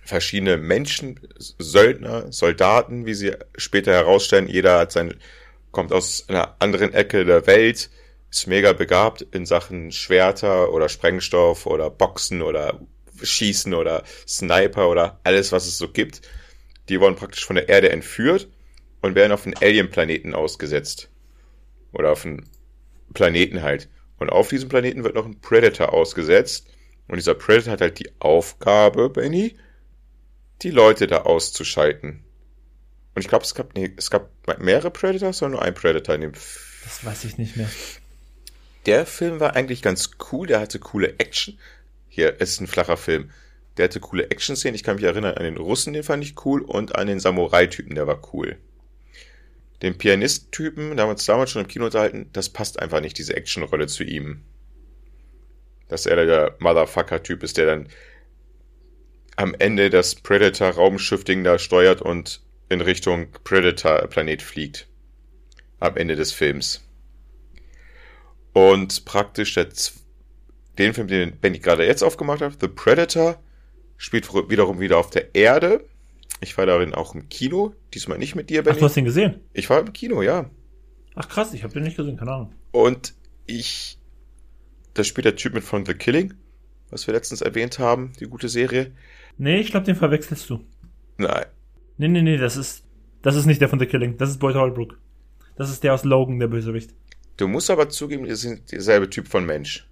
verschiedene 0.03 0.57
Menschen, 0.57 1.21
Söldner, 1.39 2.33
Soldaten, 2.33 3.07
wie 3.07 3.15
sie 3.15 3.33
später 3.57 3.93
herausstellen. 3.93 4.49
Jeder 4.49 4.79
hat 4.79 4.93
sein, 4.93 5.15
kommt 5.75 5.93
aus 5.93 6.25
einer 6.29 6.57
anderen 6.61 6.95
Ecke 6.95 7.27
der 7.27 7.47
Welt, 7.47 7.91
ist 8.31 8.47
mega 8.47 8.72
begabt 8.72 9.22
in 9.22 9.45
Sachen 9.45 9.93
Schwerter 9.93 10.72
oder 10.72 10.89
Sprengstoff 10.89 11.66
oder 11.66 11.91
Boxen 11.91 12.43
oder 12.43 12.81
Schießen 13.22 13.75
oder 13.75 14.03
Sniper 14.27 14.89
oder 14.89 15.20
alles, 15.25 15.53
was 15.53 15.66
es 15.66 15.79
so 15.79 15.89
gibt. 15.89 16.22
Die 16.89 17.01
wurden 17.01 17.16
praktisch 17.16 17.45
von 17.45 17.57
der 17.57 17.68
Erde 17.68 17.91
entführt 17.91 18.49
und 19.03 19.14
werden 19.14 19.33
auf 19.33 19.45
einen 19.45 19.57
Alien-Planeten 19.57 20.35
ausgesetzt. 20.35 21.11
Oder 21.93 22.12
auf 22.12 22.25
einen 22.25 22.49
Planeten 23.12 23.62
halt. 23.62 23.89
Und 24.18 24.31
auf 24.31 24.49
diesem 24.49 24.68
Planeten 24.68 25.05
wird 25.05 25.14
noch 25.14 25.27
ein 25.27 25.41
Predator 25.41 25.93
ausgesetzt. 25.93 26.66
Und 27.07 27.16
dieser 27.16 27.35
Predator 27.35 27.75
hat 27.75 27.81
halt 27.81 27.99
die 27.99 28.11
Aufgabe, 28.18 29.11
Benny, 29.11 29.57
die 30.62 30.70
Leute 30.70 31.07
da 31.07 31.22
auszuschalten. 31.22 32.25
Und 33.15 33.23
ich 33.23 33.29
glaube, 33.29 33.45
es 33.45 33.55
gab, 33.55 33.75
nee, 33.75 33.93
es 33.97 34.11
gab 34.11 34.31
mehrere 34.59 34.91
Predators 34.91 35.43
oder 35.43 35.53
nur 35.53 35.62
ein 35.62 35.75
Predator 35.75 36.15
in 36.15 36.21
dem 36.23 36.33
Das 36.33 37.05
weiß 37.05 37.25
ich 37.25 37.39
nicht 37.39 37.57
mehr. 37.57 37.69
Der 38.87 39.07
Film 39.07 39.41
war 39.41 39.57
eigentlich 39.57 39.83
ganz 39.83 40.11
cool, 40.31 40.47
der 40.47 40.61
hatte 40.61 40.79
coole 40.79 41.15
Action. 41.19 41.59
Hier, 42.09 42.37
es 42.39 42.53
ist 42.53 42.61
ein 42.61 42.67
flacher 42.67 42.97
Film. 42.97 43.31
Der 43.77 43.85
hatte 43.85 44.01
coole 44.01 44.31
Action-Szenen. 44.31 44.75
Ich 44.75 44.83
kann 44.83 44.97
mich 44.97 45.05
erinnern 45.05 45.35
an 45.35 45.45
den 45.45 45.57
Russen, 45.57 45.93
den 45.93 46.03
fand 46.03 46.23
ich 46.23 46.45
cool, 46.45 46.62
und 46.62 46.97
an 46.97 47.07
den 47.07 47.19
Samurai-Typen, 47.19 47.95
der 47.95 48.07
war 48.07 48.21
cool. 48.33 48.57
Den 49.83 49.99
Pianist-Typen, 49.99 50.97
da 50.97 51.03
haben 51.03 51.09
wir 51.09 51.15
uns 51.15 51.27
damals 51.27 51.51
schon 51.51 51.62
im 51.62 51.69
Kino 51.69 51.87
unterhalten, 51.87 52.31
das 52.33 52.49
passt 52.49 52.79
einfach 52.79 53.01
nicht, 53.01 53.19
diese 53.19 53.35
Action-Rolle 53.37 53.87
zu 53.87 54.05
ihm. 54.05 54.43
Dass 55.89 56.07
er 56.07 56.25
der 56.25 56.57
Motherfucker-Typ 56.59 57.43
ist, 57.43 57.57
der 57.57 57.67
dann 57.67 57.89
am 59.37 59.55
Ende 59.59 59.91
das 59.91 60.15
Predator-Raumschiff-Ding 60.15 61.43
da 61.43 61.59
steuert 61.59 62.01
und 62.01 62.41
in 62.75 62.81
Richtung 62.83 63.29
Predator-Planet 63.45 64.43
fliegt. 64.43 64.89
Am 65.81 65.97
Ende 65.97 66.16
des 66.16 66.33
Films. 66.33 66.87
Und 68.53 69.05
praktisch 69.05 69.55
der, 69.55 69.68
den 70.79 70.95
Film, 70.95 71.09
den 71.09 71.39
Benny 71.41 71.59
gerade 71.59 71.87
jetzt 71.87 72.03
aufgemacht 72.03 72.41
hat, 72.41 72.61
The 72.61 72.68
Predator, 72.68 73.43
spielt 73.97 74.33
wiederum 74.33 74.81
wieder 74.81 74.99
auf 74.99 75.11
der 75.11 75.35
Erde. 75.35 75.85
Ich 76.41 76.57
war 76.59 76.66
darin 76.66 76.95
auch 76.95 77.14
im 77.14 77.29
Kino, 77.29 77.75
diesmal 77.95 78.18
nicht 78.18 78.35
mit 78.35 78.51
dir, 78.51 78.62
Benny. 78.62 78.77
Ach, 78.77 78.81
du 78.81 78.85
hast 78.87 78.97
den 78.97 79.05
gesehen? 79.05 79.41
Ich 79.53 79.70
war 79.70 79.81
im 79.81 79.93
Kino, 79.93 80.22
ja. 80.22 80.51
Ach 81.14 81.29
krass, 81.29 81.55
ich 81.55 81.62
habe 81.62 81.72
den 81.72 81.85
nicht 81.85 81.97
gesehen, 81.97 82.16
keine 82.16 82.33
Ahnung. 82.33 82.55
Und 82.72 83.14
ich, 83.47 83.99
da 84.95 85.05
spielt 85.05 85.25
der 85.25 85.37
Typ 85.37 85.55
mit 85.55 85.64
von 85.64 85.87
The 85.87 85.95
Killing, 85.95 86.35
was 86.91 87.07
wir 87.07 87.14
letztens 87.14 87.41
erwähnt 87.41 87.79
haben, 87.79 88.12
die 88.20 88.27
gute 88.27 88.49
Serie. 88.49 88.93
Nee, 89.39 89.61
ich 89.61 89.70
glaube, 89.70 89.87
den 89.87 89.97
verwechselst 89.97 90.49
du. 90.51 90.64
Nein. 91.18 91.47
Nee, 91.97 92.09
nee, 92.09 92.22
nee, 92.22 92.36
das 92.36 92.57
ist, 92.57 92.84
das 93.22 93.36
ist 93.36 93.47
nicht 93.47 93.61
der 93.61 93.68
von 93.68 93.78
The 93.78 93.86
Killing, 93.86 94.16
das 94.16 94.30
ist 94.30 94.38
Boyd 94.38 94.57
Holbrook. 94.57 94.99
Das 95.57 95.70
ist 95.70 95.84
der 95.84 95.95
aus 95.95 96.05
Logan, 96.05 96.40
der 96.40 96.49
Bösewicht. 96.49 96.90
Du 97.36 97.49
musst 97.49 97.70
aber 97.70 97.88
zugeben, 97.88 98.26
wir 98.26 98.36
sind 98.36 98.70
derselbe 98.72 99.09
Typ 99.11 99.28
von 99.28 99.47
Mensch. 99.47 99.88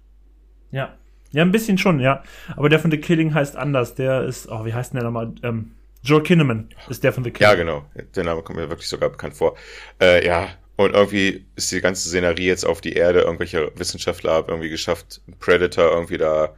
Ja. 0.71 0.97
Ja, 1.31 1.41
ein 1.41 1.51
bisschen 1.51 1.77
schon, 1.77 1.99
ja. 1.99 2.23
Aber 2.55 2.69
der 2.69 2.79
von 2.79 2.91
The 2.91 2.97
Killing 2.97 3.33
heißt 3.33 3.55
anders. 3.55 3.95
Der 3.95 4.23
ist, 4.23 4.47
oh, 4.49 4.65
wie 4.65 4.73
heißt 4.73 4.93
denn 4.93 4.99
der 4.99 5.05
nochmal? 5.05 5.33
Ähm, 5.41 5.71
Joe 6.03 6.21
Kinnaman 6.21 6.69
ist 6.89 7.03
der 7.03 7.11
von 7.11 7.23
The 7.23 7.31
Killing. 7.31 7.49
Ja, 7.49 7.55
genau. 7.55 7.85
Der 8.15 8.23
Name 8.23 8.43
kommt 8.43 8.59
mir 8.59 8.69
wirklich 8.69 8.87
sogar 8.87 9.09
bekannt 9.09 9.35
vor. 9.35 9.55
Äh, 9.99 10.25
ja, 10.25 10.49
und 10.75 10.93
irgendwie 10.93 11.45
ist 11.55 11.71
die 11.71 11.81
ganze 11.81 12.07
Szenerie 12.07 12.45
jetzt 12.45 12.65
auf 12.65 12.81
die 12.81 12.93
Erde. 12.93 13.21
Irgendwelche 13.21 13.71
Wissenschaftler 13.75 14.33
haben 14.33 14.49
irgendwie 14.49 14.69
geschafft, 14.69 15.21
Predator 15.39 15.91
irgendwie 15.91 16.17
da 16.17 16.55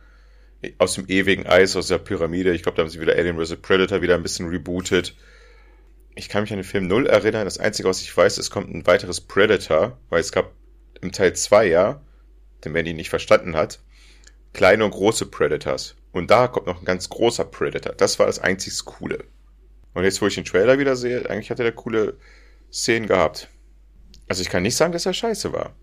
aus 0.78 0.96
dem 0.96 1.06
ewigen 1.08 1.46
Eis, 1.46 1.76
aus 1.76 1.88
der 1.88 2.00
Pyramide. 2.00 2.54
Ich 2.54 2.64
glaube, 2.64 2.76
da 2.76 2.84
haben 2.84 2.90
sie 2.90 3.00
wieder 3.00 3.16
Alien 3.16 3.38
vs. 3.38 3.58
Predator 3.58 4.02
wieder 4.02 4.16
ein 4.16 4.24
bisschen 4.24 4.50
rebootet. 4.50 5.16
Ich 6.16 6.30
kann 6.30 6.44
mich 6.44 6.52
an 6.52 6.60
den 6.60 6.64
Film 6.64 6.88
null 6.88 7.08
erinnern. 7.08 7.46
Das 7.46 7.58
Einzige, 7.58 7.90
was 7.90 8.02
ich 8.02 8.16
weiß, 8.16 8.38
es 8.38 8.50
kommt 8.50 8.74
ein 8.74 8.88
weiteres 8.88 9.22
Predator, 9.22 10.00
weil 10.10 10.22
es 10.22 10.32
gab 10.32 10.54
im 11.02 11.12
Teil 11.12 11.34
2 11.34 11.68
ja, 11.68 12.02
den 12.64 12.72
Mandy 12.72 12.94
nicht 12.94 13.10
verstanden 13.10 13.56
hat, 13.56 13.80
kleine 14.54 14.86
und 14.86 14.92
große 14.92 15.26
Predators. 15.26 15.96
Und 16.14 16.32
da 16.32 16.48
kommt 16.48 16.68
noch 16.68 16.80
ein 16.80 16.86
ganz 16.86 17.10
großer 17.10 17.44
Predator. 17.44 17.94
Das 17.94 18.18
war 18.18 18.26
das 18.26 18.40
einzig 18.40 18.86
Coole. 18.86 19.26
Und 19.94 20.04
jetzt, 20.04 20.22
wo 20.22 20.28
ich 20.28 20.36
den 20.36 20.46
Trailer 20.46 20.80
wieder 20.80 20.96
sehe, 20.96 21.30
eigentlich 21.30 21.52
hat 21.52 21.60
er 21.60 21.72
coole 21.74 22.18
Szenen 22.72 23.08
gehabt. 23.08 23.50
Also 24.28 24.42
ich 24.42 24.50
kann 24.50 24.64
nicht 24.64 24.76
sagen, 24.76 24.94
dass 24.94 25.06
er 25.06 25.14
scheiße 25.14 25.52
war. 25.52 25.76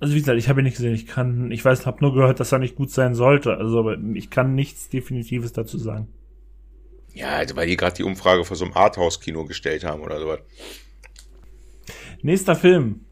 Also 0.00 0.14
wie 0.14 0.18
gesagt, 0.18 0.38
ich 0.38 0.48
habe 0.48 0.60
ihn 0.60 0.64
nicht 0.64 0.76
gesehen. 0.76 0.94
Ich 0.94 1.06
kann, 1.06 1.50
ich 1.50 1.64
weiß, 1.64 1.86
habe 1.86 2.02
nur 2.02 2.14
gehört, 2.14 2.40
dass 2.40 2.52
er 2.52 2.58
nicht 2.58 2.76
gut 2.76 2.90
sein 2.90 3.14
sollte. 3.14 3.56
Also 3.56 3.78
aber 3.78 3.96
ich 4.14 4.30
kann 4.30 4.54
nichts 4.54 4.88
Definitives 4.88 5.52
dazu 5.52 5.78
sagen. 5.78 6.08
Ja, 7.16 7.30
also 7.30 7.56
weil 7.56 7.66
die 7.66 7.78
gerade 7.78 7.96
die 7.96 8.02
Umfrage 8.02 8.44
vor 8.44 8.58
so 8.58 8.66
einem 8.66 8.74
Arthouse-Kino 8.74 9.46
gestellt 9.46 9.84
haben 9.84 10.02
oder 10.02 10.20
sowas. 10.20 10.40
Nächster 12.20 12.54
Film. 12.54 13.06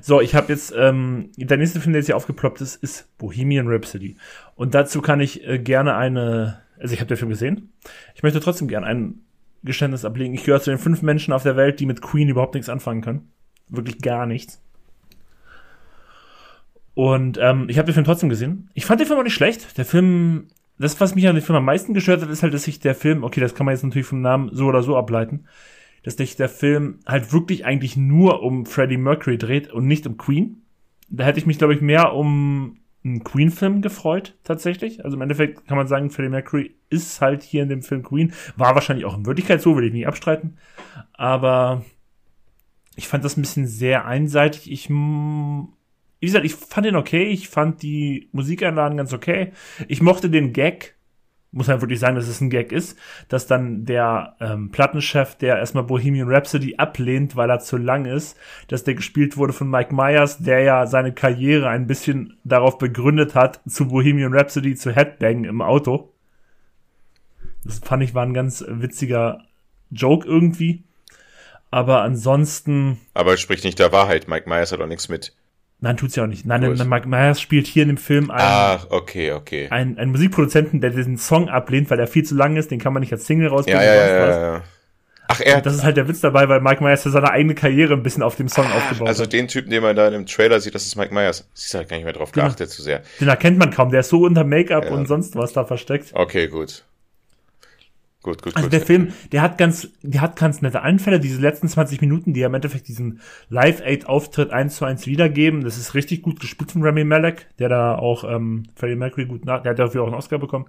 So, 0.00 0.22
ich 0.22 0.34
habe 0.34 0.50
jetzt, 0.50 0.72
ähm, 0.74 1.30
der 1.36 1.58
nächste 1.58 1.82
Film, 1.82 1.92
der 1.92 2.00
jetzt 2.00 2.06
hier 2.06 2.16
aufgeploppt 2.16 2.62
ist, 2.62 2.76
ist 2.76 3.14
Bohemian 3.18 3.68
Rhapsody. 3.68 4.16
Und 4.54 4.74
dazu 4.74 5.02
kann 5.02 5.20
ich 5.20 5.46
äh, 5.46 5.58
gerne 5.58 5.96
eine, 5.96 6.62
also 6.80 6.94
ich 6.94 7.00
habe 7.00 7.08
den 7.08 7.18
Film 7.18 7.28
gesehen. 7.28 7.74
Ich 8.14 8.22
möchte 8.22 8.40
trotzdem 8.40 8.68
gerne 8.68 8.86
ein 8.86 9.20
Geständnis 9.62 10.06
ablegen. 10.06 10.32
Ich 10.32 10.44
gehöre 10.44 10.62
zu 10.62 10.70
den 10.70 10.78
fünf 10.78 11.02
Menschen 11.02 11.34
auf 11.34 11.42
der 11.42 11.56
Welt, 11.56 11.78
die 11.78 11.86
mit 11.86 12.00
Queen 12.00 12.30
überhaupt 12.30 12.54
nichts 12.54 12.70
anfangen 12.70 13.02
können. 13.02 13.32
Wirklich 13.68 14.00
gar 14.00 14.24
nichts. 14.24 14.62
Und 16.94 17.36
ähm, 17.38 17.68
ich 17.68 17.76
habe 17.76 17.86
den 17.86 17.94
Film 17.94 18.06
trotzdem 18.06 18.30
gesehen. 18.30 18.70
Ich 18.72 18.86
fand 18.86 18.98
den 18.98 19.06
Film 19.06 19.18
auch 19.18 19.24
nicht 19.24 19.34
schlecht. 19.34 19.76
Der 19.76 19.84
Film, 19.84 20.48
das, 20.78 21.00
was 21.00 21.14
mich 21.14 21.26
an 21.28 21.34
dem 21.34 21.44
Film 21.44 21.56
am 21.56 21.64
meisten 21.64 21.94
gestört 21.94 22.22
hat, 22.22 22.30
ist 22.30 22.42
halt, 22.42 22.54
dass 22.54 22.64
sich 22.64 22.80
der 22.80 22.94
Film, 22.94 23.24
okay, 23.24 23.40
das 23.40 23.54
kann 23.54 23.66
man 23.66 23.74
jetzt 23.74 23.84
natürlich 23.84 24.06
vom 24.06 24.20
Namen 24.20 24.50
so 24.52 24.66
oder 24.66 24.82
so 24.82 24.96
ableiten, 24.96 25.44
dass 26.04 26.16
sich 26.16 26.36
der 26.36 26.48
Film 26.48 27.00
halt 27.06 27.32
wirklich 27.32 27.64
eigentlich 27.64 27.96
nur 27.96 28.42
um 28.42 28.64
Freddie 28.64 28.96
Mercury 28.96 29.38
dreht 29.38 29.72
und 29.72 29.86
nicht 29.86 30.06
um 30.06 30.16
Queen. 30.16 30.62
Da 31.08 31.24
hätte 31.24 31.38
ich 31.38 31.46
mich, 31.46 31.58
glaube 31.58 31.74
ich, 31.74 31.80
mehr 31.80 32.14
um 32.14 32.78
einen 33.04 33.24
Queen-Film 33.24 33.82
gefreut, 33.82 34.36
tatsächlich. 34.44 35.04
Also 35.04 35.16
im 35.16 35.22
Endeffekt 35.22 35.66
kann 35.66 35.76
man 35.76 35.88
sagen, 35.88 36.10
Freddie 36.10 36.28
Mercury 36.28 36.76
ist 36.90 37.20
halt 37.20 37.42
hier 37.42 37.62
in 37.62 37.68
dem 37.68 37.82
Film 37.82 38.02
Queen. 38.02 38.32
War 38.56 38.74
wahrscheinlich 38.74 39.04
auch 39.04 39.16
in 39.16 39.26
Wirklichkeit 39.26 39.62
so, 39.62 39.76
will 39.76 39.84
ich 39.84 39.92
nicht 39.92 40.06
abstreiten. 40.06 40.58
Aber 41.12 41.84
ich 42.96 43.08
fand 43.08 43.24
das 43.24 43.36
ein 43.36 43.42
bisschen 43.42 43.66
sehr 43.66 44.06
einseitig. 44.06 44.70
Ich, 44.70 44.88
wie 46.20 46.26
gesagt, 46.26 46.44
ich 46.44 46.54
fand 46.54 46.86
den 46.86 46.96
okay. 46.96 47.24
Ich 47.24 47.48
fand 47.48 47.82
die 47.82 48.28
Musikeinlagen 48.32 48.96
ganz 48.96 49.12
okay. 49.12 49.52
Ich 49.86 50.02
mochte 50.02 50.30
den 50.30 50.52
Gag 50.52 50.98
muss 51.50 51.66
man 51.66 51.80
wirklich 51.80 51.98
sagen, 51.98 52.16
dass 52.16 52.28
es 52.28 52.40
ein 52.40 52.50
Gag 52.50 52.72
ist, 52.72 52.98
dass 53.28 53.46
dann 53.46 53.84
der 53.86 54.36
ähm, 54.40 54.70
Plattenchef, 54.70 55.34
der 55.36 55.58
erstmal 55.58 55.84
Bohemian 55.84 56.28
Rhapsody 56.28 56.76
ablehnt, 56.76 57.36
weil 57.36 57.50
er 57.50 57.60
zu 57.60 57.78
lang 57.78 58.04
ist, 58.04 58.36
dass 58.68 58.84
der 58.84 58.94
gespielt 58.94 59.36
wurde 59.36 59.54
von 59.54 59.70
Mike 59.70 59.94
Myers, 59.94 60.38
der 60.38 60.60
ja 60.60 60.86
seine 60.86 61.12
Karriere 61.12 61.68
ein 61.68 61.86
bisschen 61.86 62.36
darauf 62.44 62.76
begründet 62.76 63.34
hat, 63.34 63.60
zu 63.66 63.88
Bohemian 63.88 64.34
Rhapsody 64.34 64.74
zu 64.74 64.94
Headbang 64.94 65.44
im 65.44 65.62
Auto. 65.62 66.12
Das 67.64 67.78
fand 67.78 68.02
ich 68.02 68.14
war 68.14 68.24
ein 68.24 68.34
ganz 68.34 68.64
witziger 68.68 69.44
Joke 69.90 70.26
irgendwie. 70.26 70.84
Aber 71.70 72.02
ansonsten. 72.02 72.98
Aber 73.12 73.34
es 73.34 73.40
spricht 73.40 73.64
nicht 73.64 73.78
der 73.78 73.92
Wahrheit. 73.92 74.28
Mike 74.28 74.48
Myers 74.48 74.72
hat 74.72 74.80
auch 74.80 74.86
nichts 74.86 75.08
mit 75.08 75.34
Nein, 75.80 75.96
tut's 75.96 76.16
ja 76.16 76.24
auch 76.24 76.28
nicht. 76.28 76.44
Nein, 76.44 76.60
nein, 76.60 76.88
Mike 76.88 77.08
Myers 77.08 77.40
spielt 77.40 77.68
hier 77.68 77.84
in 77.84 77.90
dem 77.90 77.98
Film 77.98 78.32
einen, 78.32 78.42
Ach, 78.42 78.86
okay, 78.90 79.32
okay. 79.32 79.68
einen, 79.70 79.96
einen 79.96 80.10
Musikproduzenten, 80.10 80.80
der 80.80 80.90
diesen 80.90 81.18
Song 81.18 81.48
ablehnt, 81.48 81.88
weil 81.90 81.98
der 81.98 82.08
viel 82.08 82.24
zu 82.24 82.34
lang 82.34 82.56
ist, 82.56 82.72
den 82.72 82.80
kann 82.80 82.92
man 82.92 83.00
nicht 83.00 83.12
als 83.12 83.26
Single 83.26 83.48
rausbringen. 83.48 83.80
Ja, 83.80 83.94
ja, 83.94 84.06
ja, 84.08 84.40
ja. 84.54 84.62
Ach, 85.28 85.40
er. 85.40 85.60
das 85.60 85.74
ist 85.74 85.84
halt 85.84 85.98
der 85.98 86.08
Witz 86.08 86.20
dabei, 86.20 86.48
weil 86.48 86.60
Mike 86.60 86.82
Myers 86.82 87.02
seine 87.02 87.30
eigene 87.30 87.54
Karriere 87.54 87.92
ein 87.92 88.02
bisschen 88.02 88.22
auf 88.22 88.34
dem 88.34 88.48
Song 88.48 88.64
Ach, 88.66 88.76
aufgebaut 88.76 89.08
also 89.08 89.22
hat. 89.22 89.28
Also 89.28 89.30
den 89.30 89.46
Typen, 89.46 89.70
den 89.70 89.82
man 89.82 89.94
da 89.94 90.08
im 90.08 90.26
Trailer 90.26 90.58
sieht, 90.60 90.74
das 90.74 90.86
ist 90.86 90.96
Mike 90.96 91.12
Myers. 91.12 91.46
Siehst 91.52 91.74
halt 91.74 91.88
gar 91.88 91.96
nicht 91.96 92.04
mehr 92.04 92.14
drauf 92.14 92.32
den, 92.32 92.42
geachtet 92.42 92.70
zu 92.70 92.82
sehr. 92.82 93.02
Den 93.20 93.28
erkennt 93.28 93.58
man 93.58 93.70
kaum, 93.70 93.90
der 93.90 94.00
ist 94.00 94.08
so 94.08 94.22
unter 94.22 94.44
Make-up 94.44 94.86
ja. 94.86 94.90
und 94.90 95.06
sonst 95.06 95.36
was 95.36 95.52
da 95.52 95.64
versteckt. 95.64 96.10
Okay, 96.14 96.48
gut. 96.48 96.84
Gut, 98.22 98.42
gut, 98.42 98.56
also 98.56 98.66
gut. 98.66 98.72
der 98.72 98.80
Film, 98.80 99.12
der 99.30 99.42
hat 99.42 99.58
ganz, 99.58 99.88
der 100.02 100.20
hat 100.20 100.36
ganz 100.36 100.60
nette 100.60 100.82
Einfälle. 100.82 101.20
Diese 101.20 101.40
letzten 101.40 101.68
20 101.68 102.00
Minuten, 102.00 102.34
die 102.34 102.40
ja 102.40 102.48
im 102.48 102.54
Endeffekt 102.54 102.88
diesen 102.88 103.20
Live-Aid-Auftritt 103.48 104.50
eins 104.50 104.76
zu 104.76 104.84
eins 104.84 105.06
wiedergeben, 105.06 105.62
das 105.62 105.78
ist 105.78 105.94
richtig 105.94 106.22
gut 106.22 106.40
gespielt 106.40 106.72
von 106.72 106.82
Remy 106.82 107.04
Malek, 107.04 107.46
der 107.58 107.68
da 107.68 107.96
auch 107.96 108.24
ähm, 108.24 108.64
Freddie 108.74 108.96
Mercury 108.96 109.26
gut 109.26 109.44
nach, 109.44 109.62
der 109.62 109.70
hat 109.70 109.78
dafür 109.78 110.02
auch 110.02 110.08
einen 110.08 110.16
Oscar 110.16 110.38
bekommen. 110.38 110.66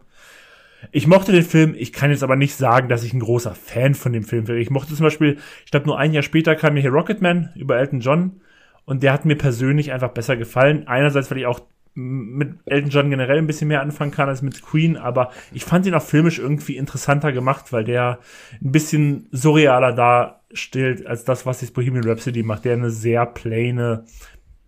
Ich 0.92 1.08
mochte 1.08 1.32
den 1.32 1.44
Film, 1.44 1.76
ich 1.78 1.92
kann 1.92 2.12
jetzt 2.12 2.24
aber 2.24 2.36
nicht 2.36 2.56
sagen, 2.56 2.88
dass 2.88 3.04
ich 3.04 3.14
ein 3.14 3.20
großer 3.20 3.54
Fan 3.56 3.96
von 3.96 4.14
dem 4.14 4.24
Film 4.24 4.48
wäre. 4.48 4.60
Ich 4.60 4.70
mochte 4.70 4.96
zum 4.96 5.04
Beispiel, 5.04 5.38
ich 5.66 5.72
glaube 5.72 5.88
nur 5.88 5.98
ein 5.98 6.14
Jahr 6.14 6.24
später 6.24 6.56
kam 6.56 6.76
mir 6.76 6.82
hier 6.82 6.92
Rocketman 6.92 7.50
über 7.56 7.78
Elton 7.78 8.00
John 8.00 8.42
und 8.86 9.04
der 9.04 9.12
hat 9.12 9.26
mir 9.26 9.36
persönlich 9.36 9.92
einfach 9.92 10.10
besser 10.10 10.38
gefallen. 10.38 10.88
Einerseits, 10.88 11.30
weil 11.32 11.40
ich 11.40 11.46
auch 11.48 11.62
mit 12.00 12.56
Elton 12.66 12.90
John 12.90 13.10
generell 13.10 13.38
ein 13.38 13.48
bisschen 13.48 13.68
mehr 13.68 13.82
anfangen 13.82 14.12
kann 14.12 14.30
als 14.30 14.42
mit 14.42 14.62
Queen, 14.62 14.98
aber 14.98 15.32
ich 15.52 15.66
fand 15.66 15.86
ihn 15.86 15.94
auch 15.94 16.04
filmisch 16.04 16.40
irgendwie 16.40 16.78
interessanter 16.78 17.32
gemacht, 17.32 17.72
weil 17.74 17.84
der 17.84 18.20
ein 18.62 18.72
bisschen 18.72 19.28
surrealer 19.32 19.94
darstellt 19.94 21.06
als 21.06 21.24
das, 21.26 21.46
was 21.46 21.62
jetzt 21.62 21.74
Bohemian 21.74 22.08
Rhapsody 22.08 22.44
macht, 22.44 22.66
der 22.66 22.74
eine 22.74 22.92
sehr 22.92 23.26
plane 23.26 24.06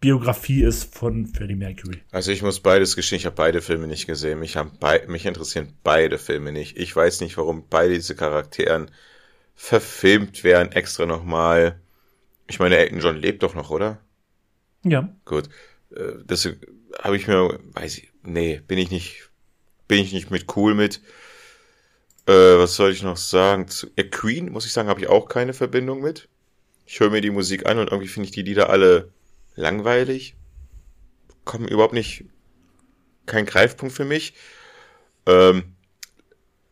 Biografie 0.02 0.64
ist 0.64 0.96
von 0.96 1.28
Freddie 1.28 1.56
Mercury. 1.56 2.00
Also 2.12 2.32
ich 2.32 2.42
muss 2.42 2.60
beides 2.60 2.96
gestehen, 2.96 3.18
ich 3.18 3.28
habe 3.28 3.36
beide 3.36 3.62
Filme 3.62 3.88
nicht 3.88 4.08
gesehen. 4.08 4.40
Mich, 4.40 4.58
haben 4.58 4.72
bei, 4.80 5.06
mich 5.08 5.28
interessieren 5.28 5.74
beide 5.84 6.18
Filme 6.18 6.52
nicht. 6.52 6.76
Ich 6.76 6.96
weiß 6.96 7.22
nicht, 7.22 7.38
warum 7.38 7.68
beide 7.70 7.94
diese 7.94 8.16
Charakteren 8.16 8.90
verfilmt 9.54 10.44
werden, 10.44 10.72
extra 10.72 11.06
nochmal. 11.06 11.80
Ich 12.48 12.60
meine, 12.60 12.78
Elton 12.78 13.00
John 13.00 13.16
lebt 13.16 13.44
doch 13.44 13.54
noch, 13.54 13.70
oder? 13.70 14.00
Ja. 14.84 15.08
Gut. 15.26 15.50
Äh, 15.96 16.14
das 16.26 16.50
habe 17.00 17.18
ich 17.18 17.28
mir, 17.28 17.60
weiß 17.74 17.98
ich, 17.98 18.12
nee, 18.24 18.62
bin 18.68 18.78
ich 18.78 18.92
nicht, 18.92 19.30
bin 19.88 20.00
ich 20.00 20.14
nicht 20.14 20.32
mit 20.32 20.56
cool 20.56 20.74
mit. 20.74 21.02
Äh, 22.28 22.58
was 22.58 22.76
soll 22.76 22.92
ich 22.92 23.04
noch 23.04 23.18
sagen? 23.18 23.68
Zu 23.68 23.88
äh, 23.96 24.04
Queen, 24.04 24.52
muss 24.52 24.66
ich 24.66 24.74
sagen, 24.74 24.90
habe 24.90 25.00
ich 25.00 25.08
auch 25.08 25.28
keine 25.28 25.54
Verbindung 25.54 26.02
mit. 26.02 26.28
Ich 26.86 27.00
höre 27.00 27.10
mir 27.10 27.22
die 27.22 27.32
Musik 27.32 27.66
an 27.66 27.80
und 27.80 27.90
irgendwie 27.90 28.08
finde 28.08 28.26
ich 28.26 28.32
die 28.32 28.44
Lieder 28.44 28.70
alle 28.70 29.12
langweilig. 29.56 30.36
Kommen 31.46 31.68
überhaupt 31.68 31.94
nicht, 31.94 32.26
kein 33.26 33.46
Greifpunkt 33.46 33.96
für 33.96 34.06
mich. 34.06 34.34
Ähm, 35.26 35.76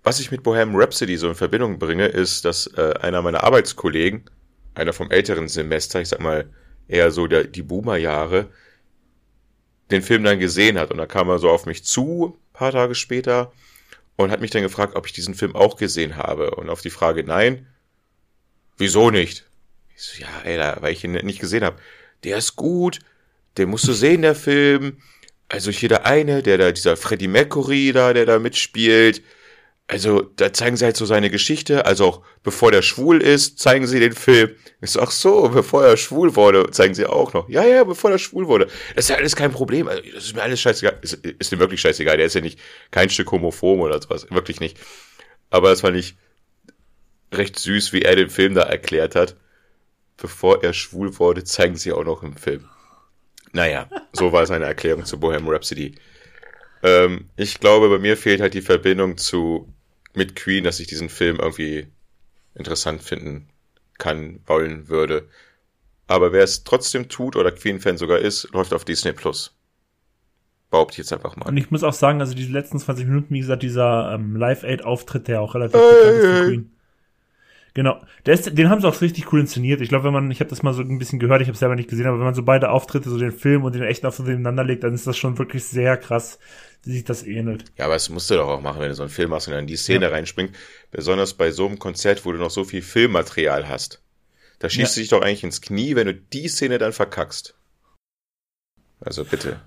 was 0.03 0.19
ich 0.19 0.31
mit 0.31 0.43
Bohemian 0.43 0.79
Rhapsody 0.79 1.17
so 1.17 1.29
in 1.29 1.35
Verbindung 1.35 1.79
bringe, 1.79 2.07
ist, 2.07 2.45
dass 2.45 2.67
äh, 2.67 2.93
einer 3.01 3.21
meiner 3.21 3.43
Arbeitskollegen, 3.43 4.29
einer 4.75 4.93
vom 4.93 5.11
älteren 5.11 5.47
Semester, 5.47 6.01
ich 6.01 6.09
sag 6.09 6.19
mal 6.19 6.49
eher 6.87 7.11
so 7.11 7.27
der, 7.27 7.43
die 7.43 7.63
Boomer-Jahre, 7.63 8.49
den 9.91 10.01
Film 10.01 10.23
dann 10.23 10.39
gesehen 10.39 10.77
hat. 10.77 10.91
Und 10.91 10.97
da 10.97 11.05
kam 11.05 11.29
er 11.29 11.39
so 11.39 11.49
auf 11.49 11.65
mich 11.65 11.83
zu, 11.83 12.39
paar 12.53 12.71
Tage 12.71 12.95
später, 12.95 13.51
und 14.15 14.31
hat 14.31 14.41
mich 14.41 14.51
dann 14.51 14.63
gefragt, 14.63 14.95
ob 14.95 15.05
ich 15.05 15.13
diesen 15.13 15.33
Film 15.33 15.55
auch 15.55 15.77
gesehen 15.77 16.17
habe. 16.17 16.51
Und 16.51 16.69
auf 16.69 16.81
die 16.81 16.89
Frage 16.89 17.23
nein, 17.23 17.67
wieso 18.77 19.11
nicht? 19.11 19.45
Ich 19.95 20.03
so, 20.03 20.21
ja, 20.21 20.27
ey, 20.43 20.57
da, 20.57 20.77
weil 20.81 20.93
ich 20.93 21.03
ihn 21.03 21.13
nicht 21.13 21.39
gesehen 21.39 21.63
habe. 21.63 21.77
Der 22.23 22.37
ist 22.37 22.55
gut, 22.55 22.99
den 23.57 23.69
musst 23.69 23.87
du 23.87 23.93
sehen, 23.93 24.21
der 24.21 24.35
Film. 24.35 24.97
Also 25.47 25.71
hier 25.71 25.89
der 25.89 26.05
eine, 26.05 26.43
der 26.43 26.57
da, 26.57 26.71
dieser 26.71 26.97
Freddie 26.97 27.27
Mercury 27.27 27.91
da, 27.93 28.13
der 28.13 28.25
da 28.25 28.39
mitspielt, 28.39 29.23
also 29.89 30.21
da 30.21 30.53
zeigen 30.53 30.77
sie 30.77 30.85
halt 30.85 30.95
so 30.95 31.05
seine 31.05 31.31
Geschichte, 31.31 31.87
also 31.87 32.05
auch 32.05 32.21
bevor 32.43 32.71
der 32.71 32.83
schwul 32.83 33.23
ist, 33.23 33.57
zeigen 33.57 33.87
sie 33.87 33.99
den 33.99 34.13
Film. 34.13 34.51
Ist 34.81 34.99
ach 34.99 35.09
so, 35.09 35.49
bevor 35.49 35.83
er 35.83 35.97
schwul 35.97 36.35
wurde, 36.35 36.69
zeigen 36.69 36.93
sie 36.93 37.07
auch 37.07 37.33
noch. 37.33 37.49
Ja, 37.49 37.63
ja, 37.63 37.83
bevor 37.83 38.11
er 38.11 38.19
schwul 38.19 38.47
wurde. 38.47 38.67
Das 38.93 39.05
ist 39.05 39.09
ja 39.09 39.15
alles 39.15 39.35
kein 39.35 39.51
Problem. 39.51 39.87
Also, 39.87 40.03
das 40.13 40.25
ist 40.25 40.35
mir 40.35 40.43
alles 40.43 40.61
scheißegal. 40.61 40.99
Ist, 41.01 41.13
ist 41.15 41.51
mir 41.51 41.57
wirklich 41.57 41.81
scheißegal. 41.81 42.17
Der 42.17 42.27
ist 42.27 42.35
ja 42.35 42.41
nicht 42.41 42.59
kein 42.91 43.09
Stück 43.09 43.31
homophob 43.31 43.79
oder 43.79 43.99
sowas. 43.99 44.27
Wirklich 44.29 44.59
nicht. 44.59 44.77
Aber 45.49 45.69
das 45.69 45.81
fand 45.81 45.97
ich 45.97 46.15
recht 47.33 47.57
süß, 47.57 47.91
wie 47.91 48.03
er 48.03 48.15
den 48.15 48.29
Film 48.29 48.53
da 48.53 48.61
erklärt 48.61 49.15
hat. 49.15 49.37
Bevor 50.17 50.63
er 50.63 50.73
schwul 50.73 51.17
wurde, 51.17 51.43
zeigen 51.43 51.77
sie 51.77 51.93
auch 51.93 52.03
noch 52.03 52.21
im 52.21 52.35
Film. 52.35 52.69
Naja, 53.53 53.89
so 54.13 54.31
war 54.33 54.45
seine 54.45 54.65
Erklärung 54.65 55.05
zu 55.05 55.19
Bohemian 55.19 55.51
Rhapsody. 55.51 55.95
Ähm, 56.83 57.29
ich 57.35 57.59
glaube, 57.59 57.89
bei 57.89 57.97
mir 57.97 58.15
fehlt 58.17 58.39
halt 58.39 58.53
die 58.53 58.61
Verbindung 58.61 59.17
zu 59.17 59.73
mit 60.13 60.35
Queen, 60.35 60.63
dass 60.63 60.79
ich 60.79 60.87
diesen 60.87 61.09
Film 61.09 61.37
irgendwie 61.39 61.87
interessant 62.55 63.03
finden 63.03 63.49
kann, 63.97 64.39
wollen 64.45 64.89
würde. 64.89 65.27
Aber 66.07 66.31
wer 66.33 66.43
es 66.43 66.63
trotzdem 66.63 67.07
tut 67.09 67.35
oder 67.35 67.51
Queen-Fan 67.51 67.97
sogar 67.97 68.19
ist, 68.19 68.51
läuft 68.51 68.73
auf 68.73 68.85
Disney 68.85 69.13
Plus. 69.13 69.55
Behaupte 70.71 70.93
ich 70.93 70.97
jetzt 70.99 71.13
einfach 71.13 71.35
mal. 71.35 71.47
Und 71.47 71.57
ich 71.57 71.71
muss 71.71 71.83
auch 71.83 71.93
sagen, 71.93 72.19
also 72.21 72.33
diese 72.33 72.51
letzten 72.51 72.79
20 72.79 73.07
Minuten, 73.07 73.33
wie 73.33 73.39
gesagt, 73.39 73.63
dieser 73.63 74.13
ähm, 74.13 74.35
Live-Aid-Auftritt, 74.35 75.27
der 75.27 75.41
auch 75.41 75.55
relativ 75.55 75.79
hey, 75.79 75.93
bekannt 75.93 76.17
ist 76.17 76.25
für 76.25 76.45
Queen. 76.47 76.71
Genau. 77.73 78.01
Der 78.25 78.33
ist, 78.33 78.57
den 78.57 78.69
haben 78.69 78.81
sie 78.81 78.87
auch 78.87 79.01
richtig 79.01 79.31
cool 79.31 79.41
inszeniert. 79.41 79.81
Ich 79.81 79.89
glaube, 79.89 80.05
wenn 80.05 80.13
man, 80.13 80.31
ich 80.31 80.39
habe 80.39 80.49
das 80.49 80.63
mal 80.63 80.73
so 80.73 80.81
ein 80.81 80.97
bisschen 80.97 81.19
gehört, 81.19 81.41
ich 81.41 81.47
habe 81.47 81.57
selber 81.57 81.75
nicht 81.75 81.89
gesehen, 81.89 82.07
aber 82.07 82.17
wenn 82.17 82.25
man 82.25 82.33
so 82.33 82.43
beide 82.43 82.69
Auftritte, 82.71 83.09
so 83.09 83.17
den 83.17 83.31
Film 83.31 83.63
und 83.63 83.75
den 83.75 83.83
echten 83.83 84.07
Auftritt 84.07 84.27
nebeneinander 84.27 84.63
legt, 84.63 84.83
dann 84.83 84.93
ist 84.93 85.07
das 85.07 85.17
schon 85.17 85.37
wirklich 85.37 85.63
sehr 85.63 85.97
krass, 85.97 86.39
wie 86.83 86.91
sich 86.91 87.03
das 87.03 87.23
ähnelt. 87.23 87.65
Ja, 87.77 87.85
aber 87.85 87.95
es 87.95 88.09
musst 88.09 88.29
du 88.29 88.35
doch 88.35 88.47
auch 88.47 88.61
machen, 88.61 88.81
wenn 88.81 88.89
du 88.89 88.95
so 88.95 89.03
einen 89.03 89.11
Film 89.11 89.33
hast 89.33 89.47
und 89.47 89.53
dann 89.53 89.67
die 89.67 89.75
Szene 89.75 90.05
ja. 90.05 90.11
reinspringt. 90.11 90.55
Besonders 90.91 91.33
bei 91.33 91.51
so 91.51 91.67
einem 91.67 91.79
Konzert, 91.79 92.25
wo 92.25 92.31
du 92.31 92.39
noch 92.39 92.51
so 92.51 92.63
viel 92.63 92.81
Filmmaterial 92.81 93.67
hast. 93.67 94.01
Da 94.59 94.69
schießt 94.69 94.95
ja. 94.95 94.99
du 94.99 95.01
dich 95.01 95.09
doch 95.09 95.21
eigentlich 95.21 95.43
ins 95.43 95.61
Knie, 95.61 95.95
wenn 95.95 96.07
du 96.07 96.13
die 96.13 96.47
Szene 96.47 96.77
dann 96.77 96.91
verkackst. 96.91 97.55
Also 98.99 99.23
bitte. 99.23 99.61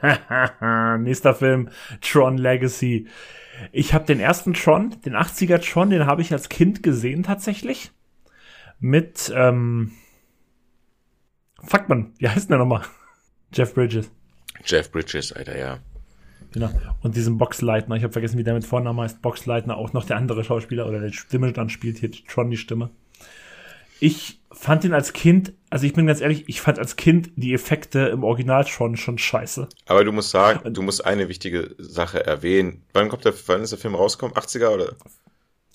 Nächster 0.98 1.34
Film, 1.34 1.70
Tron 2.00 2.38
Legacy. 2.38 3.08
Ich 3.72 3.94
habe 3.94 4.04
den 4.04 4.20
ersten 4.20 4.54
Tron, 4.54 4.96
den 5.04 5.14
80er 5.14 5.60
Tron, 5.60 5.90
den 5.90 6.06
habe 6.06 6.22
ich 6.22 6.32
als 6.32 6.48
Kind 6.48 6.82
gesehen 6.82 7.22
tatsächlich. 7.22 7.90
Mit, 8.80 9.32
ähm, 9.34 9.92
fuck 11.62 11.88
man, 11.88 12.12
wie 12.18 12.28
heißt 12.28 12.50
der 12.50 12.58
nochmal? 12.58 12.82
Jeff 13.52 13.74
Bridges. 13.74 14.10
Jeff 14.64 14.90
Bridges, 14.90 15.32
Alter, 15.32 15.58
ja. 15.58 15.78
Genau. 16.52 16.70
Und 17.02 17.16
diesem 17.16 17.36
Boxleitner, 17.38 17.96
ich 17.96 18.02
habe 18.02 18.12
vergessen, 18.12 18.38
wie 18.38 18.44
der 18.44 18.54
mit 18.54 18.64
Vornamen 18.64 19.00
heißt, 19.00 19.20
Boxleitner, 19.20 19.76
auch 19.76 19.92
noch 19.92 20.04
der 20.04 20.16
andere 20.16 20.44
Schauspieler 20.44 20.86
oder 20.86 21.00
der 21.00 21.12
Stimme 21.12 21.52
dann 21.52 21.68
spielt 21.68 21.98
hier 21.98 22.10
Tron 22.10 22.50
die 22.50 22.56
Stimme. 22.56 22.90
Ich 24.00 24.40
fand 24.50 24.84
ihn 24.84 24.94
als 24.94 25.12
Kind, 25.12 25.52
also 25.70 25.86
ich 25.86 25.92
bin 25.92 26.06
ganz 26.06 26.20
ehrlich, 26.20 26.44
ich 26.48 26.60
fand 26.60 26.78
als 26.78 26.96
Kind 26.96 27.30
die 27.36 27.54
Effekte 27.54 28.00
im 28.06 28.24
Original 28.24 28.66
schon 28.66 28.96
schon 28.96 29.18
scheiße. 29.18 29.68
Aber 29.86 30.04
du 30.04 30.12
musst 30.12 30.30
sagen, 30.30 30.72
du 30.72 30.82
musst 30.82 31.04
eine 31.04 31.28
wichtige 31.28 31.74
Sache 31.78 32.24
erwähnen. 32.24 32.82
Wann 32.92 33.08
kommt 33.08 33.24
der, 33.24 33.34
wann 33.46 33.62
ist 33.62 33.70
der 33.70 33.78
Film 33.78 33.94
rausgekommen? 33.94 34.36
80er 34.36 34.68
oder? 34.68 34.96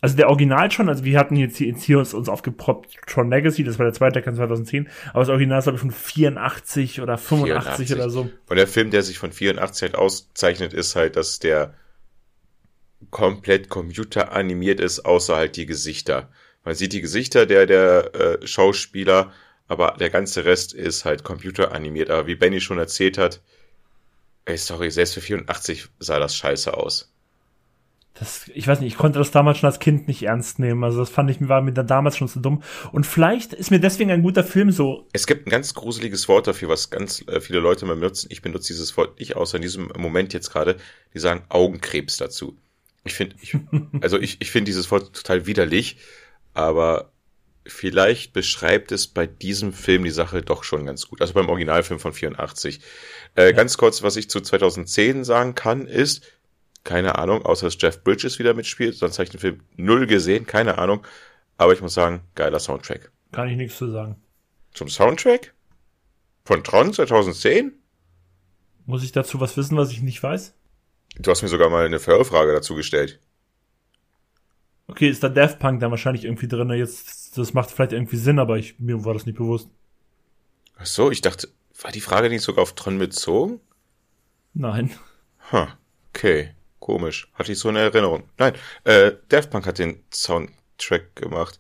Also 0.01 0.17
der 0.17 0.27
Original 0.27 0.69
schon, 0.69 0.89
also 0.89 1.05
wir 1.05 1.17
hatten 1.17 1.37
jetzt 1.37 1.57
hier, 1.57 1.97
uns, 1.97 2.13
uns 2.13 2.27
aufgeproppt 2.27 2.97
Tron 3.07 3.29
Legacy, 3.29 3.63
das 3.63 3.79
war 3.79 3.85
der 3.85 3.93
zweite 3.93 4.21
Teil 4.21 4.35
2010, 4.35 4.89
aber 5.11 5.21
das 5.21 5.29
Original 5.29 5.59
ist 5.59 5.63
glaube 5.63 5.77
ich 5.77 5.81
von 5.81 5.91
84 5.91 7.01
oder 7.01 7.17
85 7.17 7.87
84. 7.87 7.95
oder 7.95 8.09
so. 8.09 8.29
Und 8.49 8.57
der 8.57 8.67
Film, 8.67 8.91
der 8.91 9.01
sich 9.03 9.17
von 9.17 9.31
84 9.31 9.81
halt 9.81 9.95
auszeichnet, 9.95 10.73
ist 10.73 10.97
halt, 10.97 11.15
dass 11.15 11.39
der 11.39 11.73
komplett 13.11 13.69
computeranimiert 13.69 14.81
ist, 14.81 15.05
außer 15.05 15.37
halt 15.37 15.55
die 15.55 15.65
Gesichter. 15.65 16.29
Man 16.63 16.75
sieht 16.75 16.93
die 16.93 17.01
Gesichter 17.01 17.45
der, 17.45 17.65
der 17.65 18.15
äh, 18.15 18.47
Schauspieler, 18.47 19.31
aber 19.67 19.95
der 19.99 20.09
ganze 20.09 20.45
Rest 20.45 20.73
ist 20.73 21.05
halt 21.05 21.23
computeranimiert. 21.23 22.09
Aber 22.09 22.27
wie 22.27 22.35
Benny 22.35 22.61
schon 22.61 22.77
erzählt 22.77 23.17
hat, 23.17 23.41
ey, 24.45 24.57
sorry, 24.57 24.91
selbst 24.91 25.13
für 25.15 25.21
84 25.21 25.87
sah 25.99 26.19
das 26.19 26.35
scheiße 26.35 26.75
aus. 26.75 27.09
Das, 28.13 28.47
ich 28.53 28.67
weiß 28.67 28.79
nicht, 28.79 28.93
ich 28.93 28.97
konnte 28.97 29.17
das 29.17 29.31
damals 29.31 29.57
schon 29.57 29.67
als 29.67 29.79
Kind 29.79 30.07
nicht 30.07 30.21
ernst 30.21 30.59
nehmen. 30.59 30.83
Also 30.83 30.99
das 30.99 31.09
fand 31.09 31.31
ich, 31.31 31.47
war 31.47 31.63
mir 31.63 31.73
da 31.73 31.81
damals 31.81 32.15
schon 32.15 32.27
zu 32.27 32.39
dumm. 32.39 32.61
Und 32.91 33.07
vielleicht 33.07 33.53
ist 33.53 33.71
mir 33.71 33.79
deswegen 33.79 34.11
ein 34.11 34.21
guter 34.21 34.43
Film 34.43 34.71
so. 34.71 35.07
Es 35.13 35.25
gibt 35.25 35.47
ein 35.47 35.49
ganz 35.49 35.73
gruseliges 35.73 36.27
Wort 36.27 36.45
dafür, 36.45 36.69
was 36.69 36.91
ganz 36.91 37.23
äh, 37.27 37.41
viele 37.41 37.59
Leute 37.59 37.85
mal 37.87 37.95
benutzen. 37.95 38.27
Ich 38.29 38.43
benutze 38.43 38.67
dieses 38.67 38.95
Wort 38.97 39.19
nicht, 39.19 39.35
außer 39.35 39.55
in 39.55 39.63
diesem 39.63 39.91
Moment 39.97 40.31
jetzt 40.33 40.51
gerade. 40.51 40.77
Die 41.15 41.19
sagen 41.19 41.43
Augenkrebs 41.49 42.17
dazu. 42.17 42.55
Ich 43.03 43.15
finde, 43.15 43.35
ich, 43.41 43.57
also 44.01 44.19
ich, 44.19 44.37
ich 44.41 44.51
finde 44.51 44.69
dieses 44.69 44.91
Wort 44.91 45.15
total 45.15 45.47
widerlich, 45.47 45.97
aber 46.53 47.11
vielleicht 47.65 48.33
beschreibt 48.33 48.91
es 48.91 49.07
bei 49.07 49.25
diesem 49.27 49.73
Film 49.73 50.03
die 50.03 50.11
Sache 50.11 50.41
doch 50.41 50.63
schon 50.63 50.85
ganz 50.85 51.07
gut. 51.07 51.21
Also 51.21 51.33
beim 51.33 51.49
Originalfilm 51.49 51.99
von 51.99 52.13
84. 52.13 52.81
Äh, 53.35 53.45
ja. 53.45 53.51
Ganz 53.51 53.77
kurz, 53.77 54.03
was 54.03 54.15
ich 54.15 54.29
zu 54.29 54.41
2010 54.41 55.23
sagen 55.23 55.55
kann, 55.55 55.87
ist, 55.87 56.23
keine 56.83 57.17
Ahnung, 57.17 57.45
außer 57.45 57.67
dass 57.67 57.77
Jeff 57.79 58.03
Bridges 58.03 58.39
wieder 58.39 58.53
mitspielt. 58.53 58.95
Sonst 58.95 59.17
habe 59.17 59.25
ich 59.25 59.29
den 59.29 59.39
Film 59.39 59.61
null 59.77 60.07
gesehen, 60.07 60.45
keine 60.45 60.77
Ahnung. 60.77 61.05
Aber 61.57 61.73
ich 61.73 61.81
muss 61.81 61.93
sagen, 61.93 62.21
geiler 62.35 62.59
Soundtrack. 62.59 63.11
Kann 63.31 63.47
ich 63.47 63.55
nichts 63.55 63.77
zu 63.77 63.89
sagen. 63.89 64.17
Zum 64.73 64.89
Soundtrack? 64.89 65.53
Von 66.45 66.63
Tron 66.63 66.91
2010? 66.93 67.73
Muss 68.85 69.03
ich 69.03 69.13
dazu 69.13 69.39
was 69.39 69.55
wissen, 69.55 69.77
was 69.77 69.91
ich 69.91 70.01
nicht 70.01 70.21
weiß? 70.21 70.53
Du 71.17 71.31
hast 71.31 71.41
mir 71.41 71.47
sogar 71.47 71.69
mal 71.69 71.85
eine 71.85 71.99
Verhörfrage 71.99 72.51
dazu 72.51 72.75
gestellt. 72.75 73.19
Okay, 74.87 75.09
ist 75.09 75.23
da 75.23 75.29
Daft 75.29 75.59
Punk 75.59 75.79
dann 75.79 75.91
wahrscheinlich 75.91 76.25
irgendwie 76.25 76.47
drin? 76.47 76.69
Jetzt, 76.71 77.37
das 77.37 77.53
macht 77.53 77.71
vielleicht 77.71 77.93
irgendwie 77.93 78.17
Sinn, 78.17 78.39
aber 78.39 78.57
ich, 78.57 78.79
mir 78.79 79.05
war 79.05 79.13
das 79.13 79.25
nicht 79.25 79.37
bewusst. 79.37 79.69
Ach 80.77 80.85
so, 80.85 81.11
ich 81.11 81.21
dachte, 81.21 81.47
war 81.81 81.91
die 81.91 82.01
Frage 82.01 82.29
nicht 82.29 82.41
sogar 82.41 82.63
auf 82.63 82.73
Tron 82.73 82.97
bezogen? 82.99 83.59
Nein. 84.53 84.91
Huh, 85.51 85.67
okay. 86.09 86.51
Komisch. 86.79 87.29
Hatte 87.33 87.53
ich 87.53 87.59
so 87.59 87.69
eine 87.69 87.79
Erinnerung. 87.79 88.23
Nein, 88.37 88.53
äh, 88.83 89.13
Daft 89.29 89.51
Punk 89.51 89.65
hat 89.65 89.79
den 89.79 90.03
Soundtrack 90.13 91.15
gemacht. 91.15 91.59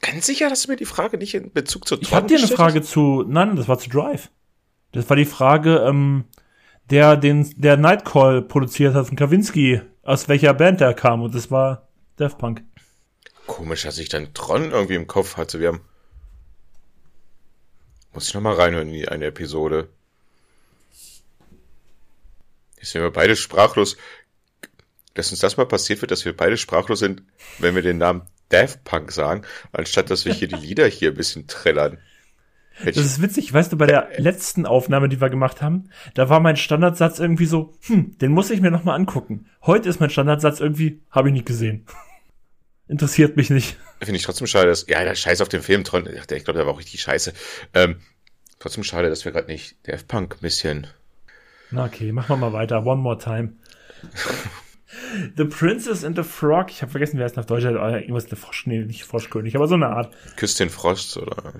Ganz 0.00 0.26
sicher, 0.26 0.48
dass 0.48 0.62
du 0.62 0.72
mir 0.72 0.76
die 0.76 0.84
Frage 0.84 1.16
nicht 1.16 1.34
in 1.34 1.52
Bezug 1.52 1.86
zu 1.86 1.96
Tron 1.96 2.02
Ich 2.02 2.12
hatte 2.12 2.26
dir 2.26 2.38
eine 2.38 2.48
Frage 2.48 2.82
zu, 2.82 3.24
nein, 3.26 3.54
das 3.54 3.68
war 3.68 3.78
zu 3.78 3.88
Drive. 3.88 4.30
Das 4.92 5.08
war 5.08 5.16
die 5.16 5.24
Frage, 5.24 5.78
ähm, 5.78 6.24
der 6.90 7.16
den, 7.16 7.54
der 7.56 7.76
Nightcall 7.76 8.42
produziert 8.42 8.94
hat 8.94 9.06
von 9.06 9.16
Kawinski, 9.16 9.80
aus 10.02 10.28
welcher 10.28 10.54
Band 10.54 10.80
er 10.80 10.94
kam, 10.94 11.22
und 11.22 11.34
das 11.34 11.50
war 11.50 11.85
Daft 12.16 12.38
Punk. 12.38 12.62
Komisch, 13.46 13.82
dass 13.82 13.98
ich 13.98 14.08
dann 14.08 14.34
Tron 14.34 14.72
irgendwie 14.72 14.94
im 14.94 15.06
Kopf 15.06 15.36
hatte. 15.36 15.60
Wir 15.60 15.68
haben, 15.68 15.80
muss 18.12 18.28
ich 18.28 18.34
nochmal 18.34 18.54
reinhören 18.54 18.88
in 18.88 18.94
die 18.94 19.08
eine 19.08 19.26
Episode. 19.26 19.88
Jetzt 22.78 22.92
sind 22.92 23.02
wir 23.02 23.10
beide 23.10 23.36
sprachlos. 23.36 23.96
Dass 25.14 25.30
uns 25.30 25.40
das 25.40 25.56
mal 25.56 25.66
passiert 25.66 26.02
wird, 26.02 26.10
dass 26.10 26.24
wir 26.24 26.36
beide 26.36 26.56
sprachlos 26.56 26.98
sind, 26.98 27.22
wenn 27.58 27.74
wir 27.74 27.82
den 27.82 27.98
Namen 27.98 28.22
Daft 28.48 28.84
Punk 28.84 29.12
sagen, 29.12 29.42
anstatt 29.72 30.10
dass 30.10 30.24
wir 30.24 30.32
hier 30.32 30.48
die 30.48 30.56
Lieder 30.56 30.86
hier 30.86 31.10
ein 31.10 31.16
bisschen 31.16 31.46
trällern. 31.46 31.98
Das 32.84 32.96
ist 32.98 33.22
witzig, 33.22 33.52
weißt 33.52 33.72
du, 33.72 33.78
bei 33.78 33.86
der 33.86 34.10
letzten 34.18 34.66
Aufnahme, 34.66 35.08
die 35.08 35.20
wir 35.20 35.30
gemacht 35.30 35.62
haben, 35.62 35.88
da 36.14 36.28
war 36.28 36.40
mein 36.40 36.56
Standardsatz 36.56 37.18
irgendwie 37.18 37.46
so, 37.46 37.72
hm, 37.86 38.18
den 38.18 38.32
muss 38.32 38.50
ich 38.50 38.60
mir 38.60 38.70
nochmal 38.70 38.96
angucken. 38.96 39.46
Heute 39.62 39.88
ist 39.88 39.98
mein 39.98 40.10
Standardsatz 40.10 40.60
irgendwie, 40.60 41.00
habe 41.10 41.28
ich 41.28 41.32
nicht 41.32 41.46
gesehen. 41.46 41.86
Interessiert 42.88 43.36
mich 43.36 43.50
nicht. 43.50 43.76
Finde 44.00 44.16
ich 44.16 44.22
trotzdem 44.22 44.46
schade, 44.46 44.68
dass, 44.68 44.86
ja, 44.88 45.02
der 45.02 45.14
Scheiß 45.14 45.40
auf 45.40 45.48
den 45.48 45.62
Film, 45.62 45.80
ich 45.80 46.26
glaube, 46.26 46.52
der 46.52 46.66
war 46.66 46.74
auch 46.74 46.78
richtig 46.78 47.00
scheiße. 47.00 47.32
Ähm, 47.74 47.96
trotzdem 48.58 48.84
schade, 48.84 49.08
dass 49.08 49.24
wir 49.24 49.32
gerade 49.32 49.50
nicht 49.50 49.76
der 49.86 49.94
F-Punk 49.94 50.36
ein 50.36 50.40
bisschen. 50.40 50.86
Na 51.70 51.84
okay, 51.84 52.12
machen 52.12 52.28
wir 52.28 52.36
mal 52.36 52.52
weiter. 52.52 52.86
One 52.86 53.02
more 53.02 53.18
time. 53.18 53.54
the 55.36 55.44
Princess 55.44 56.04
and 56.04 56.16
the 56.16 56.22
Frog. 56.22 56.70
Ich 56.70 56.82
habe 56.82 56.92
vergessen, 56.92 57.18
wie 57.18 57.24
heißt 57.24 57.38
auf 57.38 57.46
Deutsch. 57.46 57.64
Irgendwas 57.64 58.26
der 58.26 58.38
Frosch, 58.38 58.66
nee, 58.66 58.78
nicht 58.78 59.04
Froschkönig, 59.04 59.56
aber 59.56 59.66
so 59.66 59.74
eine 59.74 59.88
Art. 59.88 60.14
Küss 60.36 60.54
den 60.54 60.70
Frosch, 60.70 61.16
oder? 61.16 61.54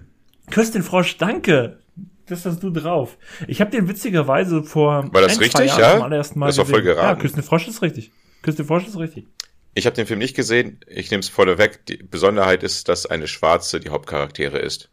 Küss 0.50 0.70
den 0.70 0.84
Frosch, 0.84 1.16
danke. 1.16 1.80
Das 2.26 2.44
hast 2.44 2.62
du 2.62 2.70
drauf. 2.70 3.18
Ich 3.46 3.60
habe 3.60 3.70
den 3.70 3.88
witzigerweise 3.88 4.62
vor. 4.62 5.12
War 5.12 5.22
das 5.22 5.34
ein, 5.34 5.38
richtig, 5.38 5.76
ja? 5.76 5.98
Mal 5.98 6.10
das 6.10 6.36
war 6.36 6.66
voll 6.66 6.82
geraten. 6.82 7.06
Ja, 7.06 7.14
Küss 7.16 7.32
den 7.32 7.42
Frosch 7.42 7.66
ist 7.68 7.82
richtig. 7.82 8.12
Küss 8.42 8.56
den 8.56 8.66
Frosch 8.66 8.86
ist 8.86 8.96
richtig. 8.98 9.26
Ich 9.76 9.84
habe 9.84 9.94
den 9.94 10.06
Film 10.06 10.20
nicht 10.20 10.34
gesehen. 10.34 10.80
Ich 10.86 11.10
nehme 11.10 11.20
es 11.20 11.28
vorneweg. 11.28 11.84
Die 11.84 11.98
Besonderheit 11.98 12.62
ist, 12.62 12.88
dass 12.88 13.04
eine 13.04 13.28
Schwarze 13.28 13.78
die 13.78 13.90
Hauptcharaktere 13.90 14.58
ist. 14.58 14.88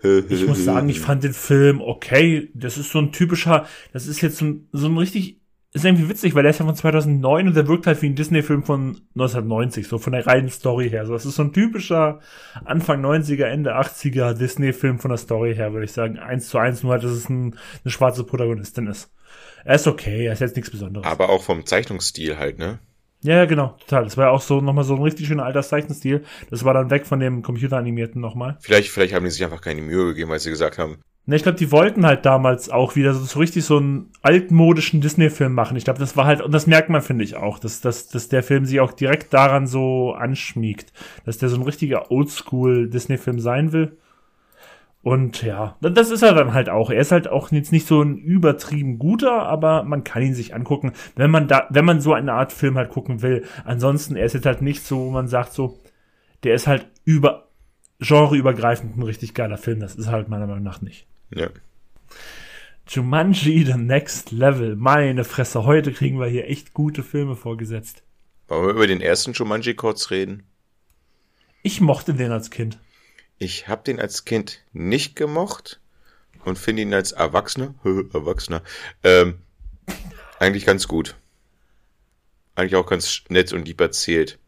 Ich 0.00 0.46
muss 0.46 0.64
sagen, 0.64 0.88
ich 0.88 1.00
fand 1.00 1.24
den 1.24 1.32
Film 1.32 1.80
okay. 1.80 2.48
Das 2.54 2.78
ist 2.78 2.92
so 2.92 3.00
ein 3.00 3.10
typischer, 3.10 3.66
das 3.92 4.06
ist 4.06 4.20
jetzt 4.20 4.36
so 4.36 4.44
ein, 4.44 4.68
so 4.70 4.86
ein 4.86 4.96
richtig, 4.96 5.40
ist 5.72 5.84
irgendwie 5.84 6.08
witzig, 6.08 6.36
weil 6.36 6.44
der 6.44 6.50
ist 6.50 6.60
ja 6.60 6.66
von 6.66 6.76
2009 6.76 7.48
und 7.48 7.56
der 7.56 7.66
wirkt 7.66 7.88
halt 7.88 8.00
wie 8.00 8.06
ein 8.06 8.14
Disney-Film 8.14 8.62
von 8.62 9.00
1990, 9.16 9.88
so 9.88 9.98
von 9.98 10.12
der 10.12 10.24
reinen 10.28 10.48
Story 10.48 10.88
her. 10.88 11.04
So, 11.04 11.14
das 11.14 11.26
ist 11.26 11.34
so 11.34 11.42
ein 11.42 11.52
typischer 11.52 12.20
Anfang 12.64 13.04
90er, 13.04 13.46
Ende 13.46 13.76
80er 13.76 14.34
Disney-Film 14.34 15.00
von 15.00 15.08
der 15.08 15.18
Story 15.18 15.56
her, 15.56 15.72
würde 15.72 15.86
ich 15.86 15.92
sagen. 15.92 16.20
Eins 16.20 16.50
zu 16.50 16.58
eins, 16.58 16.84
nur 16.84 16.92
halt, 16.92 17.02
dass 17.02 17.10
es 17.10 17.28
ein, 17.28 17.58
eine 17.84 17.90
schwarze 17.90 18.22
Protagonistin 18.22 18.86
ist. 18.86 19.10
Er 19.64 19.74
ist 19.74 19.88
okay, 19.88 20.26
er 20.26 20.34
ist 20.34 20.40
jetzt 20.40 20.54
nichts 20.54 20.70
Besonderes. 20.70 21.04
Aber 21.04 21.30
auch 21.30 21.42
vom 21.42 21.66
Zeichnungsstil 21.66 22.38
halt, 22.38 22.60
ne? 22.60 22.78
Ja, 23.22 23.36
ja, 23.36 23.44
genau, 23.46 23.76
total. 23.80 24.04
Das 24.04 24.16
war 24.16 24.26
ja 24.26 24.30
auch 24.30 24.40
so 24.40 24.60
nochmal 24.60 24.84
so 24.84 24.94
ein 24.94 25.02
richtig 25.02 25.26
schöner 25.26 25.44
Alterszeichenstil. 25.44 26.24
Das 26.50 26.64
war 26.64 26.74
dann 26.74 26.90
weg 26.90 27.06
von 27.06 27.18
dem 27.18 27.42
computeranimierten 27.42 28.20
nochmal. 28.20 28.58
Vielleicht, 28.60 28.90
vielleicht 28.90 29.12
haben 29.12 29.24
die 29.24 29.30
sich 29.30 29.42
einfach 29.42 29.60
keine 29.60 29.82
Mühe 29.82 30.06
gegeben, 30.06 30.30
weil 30.30 30.38
sie 30.38 30.50
gesagt 30.50 30.78
haben. 30.78 30.98
Ne, 31.26 31.36
ich 31.36 31.42
glaube, 31.42 31.58
die 31.58 31.70
wollten 31.70 32.06
halt 32.06 32.24
damals 32.24 32.70
auch 32.70 32.96
wieder 32.96 33.12
so, 33.12 33.22
so 33.22 33.38
richtig 33.38 33.62
so 33.64 33.76
einen 33.76 34.10
altmodischen 34.22 35.02
Disney-Film 35.02 35.52
machen. 35.52 35.76
Ich 35.76 35.84
glaube, 35.84 35.98
das 35.98 36.16
war 36.16 36.24
halt, 36.24 36.40
und 36.40 36.52
das 36.52 36.66
merkt 36.66 36.88
man, 36.88 37.02
finde 37.02 37.22
ich 37.22 37.36
auch, 37.36 37.58
dass, 37.58 37.82
dass, 37.82 38.08
dass 38.08 38.28
der 38.28 38.42
Film 38.42 38.64
sich 38.64 38.80
auch 38.80 38.92
direkt 38.92 39.34
daran 39.34 39.66
so 39.66 40.12
anschmiegt. 40.12 40.92
Dass 41.26 41.36
der 41.36 41.50
so 41.50 41.56
ein 41.56 41.64
richtiger 41.64 42.10
Oldschool-Disney-Film 42.10 43.40
sein 43.40 43.72
will. 43.72 43.98
Und 45.08 45.40
ja, 45.42 45.74
das 45.80 46.10
ist 46.10 46.20
er 46.20 46.34
dann 46.34 46.52
halt 46.52 46.68
auch. 46.68 46.90
Er 46.90 47.00
ist 47.00 47.12
halt 47.12 47.28
auch 47.28 47.50
jetzt 47.50 47.72
nicht 47.72 47.86
so 47.86 48.02
ein 48.02 48.18
übertrieben 48.18 48.98
guter, 48.98 49.44
aber 49.44 49.82
man 49.82 50.04
kann 50.04 50.22
ihn 50.22 50.34
sich 50.34 50.54
angucken, 50.54 50.92
wenn 51.16 51.30
man 51.30 51.48
da, 51.48 51.66
wenn 51.70 51.86
man 51.86 52.02
so 52.02 52.12
eine 52.12 52.34
Art 52.34 52.52
Film 52.52 52.76
halt 52.76 52.90
gucken 52.90 53.22
will. 53.22 53.46
Ansonsten, 53.64 54.16
er 54.16 54.26
ist 54.26 54.34
jetzt 54.34 54.44
halt 54.44 54.60
nicht 54.60 54.84
so, 54.84 55.06
wo 55.06 55.10
man 55.10 55.26
sagt 55.26 55.54
so, 55.54 55.78
der 56.42 56.52
ist 56.52 56.66
halt 56.66 56.88
über, 57.06 57.48
genreübergreifend 58.00 58.98
ein 58.98 59.02
richtig 59.02 59.32
geiler 59.32 59.56
Film. 59.56 59.80
Das 59.80 59.94
ist 59.94 60.08
halt 60.08 60.28
meiner 60.28 60.46
Meinung 60.46 60.62
nach 60.62 60.82
nicht. 60.82 61.06
Ja. 61.34 61.48
Jumanji, 62.86 63.64
The 63.64 63.78
Next 63.78 64.30
Level. 64.30 64.76
Meine 64.76 65.24
Fresse, 65.24 65.64
heute 65.64 65.90
kriegen 65.90 66.20
wir 66.20 66.26
hier 66.26 66.50
echt 66.50 66.74
gute 66.74 67.02
Filme 67.02 67.34
vorgesetzt. 67.34 68.02
Wollen 68.48 68.66
wir 68.66 68.74
über 68.74 68.86
den 68.86 69.00
ersten 69.00 69.32
Jumanji 69.32 69.72
kurz 69.72 70.10
reden? 70.10 70.42
Ich 71.62 71.80
mochte 71.80 72.12
den 72.12 72.30
als 72.30 72.50
Kind. 72.50 72.78
Ich 73.38 73.68
habe 73.68 73.84
den 73.84 74.00
als 74.00 74.24
Kind 74.24 74.64
nicht 74.72 75.16
gemocht 75.16 75.80
und 76.44 76.58
finde 76.58 76.82
ihn 76.82 76.94
als 76.94 77.12
Erwachsener, 77.12 77.74
Erwachsener, 77.84 78.62
ähm, 79.04 79.38
eigentlich 80.38 80.66
ganz 80.66 80.88
gut. 80.88 81.16
Eigentlich 82.54 82.76
auch 82.76 82.86
ganz 82.86 83.22
nett 83.28 83.52
und 83.52 83.66
lieb 83.66 83.80
erzählt. 83.80 84.38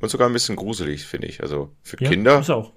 Und 0.00 0.10
sogar 0.10 0.28
ein 0.28 0.32
bisschen 0.32 0.56
gruselig, 0.56 1.06
finde 1.06 1.26
ich. 1.26 1.42
Also 1.42 1.74
für 1.82 2.00
ja, 2.02 2.10
Kinder. 2.10 2.40
Ist 2.40 2.50
auch. 2.50 2.72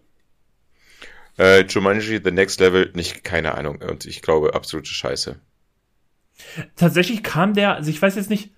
Äh, 1.37 1.65
Jumanji, 1.65 2.21
The 2.23 2.31
Next 2.31 2.59
Level, 2.59 2.91
nicht, 2.93 3.23
keine 3.23 3.55
Ahnung. 3.55 3.77
Und 3.81 4.05
ich 4.05 4.21
glaube, 4.21 4.53
absolute 4.53 4.89
Scheiße. 4.89 5.39
Tatsächlich 6.75 7.23
kam 7.23 7.53
der, 7.53 7.75
also 7.75 7.89
ich 7.89 8.01
weiß 8.01 8.15
jetzt 8.15 8.29
nicht, 8.29 8.51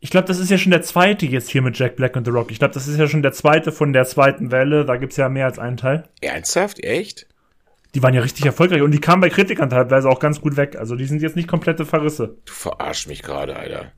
ich 0.00 0.10
glaube, 0.10 0.26
das 0.26 0.38
ist 0.38 0.50
ja 0.50 0.56
schon 0.56 0.70
der 0.70 0.82
zweite 0.82 1.26
jetzt 1.26 1.50
hier 1.50 1.60
mit 1.60 1.78
Jack 1.78 1.96
Black 1.96 2.16
und 2.16 2.24
The 2.24 2.30
Rock. 2.30 2.50
Ich 2.50 2.58
glaube, 2.58 2.72
das 2.72 2.88
ist 2.88 2.98
ja 2.98 3.06
schon 3.06 3.22
der 3.22 3.32
zweite 3.32 3.70
von 3.70 3.92
der 3.92 4.06
zweiten 4.06 4.50
Welle. 4.50 4.86
Da 4.86 4.96
gibt's 4.96 5.18
ja 5.18 5.28
mehr 5.28 5.44
als 5.44 5.58
einen 5.58 5.76
Teil. 5.76 6.08
Ernsthaft? 6.22 6.82
Echt? 6.82 7.26
Die 7.94 8.02
waren 8.02 8.14
ja 8.14 8.22
richtig 8.22 8.46
erfolgreich 8.46 8.80
und 8.82 8.92
die 8.92 9.00
kamen 9.00 9.20
bei 9.20 9.28
Kritikern 9.28 9.68
teilweise 9.68 10.08
auch 10.08 10.20
ganz 10.20 10.40
gut 10.40 10.56
weg. 10.56 10.76
Also 10.76 10.96
die 10.96 11.04
sind 11.04 11.20
jetzt 11.20 11.36
nicht 11.36 11.48
komplette 11.48 11.84
Verrisse. 11.84 12.38
Du 12.46 12.52
verarsch 12.52 13.08
mich 13.08 13.22
gerade, 13.22 13.56
Alter. 13.56 13.92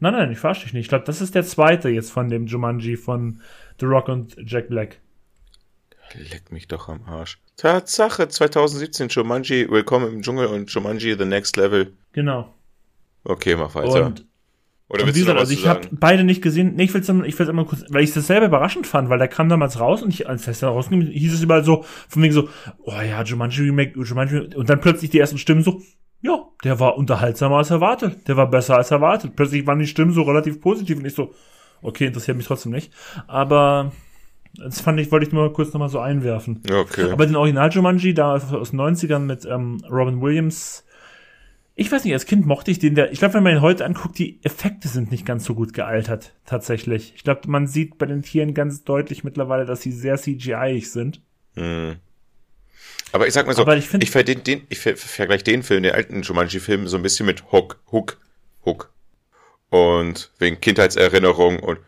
Nein, 0.00 0.12
nein, 0.12 0.32
ich 0.32 0.38
verarsch 0.38 0.64
dich 0.64 0.74
nicht. 0.74 0.82
Ich 0.82 0.88
glaube, 0.88 1.04
das 1.04 1.20
ist 1.20 1.34
der 1.34 1.44
zweite 1.44 1.88
jetzt 1.88 2.10
von 2.10 2.28
dem 2.28 2.46
Jumanji 2.46 2.96
von 2.96 3.40
The 3.80 3.86
Rock 3.86 4.08
und 4.08 4.36
Jack 4.44 4.68
Black. 4.68 4.98
Leck 6.14 6.52
mich 6.52 6.68
doch 6.68 6.88
am 6.88 7.04
Arsch. 7.04 7.38
Tatsache, 7.56 8.28
2017 8.28 9.08
Jumanji 9.08 9.70
Willkommen 9.70 10.12
im 10.12 10.22
Dschungel 10.22 10.48
und 10.48 10.68
Jumanji 10.70 11.16
The 11.16 11.24
Next 11.24 11.56
Level. 11.56 11.92
Genau. 12.12 12.52
Okay, 13.24 13.56
mach 13.56 13.74
weiter. 13.74 14.06
Und 14.06 14.26
oder 14.92 15.06
willst 15.06 15.16
wie 15.16 15.20
gesagt, 15.20 15.38
also 15.38 15.52
ich 15.52 15.66
habe 15.66 15.88
beide 15.90 16.22
nicht 16.22 16.42
gesehen. 16.42 16.74
Nee, 16.76 16.84
ich 16.84 16.92
will 16.94 17.00
es 17.00 17.08
ich 17.08 17.38
will's 17.38 17.48
immer 17.48 17.64
kurz, 17.64 17.84
weil 17.88 18.04
ich 18.04 18.12
das 18.12 18.26
selber 18.26 18.46
überraschend 18.46 18.86
fand, 18.86 19.08
weil 19.08 19.18
der 19.18 19.28
kam 19.28 19.48
damals 19.48 19.80
raus 19.80 20.02
und 20.02 20.10
ich, 20.10 20.28
als 20.28 20.44
das 20.44 20.62
rausging, 20.62 21.00
hieß 21.00 21.32
es 21.32 21.42
überall 21.42 21.64
so, 21.64 21.84
von 22.08 22.22
wegen 22.22 22.34
so, 22.34 22.50
oh 22.82 22.92
ja, 22.92 23.22
Jumanji 23.22 23.64
Remake, 23.64 23.98
Jumanji, 23.98 24.54
und 24.54 24.68
dann 24.68 24.80
plötzlich 24.82 25.10
die 25.10 25.18
ersten 25.18 25.38
Stimmen 25.38 25.62
so, 25.62 25.80
ja, 26.20 26.44
der 26.62 26.78
war 26.78 26.98
unterhaltsamer 26.98 27.56
als 27.56 27.70
erwartet, 27.70 28.28
der 28.28 28.36
war 28.36 28.50
besser 28.50 28.76
als 28.76 28.90
erwartet. 28.90 29.34
Plötzlich 29.34 29.66
waren 29.66 29.78
die 29.78 29.86
Stimmen 29.86 30.12
so 30.12 30.22
relativ 30.22 30.60
positiv 30.60 30.98
und 30.98 31.06
ich 31.06 31.14
so, 31.14 31.32
okay, 31.80 32.06
interessiert 32.06 32.36
mich 32.36 32.46
trotzdem 32.46 32.72
nicht. 32.72 32.92
Aber 33.26 33.92
das 34.54 34.82
fand 34.82 35.00
ich, 35.00 35.10
wollte 35.10 35.26
ich 35.26 35.32
nur 35.32 35.50
kurz 35.54 35.72
nochmal 35.72 35.88
so 35.88 36.00
einwerfen. 36.00 36.62
Okay. 36.70 37.10
Aber 37.10 37.24
den 37.24 37.36
Original 37.36 37.70
Jumanji, 37.70 38.12
da 38.12 38.34
aus 38.34 38.70
den 38.70 38.80
90ern 38.80 39.20
mit 39.20 39.46
ähm, 39.46 39.78
Robin 39.90 40.20
Williams, 40.20 40.84
ich 41.74 41.90
weiß 41.90 42.04
nicht, 42.04 42.12
als 42.12 42.26
Kind 42.26 42.46
mochte 42.46 42.70
ich 42.70 42.78
den, 42.78 42.94
der, 42.94 43.12
ich 43.12 43.18
glaube, 43.18 43.34
wenn 43.34 43.42
man 43.42 43.54
ihn 43.54 43.62
heute 43.62 43.84
anguckt, 43.84 44.18
die 44.18 44.38
Effekte 44.42 44.88
sind 44.88 45.10
nicht 45.10 45.24
ganz 45.24 45.44
so 45.44 45.54
gut 45.54 45.72
gealtert, 45.72 46.34
tatsächlich. 46.44 47.14
Ich 47.16 47.24
glaube, 47.24 47.48
man 47.48 47.66
sieht 47.66 47.96
bei 47.96 48.06
den 48.06 48.22
Tieren 48.22 48.52
ganz 48.52 48.84
deutlich 48.84 49.24
mittlerweile, 49.24 49.64
dass 49.64 49.80
sie 49.80 49.92
sehr 49.92 50.16
CGI-ig 50.18 50.90
sind. 50.90 51.22
Mhm. 51.54 51.96
Aber 53.12 53.26
ich 53.26 53.34
sag 53.34 53.46
mal 53.46 53.54
so, 53.54 53.62
Aber 53.62 53.76
ich, 53.76 53.88
find, 53.88 54.02
ich, 54.02 54.10
den, 54.10 54.42
den, 54.42 54.66
ich 54.68 54.78
vergleiche 54.78 55.44
den 55.44 55.62
Film, 55.62 55.82
den 55.82 55.92
alten 55.92 56.22
Jumanji-Film, 56.22 56.88
so 56.88 56.96
ein 56.96 57.02
bisschen 57.02 57.26
mit 57.26 57.52
Hook, 57.52 57.80
Hook, 57.90 58.20
Hook. 58.64 58.90
Und 59.70 60.30
wegen 60.38 60.60
Kindheitserinnerung 60.60 61.58
und, 61.58 61.78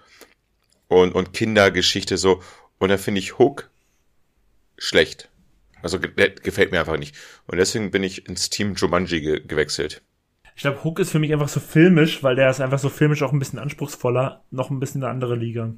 und, 0.89 1.15
und 1.15 1.33
Kindergeschichte 1.33 2.17
so. 2.17 2.43
Und 2.79 2.89
da 2.89 2.97
finde 2.97 3.21
ich 3.21 3.39
Hook 3.39 3.71
schlecht. 4.79 5.29
Also 5.85 5.99
gefällt 6.01 6.73
mir 6.73 6.81
einfach 6.81 6.97
nicht. 6.97 7.15
Und 7.47 7.59
deswegen 7.59 7.91
bin 7.91 8.03
ich 8.03 8.27
ins 8.27 8.49
Team 8.49 8.75
Jumanji 8.75 9.21
ge 9.21 9.41
gewechselt. 9.47 10.01
Ich 10.57 10.63
glaube, 10.63 10.83
Hook 10.83 10.99
ist 10.99 11.11
für 11.11 11.19
mich 11.19 11.31
einfach 11.31 11.51
so 11.51 11.61
filmisch, 11.61 12.23
weil 12.23 12.37
der 12.37 12.49
ist 12.49 12.61
einfach 12.61 12.79
so 12.79 12.89
filmisch 12.89 13.23
auch 13.23 13.33
ein 13.33 13.39
bisschen 13.39 13.59
anspruchsvoller, 13.59 14.45
noch 14.51 14.71
ein 14.71 14.81
bisschen 14.81 15.03
eine 15.03 15.13
andere 15.13 15.37
Liga. 15.37 15.75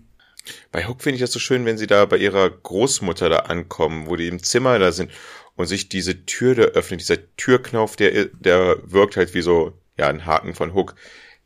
Bei 0.70 0.86
Hook 0.86 1.02
finde 1.02 1.16
ich 1.16 1.22
das 1.22 1.32
so 1.32 1.40
schön, 1.40 1.64
wenn 1.64 1.76
sie 1.76 1.88
da 1.88 2.04
bei 2.04 2.18
ihrer 2.18 2.48
Großmutter 2.48 3.28
da 3.28 3.38
ankommen, 3.40 4.06
wo 4.06 4.14
die 4.14 4.28
im 4.28 4.40
Zimmer 4.40 4.78
da 4.78 4.92
sind 4.92 5.10
und 5.56 5.66
sich 5.66 5.88
diese 5.88 6.24
Tür 6.24 6.54
da 6.54 6.62
öffnet, 6.62 7.00
dieser 7.00 7.34
Türknauf, 7.36 7.96
der, 7.96 8.26
der 8.26 8.76
wirkt 8.84 9.16
halt 9.16 9.34
wie 9.34 9.42
so, 9.42 9.76
ja, 9.98 10.06
ein 10.06 10.24
Haken 10.24 10.54
von 10.54 10.72
Hook. 10.72 10.94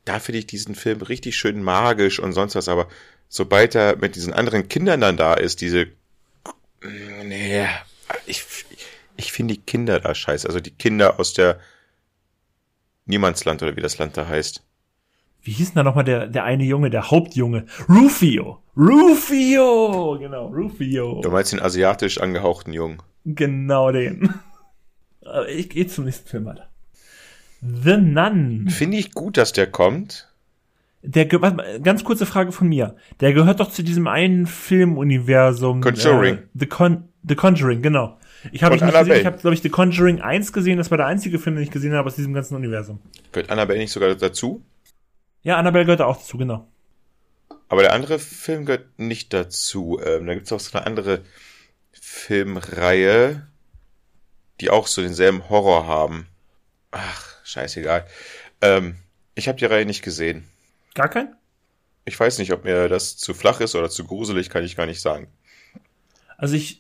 Da 0.05 0.19
finde 0.19 0.41
ich 0.41 0.47
diesen 0.47 0.75
Film 0.75 1.01
richtig 1.01 1.37
schön 1.37 1.63
magisch 1.63 2.21
und 2.21 2.35
sonst 2.35 2.57
was, 2.57 2.69
aber 2.69 2.89
sobald 3.29 3.75
er 3.75 3.97
mit 3.97 4.17
diesen 4.17 4.35
anderen 4.35 4.69
Kindern 4.69 5.01
dann 5.01 5.17
da 5.17 5.33
ist, 5.33 5.63
diese, 5.63 5.87
nee, 7.25 7.67
ich, 8.27 8.45
ich 9.17 9.33
finde 9.33 9.55
die 9.55 9.61
Kinder 9.61 10.01
da 10.01 10.15
scheiße. 10.15 10.47
Also 10.47 10.61
die 10.61 10.71
Kinder 10.71 11.19
aus 11.19 11.33
der 11.33 11.59
Niemandsland 13.07 13.63
oder 13.63 13.77
wie 13.77 13.81
das 13.81 13.99
Land 13.99 14.17
da 14.17 14.27
heißt. 14.27 14.63
Wie 15.43 15.53
hieß 15.53 15.69
denn 15.69 15.77
da 15.77 15.83
nochmal 15.83 16.05
der, 16.05 16.27
der 16.27 16.45
eine 16.45 16.65
Junge, 16.65 16.91
der 16.91 17.11
Hauptjunge? 17.11 17.65
Rufio! 17.89 18.63
Rufio! 18.77 20.19
Genau, 20.19 20.49
Rufio. 20.49 21.21
Du 21.23 21.31
meinst 21.31 21.53
den 21.53 21.61
asiatisch 21.61 22.21
angehauchten 22.21 22.73
Jungen. 22.73 23.03
Genau 23.25 23.91
den. 23.91 24.35
Ich 25.49 25.69
gehe 25.69 25.87
zum 25.87 26.07
nächsten 26.07 26.27
Film 26.27 26.47
weiter. 26.47 26.71
The 27.61 27.99
Nun. 27.99 28.69
Finde 28.71 28.97
ich 28.97 29.13
gut, 29.13 29.37
dass 29.37 29.53
der 29.53 29.71
kommt. 29.71 30.33
Der, 31.03 31.27
ganz 31.27 32.05
kurze 32.05 32.27
Frage 32.27 32.53
von 32.53 32.69
mir. 32.69 32.97
Der 33.21 33.33
gehört 33.33 33.61
doch 33.61 33.71
zu 33.71 33.83
diesem 33.83 34.07
einen 34.07 34.47
Filmuniversum. 34.47 35.83
Conjuring. 35.83 36.37
Äh, 36.37 36.43
The, 36.55 36.67
Con 36.67 37.10
The 37.23 37.35
Conjuring, 37.35 37.83
genau. 37.83 38.19
Ich 38.53 38.63
habe 38.63 38.75
ich 38.75 38.83
nicht 38.83 38.95
gesehen, 38.95 39.17
ich 39.21 39.27
habe, 39.27 39.39
glaube 39.39 39.55
ich, 39.55 39.63
The 39.63 39.69
Conjuring 39.69 40.21
1 40.21 40.53
gesehen, 40.53 40.79
das 40.79 40.91
war 40.91 40.97
der 40.97 41.07
einzige 41.07 41.39
Film, 41.39 41.57
den 41.57 41.65
ich 41.65 41.71
gesehen 41.71 41.93
habe 41.93 42.07
aus 42.07 42.17
diesem 42.17 42.33
ganzen 42.33 42.57
Universum. 42.57 43.01
Gehört 43.33 43.51
Annabelle 43.51 43.79
nicht 43.79 43.93
sogar 43.93 44.15
dazu? 44.15 44.65
Ja, 45.43 45.57
Annabelle 45.57 45.85
gehört 45.85 46.01
auch 46.01 46.17
dazu, 46.17 46.39
genau. 46.39 46.67
Aber 47.69 47.83
der 47.83 47.93
andere 47.93 48.19
Film 48.19 48.65
gehört 48.67 48.99
nicht 48.99 49.33
dazu. 49.33 50.01
Ähm, 50.05 50.27
da 50.27 50.35
gibt's 50.35 50.53
auch 50.53 50.61
so 50.61 50.77
eine 50.77 50.87
andere 50.87 51.23
Filmreihe, 51.93 53.47
die 54.61 54.71
auch 54.71 54.87
so 54.87 55.03
denselben 55.03 55.49
Horror 55.49 55.87
haben. 55.87 56.27
Ach, 56.91 57.37
scheißegal. 57.45 58.07
Ähm, 58.61 58.97
ich 59.35 59.49
habe 59.49 59.59
die 59.59 59.67
Reihe 59.67 59.87
nicht 59.87 60.03
gesehen. 60.03 60.49
Gar 60.95 61.09
kein? 61.09 61.35
Ich 62.05 62.19
weiß 62.19 62.39
nicht, 62.39 62.53
ob 62.53 62.65
mir 62.65 62.89
das 62.89 63.17
zu 63.17 63.35
flach 63.35 63.61
ist 63.61 63.75
oder 63.75 63.89
zu 63.89 64.05
gruselig, 64.05 64.51
kann 64.51 64.65
ich 64.65 64.77
gar 64.77 64.87
nicht 64.87 65.01
sagen. 65.01 65.29
Also 66.37 66.57
ich, 66.57 66.80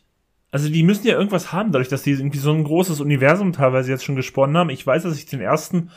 also 0.53 0.69
die 0.69 0.83
müssen 0.83 1.07
ja 1.07 1.15
irgendwas 1.15 1.53
haben, 1.53 1.71
dadurch, 1.71 1.89
dass 1.89 2.03
die 2.03 2.11
irgendwie 2.11 2.39
so 2.39 2.53
ein 2.53 2.65
großes 2.65 3.01
Universum 3.01 3.53
teilweise 3.53 3.91
jetzt 3.91 4.05
schon 4.05 4.17
gesponnen 4.17 4.57
haben. 4.57 4.71
Ich 4.71 4.85
weiß, 4.85 5.05
dass 5.05 5.17
ich 5.17 5.27
den 5.27 5.41
ersten, 5.41 5.91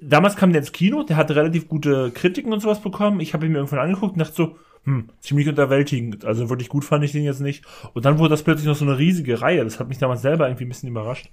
damals 0.00 0.36
kam 0.36 0.52
der 0.52 0.60
ins 0.60 0.72
Kino, 0.72 1.02
der 1.02 1.16
hatte 1.16 1.36
relativ 1.36 1.68
gute 1.68 2.10
Kritiken 2.10 2.52
und 2.52 2.60
sowas 2.60 2.80
bekommen. 2.80 3.20
Ich 3.20 3.34
habe 3.34 3.44
ihn 3.44 3.52
mir 3.52 3.58
irgendwann 3.58 3.80
angeguckt 3.80 4.14
und 4.14 4.20
dachte 4.20 4.34
so, 4.34 4.56
hm, 4.84 5.10
ziemlich 5.20 5.48
unterwältigend. 5.48 6.24
Also 6.24 6.48
wirklich 6.48 6.70
gut 6.70 6.84
fand 6.84 7.04
ich 7.04 7.12
den 7.12 7.24
jetzt 7.24 7.40
nicht. 7.40 7.64
Und 7.92 8.04
dann 8.04 8.18
wurde 8.18 8.30
das 8.30 8.42
plötzlich 8.42 8.66
noch 8.66 8.76
so 8.76 8.86
eine 8.86 8.98
riesige 8.98 9.40
Reihe. 9.42 9.62
Das 9.62 9.78
hat 9.78 9.88
mich 9.88 9.98
damals 9.98 10.22
selber 10.22 10.48
irgendwie 10.48 10.64
ein 10.64 10.70
bisschen 10.70 10.88
überrascht. 10.88 11.30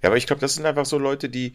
Ja, 0.00 0.08
aber 0.08 0.16
ich 0.16 0.26
glaube, 0.26 0.40
das 0.40 0.54
sind 0.54 0.66
einfach 0.66 0.86
so 0.86 0.96
Leute, 0.96 1.28
die 1.28 1.54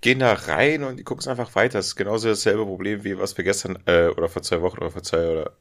gehen 0.00 0.20
da 0.20 0.32
rein 0.32 0.84
und 0.84 0.98
die 0.98 1.04
gucken 1.04 1.20
es 1.20 1.28
einfach 1.28 1.54
weiter. 1.56 1.78
Das 1.78 1.88
ist 1.88 1.96
genauso 1.96 2.28
dasselbe 2.28 2.64
Problem, 2.64 3.02
wie 3.02 3.18
was 3.18 3.36
wir 3.36 3.44
gestern 3.44 3.78
äh, 3.86 4.06
oder 4.08 4.28
vor 4.28 4.42
zwei 4.42 4.62
Wochen 4.62 4.78
oder 4.78 4.90
vor 4.90 5.02
zwei 5.02 5.28
oder 5.28 5.52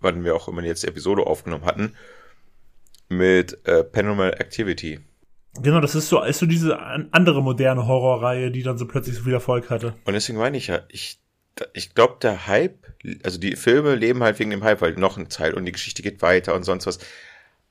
wann 0.00 0.24
wir 0.24 0.34
auch 0.34 0.48
immer 0.48 0.62
jetzt 0.62 0.82
die 0.82 0.88
Episode 0.88 1.26
aufgenommen 1.26 1.64
hatten 1.64 1.92
mit 3.08 3.58
äh, 3.66 3.84
Paranormal 3.84 4.34
Activity. 4.34 5.00
Genau, 5.62 5.80
das 5.80 5.94
ist 5.94 6.08
so, 6.08 6.22
ist 6.22 6.38
so 6.38 6.46
diese 6.46 6.78
andere 6.78 7.42
moderne 7.42 7.86
Horrorreihe, 7.86 8.50
die 8.50 8.62
dann 8.62 8.78
so 8.78 8.86
plötzlich 8.86 9.16
so 9.16 9.22
viel 9.22 9.32
Erfolg 9.32 9.70
hatte. 9.70 9.94
Und 10.04 10.12
deswegen 10.12 10.38
meine 10.38 10.56
ich 10.56 10.66
ja, 10.66 10.80
ich, 10.88 11.18
ich 11.72 11.94
glaube, 11.94 12.16
der 12.20 12.46
Hype, 12.46 12.78
also 13.22 13.38
die 13.38 13.56
Filme 13.56 13.94
leben 13.94 14.22
halt 14.22 14.38
wegen 14.38 14.50
dem 14.50 14.64
Hype, 14.64 14.80
weil 14.80 14.92
noch 14.94 15.16
eine 15.16 15.28
Zeit 15.28 15.54
und 15.54 15.64
die 15.64 15.72
Geschichte 15.72 16.02
geht 16.02 16.20
weiter 16.22 16.54
und 16.54 16.64
sonst 16.64 16.86
was. 16.86 16.98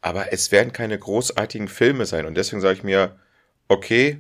Aber 0.02 0.34
es 0.34 0.52
werden 0.52 0.74
keine 0.74 0.98
großartigen 0.98 1.68
Filme 1.68 2.06
sein. 2.06 2.26
Und 2.26 2.36
deswegen 2.36 2.62
sage 2.62 2.78
ich 2.78 2.84
mir, 2.84 3.16
okay, 3.68 4.20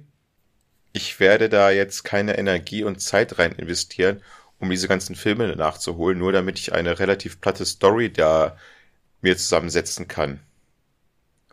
ich 0.94 1.20
werde 1.20 1.50
da 1.50 1.72
jetzt 1.72 2.04
keine 2.04 2.38
Energie 2.38 2.84
und 2.84 3.02
Zeit 3.02 3.38
rein 3.38 3.52
investieren, 3.54 4.22
um 4.60 4.70
diese 4.70 4.88
ganzen 4.88 5.16
Filme 5.16 5.56
nachzuholen, 5.56 6.18
nur 6.18 6.32
damit 6.32 6.58
ich 6.58 6.74
eine 6.74 7.00
relativ 7.00 7.42
platte 7.42 7.66
Story 7.66 8.12
da 8.12 8.58
mir 9.22 9.36
zusammensetzen 9.38 10.08
kann. 10.08 10.40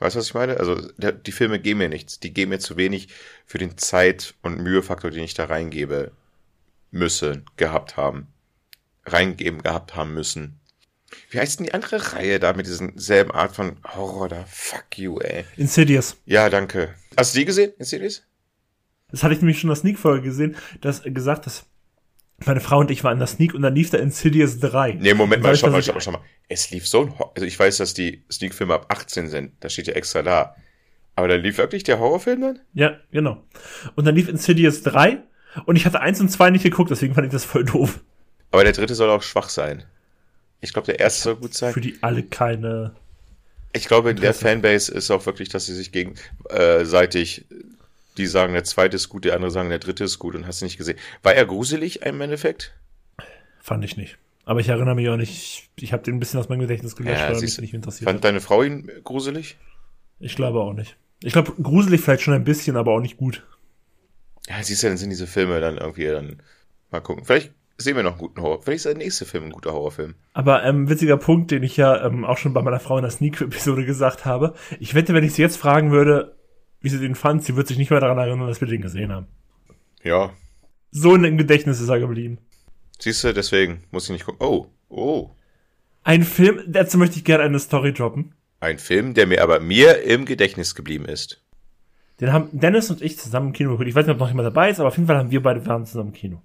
Weißt 0.02 0.16
du, 0.16 0.18
was 0.18 0.26
ich 0.26 0.34
meine? 0.34 0.56
Also 0.56 0.74
der, 0.96 1.12
die 1.12 1.32
Filme 1.32 1.60
geben 1.60 1.78
mir 1.78 1.88
nichts. 1.88 2.18
Die 2.18 2.34
geben 2.34 2.50
mir 2.50 2.58
zu 2.58 2.76
wenig 2.76 3.08
für 3.46 3.58
den 3.58 3.78
Zeit- 3.78 4.34
und 4.42 4.60
Mühefaktor, 4.60 5.10
den 5.10 5.22
ich 5.22 5.34
da 5.34 5.44
reingebe, 5.44 6.10
müsse, 6.90 7.44
gehabt 7.56 7.96
haben. 7.96 8.26
Reingeben 9.06 9.62
gehabt 9.62 9.94
haben 9.94 10.14
müssen. 10.14 10.58
Wie 11.30 11.38
heißt 11.38 11.58
denn 11.58 11.66
die 11.66 11.74
andere 11.74 12.14
Reihe 12.14 12.40
da 12.40 12.52
mit 12.52 12.66
diesen 12.66 12.98
selben 12.98 13.30
Art 13.30 13.54
von 13.54 13.76
Horror 13.84 14.28
da? 14.28 14.44
Fuck 14.46 14.98
you, 14.98 15.18
ey. 15.18 15.44
Insidious. 15.56 16.16
Ja, 16.24 16.48
danke. 16.48 16.94
Hast 17.16 17.34
du 17.34 17.40
die 17.40 17.44
gesehen, 17.44 17.72
Insidious? 17.78 18.22
Das 19.10 19.22
hatte 19.22 19.34
ich 19.34 19.40
nämlich 19.40 19.60
schon 19.60 19.68
in 19.68 19.74
der 19.74 19.80
Sneak-Folge 19.80 20.22
gesehen, 20.22 20.56
dass 20.80 21.02
gesagt, 21.02 21.46
dass 21.46 21.64
meine 22.46 22.60
Frau 22.60 22.78
und 22.78 22.90
ich 22.90 23.04
waren 23.04 23.14
in 23.14 23.18
der 23.18 23.28
Sneak 23.28 23.54
und 23.54 23.62
dann 23.62 23.74
lief 23.74 23.90
da 23.90 23.98
Insidious 23.98 24.58
3. 24.60 24.98
Nee, 25.00 25.14
Moment 25.14 25.42
mal, 25.42 25.56
schau 25.56 25.70
mal, 25.70 25.82
schau 25.82 25.92
mal, 25.92 26.00
schau 26.00 26.12
mal. 26.12 26.20
Es 26.48 26.70
lief 26.70 26.86
so 26.86 27.02
ein, 27.02 27.14
also 27.34 27.46
ich 27.46 27.58
weiß, 27.58 27.76
dass 27.78 27.94
die 27.94 28.24
Sneak-Filme 28.30 28.74
ab 28.74 28.86
18 28.88 29.28
sind. 29.28 29.52
Das 29.60 29.72
steht 29.72 29.86
ja 29.86 29.94
extra 29.94 30.22
da. 30.22 30.56
Aber 31.14 31.28
da 31.28 31.34
lief 31.34 31.58
wirklich 31.58 31.84
der 31.84 31.98
Horrorfilm 31.98 32.40
dann? 32.40 32.58
Ja, 32.74 32.96
genau. 33.10 33.42
Und 33.94 34.06
dann 34.06 34.14
lief 34.14 34.28
Insidious 34.28 34.82
3 34.82 35.18
und 35.66 35.76
ich 35.76 35.86
hatte 35.86 36.00
eins 36.00 36.20
und 36.20 36.30
zwei 36.30 36.50
nicht 36.50 36.62
geguckt, 36.62 36.90
deswegen 36.90 37.14
fand 37.14 37.26
ich 37.26 37.32
das 37.32 37.44
voll 37.44 37.64
doof. 37.64 38.00
Aber 38.50 38.64
der 38.64 38.72
dritte 38.72 38.94
soll 38.94 39.10
auch 39.10 39.22
schwach 39.22 39.48
sein. 39.48 39.84
Ich 40.60 40.72
glaube, 40.72 40.86
der 40.86 41.00
erste 41.00 41.22
soll 41.22 41.36
gut 41.36 41.54
sein. 41.54 41.72
Für 41.72 41.80
die 41.80 41.98
alle 42.02 42.22
keine. 42.22 42.94
Ich 43.72 43.86
glaube, 43.86 44.10
in 44.10 44.16
der 44.16 44.34
Fanbase 44.34 44.92
ist 44.92 45.10
auch 45.10 45.26
wirklich, 45.26 45.48
dass 45.48 45.66
sie 45.66 45.74
sich 45.74 45.92
gegenseitig 45.92 47.46
äh, 47.50 47.54
die 48.16 48.26
sagen, 48.26 48.52
der 48.52 48.64
zweite 48.64 48.96
ist 48.96 49.08
gut, 49.08 49.24
die 49.24 49.32
andere 49.32 49.50
sagen, 49.50 49.70
der 49.70 49.78
dritte 49.78 50.04
ist 50.04 50.18
gut 50.18 50.34
und 50.34 50.46
hast 50.46 50.60
du 50.60 50.64
nicht 50.66 50.78
gesehen. 50.78 50.98
War 51.22 51.34
er 51.34 51.46
gruselig 51.46 52.02
im 52.02 52.20
Endeffekt? 52.20 52.74
Fand 53.60 53.84
ich 53.84 53.96
nicht. 53.96 54.18
Aber 54.44 54.60
ich 54.60 54.68
erinnere 54.68 54.94
mich 54.94 55.08
auch 55.08 55.16
nicht, 55.16 55.30
ich, 55.30 55.70
ich 55.76 55.92
habe 55.92 56.02
den 56.02 56.16
ein 56.16 56.20
bisschen 56.20 56.40
aus 56.40 56.48
meinem 56.48 56.60
Gedächtnis 56.60 56.96
gelöscht, 56.96 57.20
ja, 57.20 57.32
weil 57.32 57.40
mich 57.40 57.58
nicht 57.60 57.74
interessiert 57.74 58.08
Fand 58.08 58.18
hat. 58.18 58.24
deine 58.24 58.40
Frau 58.40 58.62
ihn 58.62 58.90
gruselig? 59.04 59.56
Ich 60.18 60.34
glaube 60.34 60.60
auch 60.60 60.72
nicht. 60.72 60.96
Ich 61.22 61.32
glaube, 61.32 61.52
gruselig 61.62 62.00
vielleicht 62.00 62.22
schon 62.22 62.34
ein 62.34 62.44
bisschen, 62.44 62.76
aber 62.76 62.92
auch 62.92 63.00
nicht 63.00 63.16
gut. 63.16 63.46
Ja, 64.48 64.62
siehst 64.62 64.82
du, 64.82 64.88
dann 64.88 64.96
sind 64.96 65.10
diese 65.10 65.28
Filme 65.28 65.60
dann 65.60 65.78
irgendwie 65.78 66.06
dann 66.06 66.42
mal 66.90 67.00
gucken. 67.00 67.24
Vielleicht 67.24 67.52
sehen 67.78 67.96
wir 67.96 68.02
noch 68.02 68.12
einen 68.12 68.20
guten 68.20 68.42
Horror. 68.42 68.62
Vielleicht 68.62 68.78
ist 68.78 68.86
der 68.86 68.94
nächste 68.94 69.24
Film 69.24 69.44
ein 69.44 69.52
guter 69.52 69.72
Horrorfilm. 69.72 70.14
Aber 70.32 70.64
ähm, 70.64 70.88
witziger 70.88 71.16
Punkt, 71.16 71.52
den 71.52 71.62
ich 71.62 71.76
ja 71.76 72.04
ähm, 72.04 72.24
auch 72.24 72.38
schon 72.38 72.52
bei 72.52 72.62
meiner 72.62 72.80
Frau 72.80 72.96
in 72.98 73.02
der 73.02 73.10
Sneak-Episode 73.10 73.84
gesagt 73.86 74.24
habe. 74.24 74.54
Ich 74.80 74.94
wette, 74.94 75.14
wenn 75.14 75.24
ich 75.24 75.34
sie 75.34 75.42
jetzt 75.42 75.56
fragen 75.56 75.92
würde, 75.92 76.36
wie 76.82 76.88
sie 76.88 76.98
den 76.98 77.14
fand, 77.14 77.44
sie 77.44 77.56
wird 77.56 77.68
sich 77.68 77.78
nicht 77.78 77.90
mehr 77.90 78.00
daran 78.00 78.18
erinnern, 78.18 78.48
dass 78.48 78.60
wir 78.60 78.68
den 78.68 78.82
gesehen 78.82 79.12
haben. 79.12 79.26
Ja. 80.02 80.30
So 80.90 81.14
in 81.14 81.22
dem 81.22 81.38
Gedächtnis 81.38 81.80
ist 81.80 81.88
er 81.88 82.00
geblieben. 82.00 82.38
Siehst 82.98 83.24
du, 83.24 83.32
deswegen 83.32 83.84
muss 83.90 84.04
ich 84.04 84.10
nicht 84.10 84.26
gucken. 84.26 84.46
Oh, 84.46 84.66
oh. 84.88 85.30
Ein 86.04 86.24
Film, 86.24 86.60
dazu 86.66 86.98
möchte 86.98 87.16
ich 87.16 87.24
gerne 87.24 87.44
eine 87.44 87.58
Story 87.58 87.92
droppen. 87.92 88.34
Ein 88.60 88.78
Film, 88.78 89.14
der 89.14 89.26
mir 89.26 89.42
aber 89.42 89.60
mir 89.60 90.02
im 90.02 90.24
Gedächtnis 90.24 90.74
geblieben 90.74 91.04
ist. 91.04 91.42
Den 92.20 92.32
haben 92.32 92.48
Dennis 92.52 92.90
und 92.90 93.02
ich 93.02 93.18
zusammen 93.18 93.48
im 93.48 93.52
Kino 93.52 93.70
geguckt. 93.70 93.88
Ich 93.88 93.94
weiß 93.94 94.06
nicht, 94.06 94.14
ob 94.14 94.20
noch 94.20 94.28
jemand 94.28 94.46
dabei 94.46 94.70
ist, 94.70 94.78
aber 94.78 94.88
auf 94.88 94.96
jeden 94.96 95.06
Fall 95.06 95.16
haben 95.16 95.30
wir 95.30 95.42
beide 95.42 95.64
waren 95.66 95.86
zusammen 95.86 96.10
im 96.10 96.14
Kino. 96.14 96.42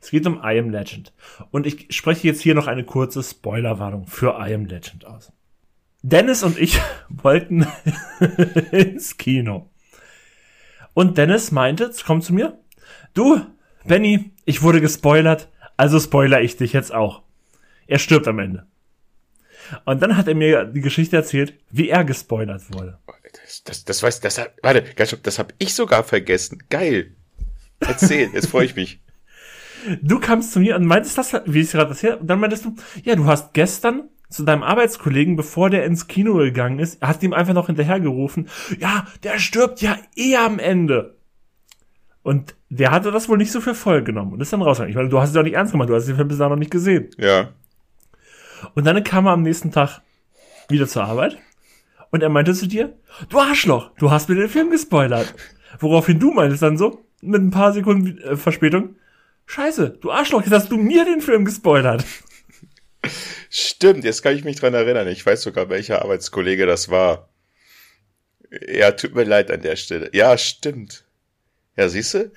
Es 0.00 0.10
geht 0.10 0.26
um 0.26 0.40
I 0.44 0.58
Am 0.58 0.70
Legend. 0.70 1.12
Und 1.50 1.66
ich 1.66 1.86
spreche 1.90 2.26
jetzt 2.26 2.40
hier 2.40 2.54
noch 2.54 2.66
eine 2.66 2.84
kurze 2.84 3.22
Spoilerwarnung 3.22 4.06
für 4.06 4.36
I 4.38 4.54
Am 4.54 4.66
Legend 4.66 5.06
aus. 5.06 5.32
Dennis 6.02 6.42
und 6.42 6.58
ich 6.58 6.80
wollten 7.08 7.66
ins 8.72 9.16
Kino. 9.16 9.70
Und 10.94 11.16
Dennis 11.16 11.52
meinte, 11.52 11.90
komm 12.04 12.20
zu 12.20 12.34
mir, 12.34 12.58
du, 13.14 13.40
Benny, 13.84 14.32
ich 14.44 14.62
wurde 14.62 14.80
gespoilert, 14.80 15.48
also 15.76 15.98
spoiler 15.98 16.42
ich 16.42 16.56
dich 16.56 16.72
jetzt 16.72 16.92
auch. 16.92 17.22
Er 17.86 17.98
stirbt 17.98 18.28
am 18.28 18.38
Ende. 18.38 18.66
Und 19.86 20.02
dann 20.02 20.16
hat 20.16 20.28
er 20.28 20.34
mir 20.34 20.64
die 20.64 20.80
Geschichte 20.80 21.16
erzählt, 21.16 21.54
wie 21.70 21.88
er 21.88 22.04
gespoilert 22.04 22.62
wurde. 22.72 22.98
Das, 23.44 23.64
das, 23.64 23.84
das 23.84 24.02
weiß, 24.02 24.20
das 24.20 24.38
hat, 24.38 24.54
warte, 24.62 24.84
das 25.22 25.38
habe 25.38 25.54
ich 25.58 25.74
sogar 25.74 26.04
vergessen. 26.04 26.62
Geil. 26.68 27.14
Erzähl, 27.80 28.30
jetzt 28.32 28.48
freue 28.48 28.66
ich 28.66 28.76
mich. 28.76 29.00
Du 30.00 30.20
kamst 30.20 30.52
zu 30.52 30.60
mir 30.60 30.76
und 30.76 30.86
meintest 30.86 31.18
das, 31.18 31.32
wie 31.44 31.60
ich 31.60 31.72
gerade 31.72 31.88
das 31.88 32.04
her, 32.04 32.20
und 32.20 32.28
dann 32.28 32.38
meintest 32.38 32.64
du, 32.64 32.76
ja, 33.02 33.16
du 33.16 33.24
hast 33.24 33.52
gestern 33.52 34.08
zu 34.32 34.44
deinem 34.44 34.62
Arbeitskollegen, 34.62 35.36
bevor 35.36 35.70
der 35.70 35.84
ins 35.84 36.08
Kino 36.08 36.34
gegangen 36.34 36.78
ist, 36.78 37.00
hast 37.00 37.22
ihm 37.22 37.32
einfach 37.32 37.54
noch 37.54 37.66
hinterhergerufen, 37.66 38.48
ja, 38.78 39.06
der 39.22 39.38
stirbt 39.38 39.80
ja 39.82 39.96
eh 40.16 40.36
am 40.36 40.58
Ende. 40.58 41.16
Und 42.22 42.54
der 42.68 42.90
hatte 42.90 43.10
das 43.10 43.28
wohl 43.28 43.36
nicht 43.36 43.52
so 43.52 43.60
für 43.60 43.74
voll 43.74 44.02
genommen 44.02 44.32
und 44.32 44.40
ist 44.40 44.52
dann 44.52 44.62
rausgegangen. 44.62 44.90
Ich 44.90 44.96
meine, 44.96 45.08
du 45.08 45.20
hast 45.20 45.30
es 45.30 45.34
ja 45.34 45.42
nicht 45.42 45.54
ernst 45.54 45.72
gemacht, 45.72 45.88
du 45.88 45.94
hast 45.94 46.06
den 46.06 46.16
Film 46.16 46.28
bis 46.28 46.38
dahin 46.38 46.52
noch 46.52 46.58
nicht 46.58 46.70
gesehen. 46.70 47.10
Ja. 47.18 47.50
Und 48.74 48.86
dann 48.86 49.02
kam 49.04 49.26
er 49.26 49.32
am 49.32 49.42
nächsten 49.42 49.72
Tag 49.72 50.00
wieder 50.68 50.86
zur 50.86 51.04
Arbeit 51.04 51.38
und 52.10 52.22
er 52.22 52.28
meinte 52.28 52.54
zu 52.54 52.68
dir, 52.68 52.96
du 53.28 53.40
Arschloch, 53.40 53.90
du 53.98 54.10
hast 54.10 54.28
mir 54.28 54.36
den 54.36 54.48
Film 54.48 54.70
gespoilert. 54.70 55.34
Woraufhin 55.80 56.20
du 56.20 56.30
meintest 56.30 56.62
dann 56.62 56.78
so, 56.78 57.04
mit 57.20 57.40
ein 57.40 57.50
paar 57.50 57.72
Sekunden 57.72 58.18
äh, 58.18 58.36
Verspätung, 58.36 58.96
scheiße, 59.46 59.98
du 60.00 60.10
Arschloch, 60.10 60.42
jetzt 60.42 60.52
hast 60.52 60.70
du 60.70 60.76
mir 60.76 61.04
den 61.04 61.20
Film 61.20 61.44
gespoilert. 61.44 62.04
Stimmt, 63.50 64.04
jetzt 64.04 64.22
kann 64.22 64.36
ich 64.36 64.44
mich 64.44 64.56
dran 64.56 64.74
erinnern. 64.74 65.08
Ich 65.08 65.24
weiß 65.24 65.42
sogar, 65.42 65.68
welcher 65.68 66.02
Arbeitskollege 66.02 66.66
das 66.66 66.88
war. 66.88 67.28
Ja, 68.68 68.92
tut 68.92 69.14
mir 69.14 69.24
leid 69.24 69.50
an 69.50 69.62
der 69.62 69.76
Stelle. 69.76 70.10
Ja, 70.12 70.36
stimmt. 70.38 71.04
Ja, 71.76 71.88
siehst 71.88 72.14
du? 72.14 72.30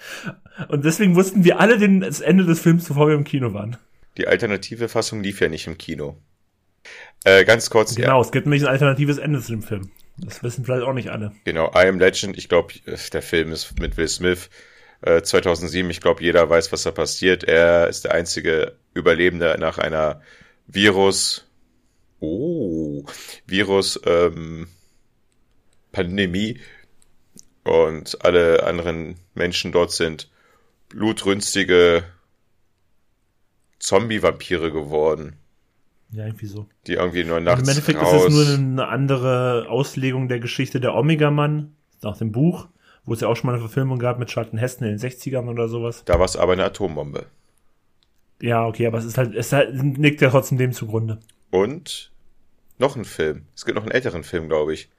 Und 0.70 0.86
deswegen 0.86 1.16
wussten 1.16 1.44
wir 1.44 1.60
alle 1.60 1.78
den, 1.78 2.00
das 2.00 2.22
Ende 2.22 2.46
des 2.46 2.62
Films, 2.62 2.88
bevor 2.88 3.08
wir 3.08 3.16
im 3.16 3.26
Kino 3.26 3.54
waren. 3.54 3.78
Die 4.18 4.28
alternative 4.28 4.88
Fassung 4.88 5.22
lief 5.22 5.42
ja 5.42 5.50
nicht 5.50 5.68
im 5.68 5.78
Kino. 5.78 6.18
Äh, 7.26 7.44
ganz 7.44 7.70
kurz. 7.70 7.96
Genau, 7.96 8.16
ja. 8.18 8.22
es 8.22 8.32
gibt 8.32 8.46
nämlich 8.46 8.64
ein 8.64 8.70
alternatives 8.70 9.18
Ende 9.18 9.42
zu 9.42 9.52
dem 9.52 9.64
Film. 9.64 9.92
Das 10.18 10.42
wissen 10.44 10.64
vielleicht 10.64 10.84
auch 10.84 10.94
nicht 10.94 11.10
alle. 11.10 11.34
Genau, 11.44 11.70
I 11.76 11.88
Am 11.88 12.00
Legend, 12.00 12.38
ich 12.38 12.48
glaube, 12.48 12.74
der 12.86 13.22
Film 13.22 13.52
ist 13.52 13.80
mit 13.80 13.98
Will 13.98 14.08
Smith 14.08 14.50
äh, 15.02 15.22
2007. 15.22 15.90
Ich 15.90 16.00
glaube, 16.00 16.24
jeder 16.24 16.50
weiß, 16.50 16.72
was 16.72 16.84
da 16.84 16.92
passiert. 16.92 17.44
Er 17.44 17.88
ist 17.88 18.06
der 18.06 18.14
einzige 18.14 18.78
Überlebende 18.94 19.58
nach 19.60 19.78
einer 19.78 20.22
Virus, 20.68 21.48
oh, 22.20 23.04
Virus, 23.46 24.00
ähm, 24.06 24.68
Pandemie 25.92 26.60
und 27.64 28.24
alle 28.24 28.64
anderen 28.64 29.16
Menschen 29.34 29.72
dort 29.72 29.92
sind 29.92 30.30
blutrünstige 30.90 32.04
Zombie-Vampire 33.80 34.72
geworden. 34.72 35.38
Ja, 36.12 36.26
irgendwie 36.26 36.46
so. 36.46 36.68
Die 36.88 36.94
irgendwie 36.94 37.24
nur 37.24 37.40
nachts 37.40 37.64
Im 37.64 37.70
Endeffekt 37.70 38.02
raus. 38.02 38.26
ist 38.26 38.34
es 38.34 38.48
nur 38.48 38.56
eine 38.56 38.88
andere 38.88 39.68
Auslegung 39.70 40.28
der 40.28 40.40
Geschichte 40.40 40.80
der 40.80 40.96
Omega-Mann 40.96 41.76
nach 42.02 42.18
dem 42.18 42.32
Buch, 42.32 42.68
wo 43.04 43.14
es 43.14 43.22
ja 43.22 43.28
auch 43.28 43.36
schon 43.36 43.48
mal 43.48 43.54
eine 43.54 43.62
Verfilmung 43.62 44.00
gab 44.00 44.20
mit 44.20 44.30
Charlton 44.30 44.60
Heston 44.60 44.88
in 44.88 44.98
den 44.98 45.00
60ern 45.00 45.50
oder 45.50 45.68
sowas. 45.68 46.04
Da 46.06 46.20
war 46.20 46.26
es 46.26 46.38
aber 46.38 46.54
eine 46.54 46.66
Atombombe. 46.66 47.26
Ja, 48.42 48.66
okay, 48.66 48.88
aber 48.88 48.98
es 48.98 49.06
ist 49.06 49.18
halt, 49.18 49.34
es 49.36 49.52
nickt 49.52 50.22
ja 50.22 50.30
trotzdem 50.30 50.58
dem 50.58 50.74
zugrunde. 50.74 51.20
Und 51.52 52.12
noch 52.78 52.96
ein 52.96 53.06
Film. 53.06 53.46
Es 53.56 53.66
gibt 53.66 53.76
noch 53.76 53.84
einen 53.84 53.92
älteren 53.92 54.24
Film, 54.24 54.48
glaube 54.48 54.74
ich. 54.74 54.90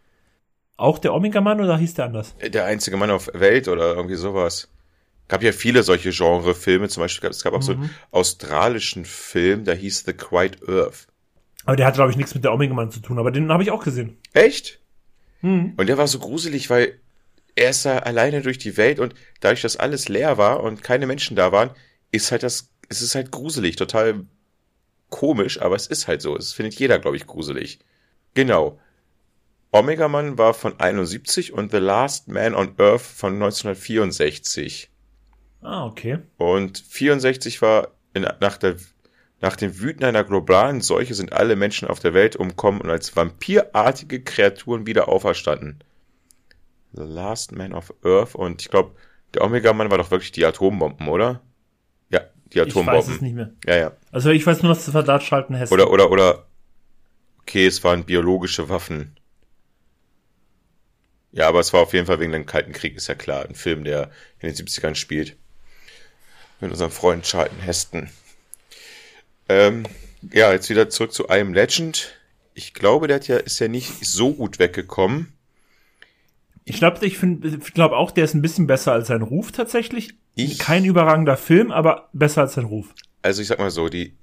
Auch 0.76 0.98
der 0.98 1.14
Omega-Mann 1.14 1.60
oder 1.60 1.76
hieß 1.78 1.94
der 1.94 2.06
anders? 2.06 2.34
Der 2.40 2.64
einzige 2.64 2.96
Mann 2.96 3.10
auf 3.10 3.30
Welt 3.32 3.68
oder 3.68 3.94
irgendwie 3.94 4.16
sowas. 4.16 4.68
Gab 5.28 5.42
ja 5.42 5.52
viele 5.52 5.82
solche 5.82 6.10
Genre-Filme, 6.10 6.88
zum 6.88 7.02
Beispiel, 7.02 7.30
es 7.30 7.42
gab 7.42 7.52
auch 7.52 7.58
mhm. 7.58 7.62
so 7.62 7.72
einen 7.72 7.90
australischen 8.10 9.04
Film, 9.04 9.64
der 9.64 9.74
hieß 9.74 10.04
The 10.06 10.12
Quiet 10.12 10.68
Earth. 10.68 11.08
Aber 11.64 11.76
der 11.76 11.86
hat, 11.86 11.94
glaube 11.94 12.10
ich, 12.12 12.16
nichts 12.16 12.34
mit 12.34 12.44
der 12.44 12.52
Omega-Man 12.52 12.90
zu 12.90 13.00
tun, 13.00 13.18
aber 13.18 13.32
den 13.32 13.50
habe 13.50 13.62
ich 13.62 13.72
auch 13.72 13.82
gesehen. 13.82 14.18
Echt? 14.32 14.80
Hm. 15.40 15.74
Und 15.76 15.88
der 15.88 15.98
war 15.98 16.06
so 16.06 16.20
gruselig, 16.20 16.70
weil 16.70 17.00
er 17.56 17.70
ist 17.70 17.84
da 17.84 17.98
alleine 17.98 18.42
durch 18.42 18.58
die 18.58 18.76
Welt 18.76 19.00
und 19.00 19.14
dadurch, 19.40 19.62
dass 19.62 19.76
alles 19.76 20.08
leer 20.08 20.38
war 20.38 20.62
und 20.62 20.82
keine 20.82 21.06
Menschen 21.06 21.36
da 21.36 21.50
waren, 21.50 21.70
ist 22.12 22.30
halt 22.30 22.42
das, 22.42 22.70
es 22.88 23.02
ist 23.02 23.14
halt 23.14 23.30
gruselig, 23.30 23.76
total 23.76 24.26
komisch, 25.10 25.60
aber 25.60 25.76
es 25.76 25.86
ist 25.86 26.08
halt 26.08 26.22
so. 26.22 26.36
Es 26.36 26.52
findet 26.52 26.74
jeder, 26.78 26.98
glaube 26.98 27.16
ich, 27.16 27.26
gruselig. 27.26 27.78
Genau. 28.34 28.78
Omega 29.72 30.08
Man 30.08 30.38
war 30.38 30.54
von 30.54 30.78
71 30.78 31.52
und 31.52 31.70
The 31.70 31.78
Last 31.78 32.28
Man 32.28 32.54
on 32.54 32.74
Earth 32.78 33.02
von 33.02 33.34
1964. 33.34 34.90
Ah, 35.62 35.86
okay. 35.86 36.18
Und 36.38 36.78
64 36.78 37.60
war 37.60 37.88
in, 38.14 38.22
nach, 38.40 38.56
der, 38.56 38.76
nach 39.40 39.56
dem 39.56 39.80
Wüten 39.80 40.04
einer 40.04 40.24
globalen 40.24 40.80
Seuche 40.80 41.14
sind 41.14 41.32
alle 41.32 41.56
Menschen 41.56 41.88
auf 41.88 42.00
der 42.00 42.14
Welt 42.14 42.36
umkommen 42.36 42.80
und 42.80 42.90
als 42.90 43.16
vampirartige 43.16 44.22
Kreaturen 44.22 44.86
wieder 44.86 45.08
auferstanden. 45.08 45.82
The 46.92 47.02
Last 47.02 47.52
Man 47.52 47.74
of 47.74 47.92
Earth 48.02 48.34
und 48.34 48.62
ich 48.62 48.70
glaube, 48.70 48.94
der 49.34 49.44
Omega-Mann 49.44 49.90
war 49.90 49.98
doch 49.98 50.10
wirklich 50.10 50.32
die 50.32 50.46
Atombomben, 50.46 51.08
oder? 51.08 51.42
Die 52.52 52.60
Atombomben. 52.60 53.00
Ich 53.00 53.06
weiß 53.06 53.14
es 53.16 53.20
nicht 53.20 53.34
mehr. 53.34 53.52
Ja, 53.66 53.76
ja. 53.76 53.92
Also 54.12 54.30
ich 54.30 54.46
weiß 54.46 54.62
nur, 54.62 54.74
dass 54.74 54.84
das 54.84 54.92
Verdacht 54.92 55.24
schalten 55.24 55.54
Hessen. 55.54 55.72
Oder, 55.72 55.90
oder, 55.90 56.10
oder, 56.10 56.46
okay, 57.40 57.66
es 57.66 57.82
waren 57.84 58.04
biologische 58.04 58.68
Waffen. 58.68 59.16
Ja, 61.32 61.48
aber 61.48 61.60
es 61.60 61.72
war 61.72 61.82
auf 61.82 61.92
jeden 61.92 62.06
Fall 62.06 62.20
wegen 62.20 62.32
dem 62.32 62.46
Kalten 62.46 62.72
Krieg, 62.72 62.96
ist 62.96 63.08
ja 63.08 63.14
klar. 63.14 63.44
Ein 63.46 63.54
Film, 63.54 63.84
der 63.84 64.10
in 64.40 64.48
den 64.48 64.56
70ern 64.56 64.94
spielt. 64.94 65.36
Mit 66.60 66.70
unserem 66.70 66.90
Freund 66.90 67.26
Charlton 67.26 67.60
Heston. 67.60 68.08
Ähm, 69.48 69.84
ja, 70.32 70.52
jetzt 70.52 70.70
wieder 70.70 70.88
zurück 70.88 71.12
zu 71.12 71.28
Am 71.28 71.52
Legend. 71.52 72.14
Ich 72.54 72.72
glaube, 72.72 73.06
der 73.06 73.16
hat 73.16 73.28
ja, 73.28 73.36
ist 73.36 73.58
ja 73.58 73.68
nicht 73.68 74.04
so 74.04 74.32
gut 74.32 74.58
weggekommen. 74.58 75.34
Ich 76.64 76.78
glaube, 76.78 77.04
ich 77.06 77.18
finde, 77.18 77.48
ich 77.48 77.74
glaube 77.74 77.96
auch, 77.96 78.10
der 78.10 78.24
ist 78.24 78.34
ein 78.34 78.42
bisschen 78.42 78.66
besser 78.66 78.92
als 78.92 79.08
sein 79.08 79.22
Ruf 79.22 79.52
tatsächlich. 79.52 80.14
Ich, 80.36 80.58
Kein 80.58 80.84
überragender 80.84 81.38
Film, 81.38 81.72
aber 81.72 82.10
besser 82.12 82.42
als 82.42 82.54
sein 82.54 82.66
Ruf. 82.66 82.94
Also 83.22 83.40
ich 83.40 83.48
sag 83.48 83.58
mal 83.58 83.70
so, 83.70 83.88
die 83.88 84.14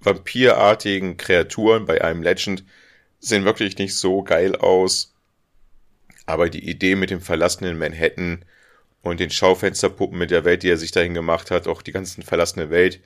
vampirartigen 0.00 1.16
Kreaturen 1.16 1.86
bei 1.86 2.02
einem 2.02 2.22
Legend 2.22 2.64
sehen 3.18 3.46
wirklich 3.46 3.78
nicht 3.78 3.96
so 3.96 4.22
geil 4.22 4.54
aus. 4.54 5.14
Aber 6.26 6.50
die 6.50 6.68
Idee 6.68 6.96
mit 6.96 7.08
dem 7.08 7.22
verlassenen 7.22 7.78
Manhattan 7.78 8.44
und 9.00 9.18
den 9.18 9.30
Schaufensterpuppen 9.30 10.18
mit 10.18 10.30
der 10.30 10.44
Welt, 10.44 10.62
die 10.62 10.68
er 10.68 10.76
sich 10.76 10.90
dahin 10.92 11.14
gemacht 11.14 11.50
hat, 11.50 11.66
auch 11.66 11.80
die 11.80 11.92
ganzen 11.92 12.22
verlassene 12.22 12.68
Welt, 12.68 13.00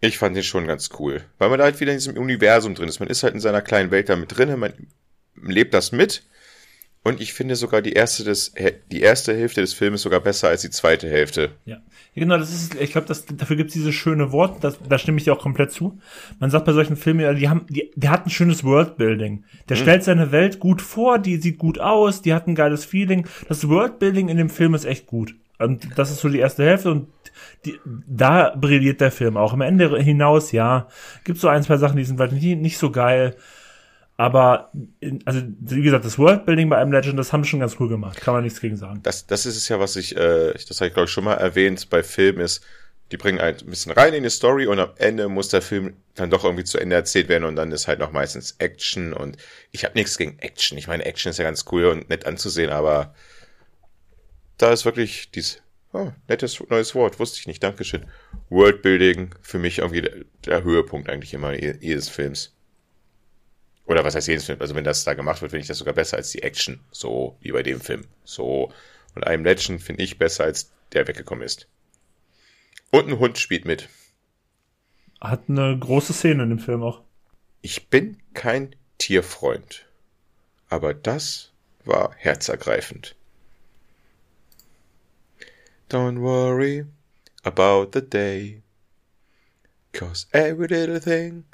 ich 0.00 0.18
fand 0.18 0.36
den 0.36 0.44
schon 0.44 0.68
ganz 0.68 0.90
cool. 1.00 1.24
Weil 1.38 1.48
man 1.48 1.58
da 1.58 1.64
halt 1.64 1.80
wieder 1.80 1.90
in 1.90 1.98
diesem 1.98 2.16
Universum 2.16 2.76
drin 2.76 2.88
ist. 2.88 3.00
Man 3.00 3.08
ist 3.08 3.24
halt 3.24 3.34
in 3.34 3.40
seiner 3.40 3.62
kleinen 3.62 3.90
Welt 3.90 4.08
da 4.08 4.14
mit 4.14 4.36
drin, 4.36 4.56
man 4.56 4.72
lebt 5.34 5.74
das 5.74 5.90
mit. 5.90 6.22
Und 7.04 7.20
ich 7.20 7.32
finde 7.32 7.56
sogar 7.56 7.80
die 7.80 7.92
erste, 7.92 8.24
des, 8.24 8.52
die 8.90 9.00
erste 9.00 9.34
Hälfte 9.34 9.60
des 9.60 9.72
Filmes 9.72 10.02
sogar 10.02 10.20
besser 10.20 10.48
als 10.48 10.62
die 10.62 10.70
zweite 10.70 11.08
Hälfte. 11.08 11.52
Ja, 11.64 11.76
ja 11.76 12.22
genau, 12.22 12.36
das 12.36 12.52
ist, 12.52 12.74
ich 12.74 12.92
glaube, 12.92 13.06
dafür 13.06 13.56
gibt 13.56 13.68
es 13.68 13.74
dieses 13.74 13.94
schöne 13.94 14.32
Wort, 14.32 14.62
das, 14.62 14.78
da 14.86 14.98
stimme 14.98 15.18
ich 15.18 15.24
dir 15.24 15.32
auch 15.32 15.38
komplett 15.38 15.72
zu. 15.72 15.98
Man 16.38 16.50
sagt 16.50 16.66
bei 16.66 16.72
solchen 16.72 16.96
Filmen, 16.96 17.36
die 17.36 17.48
haben, 17.48 17.66
die, 17.70 17.90
der 17.94 18.10
hat 18.10 18.26
ein 18.26 18.30
schönes 18.30 18.64
Worldbuilding. 18.64 19.44
Der 19.68 19.76
hm. 19.76 19.82
stellt 19.82 20.04
seine 20.04 20.32
Welt 20.32 20.58
gut 20.58 20.82
vor, 20.82 21.18
die 21.18 21.36
sieht 21.36 21.58
gut 21.58 21.78
aus, 21.78 22.20
die 22.20 22.34
hat 22.34 22.46
ein 22.46 22.54
geiles 22.54 22.84
Feeling. 22.84 23.26
Das 23.48 23.68
Worldbuilding 23.68 24.28
in 24.28 24.36
dem 24.36 24.50
Film 24.50 24.74
ist 24.74 24.84
echt 24.84 25.06
gut. 25.06 25.34
Und 25.58 25.88
das 25.96 26.10
ist 26.10 26.20
so 26.20 26.28
die 26.28 26.38
erste 26.38 26.64
Hälfte 26.64 26.90
und 26.90 27.08
die, 27.64 27.78
da 27.84 28.54
brilliert 28.56 29.00
der 29.00 29.10
Film 29.10 29.36
auch. 29.36 29.52
Am 29.52 29.60
Ende 29.60 29.98
hinaus, 29.98 30.52
ja, 30.52 30.88
gibt 31.24 31.38
so 31.38 31.48
ein, 31.48 31.62
zwei 31.62 31.76
Sachen, 31.76 31.96
die 31.96 32.04
sind 32.04 32.18
nicht, 32.32 32.60
nicht 32.60 32.78
so 32.78 32.90
geil. 32.90 33.36
Aber, 34.20 34.72
in, 34.98 35.22
also, 35.26 35.40
wie 35.60 35.80
gesagt, 35.80 36.04
das 36.04 36.18
Worldbuilding 36.18 36.68
bei 36.68 36.76
einem 36.76 36.90
Legend, 36.90 37.16
das 37.16 37.32
haben 37.32 37.44
sie 37.44 37.50
schon 37.50 37.60
ganz 37.60 37.76
cool 37.78 37.88
gemacht. 37.88 38.20
Kann 38.20 38.34
man 38.34 38.42
nichts 38.42 38.60
gegen 38.60 38.76
sagen. 38.76 38.98
Das, 39.04 39.28
das 39.28 39.46
ist 39.46 39.56
es 39.56 39.68
ja, 39.68 39.78
was 39.78 39.94
ich, 39.94 40.16
äh, 40.16 40.54
das 40.54 40.80
habe 40.80 40.88
ich 40.88 40.94
glaube 40.94 41.04
ich 41.04 41.12
schon 41.12 41.22
mal 41.22 41.34
erwähnt 41.34 41.88
bei 41.88 42.02
Filmen 42.02 42.40
ist, 42.40 42.64
die 43.12 43.16
bringen 43.16 43.38
ein 43.38 43.56
bisschen 43.66 43.92
rein 43.92 44.12
in 44.14 44.24
die 44.24 44.30
Story 44.30 44.66
und 44.66 44.80
am 44.80 44.90
Ende 44.96 45.28
muss 45.28 45.50
der 45.50 45.62
Film 45.62 45.96
dann 46.16 46.30
doch 46.30 46.42
irgendwie 46.42 46.64
zu 46.64 46.78
Ende 46.78 46.96
erzählt 46.96 47.28
werden 47.28 47.44
und 47.44 47.54
dann 47.54 47.70
ist 47.70 47.86
halt 47.86 48.00
noch 48.00 48.10
meistens 48.10 48.56
Action 48.58 49.12
und 49.12 49.36
ich 49.70 49.84
habe 49.84 49.94
nichts 49.94 50.18
gegen 50.18 50.36
Action. 50.40 50.76
Ich 50.76 50.88
meine, 50.88 51.04
Action 51.06 51.30
ist 51.30 51.38
ja 51.38 51.44
ganz 51.44 51.64
cool 51.70 51.84
und 51.86 52.10
nett 52.10 52.26
anzusehen, 52.26 52.70
aber 52.70 53.14
da 54.58 54.72
ist 54.72 54.84
wirklich 54.84 55.30
dieses, 55.30 55.62
oh, 55.92 56.10
nettes 56.26 56.60
neues 56.68 56.96
Wort, 56.96 57.20
wusste 57.20 57.38
ich 57.38 57.46
nicht, 57.46 57.62
Dankeschön. 57.62 58.04
Worldbuilding 58.50 59.36
für 59.42 59.60
mich 59.60 59.78
irgendwie 59.78 60.02
der, 60.02 60.12
der 60.44 60.64
Höhepunkt 60.64 61.08
eigentlich 61.08 61.32
immer 61.34 61.54
jedes 61.54 62.08
Films. 62.08 62.57
Oder 63.88 64.04
was 64.04 64.14
heißt 64.14 64.28
jedes 64.28 64.44
Film? 64.44 64.60
Also 64.60 64.74
wenn 64.74 64.84
das 64.84 65.04
da 65.04 65.14
gemacht 65.14 65.40
wird, 65.40 65.50
finde 65.50 65.62
ich 65.62 65.66
das 65.66 65.78
sogar 65.78 65.94
besser 65.94 66.18
als 66.18 66.30
die 66.30 66.42
Action. 66.42 66.80
So 66.90 67.38
wie 67.40 67.52
bei 67.52 67.62
dem 67.62 67.80
Film. 67.80 68.04
So. 68.22 68.70
Und 69.14 69.26
einem 69.26 69.44
Legend 69.44 69.82
finde 69.82 70.02
ich 70.02 70.18
besser, 70.18 70.44
als 70.44 70.70
der 70.92 71.08
weggekommen 71.08 71.42
ist. 71.42 71.66
Und 72.90 73.08
ein 73.08 73.18
Hund 73.18 73.38
spielt 73.38 73.64
mit. 73.64 73.88
Hat 75.22 75.44
eine 75.48 75.76
große 75.78 76.12
Szene 76.12 76.42
in 76.42 76.50
dem 76.50 76.58
Film 76.58 76.82
auch. 76.82 77.00
Ich 77.62 77.88
bin 77.88 78.18
kein 78.34 78.76
Tierfreund. 78.98 79.86
Aber 80.68 80.92
das 80.92 81.50
war 81.86 82.14
herzergreifend. 82.14 83.16
Don't 85.88 86.20
worry 86.20 86.84
about 87.42 87.92
the 87.94 88.06
day. 88.06 88.62
Cause 89.92 90.26
every 90.32 90.66
little 90.66 91.00
thing 91.00 91.44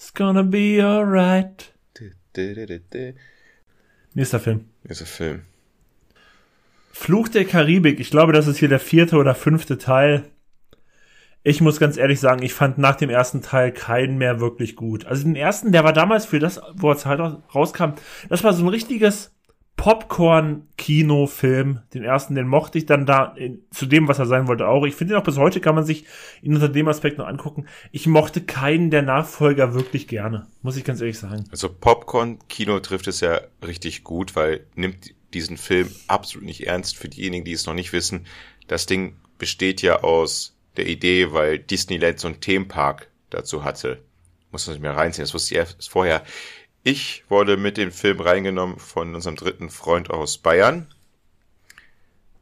It's 0.00 0.14
gonna 0.14 0.42
be 0.42 0.82
alright. 0.82 1.74
Nächster 4.14 4.40
Film. 4.40 4.64
Nächster 4.82 5.04
Film. 5.04 5.42
Fluch 6.90 7.28
der 7.28 7.44
Karibik. 7.44 8.00
Ich 8.00 8.10
glaube, 8.10 8.32
das 8.32 8.46
ist 8.46 8.56
hier 8.56 8.70
der 8.70 8.80
vierte 8.80 9.18
oder 9.18 9.34
fünfte 9.34 9.76
Teil. 9.76 10.24
Ich 11.42 11.60
muss 11.60 11.78
ganz 11.78 11.98
ehrlich 11.98 12.18
sagen, 12.18 12.42
ich 12.42 12.54
fand 12.54 12.78
nach 12.78 12.96
dem 12.96 13.10
ersten 13.10 13.42
Teil 13.42 13.72
keinen 13.72 14.16
mehr 14.16 14.40
wirklich 14.40 14.74
gut. 14.74 15.04
Also 15.04 15.24
den 15.24 15.36
ersten, 15.36 15.70
der 15.70 15.84
war 15.84 15.92
damals 15.92 16.24
für 16.24 16.38
das, 16.38 16.62
wo 16.72 16.90
er 16.90 17.04
halt 17.04 17.20
rauskam, 17.54 17.90
das 18.30 18.42
war 18.42 18.54
so 18.54 18.64
ein 18.64 18.68
richtiges 18.68 19.34
Popcorn-Kinofilm. 19.80 21.80
Den 21.94 22.04
ersten, 22.04 22.34
den 22.34 22.46
mochte 22.46 22.76
ich 22.76 22.84
dann 22.84 23.06
da 23.06 23.34
zu 23.70 23.86
dem, 23.86 24.08
was 24.08 24.18
er 24.18 24.26
sein 24.26 24.46
wollte, 24.46 24.68
auch. 24.68 24.84
Ich 24.84 24.94
finde 24.94 25.14
ihn 25.14 25.16
auch 25.18 25.24
bis 25.24 25.38
heute 25.38 25.62
kann 25.62 25.74
man 25.74 25.86
sich 25.86 26.04
ihn 26.42 26.54
unter 26.54 26.68
dem 26.68 26.86
Aspekt 26.86 27.16
noch 27.16 27.26
angucken. 27.26 27.64
Ich 27.90 28.06
mochte 28.06 28.42
keinen 28.42 28.90
der 28.90 29.00
Nachfolger 29.00 29.72
wirklich 29.72 30.06
gerne, 30.06 30.46
muss 30.60 30.76
ich 30.76 30.84
ganz 30.84 31.00
ehrlich 31.00 31.18
sagen. 31.18 31.46
Also 31.50 31.70
Popcorn-Kino 31.70 32.80
trifft 32.80 33.06
es 33.06 33.20
ja 33.20 33.40
richtig 33.66 34.04
gut, 34.04 34.36
weil 34.36 34.66
nimmt 34.74 35.14
diesen 35.32 35.56
Film 35.56 35.88
absolut 36.08 36.44
nicht 36.44 36.66
ernst. 36.66 36.98
Für 36.98 37.08
diejenigen, 37.08 37.46
die 37.46 37.52
es 37.52 37.64
noch 37.64 37.72
nicht 37.72 37.94
wissen, 37.94 38.26
das 38.68 38.84
Ding 38.84 39.16
besteht 39.38 39.80
ja 39.80 40.02
aus 40.02 40.54
der 40.76 40.88
Idee, 40.88 41.32
weil 41.32 41.58
Disneyland 41.58 42.20
so 42.20 42.28
einen 42.28 42.42
Themenpark 42.42 43.08
dazu 43.30 43.64
hatte. 43.64 44.02
Muss 44.52 44.66
man 44.66 44.74
sich 44.74 44.82
mehr 44.82 44.94
reinziehen, 44.94 45.22
das 45.22 45.32
wusste 45.32 45.54
ich 45.54 45.58
erst 45.58 45.88
vorher. 45.88 46.22
Ich 46.82 47.24
wurde 47.28 47.56
mit 47.56 47.76
dem 47.76 47.92
Film 47.92 48.20
reingenommen 48.20 48.78
von 48.78 49.14
unserem 49.14 49.36
dritten 49.36 49.68
Freund 49.68 50.10
aus 50.10 50.38
Bayern. 50.38 50.86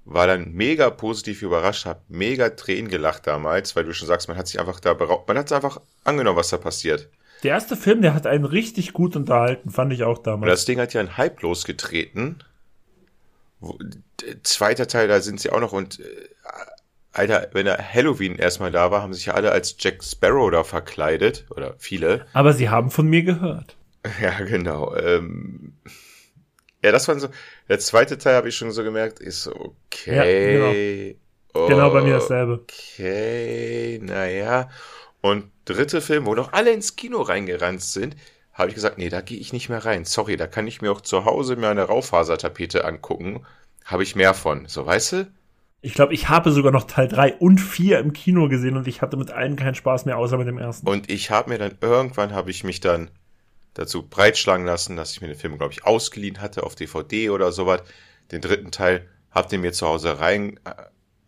War 0.05 0.27
dann 0.27 0.53
mega 0.53 0.91
positiv 0.91 1.43
überrascht, 1.43 1.87
hab 1.87 2.09
mega 2.09 2.51
Tränen 2.51 2.89
gelacht 2.89 3.27
damals, 3.27 3.77
weil 3.77 3.85
du 3.85 3.93
schon 3.93 4.09
sagst, 4.09 4.29
man 4.29 4.39
hat 4.39 4.47
sich 4.47 4.61
einfach 4.61 4.81
da 4.81 4.95
beraubt, 4.95 5.29
man 5.29 5.37
hat 5.37 5.47
es 5.47 5.53
einfach 5.53 5.81
angenommen, 6.05 6.39
was 6.39 6.49
da 6.49 6.57
passiert. 6.57 7.09
Der 7.43 7.53
erste 7.53 7.77
Film, 7.77 8.01
der 8.01 8.15
hat 8.15 8.27
einen 8.27 8.45
richtig 8.45 8.93
gut 8.93 9.17
unterhalten, 9.17 9.71
fand 9.71 9.93
ich 9.93 10.05
auch 10.05 10.19
damals. 10.19 10.43
Und 10.43 10.49
das 10.49 10.65
Ding 10.65 10.81
hat 10.81 10.95
ja 10.95 11.01
einen 11.01 11.17
Hype 11.17 11.43
losgetreten. 11.43 12.43
Wo, 13.61 13.79
zweiter 14.45 14.87
Teil, 14.87 15.09
da 15.09 15.21
sind 15.21 15.41
sie 15.41 15.51
auch 15.51 15.61
noch 15.61 15.73
und 15.73 16.01
äh, 16.01 16.05
Alter, 17.13 17.49
wenn 17.53 17.67
er 17.67 17.79
Halloween 17.79 18.37
erstmal 18.37 18.71
da 18.71 18.91
war, 18.91 19.03
haben 19.03 19.13
sich 19.13 19.27
ja 19.27 19.35
alle 19.35 19.51
als 19.51 19.77
Jack 19.79 20.05
Sparrow 20.05 20.51
da 20.51 20.63
verkleidet 20.63 21.47
oder 21.51 21.75
viele. 21.79 22.27
Aber 22.33 22.53
sie 22.53 22.69
haben 22.69 22.91
von 22.91 23.09
mir 23.09 23.23
gehört. 23.23 23.78
Ja, 24.23 24.39
genau. 24.41 24.95
Ähm, 24.97 25.75
ja, 26.83 26.93
das 26.93 27.09
war 27.09 27.19
so. 27.19 27.29
Der 27.69 27.79
zweite 27.79 28.19
Teil 28.19 28.37
habe 28.37 28.49
ich 28.49 28.57
schon 28.57 28.71
so 28.71 28.85
gemerkt, 28.85 29.21
ist 29.21 29.49
okay. 29.49 31.03
Ja, 31.53 31.67
genau. 31.67 31.69
genau 31.69 31.91
bei 31.91 32.03
mir 32.03 32.15
dasselbe. 32.15 32.61
Okay, 32.63 33.99
naja. 34.03 34.69
Und 35.21 35.51
dritte 35.65 36.01
Film, 36.01 36.27
wo 36.27 36.35
noch 36.35 36.53
alle 36.53 36.73
ins 36.73 36.97
Kino 36.97 37.21
reingerannt 37.21 37.83
sind, 37.83 38.17
habe 38.53 38.69
ich 38.69 38.75
gesagt, 38.75 38.99
nee, 38.99 39.09
da 39.09 39.21
gehe 39.21 39.39
ich 39.39 39.53
nicht 39.53 39.69
mehr 39.69 39.85
rein. 39.85 40.05
Sorry, 40.05 40.37
da 40.37 40.47
kann 40.47 40.67
ich 40.67 40.81
mir 40.81 40.93
auch 40.93 41.01
zu 41.01 41.25
Hause 41.25 41.57
mir 41.57 41.69
eine 41.69 41.85
Raufasertapete 41.85 42.85
angucken. 42.85 43.45
Habe 43.85 44.03
ich 44.03 44.17
mehr 44.17 44.35
von. 44.35 44.67
So, 44.67 44.87
weißt 44.87 45.13
du? 45.13 45.33
Ich 45.81 45.95
glaube, 45.95 46.13
ich 46.13 46.29
habe 46.29 46.51
sogar 46.51 46.73
noch 46.73 46.85
Teil 46.85 47.09
3 47.09 47.35
und 47.35 47.59
4 47.59 48.01
im 48.01 48.13
Kino 48.13 48.49
gesehen 48.49 48.77
und 48.77 48.89
ich 48.89 49.01
hatte 49.01 49.17
mit 49.17 49.31
allen 49.31 49.57
keinen 49.57 49.77
Spaß 49.77 50.07
mehr, 50.07 50.19
außer 50.19 50.37
mit 50.37 50.49
dem 50.49 50.59
ersten. 50.59 50.89
Und 50.89 51.09
ich 51.11 51.31
habe 51.31 51.51
mir 51.51 51.59
dann 51.59 51.79
irgendwann 51.81 52.35
habe 52.35 52.51
ich 52.51 52.65
mich 52.65 52.81
dann 52.81 53.11
dazu 53.79 54.03
breitschlagen 54.03 54.67
lassen, 54.67 54.97
dass 54.97 55.13
ich 55.13 55.21
mir 55.21 55.29
den 55.29 55.39
Film, 55.39 55.57
glaube 55.57 55.73
ich, 55.73 55.85
ausgeliehen 55.85 56.41
hatte 56.41 56.65
auf 56.65 56.75
DVD 56.75 57.31
oder 57.31 57.53
sowas. 57.53 57.83
Den 58.31 58.41
dritten 58.41 58.71
Teil 58.71 59.09
habt 59.31 59.53
ihr 59.53 59.59
mir 59.59 59.73
zu 59.73 59.87
Hause 59.87 60.19
rein 60.21 60.61
äh, 60.65 60.73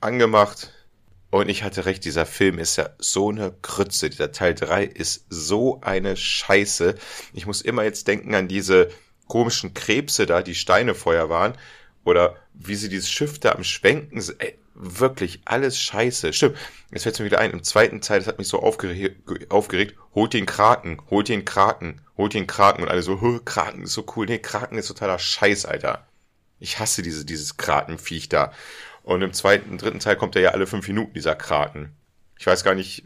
angemacht. 0.00 0.72
Und 1.30 1.48
ich 1.48 1.62
hatte 1.62 1.86
recht, 1.86 2.04
dieser 2.04 2.26
Film 2.26 2.58
ist 2.58 2.76
ja 2.76 2.90
so 2.98 3.30
eine 3.30 3.54
Krütze. 3.62 4.10
Dieser 4.10 4.32
Teil 4.32 4.54
3 4.54 4.84
ist 4.84 5.26
so 5.28 5.80
eine 5.80 6.16
Scheiße. 6.16 6.96
Ich 7.32 7.46
muss 7.46 7.62
immer 7.62 7.84
jetzt 7.84 8.08
denken 8.08 8.34
an 8.34 8.48
diese 8.48 8.90
komischen 9.28 9.72
Krebse 9.72 10.26
da, 10.26 10.42
die 10.42 10.56
Steinefeuer 10.56 11.28
waren. 11.28 11.54
Oder 12.04 12.36
wie 12.52 12.74
sie 12.74 12.88
dieses 12.88 13.08
Schiff 13.08 13.38
da 13.38 13.52
am 13.52 13.62
Schwenken 13.62 14.20
sind. 14.20 14.42
Ey, 14.42 14.58
wirklich 14.80 15.40
alles 15.44 15.78
scheiße. 15.78 16.32
Stimmt, 16.32 16.56
jetzt 16.90 17.02
fällt 17.02 17.18
mir 17.18 17.26
wieder 17.26 17.38
ein. 17.38 17.50
Im 17.50 17.62
zweiten 17.62 18.00
Teil, 18.00 18.18
das 18.18 18.28
hat 18.28 18.38
mich 18.38 18.48
so 18.48 18.60
aufgeregt, 18.60 19.50
aufgeregt 19.50 19.96
holt 20.14 20.32
den 20.32 20.46
Kraken, 20.46 21.00
holt 21.10 21.28
den 21.28 21.44
Kraken, 21.44 22.00
holt 22.16 22.34
den 22.34 22.46
Kraken. 22.46 22.82
Und 22.82 22.88
alle 22.88 23.02
so, 23.02 23.16
Kraken 23.44 23.82
ist 23.82 23.92
so 23.92 24.06
cool. 24.16 24.26
Nee, 24.26 24.38
Kraken 24.38 24.78
ist 24.78 24.88
totaler 24.88 25.18
Scheiß, 25.18 25.66
Alter. 25.66 26.06
Ich 26.58 26.78
hasse 26.78 27.02
diese, 27.02 27.24
dieses 27.24 27.56
Krakenviech 27.56 28.28
da. 28.28 28.52
Und 29.02 29.22
im 29.22 29.32
zweiten, 29.32 29.78
dritten 29.78 30.00
Teil 30.00 30.16
kommt 30.16 30.36
er 30.36 30.42
ja 30.42 30.50
alle 30.50 30.66
fünf 30.66 30.86
Minuten, 30.88 31.14
dieser 31.14 31.34
Kraken. 31.34 31.92
Ich 32.38 32.46
weiß 32.46 32.64
gar 32.64 32.74
nicht. 32.74 33.04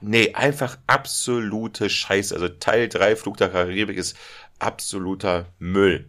Nee, 0.00 0.34
einfach 0.34 0.78
absolute 0.86 1.88
Scheiße. 1.88 2.34
Also 2.34 2.48
Teil 2.48 2.88
3 2.88 3.14
Flug 3.14 3.36
der 3.36 3.50
Karibik 3.50 3.96
ist 3.96 4.16
absoluter 4.58 5.46
Müll. 5.58 6.08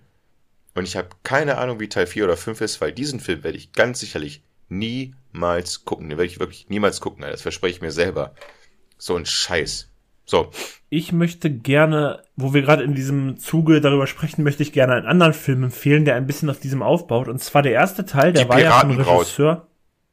Und 0.73 0.85
ich 0.85 0.95
habe 0.95 1.09
keine 1.23 1.57
Ahnung, 1.57 1.79
wie 1.79 1.89
Teil 1.89 2.07
4 2.07 2.23
oder 2.23 2.37
5 2.37 2.61
ist, 2.61 2.81
weil 2.81 2.91
diesen 2.91 3.19
Film 3.19 3.43
werde 3.43 3.57
ich 3.57 3.73
ganz 3.73 3.99
sicherlich 3.99 4.41
niemals 4.71 5.85
gucken. 5.85 6.09
Den 6.09 6.17
werde 6.17 6.31
ich 6.31 6.39
wirklich 6.39 6.69
niemals 6.69 7.01
gucken. 7.01 7.23
Das 7.23 7.41
verspreche 7.41 7.75
ich 7.75 7.81
mir 7.81 7.91
selber. 7.91 8.33
So 8.97 9.15
ein 9.15 9.25
Scheiß. 9.25 9.89
So. 10.25 10.49
Ich 10.89 11.11
möchte 11.11 11.51
gerne, 11.51 12.23
wo 12.35 12.53
wir 12.53 12.61
gerade 12.61 12.83
in 12.83 12.95
diesem 12.95 13.37
Zuge 13.37 13.81
darüber 13.81 14.07
sprechen, 14.07 14.43
möchte 14.43 14.63
ich 14.63 14.71
gerne 14.71 14.93
einen 14.93 15.05
anderen 15.05 15.33
Film 15.33 15.63
empfehlen, 15.63 16.05
der 16.05 16.15
ein 16.15 16.27
bisschen 16.27 16.49
auf 16.49 16.59
diesem 16.59 16.81
aufbaut. 16.81 17.27
Und 17.27 17.39
zwar 17.41 17.61
der 17.61 17.73
erste 17.73 18.05
Teil, 18.05 18.33
der 18.33 18.43
Die 18.43 18.49
war 18.49 18.59
ja 18.59 18.79
vom. 18.79 18.91
Regisseur. 18.91 19.67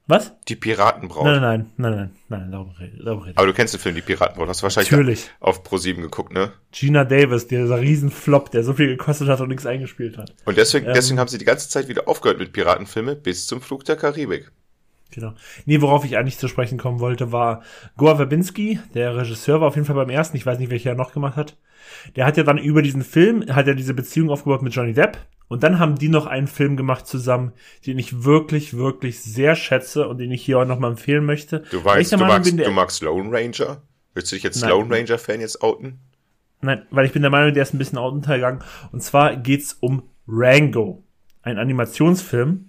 Was? 0.08 0.32
Die 0.48 0.56
Piratenbraut. 0.56 1.26
Nein, 1.26 1.40
nein, 1.42 1.70
nein, 1.76 1.92
nein, 1.92 2.10
nein, 2.28 2.50
nein, 2.50 2.74
rede, 2.80 3.04
darüber 3.04 3.26
rede. 3.26 3.36
Aber 3.36 3.46
du 3.46 3.52
kennst 3.52 3.74
den 3.74 3.80
Film 3.80 3.94
Die 3.94 4.00
Piratenbraut. 4.00 4.48
Hast 4.48 4.60
du 4.60 4.62
wahrscheinlich 4.64 4.90
Natürlich. 4.90 5.30
auf 5.38 5.62
Pro7 5.64 6.00
geguckt, 6.00 6.32
ne? 6.32 6.52
Gina 6.72 7.04
Davis, 7.04 7.46
dieser 7.46 7.78
Riesenflop, 7.80 8.50
der 8.50 8.64
so 8.64 8.72
viel 8.72 8.86
gekostet 8.88 9.28
hat 9.28 9.40
und 9.42 9.48
nichts 9.48 9.66
eingespielt 9.66 10.16
hat. 10.16 10.34
Und 10.46 10.56
deswegen, 10.56 10.86
Ähm. 10.86 10.94
deswegen 10.94 11.20
haben 11.20 11.28
sie 11.28 11.36
die 11.38 11.44
ganze 11.44 11.68
Zeit 11.68 11.88
wieder 11.88 12.08
aufgehört 12.08 12.38
mit 12.38 12.52
Piratenfilme 12.54 13.16
bis 13.16 13.46
zum 13.46 13.60
Flug 13.60 13.84
der 13.84 13.96
Karibik. 13.96 14.50
Genau. 15.10 15.34
Nee, 15.66 15.80
worauf 15.82 16.04
ich 16.04 16.16
eigentlich 16.16 16.38
zu 16.38 16.48
sprechen 16.48 16.78
kommen 16.78 17.00
wollte, 17.00 17.30
war 17.32 17.62
Goa 17.96 18.16
Verbinski, 18.16 18.78
der 18.94 19.16
Regisseur 19.16 19.60
war 19.60 19.68
auf 19.68 19.74
jeden 19.74 19.86
Fall 19.86 19.96
beim 19.96 20.10
ersten, 20.10 20.36
ich 20.36 20.44
weiß 20.46 20.58
nicht, 20.58 20.70
welcher 20.70 20.90
er 20.90 20.96
noch 20.96 21.12
gemacht 21.12 21.36
hat. 21.36 21.56
Der 22.16 22.26
hat 22.26 22.36
ja 22.36 22.42
dann 22.44 22.58
über 22.58 22.82
diesen 22.82 23.02
Film, 23.02 23.44
hat 23.54 23.66
er 23.66 23.74
diese 23.74 23.94
Beziehung 23.94 24.30
aufgebaut 24.30 24.62
mit 24.62 24.74
Johnny 24.74 24.92
Depp. 24.92 25.16
Und 25.48 25.62
dann 25.62 25.78
haben 25.78 25.96
die 25.96 26.08
noch 26.08 26.26
einen 26.26 26.46
Film 26.46 26.76
gemacht 26.76 27.06
zusammen, 27.06 27.52
den 27.86 27.98
ich 27.98 28.22
wirklich, 28.24 28.76
wirklich 28.76 29.20
sehr 29.20 29.56
schätze 29.56 30.06
und 30.06 30.18
den 30.18 30.30
ich 30.30 30.44
hier 30.44 30.58
auch 30.58 30.66
nochmal 30.66 30.90
empfehlen 30.90 31.24
möchte. 31.24 31.64
Du 31.70 31.82
weißt, 31.84 32.12
du 32.12 32.18
Meinung 32.18 32.36
magst, 32.36 32.58
du 32.58 32.70
magst 32.70 33.02
Lone 33.02 33.30
Ranger? 33.32 33.82
Willst 34.14 34.30
du 34.30 34.36
dich 34.36 34.42
jetzt 34.42 34.60
Nein. 34.60 34.70
Lone 34.70 34.94
Ranger-Fan 34.94 35.40
jetzt 35.40 35.62
outen? 35.62 36.00
Nein, 36.60 36.82
weil 36.90 37.06
ich 37.06 37.12
bin 37.12 37.22
der 37.22 37.30
Meinung, 37.30 37.54
der 37.54 37.62
ist 37.62 37.72
ein 37.72 37.78
bisschen 37.78 37.98
untergegangen. 37.98 38.62
Und 38.92 39.02
zwar 39.02 39.36
geht's 39.36 39.76
um 39.80 40.02
Rango, 40.26 41.02
ein 41.42 41.58
Animationsfilm, 41.58 42.68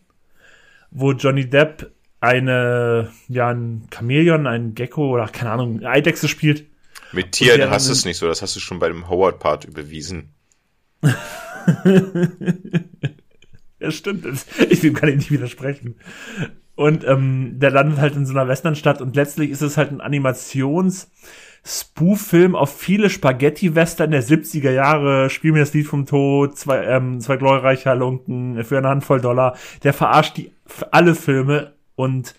wo 0.92 1.12
Johnny 1.12 1.50
Depp 1.50 1.92
eine, 2.22 3.12
ja, 3.28 3.50
ein 3.50 3.88
Chamäleon, 3.94 4.48
ein 4.48 4.76
Gecko 4.76 5.10
oder 5.10 5.28
keine 5.28 5.52
Ahnung, 5.52 5.80
eine 5.80 5.90
Eidechse 5.90 6.28
spielt. 6.28 6.66
Mit 7.12 7.32
Tieren 7.32 7.70
hast 7.70 7.88
du 7.88 7.94
es 7.94 8.06
nicht 8.06 8.18
so, 8.18 8.28
das 8.28 8.42
hast 8.42 8.56
du 8.56 8.60
schon 8.60 8.80
bei 8.80 8.88
dem 8.88 9.10
Howard-Part 9.10 9.66
überwiesen. 9.66 10.30
Ja, 13.82 13.92
stimmt. 13.92 14.26
Ich 14.70 14.82
dem 14.82 14.94
kann 14.94 15.08
ich 15.08 15.16
nicht 15.16 15.32
widersprechen. 15.32 15.96
Und 16.76 17.06
ähm, 17.08 17.60
der 17.60 17.72
landet 17.72 18.00
halt 18.00 18.14
in 18.18 18.26
so 18.26 18.34
einer 18.34 18.46
Westernstadt 18.46 19.02
und 19.02 19.16
letztlich 19.16 19.52
ist 19.52 19.62
es 19.62 19.78
halt 19.78 19.90
ein 19.92 20.02
Animations- 20.02 21.08
Spoof-Film 21.66 22.56
auf 22.56 22.76
viele 22.78 23.10
Spaghetti-Western 23.10 24.12
der 24.12 24.24
70er 24.24 24.72
Jahre, 24.72 25.30
Spiel 25.30 25.52
mir 25.52 25.60
das 25.60 25.74
Lied 25.74 25.88
vom 25.88 26.06
Tod, 26.06 26.58
zwei, 26.58 26.84
ähm, 26.86 27.20
zwei 27.20 27.38
glorreiche 27.38 27.90
Halunken 27.90 28.64
für 28.64 28.78
eine 28.78 28.88
Handvoll 28.88 29.22
Dollar. 29.22 29.58
Der 29.84 29.94
verarscht 29.94 30.38
die 30.38 30.52
alle 30.92 31.16
Filme 31.16 31.74
und 31.96 32.34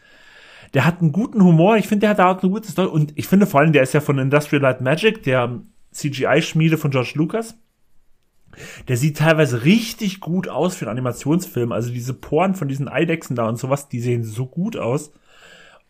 der 0.74 0.84
hat 0.84 1.00
einen 1.00 1.12
guten 1.12 1.42
Humor. 1.44 1.76
Ich 1.76 1.88
finde, 1.88 2.00
der 2.00 2.10
hat 2.10 2.18
da 2.18 2.30
auch 2.30 2.42
eine 2.42 2.50
gute 2.50 2.70
Story. 2.70 2.88
Und 2.88 3.12
ich 3.16 3.28
finde 3.28 3.46
vor 3.46 3.60
allem, 3.60 3.72
der 3.72 3.82
ist 3.82 3.92
ja 3.92 4.00
von 4.00 4.18
Industrial 4.18 4.62
Light 4.62 4.80
Magic, 4.80 5.22
der 5.24 5.60
CGI-Schmiede 5.92 6.78
von 6.78 6.90
George 6.90 7.12
Lucas. 7.14 7.56
Der 8.88 8.96
sieht 8.96 9.18
teilweise 9.18 9.64
richtig 9.64 10.20
gut 10.20 10.48
aus 10.48 10.76
für 10.76 10.84
einen 10.86 10.98
Animationsfilm. 10.98 11.72
Also 11.72 11.90
diese 11.90 12.14
Poren 12.14 12.54
von 12.54 12.68
diesen 12.68 12.88
Eidechsen 12.88 13.36
da 13.36 13.48
und 13.48 13.58
sowas, 13.58 13.88
die 13.88 14.00
sehen 14.00 14.24
so 14.24 14.46
gut 14.46 14.76
aus. 14.76 15.12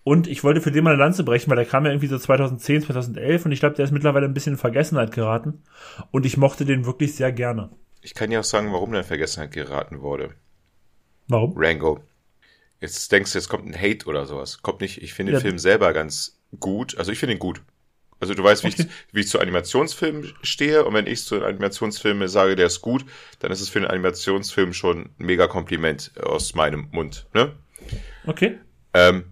Und 0.03 0.27
ich 0.27 0.45
wollte 0.45 0.61
für 0.61 0.71
den 0.73 0.85
mal 0.85 0.95
eine 0.95 0.99
Lanze 1.03 1.25
brechen, 1.25 1.51
weil 1.51 1.57
der 1.57 1.67
kam 1.67 1.85
ja 1.85 1.91
irgendwie 1.91 2.07
so 2.07 2.19
2010, 2.19 2.83
2011 2.83 3.45
und 3.45 3.53
ich 3.53 3.61
glaube, 3.61 3.77
der 3.77 3.85
ist 3.85 3.91
mittlerweile 3.91 4.27
ein 4.27 4.35
bisschen 4.35 4.55
in 4.55 4.59
Vergessenheit 4.59 5.13
geraten. 5.13 5.63
Und 6.11 6.25
ich 6.25 6.37
mochte 6.37 6.65
den 6.65 6.87
wirklich 6.87 7.15
sehr 7.15 7.33
gerne. 7.33 7.71
Ich 8.03 8.15
kann 8.15 8.31
dir 8.31 8.41
auch 8.41 8.45
sagen, 8.45 8.73
warum 8.73 8.93
der 8.93 9.03
in 9.03 9.07
Vergessenheit 9.07 9.53
geraten 9.53 10.01
wurde. 10.01 10.31
Warum? 11.29 11.53
Rango. 11.57 12.01
Jetzt 12.81 13.13
denkst 13.13 13.33
du, 13.33 13.39
jetzt 13.39 13.49
kommt 13.49 13.67
ein 13.67 13.79
Hate 13.79 14.07
oder 14.07 14.25
sowas. 14.25 14.63
Kommt 14.63 14.81
nicht. 14.81 15.03
Ich 15.03 15.13
finde 15.13 15.33
Ja. 15.33 15.39
den 15.39 15.43
Film 15.43 15.59
selber 15.59 15.93
ganz 15.93 16.39
gut. 16.59 16.97
Also 16.97 17.13
ich 17.13 17.19
finde 17.19 17.35
ihn 17.35 17.39
gut. 17.39 17.61
Also 18.21 18.35
du 18.35 18.45
weißt, 18.45 18.65
wie, 18.65 18.69
Okay. 18.69 18.83
ich, 18.83 19.15
wie 19.15 19.21
ich 19.21 19.29
zu 19.29 19.41
Animationsfilmen 19.41 20.33
stehe. 20.43 20.85
Und 20.85 20.95
wenn 20.95 21.07
ich 21.07 21.25
zu 21.25 21.43
Animationsfilmen 21.45 22.29
sage, 22.29 22.55
der 22.55 22.67
ist 22.67 22.81
gut, 22.83 23.05
dann 23.41 23.51
ist 23.51 23.61
es 23.61 23.69
für 23.69 23.79
einen 23.79 23.89
Animationsfilm 23.89 24.73
schon 24.75 25.01
ein 25.01 25.15
mega 25.19 25.47
Kompliment 25.47 26.13
aus 26.23 26.55
meinem 26.55 26.89
Mund. 26.93 27.27
Ne? 27.35 27.57
Okay. 28.27 28.59
Ähm, 28.93 29.25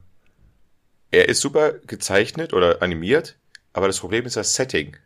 er 1.11 1.29
ist 1.29 1.41
super 1.41 1.73
gezeichnet 1.87 2.53
oder 2.53 2.83
animiert, 2.83 3.37
aber 3.73 3.87
das 3.87 3.99
Problem 4.01 4.27
ist 4.27 4.37
das 4.37 4.55
Setting. 4.55 4.97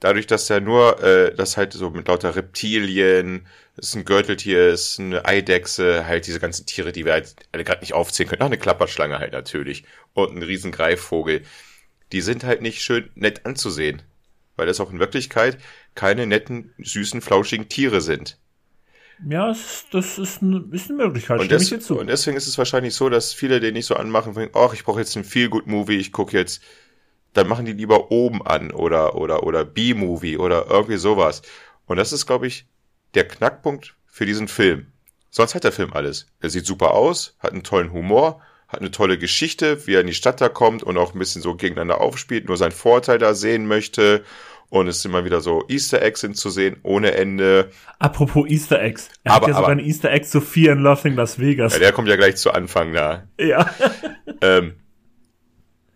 Dadurch, 0.00 0.26
dass 0.26 0.50
er 0.50 0.60
nur, 0.60 1.02
äh, 1.02 1.34
das 1.34 1.56
halt 1.56 1.72
so 1.72 1.90
mit 1.90 2.08
lauter 2.08 2.36
Reptilien, 2.36 3.46
es 3.76 3.88
ist 3.88 3.94
ein 3.96 4.04
Gürteltier, 4.04 4.68
es 4.68 4.92
ist 4.92 5.00
eine 5.00 5.24
Eidechse, 5.24 6.06
halt 6.06 6.26
diese 6.26 6.40
ganzen 6.40 6.66
Tiere, 6.66 6.92
die 6.92 7.04
wir 7.04 7.12
halt 7.12 7.34
alle 7.52 7.64
gerade 7.64 7.80
nicht 7.80 7.94
aufzählen 7.94 8.28
können. 8.28 8.42
Ach, 8.42 8.46
eine 8.46 8.58
Klapperschlange 8.58 9.18
halt 9.18 9.32
natürlich. 9.32 9.84
Und 10.12 10.36
ein 10.36 10.42
riesen 10.42 10.72
Greifvogel. 10.72 11.42
Die 12.12 12.20
sind 12.20 12.44
halt 12.44 12.62
nicht 12.62 12.82
schön 12.82 13.10
nett 13.14 13.46
anzusehen. 13.46 14.02
Weil 14.56 14.66
das 14.66 14.80
auch 14.80 14.90
in 14.90 14.98
Wirklichkeit 14.98 15.58
keine 15.94 16.26
netten, 16.26 16.72
süßen, 16.78 17.20
flauschigen 17.20 17.68
Tiere 17.68 18.00
sind. 18.00 18.38
Ja, 19.28 19.54
das 19.92 20.18
ist, 20.18 20.42
eine, 20.42 20.64
ist 20.72 20.90
eine 20.90 21.04
Möglichkeit. 21.04 21.40
Und, 21.40 21.50
des, 21.50 21.64
ich 21.64 21.68
dir 21.70 21.80
zu. 21.80 21.98
und 21.98 22.06
deswegen 22.06 22.36
ist 22.36 22.46
es 22.46 22.58
wahrscheinlich 22.58 22.94
so, 22.94 23.08
dass 23.08 23.32
viele 23.32 23.60
den 23.60 23.74
nicht 23.74 23.86
so 23.86 23.94
anmachen, 23.94 24.34
denken, 24.34 24.56
ach, 24.58 24.74
ich 24.74 24.84
brauche 24.84 25.00
jetzt 25.00 25.16
einen 25.16 25.24
Feel-Good-Movie, 25.24 25.96
ich 25.96 26.12
gucke 26.12 26.36
jetzt, 26.36 26.62
dann 27.32 27.48
machen 27.48 27.64
die 27.64 27.72
lieber 27.72 28.10
oben 28.10 28.46
an 28.46 28.70
oder, 28.72 29.14
oder, 29.14 29.42
oder 29.42 29.64
B-Movie 29.64 30.36
oder 30.36 30.66
irgendwie 30.68 30.96
sowas. 30.98 31.42
Und 31.86 31.96
das 31.96 32.12
ist, 32.12 32.26
glaube 32.26 32.46
ich, 32.46 32.66
der 33.14 33.26
Knackpunkt 33.26 33.94
für 34.06 34.26
diesen 34.26 34.48
Film. 34.48 34.88
Sonst 35.30 35.54
hat 35.54 35.64
der 35.64 35.72
Film 35.72 35.92
alles. 35.92 36.26
Er 36.40 36.50
sieht 36.50 36.66
super 36.66 36.92
aus, 36.92 37.36
hat 37.38 37.52
einen 37.52 37.62
tollen 37.62 37.92
Humor, 37.92 38.40
hat 38.68 38.80
eine 38.80 38.90
tolle 38.90 39.16
Geschichte, 39.18 39.86
wie 39.86 39.94
er 39.94 40.00
in 40.00 40.06
die 40.08 40.14
Stadt 40.14 40.40
da 40.40 40.48
kommt 40.48 40.82
und 40.82 40.96
auch 40.98 41.14
ein 41.14 41.18
bisschen 41.18 41.42
so 41.42 41.54
gegeneinander 41.54 42.00
aufspielt, 42.00 42.48
nur 42.48 42.56
seinen 42.56 42.72
Vorteil 42.72 43.18
da 43.18 43.34
sehen 43.34 43.66
möchte. 43.66 44.24
Und 44.68 44.88
es 44.88 45.00
sind 45.00 45.12
immer 45.12 45.24
wieder 45.24 45.40
so 45.40 45.64
Easter 45.68 46.02
Eggs 46.02 46.20
sind 46.22 46.36
zu 46.36 46.50
sehen, 46.50 46.76
ohne 46.82 47.12
Ende. 47.12 47.70
Apropos 48.00 48.48
Easter 48.48 48.82
Eggs. 48.82 49.08
Er 49.22 49.34
Aber- 49.34 49.42
hat 49.46 49.48
ja 49.50 49.54
sogar 49.54 49.70
aber- 49.70 49.80
ein 49.80 49.86
Easter 49.86 50.10
Egg 50.10 50.26
zu 50.26 50.40
Fear 50.40 50.72
and 50.72 50.82
Loathing 50.82 51.14
Las 51.14 51.38
Vegas. 51.38 51.74
Ja, 51.74 51.78
der 51.78 51.92
kommt 51.92 52.08
ja 52.08 52.16
gleich 52.16 52.36
zu 52.36 52.50
Anfang 52.52 52.92
da. 52.92 53.28
Ja. 53.38 53.70
Ähm, 54.42 54.74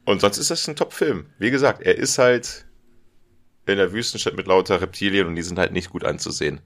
und 0.07 0.21
sonst 0.23 0.39
ist 0.39 0.51
das 0.51 0.67
ein 0.67 0.75
Top-Film. 0.77 1.27
Wie 1.39 1.51
gesagt, 1.51 1.83
er 1.83 1.97
ist 1.99 2.17
halt 2.17 2.65
in 3.67 3.77
der 3.77 3.93
Wüstenstadt 3.93 4.35
mit 4.37 4.47
lauter 4.47 4.81
Reptilien 4.81 5.27
und 5.27 5.35
die 5.37 5.43
sind 5.43 5.59
halt 5.59 5.73
nicht 5.73 5.91
gut 5.91 6.05
anzusehen. 6.05 6.61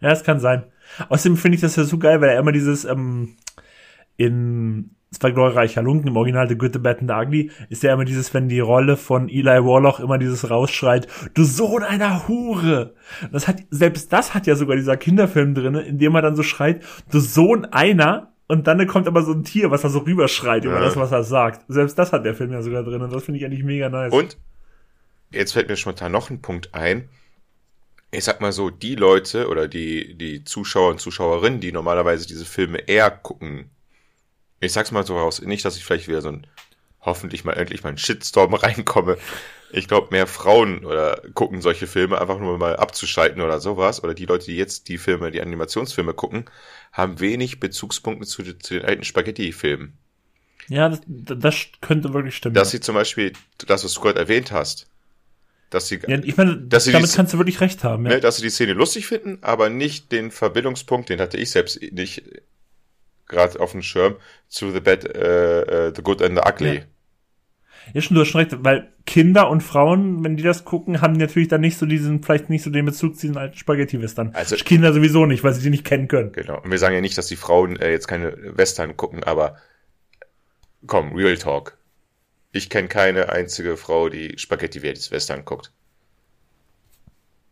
Ja, 0.00 0.10
es 0.10 0.24
kann 0.24 0.40
sein. 0.40 0.64
Außerdem 1.08 1.36
finde 1.36 1.54
ich 1.56 1.60
das 1.60 1.76
ja 1.76 1.84
so 1.84 1.98
geil, 1.98 2.20
weil 2.20 2.30
er 2.30 2.38
immer 2.40 2.52
dieses, 2.52 2.84
ähm, 2.84 3.36
in 4.16 4.90
zwei 5.12 5.30
glorreiche 5.30 5.76
Halunken, 5.76 6.08
im 6.08 6.16
Original 6.16 6.48
The 6.48 6.56
Good, 6.56 6.74
The 6.74 6.78
Bad 6.78 7.00
and 7.00 7.10
The 7.10 7.16
Ugly, 7.16 7.50
ist 7.70 7.82
ja 7.82 7.94
immer 7.94 8.04
dieses, 8.04 8.34
wenn 8.34 8.48
die 8.48 8.60
Rolle 8.60 8.96
von 8.96 9.28
Eli 9.28 9.64
Warlock 9.64 10.00
immer 10.00 10.18
dieses 10.18 10.50
rausschreit, 10.50 11.06
du 11.34 11.44
Sohn 11.44 11.82
einer 11.82 12.28
Hure! 12.28 12.94
Das 13.32 13.48
hat, 13.48 13.62
selbst 13.70 14.12
das 14.12 14.34
hat 14.34 14.46
ja 14.46 14.56
sogar 14.56 14.76
dieser 14.76 14.96
Kinderfilm 14.96 15.54
drinne, 15.54 15.82
in 15.82 15.98
dem 15.98 16.14
er 16.14 16.22
dann 16.22 16.36
so 16.36 16.42
schreit, 16.42 16.82
du 17.10 17.20
Sohn 17.20 17.64
einer, 17.66 18.32
und 18.48 18.66
dann 18.66 18.86
kommt 18.86 19.08
aber 19.08 19.22
so 19.22 19.32
ein 19.32 19.42
Tier, 19.44 19.70
was 19.70 19.82
da 19.82 19.88
so 19.88 20.00
rüberschreit 20.00 20.64
über 20.64 20.74
Ja. 20.74 20.80
das, 20.80 20.96
was 20.96 21.10
er 21.12 21.24
sagt. 21.24 21.64
Selbst 21.68 21.98
das 21.98 22.12
hat 22.12 22.24
der 22.24 22.34
Film 22.34 22.52
ja 22.52 22.62
sogar 22.62 22.82
drin, 22.82 23.00
und 23.02 23.12
das 23.12 23.24
finde 23.24 23.38
ich 23.38 23.46
eigentlich 23.46 23.64
mega 23.64 23.88
nice. 23.88 24.12
Und 24.12 24.36
jetzt 25.32 25.52
fällt 25.52 25.68
mir 25.68 25.76
spontan 25.76 26.12
noch 26.12 26.30
ein 26.30 26.42
Punkt 26.42 26.74
ein. 26.74 27.08
Ich 28.12 28.24
sag 28.24 28.40
mal 28.40 28.52
so, 28.52 28.70
die 28.70 28.94
Leute 28.94 29.48
oder 29.48 29.66
die, 29.66 30.16
die 30.16 30.44
Zuschauer 30.44 30.90
und 30.90 31.00
Zuschauerinnen, 31.00 31.58
die 31.60 31.72
normalerweise 31.72 32.26
diese 32.26 32.44
Filme 32.44 32.78
eher 32.86 33.10
gucken, 33.10 33.70
ich 34.60 34.72
sag's 34.72 34.90
mal 34.90 35.06
so 35.06 35.18
raus, 35.18 35.40
nicht, 35.42 35.64
dass 35.64 35.76
ich 35.76 35.84
vielleicht 35.84 36.08
wieder 36.08 36.22
so 36.22 36.28
ein, 36.28 36.46
hoffentlich 37.00 37.44
mal 37.44 37.52
endlich 37.52 37.82
mal 37.82 37.90
ein 37.90 37.98
Shitstorm 37.98 38.54
reinkomme. 38.54 39.18
Ich 39.72 39.88
glaube, 39.88 40.08
mehr 40.10 40.26
Frauen 40.26 40.84
oder 40.84 41.20
gucken 41.34 41.60
solche 41.60 41.86
Filme 41.86 42.20
einfach 42.20 42.38
nur 42.38 42.56
mal 42.56 42.76
abzuschalten 42.76 43.42
oder 43.42 43.60
sowas. 43.60 44.02
Oder 44.02 44.14
die 44.14 44.26
Leute, 44.26 44.46
die 44.46 44.56
jetzt 44.56 44.88
die 44.88 44.98
Filme, 44.98 45.30
die 45.30 45.42
Animationsfilme 45.42 46.14
gucken, 46.14 46.44
haben 46.92 47.20
wenig 47.20 47.60
Bezugspunkte 47.60 48.26
zu, 48.26 48.42
zu 48.58 48.74
den 48.74 48.84
alten 48.84 49.04
Spaghetti-Filmen. 49.04 49.98
Ja, 50.68 50.88
das, 50.88 51.00
das 51.06 51.56
könnte 51.80 52.12
wirklich 52.14 52.36
stimmen. 52.36 52.54
Dass 52.54 52.70
sie 52.70 52.80
zum 52.80 52.94
Beispiel, 52.94 53.32
das, 53.66 53.84
was 53.84 53.92
du 53.94 54.00
gerade 54.00 54.18
erwähnt 54.18 54.52
hast, 54.52 54.88
dass 55.70 55.88
sie, 55.88 56.00
ja, 56.06 56.18
ich 56.22 56.36
meine, 56.36 56.56
dass 56.56 56.84
damit 56.84 57.10
die, 57.10 57.16
kannst 57.16 57.34
du 57.34 57.38
wirklich 57.38 57.60
recht 57.60 57.82
haben. 57.82 58.04
Ja. 58.06 58.12
ne, 58.12 58.20
dass 58.20 58.36
sie 58.36 58.42
die 58.42 58.50
Szene 58.50 58.72
lustig 58.72 59.06
finden, 59.06 59.38
aber 59.42 59.68
nicht 59.68 60.12
den 60.12 60.30
Verbindungspunkt, 60.30 61.08
den 61.08 61.20
hatte 61.20 61.38
ich 61.38 61.50
selbst 61.50 61.80
nicht 61.92 62.22
gerade 63.28 63.60
auf 63.60 63.72
dem 63.72 63.82
Schirm, 63.82 64.16
zu 64.48 64.70
The 64.70 64.80
Bad, 64.80 65.04
äh, 65.04 65.88
äh, 65.88 65.92
The 65.94 66.02
Good 66.02 66.22
and 66.22 66.38
the 66.38 66.48
Ugly. 66.48 66.76
Ja. 66.76 66.82
Ja, 67.94 68.00
schon, 68.00 68.16
du 68.16 68.22
hast 68.22 68.28
schon 68.28 68.40
recht, 68.40 68.64
weil 68.64 68.92
Kinder 69.06 69.48
und 69.48 69.62
Frauen, 69.62 70.24
wenn 70.24 70.36
die 70.36 70.42
das 70.42 70.64
gucken, 70.64 71.00
haben 71.00 71.12
natürlich 71.12 71.48
dann 71.48 71.60
nicht 71.60 71.78
so 71.78 71.86
diesen, 71.86 72.22
vielleicht 72.22 72.50
nicht 72.50 72.64
so 72.64 72.70
den 72.70 72.84
Bezug 72.84 73.14
zu 73.14 73.22
diesen 73.22 73.36
alten 73.36 73.56
Spaghetti-Western. 73.56 74.30
Also- 74.34 74.56
Kinder 74.56 74.92
sowieso 74.92 75.24
nicht, 75.26 75.44
weil 75.44 75.54
sie 75.54 75.62
die 75.62 75.70
nicht 75.70 75.84
kennen 75.84 76.08
können. 76.08 76.32
Genau. 76.32 76.60
Und 76.60 76.70
wir 76.70 76.78
sagen 76.78 76.94
ja 76.94 77.00
nicht, 77.00 77.16
dass 77.16 77.28
die 77.28 77.36
Frauen 77.36 77.76
äh, 77.76 77.90
jetzt 77.90 78.08
keine 78.08 78.36
Western 78.56 78.96
gucken, 78.96 79.22
aber 79.22 79.56
komm, 80.86 81.14
Real 81.14 81.36
Talk. 81.36 81.78
Ich 82.52 82.70
kenne 82.70 82.88
keine 82.88 83.28
einzige 83.28 83.76
Frau, 83.76 84.08
die 84.08 84.36
Spaghetti-Western 84.36 85.44
guckt. 85.44 85.70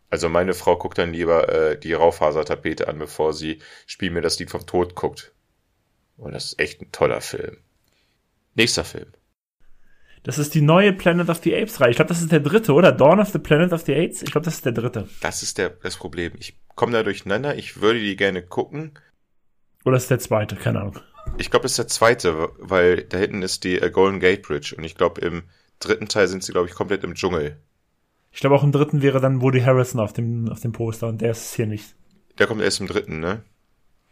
Also 0.09 0.29
meine 0.29 0.53
Frau 0.53 0.77
guckt 0.77 0.97
dann 0.97 1.13
lieber 1.13 1.49
äh, 1.49 1.79
die 1.79 1.93
Raufasertapete 1.93 2.87
an, 2.87 2.99
bevor 2.99 3.33
sie 3.33 3.59
Spiel 3.85 4.11
mir 4.11 4.21
das 4.21 4.39
Lied 4.39 4.49
vom 4.49 4.65
Tod 4.65 4.95
guckt. 4.95 5.33
Und 6.17 6.33
das 6.33 6.45
ist 6.45 6.59
echt 6.59 6.81
ein 6.81 6.91
toller 6.91 7.21
Film. 7.21 7.57
Nächster 8.55 8.85
Film. 8.85 9.07
Das 10.23 10.39
ist 10.39 10.55
die 10.55 10.61
neue 10.61 10.91
Planet 10.91 11.29
of 11.29 11.41
the 11.43 11.55
Apes 11.55 11.79
Reihe. 11.79 11.91
Ich 11.91 11.97
glaube, 11.97 12.09
das 12.09 12.21
ist 12.21 12.31
der 12.31 12.39
dritte, 12.39 12.73
oder? 12.73 12.91
Dawn 12.91 13.19
of 13.19 13.29
the 13.29 13.37
Planet 13.37 13.73
of 13.73 13.81
the 13.81 13.93
Apes? 13.93 14.23
Ich 14.23 14.31
glaube, 14.31 14.45
das 14.45 14.55
ist 14.55 14.65
der 14.65 14.71
dritte. 14.71 15.07
Das 15.21 15.43
ist 15.43 15.57
der, 15.59 15.69
das 15.69 15.97
Problem. 15.97 16.33
Ich 16.39 16.57
komme 16.75 16.93
da 16.93 17.03
durcheinander. 17.03 17.55
Ich 17.55 17.79
würde 17.79 17.99
die 17.99 18.15
gerne 18.15 18.41
gucken. 18.41 18.97
Oder 19.83 19.97
ist 19.97 20.09
der 20.09 20.17
zweite? 20.17 20.55
Keine 20.55 20.81
Ahnung. 20.81 20.99
Ich 21.37 21.51
glaube, 21.51 21.63
das 21.63 21.73
ist 21.73 21.77
der 21.77 21.87
zweite, 21.87 22.49
weil 22.57 23.03
da 23.03 23.19
hinten 23.19 23.43
ist 23.43 23.63
die 23.63 23.79
äh, 23.79 23.91
Golden 23.91 24.19
Gate 24.19 24.41
Bridge. 24.41 24.73
Und 24.75 24.83
ich 24.83 24.95
glaube, 24.95 25.21
im 25.21 25.43
dritten 25.79 26.07
Teil 26.07 26.27
sind 26.27 26.43
sie, 26.43 26.53
glaube 26.53 26.67
ich, 26.67 26.73
komplett 26.73 27.03
im 27.03 27.13
Dschungel. 27.13 27.57
Ich 28.31 28.39
glaube, 28.39 28.55
auch 28.55 28.63
im 28.63 28.71
dritten 28.71 29.01
wäre 29.01 29.21
dann 29.21 29.41
Woody 29.41 29.61
Harrison 29.61 29.99
auf 29.99 30.11
dem, 30.11 30.49
auf 30.49 30.59
dem 30.59 30.71
Poster 30.71 31.07
und 31.07 31.21
der 31.21 31.31
ist 31.31 31.55
hier 31.55 31.67
nicht. 31.67 31.95
Der 32.37 32.47
kommt 32.47 32.61
erst 32.61 32.81
im 32.81 32.87
dritten, 32.87 33.19
ne? 33.19 33.43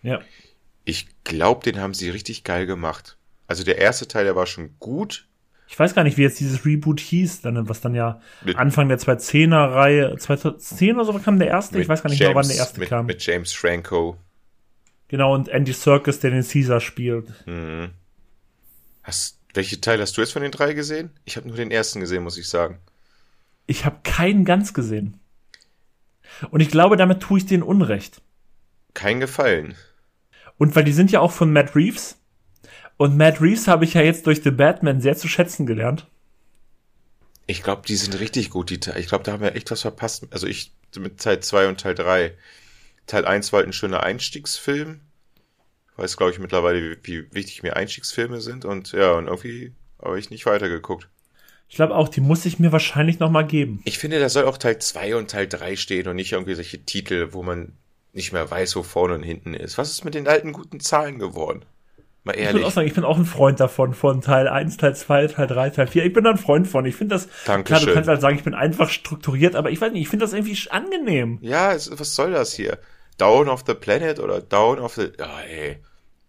Ja. 0.02 0.22
Ich 0.86 1.08
glaube, 1.24 1.64
den 1.64 1.80
haben 1.80 1.94
sie 1.94 2.10
richtig 2.10 2.44
geil 2.44 2.66
gemacht. 2.66 3.18
Also 3.48 3.64
der 3.64 3.78
erste 3.78 4.08
Teil, 4.08 4.26
der 4.26 4.36
war 4.36 4.46
schon 4.48 4.76
gut. 4.80 5.28
Ich 5.68 5.80
weiß 5.80 5.96
gar 5.96 6.04
nicht, 6.04 6.18
wie 6.18 6.22
jetzt 6.24 6.40
dieses 6.40 6.66
Reboot 6.66 7.00
hieß, 7.00 7.42
dann, 7.42 7.68
was 7.70 7.82
dann 7.82 7.96
ja 7.96 8.22
Mit- 8.44 8.58
Anfang 8.58 8.90
der 8.90 9.00
2010er-Reihe, 9.00 10.16
2010 10.18 10.96
oder 10.96 11.06
so 11.06 11.14
kam 11.20 11.40
der 11.40 11.48
erste, 11.48 11.80
ich 11.82 11.88
weiß 11.88 12.04
gar 12.04 12.10
nicht 12.10 12.20
James, 12.20 12.30
mehr, 12.30 12.36
wann 12.36 12.48
der 12.48 12.58
erste 12.58 12.80
mit, 12.80 12.90
kam. 12.90 13.06
Mit 13.06 13.26
James 13.26 13.54
Franco. 13.54 14.18
Genau, 15.08 15.34
und 15.34 15.48
Andy 15.48 15.74
Serkis, 15.74 16.20
der 16.20 16.32
den 16.32 16.44
Caesar 16.48 16.80
spielt. 16.80 17.28
Mhm. 17.48 17.90
Hast, 19.04 19.40
welche 19.54 19.80
Teil 19.82 20.00
hast 20.02 20.16
du 20.18 20.22
jetzt 20.22 20.34
von 20.34 20.42
den 20.42 20.52
drei 20.52 20.74
gesehen? 20.74 21.12
Ich 21.26 21.38
habe 21.38 21.48
nur 21.48 21.58
den 21.58 21.72
ersten 21.72 22.00
gesehen, 22.00 22.24
muss 22.24 22.38
ich 22.38 22.48
sagen. 22.48 22.80
Ich 23.66 23.86
habe 23.86 24.00
keinen 24.04 24.46
ganz 24.46 24.74
gesehen. 24.74 25.20
Und 26.52 26.60
ich 26.62 26.70
glaube, 26.70 26.98
damit 26.98 27.22
tue 27.22 27.38
ich 27.40 27.46
denen 27.46 27.64
Unrecht. 27.64 28.22
Kein 28.94 29.20
Gefallen. 29.20 29.76
Und 30.64 30.78
weil 30.78 30.86
die 30.86 30.94
sind 30.94 31.12
ja 31.12 31.20
auch 31.20 31.34
von 31.34 31.52
Matt 31.52 31.76
Reeves. 31.76 32.16
Und 32.96 33.18
Matt 33.18 33.42
Reeves 33.42 33.68
habe 33.68 33.84
ich 33.84 33.96
ja 33.96 34.02
jetzt 34.02 34.28
durch 34.28 34.44
The 34.44 34.52
Batman 34.52 35.02
sehr 35.02 35.18
zu 35.18 35.28
schätzen 35.28 35.66
gelernt. 35.66 36.08
Ich 37.48 37.64
glaube, 37.64 37.82
die 37.86 37.98
sind 37.98 38.18
richtig 38.18 38.50
gut, 38.50 38.70
die 38.70 38.80
Teile. 38.80 39.02
Ich 39.02 39.08
glaube, 39.08 39.26
da 39.26 39.34
haben 39.34 39.42
wir 39.42 39.58
echt 39.58 39.72
was 39.72 39.82
verpasst. 39.82 40.26
Also 40.32 40.48
ich 40.48 40.72
mit 40.96 41.20
Teil 41.20 41.42
2 41.42 41.68
und 41.68 41.82
Teil 41.82 41.96
3. 41.96 42.32
Teil 43.08 43.26
1 43.26 43.52
war 43.52 43.58
halt 43.58 43.68
ein 43.68 43.74
schöner 43.74 44.04
Einstiegsfilm. 44.04 45.02
Ich 45.92 45.98
weiß, 45.98 46.16
glaube 46.16 46.32
ich, 46.32 46.40
mittlerweile, 46.40 46.80
wie, 46.82 46.98
wie 47.04 47.34
wichtig 47.34 47.62
mir 47.62 47.76
Einstiegsfilme 47.76 48.40
sind. 48.40 48.64
Und 48.64 48.94
ja, 48.94 49.12
und 49.12 49.28
irgendwie 49.28 49.74
habe 50.02 50.18
ich 50.18 50.30
nicht 50.30 50.46
weitergeguckt. 50.46 51.10
Ich 51.68 51.76
glaube 51.76 51.94
auch, 51.94 52.08
die 52.08 52.22
muss 52.22 52.46
ich 52.46 52.58
mir 52.58 52.72
wahrscheinlich 52.72 53.20
noch 53.20 53.30
mal 53.30 53.46
geben. 53.46 53.82
Ich 53.84 54.00
finde, 54.00 54.22
da 54.22 54.30
soll 54.30 54.46
auch 54.46 54.58
Teil 54.58 54.80
2 54.80 55.18
und 55.18 55.30
Teil 55.30 55.46
3 55.46 55.76
stehen 55.76 56.08
und 56.08 56.16
nicht 56.16 56.32
irgendwie 56.32 56.56
solche 56.56 56.86
Titel, 56.86 57.34
wo 57.34 57.44
man 57.44 57.74
nicht 58.14 58.32
mehr 58.32 58.50
weiß, 58.50 58.76
wo 58.76 58.84
vorne 58.84 59.16
und 59.16 59.24
hinten 59.24 59.54
ist. 59.54 59.78
Was 59.78 59.90
ist 59.90 60.06
mit 60.06 60.14
den 60.14 60.28
alten 60.28 60.54
guten 60.54 60.80
Zahlen 60.80 61.20
geworden? 61.20 61.66
Mal 62.24 62.34
Ich 62.36 62.40
würde 62.40 62.48
ehrlich. 62.50 62.66
auch 62.66 62.72
sagen, 62.72 62.88
ich 62.88 62.94
bin 62.94 63.04
auch 63.04 63.18
ein 63.18 63.26
Freund 63.26 63.60
davon, 63.60 63.94
von 63.94 64.22
Teil 64.22 64.48
1, 64.48 64.78
Teil 64.78 64.96
2, 64.96 65.28
Teil 65.28 65.48
3, 65.48 65.70
Teil 65.72 65.88
4. 65.88 66.06
Ich 66.06 66.14
bin 66.14 66.24
da 66.24 66.30
ein 66.32 66.38
Freund 66.38 66.68
von. 66.68 66.86
Ich 66.86 66.96
finde 66.96 67.16
das, 67.16 67.28
klar, 67.28 67.58
Dankeschön. 67.58 67.88
du 67.88 67.94
kannst 67.96 68.08
halt 68.08 68.22
sagen, 68.22 68.38
ich 68.38 68.44
bin 68.44 68.54
einfach 68.54 68.90
strukturiert, 68.90 69.56
aber 69.56 69.72
ich 69.72 69.82
weiß 69.82 69.92
nicht, 69.92 70.04
ich 70.04 70.10
finde 70.10 70.24
das 70.24 70.32
irgendwie 70.34 70.58
angenehm. 70.70 71.40
Ja, 71.42 71.74
es, 71.74 71.92
was 72.00 72.16
soll 72.16 72.32
das 72.32 72.54
hier? 72.54 72.78
Down 73.18 73.50
of 73.50 73.64
the 73.68 73.74
Planet 73.74 74.20
oder 74.20 74.42
Down 74.42 74.80
of 74.80 74.94
the... 74.94 75.12
Ja, 75.20 75.42
ey. 75.42 75.80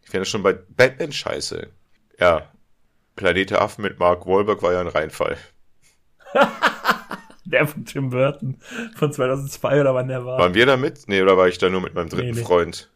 Ich 0.02 0.10
finde 0.10 0.20
das 0.22 0.28
schon 0.28 0.42
bei 0.42 0.52
Batman 0.54 1.12
scheiße. 1.12 1.68
Ja. 2.18 2.50
Planet 3.14 3.50
der 3.50 3.60
Affen 3.62 3.82
mit 3.82 3.98
Mark 4.00 4.26
Wahlberg 4.26 4.62
war 4.62 4.72
ja 4.72 4.80
ein 4.80 4.88
Reinfall. 4.88 5.36
Der 7.44 7.66
von 7.66 7.84
Tim 7.84 8.10
Burton 8.10 8.56
von 8.96 9.12
2002 9.12 9.80
oder 9.80 9.94
wann 9.94 10.08
der 10.08 10.24
war. 10.24 10.38
Waren 10.38 10.54
wir 10.54 10.66
da 10.66 10.76
mit? 10.76 11.08
Nee, 11.08 11.20
oder 11.22 11.36
war 11.36 11.48
ich 11.48 11.58
da 11.58 11.68
nur 11.68 11.80
mit 11.82 11.94
meinem 11.94 12.08
dritten 12.08 12.30
Nee, 12.30 12.36
nee. 12.36 12.42
Freund? 12.42 12.90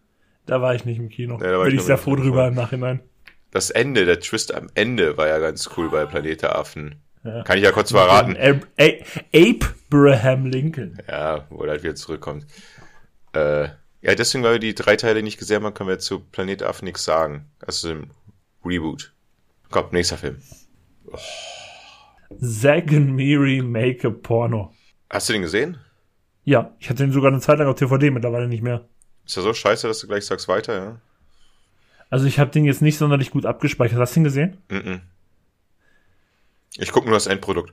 Da 0.47 0.63
war 0.63 0.75
ich 0.75 0.85
nicht 0.87 0.99
im 0.99 1.11
Kino. 1.11 1.37
Nee, 1.37 1.45
da 1.45 1.59
war 1.59 1.67
bin 1.67 1.75
ich 1.75 1.83
sehr 1.83 1.99
froh 1.99 2.17
drüber 2.17 2.43
voll. 2.43 2.49
im 2.49 2.55
Nachhinein. 2.55 3.01
Das 3.51 3.71
Ende, 3.71 4.05
der 4.05 4.21
Twist 4.21 4.55
am 4.55 4.69
Ende 4.75 5.17
war 5.17 5.29
ja 5.29 5.39
ganz 5.39 5.69
cool 5.77 5.91
bei 5.91 6.07
Planet 6.07 6.43
der 6.43 6.57
Affen. 6.57 6.97
Ja. 7.25 7.43
Kann 7.43 7.59
ich 7.59 7.65
ja 7.65 7.73
kurz 7.73 7.91
verraten. 7.91 8.37
Abraham 9.35 10.47
Lincoln. 10.47 10.99
Ja, 11.09 11.47
wo 11.51 11.65
er 11.65 11.71
halt 11.71 11.83
wieder 11.83 11.95
zurückkommt. 11.95 12.47
Äh, 13.35 13.65
ja, 14.01 14.15
deswegen, 14.15 14.45
weil 14.45 14.55
wir 14.55 14.59
die 14.61 14.75
drei 14.75 14.97
Teile 14.97 15.23
nicht 15.23 15.39
gesehen 15.39 15.65
haben, 15.65 15.75
können 15.75 15.89
wir 15.89 15.99
zu 15.99 16.21
Planet 16.21 16.63
Affen 16.63 16.85
nichts 16.85 17.05
sagen. 17.05 17.47
Also 17.61 17.91
im 17.91 18.11
Reboot. 18.65 19.13
Kommt, 19.71 19.93
nächster 19.93 20.17
Film. 20.17 20.41
Zack 22.41 22.93
and 22.93 23.15
Miri 23.15 23.63
make 23.63 24.07
a 24.07 24.11
Porno. 24.11 24.73
Hast 25.11 25.29
du 25.29 25.33
den 25.33 25.43
gesehen? 25.43 25.79
Ja, 26.45 26.75
ich 26.79 26.89
hatte 26.89 27.05
den 27.05 27.13
sogar 27.13 27.31
eine 27.31 27.41
Zeit 27.41 27.59
lang 27.59 27.69
auf 27.69 27.77
DVD, 27.77 28.11
mittlerweile 28.11 28.49
nicht 28.49 28.63
mehr. 28.63 28.87
Ist 29.27 29.37
ja 29.37 29.43
so 29.43 29.53
scheiße, 29.53 29.87
dass 29.87 30.01
du 30.01 30.07
gleich 30.07 30.27
sagst 30.27 30.49
weiter, 30.49 30.75
ja? 30.75 31.01
Also 32.11 32.27
ich 32.27 32.39
habe 32.39 32.51
den 32.51 32.65
jetzt 32.65 32.81
nicht 32.81 32.97
sonderlich 32.97 33.31
gut 33.31 33.45
abgespeichert. 33.45 33.99
Hast 33.99 34.17
du 34.17 34.21
ihn 34.21 34.25
gesehen? 34.25 34.57
Mhm. 34.71 35.03
Ich 36.77 36.93
gucke 36.93 37.07
nur 37.07 37.17
das 37.17 37.27
Endprodukt. 37.27 37.73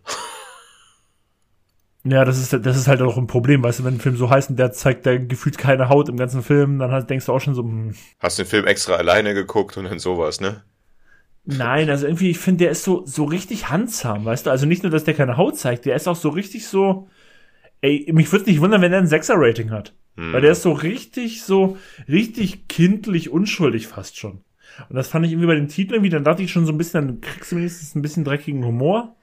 Ja, 2.03 2.23
das 2.23 2.37
ist, 2.37 2.53
das 2.53 2.77
ist 2.77 2.87
halt 2.87 3.01
auch 3.01 3.17
ein 3.17 3.25
Problem, 3.25 3.63
weißt 3.63 3.79
du, 3.79 3.83
wenn 3.83 3.95
ein 3.95 3.99
Film 3.99 4.15
so 4.15 4.29
heißt 4.29 4.51
und 4.51 4.57
der 4.57 4.71
zeigt 4.71 5.07
der 5.07 5.17
gefühlt 5.17 5.57
keine 5.57 5.89
Haut 5.89 6.07
im 6.07 6.17
ganzen 6.17 6.43
Film, 6.43 6.77
dann 6.77 6.91
halt 6.91 7.09
denkst 7.09 7.25
du 7.25 7.33
auch 7.33 7.39
schon 7.39 7.55
so, 7.55 7.63
hm, 7.63 7.95
Hast 8.19 8.37
den 8.37 8.45
Film 8.45 8.67
extra 8.67 8.93
alleine 8.93 9.33
geguckt 9.33 9.75
und 9.77 9.85
dann 9.85 9.97
sowas, 9.97 10.39
ne? 10.39 10.63
Nein, 11.45 11.89
also 11.89 12.05
irgendwie, 12.05 12.29
ich 12.29 12.39
finde, 12.39 12.65
der 12.65 12.71
ist 12.71 12.83
so, 12.83 13.05
so 13.05 13.25
richtig 13.25 13.69
handsam, 13.69 14.25
weißt 14.25 14.45
du, 14.45 14.51
also 14.51 14.65
nicht 14.65 14.83
nur, 14.83 14.91
dass 14.91 15.03
der 15.03 15.13
keine 15.13 15.37
Haut 15.37 15.57
zeigt, 15.57 15.85
der 15.85 15.95
ist 15.95 16.07
auch 16.07 16.15
so 16.15 16.29
richtig 16.29 16.67
so, 16.67 17.07
ey, 17.81 18.09
mich 18.13 18.31
würde 18.31 18.45
nicht 18.45 18.61
wundern, 18.61 18.81
wenn 18.81 18.93
er 18.93 18.99
ein 18.99 19.07
Sechser-Rating 19.07 19.71
hat. 19.71 19.93
Hm. 20.15 20.33
Weil 20.33 20.41
der 20.41 20.51
ist 20.51 20.61
so 20.61 20.71
richtig, 20.71 21.43
so, 21.43 21.77
richtig 22.07 22.67
kindlich 22.67 23.29
unschuldig 23.29 23.87
fast 23.87 24.17
schon. 24.17 24.43
Und 24.89 24.95
das 24.95 25.07
fand 25.07 25.25
ich 25.25 25.31
irgendwie 25.31 25.47
bei 25.47 25.55
den 25.55 25.67
Titeln 25.67 25.95
irgendwie, 25.95 26.09
dann 26.09 26.23
dachte 26.23 26.43
ich 26.43 26.51
schon 26.51 26.65
so 26.65 26.71
ein 26.71 26.77
bisschen, 26.77 27.07
dann 27.07 27.21
kriegst 27.21 27.51
du 27.51 27.57
wenigstens 27.57 27.95
ein 27.95 28.01
bisschen 28.01 28.23
dreckigen 28.23 28.65
Humor. 28.65 29.15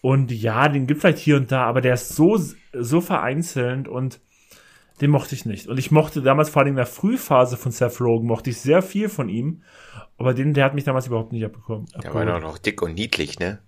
Und 0.00 0.30
ja, 0.30 0.68
den 0.68 0.86
gibt 0.86 1.00
vielleicht 1.00 1.18
hier 1.18 1.36
und 1.36 1.50
da, 1.50 1.64
aber 1.64 1.80
der 1.80 1.94
ist 1.94 2.14
so, 2.14 2.40
so 2.72 3.00
vereinzelt 3.00 3.88
und 3.88 4.20
den 5.00 5.10
mochte 5.10 5.34
ich 5.34 5.44
nicht. 5.46 5.66
Und 5.68 5.78
ich 5.78 5.90
mochte 5.90 6.22
damals 6.22 6.50
vor 6.50 6.62
allem 6.62 6.70
in 6.70 6.76
der 6.76 6.86
Frühphase 6.86 7.56
von 7.56 7.72
Seth 7.72 8.00
Rogen, 8.00 8.26
mochte 8.26 8.50
ich 8.50 8.60
sehr 8.60 8.82
viel 8.82 9.08
von 9.08 9.28
ihm. 9.28 9.62
Aber 10.16 10.34
den, 10.34 10.54
der 10.54 10.64
hat 10.64 10.74
mich 10.74 10.84
damals 10.84 11.06
überhaupt 11.06 11.32
nicht 11.32 11.44
abbekommen. 11.44 11.86
Der 12.02 12.12
war 12.12 12.26
doch 12.26 12.40
noch 12.40 12.58
dick 12.58 12.82
und 12.82 12.94
niedlich, 12.94 13.38
ne? 13.38 13.60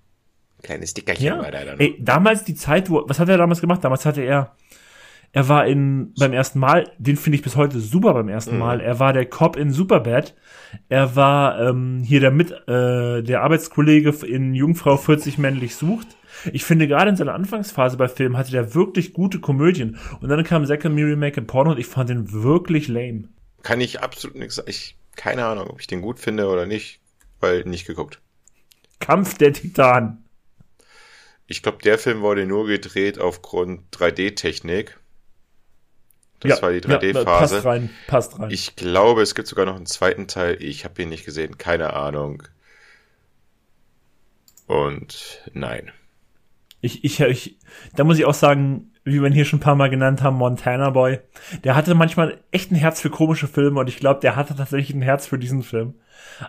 Kleines 0.62 0.94
Dickerchen 0.94 1.26
Ja. 1.26 1.38
war 1.42 1.50
der 1.50 1.64
dann. 1.64 1.80
Ey, 1.80 1.96
damals 2.00 2.44
die 2.44 2.54
Zeit, 2.54 2.90
wo, 2.90 3.04
was 3.06 3.18
hat 3.18 3.28
er 3.28 3.38
damals 3.38 3.60
gemacht? 3.60 3.82
Damals 3.84 4.04
hatte 4.04 4.22
er, 4.22 4.56
er 5.32 5.48
war 5.48 5.66
in, 5.66 6.12
beim 6.18 6.32
ersten 6.32 6.58
Mal, 6.58 6.90
den 6.98 7.16
finde 7.16 7.36
ich 7.36 7.42
bis 7.42 7.54
heute 7.56 7.78
super 7.78 8.12
beim 8.14 8.28
ersten 8.28 8.58
Mal. 8.58 8.80
Er 8.80 8.98
war 8.98 9.12
der 9.12 9.26
Cop 9.26 9.56
in 9.56 9.70
Superbad. 9.70 10.34
Er 10.88 11.14
war 11.14 11.60
ähm, 11.60 12.02
hier 12.04 12.18
der 12.20 12.32
mit, 12.32 12.50
äh, 12.50 13.22
der 13.22 13.42
Arbeitskollege 13.42 14.10
in 14.26 14.54
Jungfrau 14.54 14.96
40 14.96 15.38
männlich 15.38 15.76
sucht. 15.76 16.08
Ich 16.52 16.64
finde 16.64 16.88
gerade 16.88 17.10
in 17.10 17.16
seiner 17.16 17.34
Anfangsphase 17.34 17.96
bei 17.96 18.08
Filmen 18.08 18.36
hatte 18.36 18.50
der 18.50 18.74
wirklich 18.74 19.12
gute 19.12 19.40
Komödien. 19.40 19.98
Und 20.20 20.28
dann 20.28 20.42
kam 20.44 20.66
Zack 20.66 20.84
and 20.84 20.94
Miri 20.94 21.16
Make 21.16 21.40
a 21.40 21.44
Porno 21.44 21.72
und 21.72 21.78
ich 21.78 21.86
fand 21.86 22.10
den 22.10 22.32
wirklich 22.32 22.88
lame. 22.88 23.28
Kann 23.62 23.80
ich 23.80 24.00
absolut 24.00 24.36
nichts 24.36 24.56
sagen. 24.56 24.70
Ich, 24.70 24.96
keine 25.16 25.44
Ahnung, 25.44 25.68
ob 25.68 25.80
ich 25.80 25.86
den 25.86 26.00
gut 26.00 26.18
finde 26.18 26.46
oder 26.48 26.66
nicht, 26.66 27.00
weil 27.40 27.64
nicht 27.64 27.86
geguckt. 27.86 28.20
Kampf 29.00 29.36
der 29.38 29.52
Titan. 29.52 30.24
Ich 31.46 31.62
glaube, 31.62 31.78
der 31.82 31.98
Film 31.98 32.20
wurde 32.20 32.46
nur 32.46 32.66
gedreht 32.66 33.18
aufgrund 33.18 33.82
3D-Technik. 33.96 34.98
Das 36.40 36.62
war 36.62 36.70
die 36.70 36.88
ja, 36.88 36.98
3D-Phase. 36.98 37.24
passt 37.24 37.64
rein, 37.64 37.90
passt 38.06 38.38
rein. 38.38 38.50
Ich 38.50 38.76
glaube, 38.76 39.22
es 39.22 39.34
gibt 39.34 39.48
sogar 39.48 39.66
noch 39.66 39.76
einen 39.76 39.86
zweiten 39.86 40.26
Teil. 40.26 40.62
Ich 40.62 40.84
habe 40.84 41.02
ihn 41.02 41.10
nicht 41.10 41.24
gesehen, 41.24 41.58
keine 41.58 41.92
Ahnung. 41.92 42.44
Und 44.66 45.42
nein. 45.52 45.90
Ich, 46.80 47.04
ich, 47.04 47.20
ich, 47.20 47.58
da 47.94 48.04
muss 48.04 48.18
ich 48.18 48.24
auch 48.24 48.34
sagen, 48.34 48.92
wie 49.04 49.20
wir 49.20 49.28
ihn 49.28 49.34
hier 49.34 49.44
schon 49.44 49.58
ein 49.58 49.62
paar 49.62 49.76
Mal 49.76 49.90
genannt 49.90 50.22
haben, 50.22 50.36
Montana 50.36 50.90
Boy. 50.90 51.20
Der 51.64 51.74
hatte 51.74 51.94
manchmal 51.94 52.38
echt 52.50 52.70
ein 52.70 52.76
Herz 52.76 53.00
für 53.00 53.10
komische 53.10 53.48
Filme 53.48 53.80
und 53.80 53.88
ich 53.88 53.98
glaube, 53.98 54.20
der 54.20 54.36
hatte 54.36 54.54
tatsächlich 54.54 54.94
ein 54.94 55.02
Herz 55.02 55.26
für 55.26 55.38
diesen 55.38 55.62
Film. 55.62 55.94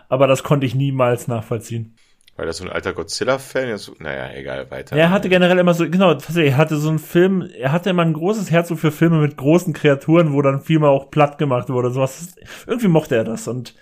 Aber 0.08 0.26
das 0.26 0.42
konnte 0.42 0.66
ich 0.66 0.74
niemals 0.74 1.28
nachvollziehen. 1.28 1.96
Weil 2.36 2.46
das 2.46 2.58
so 2.58 2.64
ein 2.64 2.70
alter 2.70 2.94
Godzilla-Fan 2.94 3.68
ist. 3.68 3.92
Naja, 4.00 4.34
egal, 4.34 4.70
weiter. 4.70 4.96
Er 4.96 5.10
hatte 5.10 5.28
generell 5.28 5.58
immer 5.58 5.74
so, 5.74 5.88
genau, 5.88 6.16
er 6.34 6.56
hatte 6.56 6.78
so 6.78 6.88
einen 6.88 6.98
Film, 6.98 7.46
er 7.58 7.72
hatte 7.72 7.90
immer 7.90 8.02
ein 8.02 8.14
großes 8.14 8.50
Herz 8.50 8.68
so 8.68 8.76
für 8.76 8.90
Filme 8.90 9.18
mit 9.18 9.36
großen 9.36 9.74
Kreaturen, 9.74 10.32
wo 10.32 10.40
dann 10.40 10.62
viel 10.62 10.78
mal 10.78 10.88
auch 10.88 11.10
platt 11.10 11.36
gemacht 11.36 11.68
wurde. 11.68 11.90
Sowas. 11.90 12.34
Irgendwie 12.66 12.88
mochte 12.88 13.16
er 13.16 13.24
das. 13.24 13.48
Und 13.48 13.74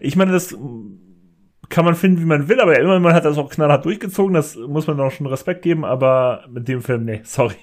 ich 0.00 0.16
meine, 0.16 0.32
das 0.32 0.56
kann 1.68 1.84
man 1.84 1.94
finden, 1.94 2.20
wie 2.20 2.26
man 2.26 2.48
will, 2.48 2.60
aber 2.60 2.78
immerhin 2.78 3.12
hat 3.12 3.24
das 3.24 3.38
auch 3.38 3.50
knallhart 3.50 3.84
durchgezogen. 3.84 4.34
Das 4.34 4.56
muss 4.56 4.86
man 4.86 4.98
auch 5.00 5.10
schon 5.10 5.26
Respekt 5.26 5.62
geben, 5.62 5.84
aber 5.84 6.44
mit 6.48 6.68
dem 6.68 6.82
Film, 6.82 7.04
nee, 7.04 7.20
sorry. 7.24 7.56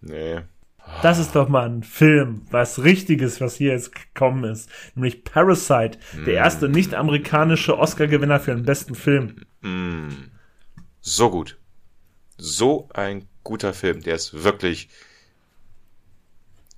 Nee. 0.00 0.40
Das 1.02 1.18
ist 1.18 1.34
doch 1.34 1.48
mal 1.48 1.68
ein 1.68 1.82
Film, 1.82 2.46
was 2.50 2.82
Richtiges, 2.82 3.40
was 3.40 3.56
hier 3.56 3.72
jetzt 3.72 3.94
gekommen 3.94 4.44
ist. 4.44 4.70
Nämlich 4.94 5.22
Parasite, 5.22 5.98
mm. 6.14 6.24
der 6.24 6.34
erste 6.34 6.68
nicht-amerikanische 6.68 7.78
Oscar-Gewinner 7.78 8.40
für 8.40 8.54
den 8.54 8.64
besten 8.64 8.94
Film. 8.94 9.36
Mm. 9.60 10.08
So 11.00 11.30
gut. 11.30 11.58
So 12.36 12.88
ein 12.94 13.28
guter 13.44 13.74
Film. 13.74 14.02
Der 14.02 14.14
ist 14.14 14.44
wirklich. 14.44 14.88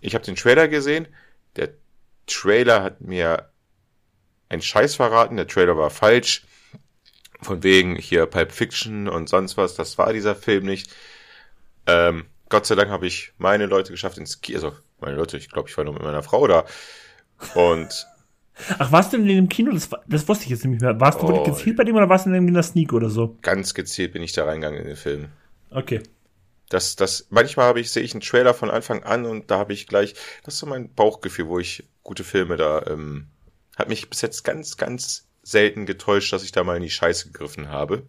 Ich 0.01 0.15
habe 0.15 0.25
den 0.25 0.37
Trailer 0.37 0.69
gesehen. 0.69 1.07
Der 1.57 1.71
Trailer 2.27 2.83
hat 2.83 3.01
mir 3.01 3.51
einen 4.49 4.63
Scheiß 4.63 4.97
verraten. 4.97 5.37
Der 5.37 5.47
Trailer 5.47 5.77
war 5.77 5.91
falsch. 5.91 6.47
Von 7.43 7.62
wegen 7.62 7.97
hier 7.97 8.27
Pulp 8.27 8.53
Fiction 8.53 9.09
und 9.09 9.29
sonst 9.29 9.57
was. 9.57 9.75
Das 9.75 9.99
war 9.99 10.12
dieser 10.12 10.35
Film 10.35 10.65
nicht. 10.67 10.91
Ähm, 11.87 12.27
Gott 12.49 12.67
sei 12.67 12.75
Dank 12.75 12.91
habe 12.91 13.07
ich 13.07 13.33
meine 13.39 13.67
Leute 13.67 13.93
geschafft 13.93 14.19
ins 14.19 14.41
Kino. 14.41 14.57
Also, 14.57 14.73
meine 15.01 15.17
Leute, 15.17 15.37
ich 15.39 15.49
glaube, 15.49 15.69
ich 15.69 15.77
war 15.77 15.85
nur 15.85 15.95
mit 15.95 16.03
meiner 16.03 16.23
Frau 16.23 16.47
da. 16.47 16.65
Und. 17.55 18.07
Ach, 18.79 18.93
warst 18.93 19.12
du 19.12 19.17
denn 19.17 19.27
in 19.27 19.37
dem 19.37 19.49
Kino? 19.49 19.73
Das, 19.73 19.89
das 20.07 20.29
wusste 20.29 20.45
ich 20.45 20.51
jetzt 20.51 20.65
nicht 20.65 20.83
mehr. 20.83 21.01
Warst 21.01 21.23
du 21.23 21.29
wirklich 21.29 21.49
oh, 21.49 21.53
gezielt 21.53 21.77
bei 21.77 21.85
dem 21.85 21.97
oder 21.97 22.11
warst 22.11 22.27
du 22.27 22.31
in 22.31 22.53
der 22.53 22.62
Sneak 22.62 22.93
oder 22.93 23.09
so? 23.09 23.39
Ganz 23.41 23.73
gezielt 23.73 24.12
bin 24.12 24.23
ich 24.23 24.33
da 24.33 24.45
reingegangen 24.45 24.81
in 24.81 24.87
den 24.87 24.97
Film. 24.97 25.29
Okay. 25.71 26.03
Das, 26.69 26.95
das, 26.95 27.27
manchmal 27.31 27.67
habe 27.67 27.81
ich, 27.81 27.91
sehe 27.91 28.03
ich 28.03 28.12
einen 28.12 28.21
Trailer 28.21 28.53
von 28.53 28.71
Anfang 28.71 29.03
an 29.03 29.25
und 29.25 29.51
da 29.51 29.59
habe 29.59 29.73
ich 29.73 29.87
gleich, 29.87 30.15
das 30.45 30.55
ist 30.55 30.61
so 30.61 30.67
mein 30.67 30.93
Bauchgefühl, 30.93 31.49
wo 31.49 31.59
ich 31.59 31.89
gute 32.03 32.23
Filme 32.23 32.57
da, 32.57 32.85
ähm, 32.87 33.27
hat 33.77 33.89
mich 33.89 34.09
bis 34.11 34.21
jetzt 34.21 34.45
ganz, 34.45 34.77
ganz 34.77 35.27
selten 35.43 35.87
getäuscht, 35.87 36.33
dass 36.33 36.45
ich 36.45 36.53
da 36.53 36.65
mal 36.65 36.77
in 36.77 36.83
die 36.83 36.91
Scheiße 36.91 37.33
gegriffen 37.33 37.69
habe 37.69 38.07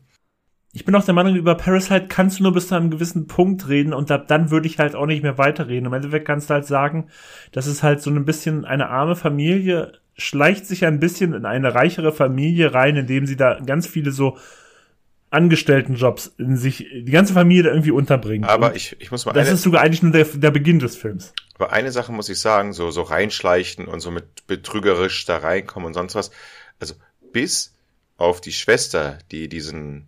ich 0.74 0.86
bin 0.86 0.96
auch 0.96 1.04
der 1.04 1.14
Meinung, 1.14 1.36
über 1.36 1.56
Parasite 1.56 2.08
kannst 2.08 2.40
du 2.40 2.44
nur 2.44 2.54
bis 2.54 2.70
zu 2.70 2.76
einem 2.76 2.92
gewissen 2.92 3.28
Punkt 3.28 3.68
reden 3.68 3.94
und 3.94 4.10
ab 4.10 4.28
dann 4.28 4.52
würde 4.52 4.68
ich 4.68 4.80
halt 4.80 4.96
auch 4.96 5.06
nicht 5.06 5.22
mehr 5.22 5.38
weiterreden. 5.38 5.88
Im 5.88 5.94
Endeffekt 5.94 6.26
kannst 6.26 6.50
du 6.50 6.54
halt 6.54 6.66
sagen, 6.66 7.10
das 7.52 7.68
ist 7.68 7.84
halt 7.84 8.02
so 8.02 8.10
ein 8.10 8.24
bisschen 8.24 8.64
eine 8.64 8.90
arme 8.90 9.18
Familie, 9.18 10.00
schleicht 10.16 10.66
sich 10.66 10.86
ein 10.86 11.00
bisschen 11.00 11.34
in 11.34 11.46
eine 11.46 11.76
reichere 11.76 12.14
Familie 12.14 12.74
rein, 12.74 12.96
indem 12.96 13.26
sie 13.26 13.36
da 13.36 13.60
ganz 13.60 13.86
viele 13.86 14.12
so 14.12 14.38
Angestelltenjobs 15.30 16.36
in 16.38 16.56
sich, 16.56 16.88
die 16.90 17.12
ganze 17.12 17.34
Familie 17.34 17.64
da 17.64 17.70
irgendwie 17.70 17.92
unterbringen. 17.92 18.50
Aber 18.50 18.76
ich, 18.76 18.96
ich 19.00 19.12
muss 19.12 19.26
mal. 19.26 19.34
Das 19.34 19.50
ist 19.50 19.64
sogar 19.64 19.82
eigentlich 19.82 20.04
nur 20.04 20.12
der, 20.12 20.26
der 20.26 20.52
Beginn 20.52 20.80
des 20.80 20.96
Films. 20.96 21.34
Aber 21.56 21.72
eine 21.72 21.92
Sache 21.92 22.12
muss 22.12 22.30
ich 22.30 22.40
sagen, 22.40 22.74
so, 22.74 22.92
so 22.92 23.02
reinschleichen 23.02 23.88
und 23.88 24.00
so 24.00 24.12
mit 24.12 24.48
betrügerisch 24.48 25.26
da 25.26 25.38
reinkommen 25.38 25.88
und 25.88 25.94
sonst 25.94 26.16
was. 26.16 26.32
Also, 26.80 26.96
bis 27.32 27.74
auf 28.18 28.42
die 28.42 28.52
Schwester, 28.52 29.18
die 29.32 29.48
diesen 29.48 30.08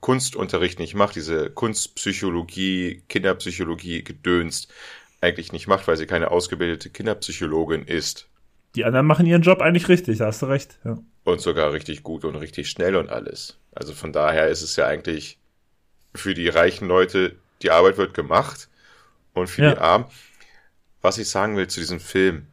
Kunstunterricht 0.00 0.78
nicht 0.78 0.94
macht, 0.94 1.16
diese 1.16 1.50
Kunstpsychologie, 1.50 3.02
Kinderpsychologie 3.08 4.04
gedönst, 4.04 4.72
eigentlich 5.20 5.52
nicht 5.52 5.66
macht, 5.66 5.88
weil 5.88 5.96
sie 5.96 6.06
keine 6.06 6.30
ausgebildete 6.30 6.90
Kinderpsychologin 6.90 7.84
ist. 7.84 8.28
Die 8.74 8.84
anderen 8.84 9.06
machen 9.06 9.26
ihren 9.26 9.42
Job 9.42 9.60
eigentlich 9.60 9.88
richtig, 9.88 10.18
da 10.18 10.26
hast 10.26 10.42
du 10.42 10.46
recht. 10.46 10.78
Ja. 10.84 10.98
Und 11.24 11.40
sogar 11.40 11.72
richtig 11.72 12.02
gut 12.02 12.24
und 12.24 12.36
richtig 12.36 12.68
schnell 12.68 12.94
und 12.94 13.08
alles. 13.08 13.56
Also 13.72 13.94
von 13.94 14.12
daher 14.12 14.48
ist 14.48 14.62
es 14.62 14.76
ja 14.76 14.86
eigentlich 14.86 15.38
für 16.14 16.34
die 16.34 16.48
reichen 16.48 16.86
Leute, 16.86 17.36
die 17.62 17.70
Arbeit 17.70 17.96
wird 17.96 18.14
gemacht 18.14 18.68
und 19.32 19.48
für 19.48 19.62
ja. 19.62 19.74
die 19.74 19.78
Armen. 19.78 20.06
Was 21.00 21.18
ich 21.18 21.28
sagen 21.28 21.56
will 21.56 21.68
zu 21.68 21.80
diesem 21.80 22.00
Film, 22.00 22.46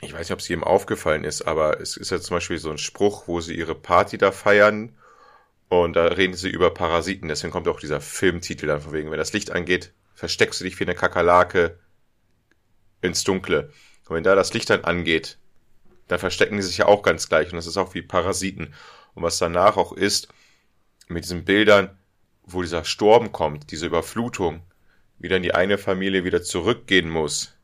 ich 0.00 0.12
weiß 0.12 0.20
nicht, 0.20 0.32
ob 0.32 0.40
es 0.40 0.48
jedem 0.48 0.64
aufgefallen 0.64 1.24
ist, 1.24 1.42
aber 1.42 1.80
es 1.80 1.96
ist 1.96 2.10
ja 2.10 2.20
zum 2.20 2.36
Beispiel 2.36 2.58
so 2.58 2.70
ein 2.70 2.78
Spruch, 2.78 3.28
wo 3.28 3.40
sie 3.40 3.54
ihre 3.54 3.74
Party 3.74 4.18
da 4.18 4.32
feiern 4.32 4.96
und 5.68 5.94
da 5.94 6.06
reden 6.06 6.34
sie 6.34 6.50
über 6.50 6.72
Parasiten, 6.72 7.28
deswegen 7.28 7.52
kommt 7.52 7.68
auch 7.68 7.80
dieser 7.80 8.00
Filmtitel 8.00 8.66
dann 8.66 8.80
von 8.80 8.92
wegen, 8.92 9.10
wenn 9.10 9.18
das 9.18 9.32
Licht 9.32 9.50
angeht, 9.50 9.92
versteckst 10.14 10.60
du 10.60 10.64
dich 10.64 10.78
wie 10.80 10.84
eine 10.84 10.94
Kakerlake 10.94 11.78
ins 13.00 13.24
Dunkle. 13.24 13.72
Und 14.08 14.16
wenn 14.16 14.24
da 14.24 14.34
das 14.34 14.54
Licht 14.54 14.70
dann 14.70 14.84
angeht, 14.84 15.38
dann 16.08 16.18
verstecken 16.18 16.56
die 16.56 16.62
sich 16.62 16.78
ja 16.78 16.86
auch 16.86 17.02
ganz 17.02 17.28
gleich. 17.28 17.48
Und 17.48 17.56
das 17.56 17.66
ist 17.66 17.76
auch 17.76 17.94
wie 17.94 18.02
Parasiten. 18.02 18.74
Und 19.14 19.22
was 19.22 19.38
danach 19.38 19.76
auch 19.76 19.92
ist, 19.92 20.28
mit 21.08 21.24
diesen 21.24 21.44
Bildern, 21.44 21.98
wo 22.44 22.62
dieser 22.62 22.84
Sturm 22.84 23.32
kommt, 23.32 23.70
diese 23.70 23.86
Überflutung, 23.86 24.62
wie 25.18 25.28
dann 25.28 25.42
die 25.42 25.54
eine 25.54 25.78
Familie 25.78 26.24
wieder 26.24 26.42
zurückgehen 26.42 27.08
muss 27.08 27.56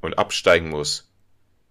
und 0.00 0.18
absteigen 0.18 0.68
muss. 0.68 1.07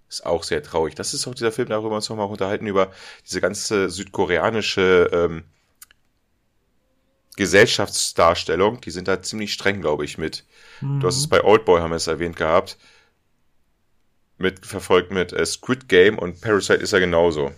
Ist 0.10 0.26
auch 0.26 0.44
sehr 0.44 0.64
traurig. 0.64 0.96
Das 0.96 1.14
ist 1.14 1.28
auch 1.28 1.36
dieser 1.36 1.52
Film, 1.52 1.70
darüber 1.70 1.96
uns 1.96 2.10
nochmal 2.10 2.28
unterhalten, 2.28 2.66
über 2.66 2.92
diese 3.26 3.42
ganze 3.42 3.90
südkoreanische 3.90 5.10
ähm, 5.12 5.44
Gesellschaftsdarstellung. 7.36 8.80
Die 8.82 8.92
sind 8.92 9.08
da 9.08 9.22
ziemlich 9.22 9.54
streng, 9.54 9.82
glaube 9.82 10.06
ich, 10.06 10.18
mit. 10.18 10.46
Mhm. 10.82 11.02
Du 11.02 11.08
hast 11.08 11.18
es 11.18 11.28
bei 11.28 11.44
Oldboy, 11.44 11.82
haben 11.82 11.92
wir 11.92 11.98
es 11.98 12.08
erwähnt 12.08 12.38
gehabt. 12.38 12.78
Mit, 14.38 14.66
verfolgt 14.66 15.12
mit 15.12 15.34
äh, 15.34 15.46
Squid 15.46 15.90
Game 15.90 16.18
und 16.18 16.42
Parasite 16.42 16.76
ist 16.76 16.94
er 16.94 17.00
genauso. 17.00 17.52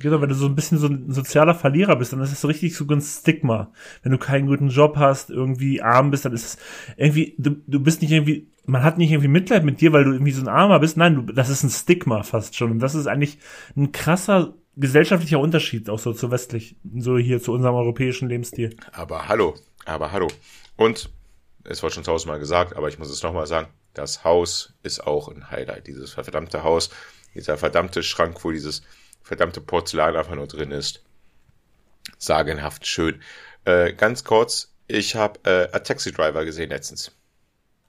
Genau, 0.00 0.20
wenn 0.20 0.28
du 0.28 0.34
so 0.34 0.46
ein 0.46 0.54
bisschen 0.54 0.78
so 0.78 0.86
ein 0.86 1.12
sozialer 1.12 1.54
Verlierer 1.54 1.96
bist, 1.96 2.12
dann 2.12 2.20
ist 2.20 2.32
es 2.32 2.40
so 2.40 2.48
richtig 2.48 2.76
so 2.76 2.86
ein 2.86 3.00
Stigma. 3.00 3.72
Wenn 4.02 4.12
du 4.12 4.18
keinen 4.18 4.46
guten 4.46 4.68
Job 4.68 4.96
hast, 4.96 5.30
irgendwie 5.30 5.82
arm 5.82 6.10
bist, 6.10 6.24
dann 6.24 6.32
ist 6.32 6.44
es 6.44 6.58
irgendwie, 6.96 7.34
du, 7.38 7.56
du 7.66 7.80
bist 7.80 8.02
nicht 8.02 8.12
irgendwie, 8.12 8.48
man 8.64 8.82
hat 8.82 8.98
nicht 8.98 9.10
irgendwie 9.10 9.28
Mitleid 9.28 9.64
mit 9.64 9.80
dir, 9.80 9.92
weil 9.92 10.04
du 10.04 10.12
irgendwie 10.12 10.32
so 10.32 10.42
ein 10.42 10.48
Armer 10.48 10.78
bist. 10.78 10.96
Nein, 10.96 11.14
du, 11.14 11.32
das 11.32 11.48
ist 11.48 11.64
ein 11.64 11.70
Stigma 11.70 12.22
fast 12.22 12.56
schon. 12.56 12.70
Und 12.70 12.78
das 12.78 12.94
ist 12.94 13.06
eigentlich 13.06 13.38
ein 13.76 13.92
krasser 13.92 14.54
gesellschaftlicher 14.76 15.40
Unterschied, 15.40 15.90
auch 15.90 15.98
so 15.98 16.12
zu 16.12 16.30
westlich, 16.30 16.76
so 16.96 17.18
hier 17.18 17.42
zu 17.42 17.52
unserem 17.52 17.74
europäischen 17.74 18.28
Lebensstil. 18.28 18.76
Aber 18.92 19.28
hallo, 19.28 19.56
aber 19.84 20.12
hallo. 20.12 20.28
Und, 20.76 21.10
es 21.64 21.82
wurde 21.82 21.94
schon 21.94 22.04
tausendmal 22.04 22.38
gesagt, 22.38 22.76
aber 22.76 22.88
ich 22.88 22.98
muss 22.98 23.10
es 23.10 23.22
nochmal 23.22 23.46
sagen, 23.46 23.68
das 23.94 24.24
Haus 24.24 24.74
ist 24.82 25.06
auch 25.06 25.28
ein 25.28 25.50
Highlight. 25.50 25.86
Dieses 25.88 26.12
verdammte 26.12 26.62
Haus, 26.62 26.90
dieser 27.34 27.58
verdammte 27.58 28.02
Schrank, 28.02 28.42
wo 28.44 28.52
dieses 28.52 28.82
verdammte 29.28 29.60
Porzellan 29.60 30.16
einfach 30.16 30.34
nur 30.34 30.46
drin 30.46 30.72
ist. 30.72 31.02
Sagenhaft 32.18 32.86
schön. 32.86 33.20
Äh, 33.64 33.92
ganz 33.92 34.24
kurz, 34.24 34.72
ich 34.88 35.14
habe 35.14 35.38
äh, 35.44 35.68
A 35.72 35.80
Taxi 35.80 36.12
Driver 36.12 36.44
gesehen 36.46 36.70
letztens. 36.70 37.12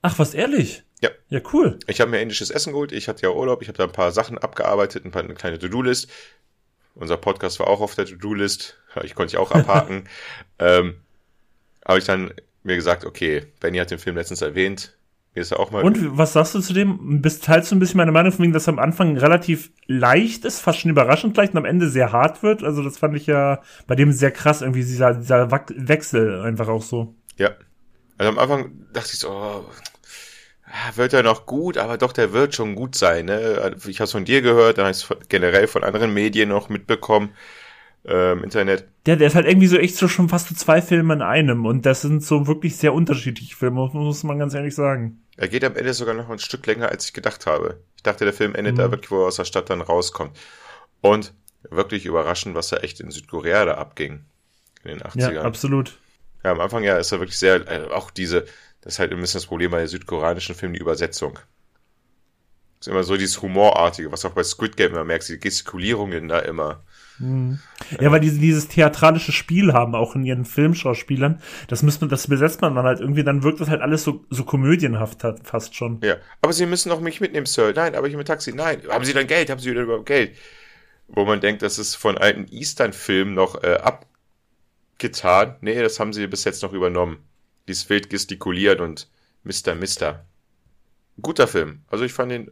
Ach, 0.02 0.20
was 0.20 0.34
ehrlich? 0.34 0.84
Ja. 1.02 1.10
Ja, 1.30 1.40
cool. 1.53 1.80
Ich 1.88 2.02
habe 2.02 2.11
mir 2.11 2.22
indisches 2.22 2.49
Essen 2.49 2.74
geholt. 2.74 2.91
Ich 2.91 3.07
hatte 3.07 3.24
ja 3.24 3.30
Urlaub. 3.30 3.61
Ich 3.61 3.70
habe 3.70 3.78
da 3.78 3.86
ein 3.86 3.91
paar 3.91 4.11
Sachen 4.11 4.38
abgearbeitet, 4.38 5.06
ein 5.06 5.11
paar, 5.11 5.24
eine 5.24 5.34
kleine 5.34 5.57
To-Do-List. 5.57 6.10
Unser 6.95 7.16
Podcast 7.16 7.60
war 7.60 7.68
auch 7.68 7.80
auf 7.80 7.95
der 7.95 8.06
To-Do-List. 8.06 8.76
Ich 9.03 9.14
konnte 9.14 9.36
ich 9.36 9.38
auch 9.38 9.52
abhaken. 9.52 10.10
ähm, 10.60 10.99
habe 11.86 11.99
ich 11.99 12.06
dann 12.06 12.34
mir 12.64 12.76
gesagt, 12.76 13.06
okay, 13.06 13.45
Benny 13.60 13.78
hat 13.78 13.91
den 13.91 13.99
Film 13.99 14.16
letztens 14.16 14.41
erwähnt. 14.41 14.98
Mir 15.36 15.42
ist 15.42 15.52
ja 15.52 15.58
auch 15.58 15.72
mal. 15.72 15.84
Und 15.84 16.18
was 16.18 16.34
sagst 16.34 16.56
du 16.56 16.60
zu 16.60 16.74
dem? 16.74 17.22
Bist 17.22 17.46
teilst 17.46 17.72
du 17.72 17.76
ein 17.76 17.80
bisschen 17.80 17.98
meine 17.98 18.12
Meinung 18.12 18.32
von 18.32 18.44
wegen, 18.44 18.54
dass 18.54 18.68
am 18.68 18.80
Anfang 18.80 19.18
relativ 19.18 19.72
leicht 19.86 20.44
ist, 20.44 20.60
fast 20.60 20.80
schon 20.80 20.92
überraschend 20.92 21.38
leicht 21.38 21.54
und 21.54 21.60
am 21.60 21.66
Ende 21.66 21.90
sehr 21.90 22.12
hart 22.12 22.42
wird? 22.42 22.64
Also 22.64 22.84
das 22.84 22.98
fand 22.98 23.16
ich 23.16 23.28
ja 23.28 23.62
bei 23.86 23.96
dem 23.96 24.12
sehr 24.12 24.32
krass, 24.32 24.62
irgendwie 24.62 24.84
dieser, 24.84 25.14
dieser 25.14 25.52
Wechsel 25.52 26.42
einfach 26.42 26.68
auch 26.68 26.82
so. 26.82 27.16
Ja. 27.38 27.52
Also 28.18 28.32
am 28.32 28.40
Anfang 28.40 28.72
dachte 28.92 29.12
ich 29.14 29.20
so, 29.20 29.30
oh, 29.30 29.66
wird 30.96 31.14
er 31.14 31.24
noch 31.24 31.46
gut, 31.46 31.78
aber 31.78 31.98
doch, 31.98 32.12
der 32.12 32.34
wird 32.34 32.56
schon 32.56 32.76
gut 32.76 32.96
sein. 32.96 33.26
Ne? 33.26 33.76
Ich 33.88 34.00
habe 34.00 34.06
es 34.06 34.12
von 34.12 34.26
dir 34.26 34.42
gehört, 34.42 34.78
dann 34.78 34.86
habe 34.86 34.92
ich 34.92 35.10
es 35.10 35.30
generell 35.30 35.68
von 35.68 35.84
anderen 35.84 36.14
Medien 36.14 36.50
noch 36.50 36.70
mitbekommen 36.70 37.30
ähm, 38.10 38.44
Internet. 38.44 38.88
Der, 39.06 39.15
der 39.15 39.27
ist 39.27 39.36
halt 39.36 39.48
irgendwie 39.48 39.68
so 39.68 39.77
echt 39.77 39.95
so 39.95 40.07
schon 40.07 40.30
fast 40.30 40.49
so 40.49 40.56
zwei 40.56 40.81
Filme 40.81 41.14
in 41.14 41.22
einem 41.22 41.65
und 41.65 41.86
das 41.86 42.02
sind 42.02 42.23
so 42.23 42.48
wirklich 42.48 42.76
sehr 42.76 42.94
unterschiedliche 42.94 43.56
Filme, 43.56 43.90
muss 43.94 44.23
man 44.23 44.40
ganz 44.40 44.53
ehrlich 44.53 44.76
sagen. 44.76 45.22
Er 45.38 45.48
geht 45.48 45.64
am 45.64 45.76
Ende 45.76 45.94
sogar 45.94 46.15
noch 46.15 46.30
ein 46.30 46.40
Stück 46.40 46.65
länger, 46.65 46.90
als 46.90 47.06
ich 47.06 47.14
gedacht 47.14 47.45
habe. 47.45 47.80
Ich 47.95 48.03
dachte, 48.03 48.26
der 48.26 48.34
Film 48.34 48.56
endet 48.56 48.76
mhm. 48.76 48.80
da 48.80 48.91
wirklich, 48.91 49.11
wo 49.11 49.22
er 49.22 49.27
aus 49.27 49.38
der 49.38 49.45
Stadt 49.45 49.69
dann 49.69 49.81
rauskommt. 49.81 50.38
Und 51.02 51.34
wirklich 51.69 52.06
überraschend, 52.06 52.56
was 52.56 52.69
da 52.69 52.77
echt 52.77 52.99
in 52.99 53.11
Südkorea 53.11 53.65
da 53.65 53.76
abging. 53.76 54.26
In 54.84 54.98
den 54.98 55.02
80ern. 55.02 55.34
Ja, 55.34 55.41
absolut. 55.44 55.98
Ja, 56.44 56.52
am 56.52 56.61
Anfang 56.61 56.84
ja 56.84 56.98
ist 56.98 57.11
er 57.11 57.19
wirklich 57.19 57.38
sehr, 57.38 57.68
äh, 57.68 57.91
auch 57.91 58.11
diese, 58.11 58.45
das 58.81 58.94
ist 58.94 58.99
halt 58.99 59.11
ein 59.11 59.19
bisschen 59.19 59.40
das 59.40 59.48
Problem 59.48 59.72
bei 59.72 59.80
den 59.80 59.88
südkoreanischen 59.88 60.56
Filmen, 60.56 60.73
die 60.73 60.80
Übersetzung. 60.80 61.38
ist 62.80 62.88
immer 62.88 63.03
so 63.03 63.18
dieses 63.18 63.41
Humorartige, 63.41 64.11
was 64.11 64.23
auch 64.26 64.31
bei 64.31 64.44
Squid 64.44 64.77
Game 64.77 64.91
immer 64.91 65.03
merkst, 65.03 65.30
die 65.30 65.40
Gestikulierungen 65.40 66.30
da 66.30 66.40
immer. 66.40 66.84
Mhm. 67.20 67.60
Ja, 68.00 68.12
weil 68.12 68.20
diese, 68.20 68.40
dieses 68.40 68.68
theatralische 68.68 69.32
Spiel 69.32 69.74
haben, 69.74 69.94
auch 69.94 70.16
in 70.16 70.24
ihren 70.24 70.46
Filmschauspielern, 70.46 71.41
das 71.68 71.84
müsste 71.84 72.08
das 72.08 72.28
besetzt 72.28 72.62
man 72.62 72.76
dann 72.76 72.86
halt 72.86 73.00
irgendwie, 73.02 73.24
dann 73.24 73.44
wirkt 73.44 73.60
das 73.60 73.70
halt 73.70 73.82
alles 73.82 74.04
so, 74.04 74.26
so 74.30 74.46
komödienhaft 74.46 75.24
hat, 75.24 75.46
fast 75.46 75.76
schon. 75.76 76.00
Ja, 76.02 76.18
aber 76.41 76.54
Sie 76.54 76.66
müssen 76.66 76.91
auch 76.91 77.02
mich 77.02 77.20
mitnehmen, 77.22 77.46
Sir. 77.46 77.74
Nein, 77.76 77.96
aber 77.96 78.08
ich 78.08 78.16
mit 78.16 78.28
Taxi. 78.28 78.54
Nein, 78.54 78.82
haben 78.90 79.06
Sie 79.06 79.14
dann 79.14 79.28
Geld? 79.28 79.50
Haben 79.50 79.60
Sie 79.60 79.74
denn 79.74 79.84
überhaupt 79.84 80.06
Geld? 80.06 80.36
Wo 81.08 81.26
man 81.26 81.41
denkt, 81.41 81.62
das 81.62 81.80
ist 81.80 81.96
von 81.96 82.18
alten 82.18 82.48
Eastern-Filmen 82.50 83.34
noch 83.34 83.64
äh, 83.64 83.80
abgetan. 83.82 85.56
Nee, 85.62 85.82
das 85.82 86.00
haben 86.00 86.14
sie 86.14 86.28
bis 86.28 86.44
jetzt 86.44 86.62
noch 86.62 86.72
übernommen. 86.72 87.18
Dies 87.68 87.90
wild 87.90 88.10
gestikuliert 88.10 88.80
und 88.80 89.10
Mr. 89.44 89.76
Mister. 89.76 90.26
Guter 91.22 91.48
Film. 91.48 91.82
Also 91.88 92.06
ich 92.06 92.14
fand 92.14 92.32
den, 92.32 92.52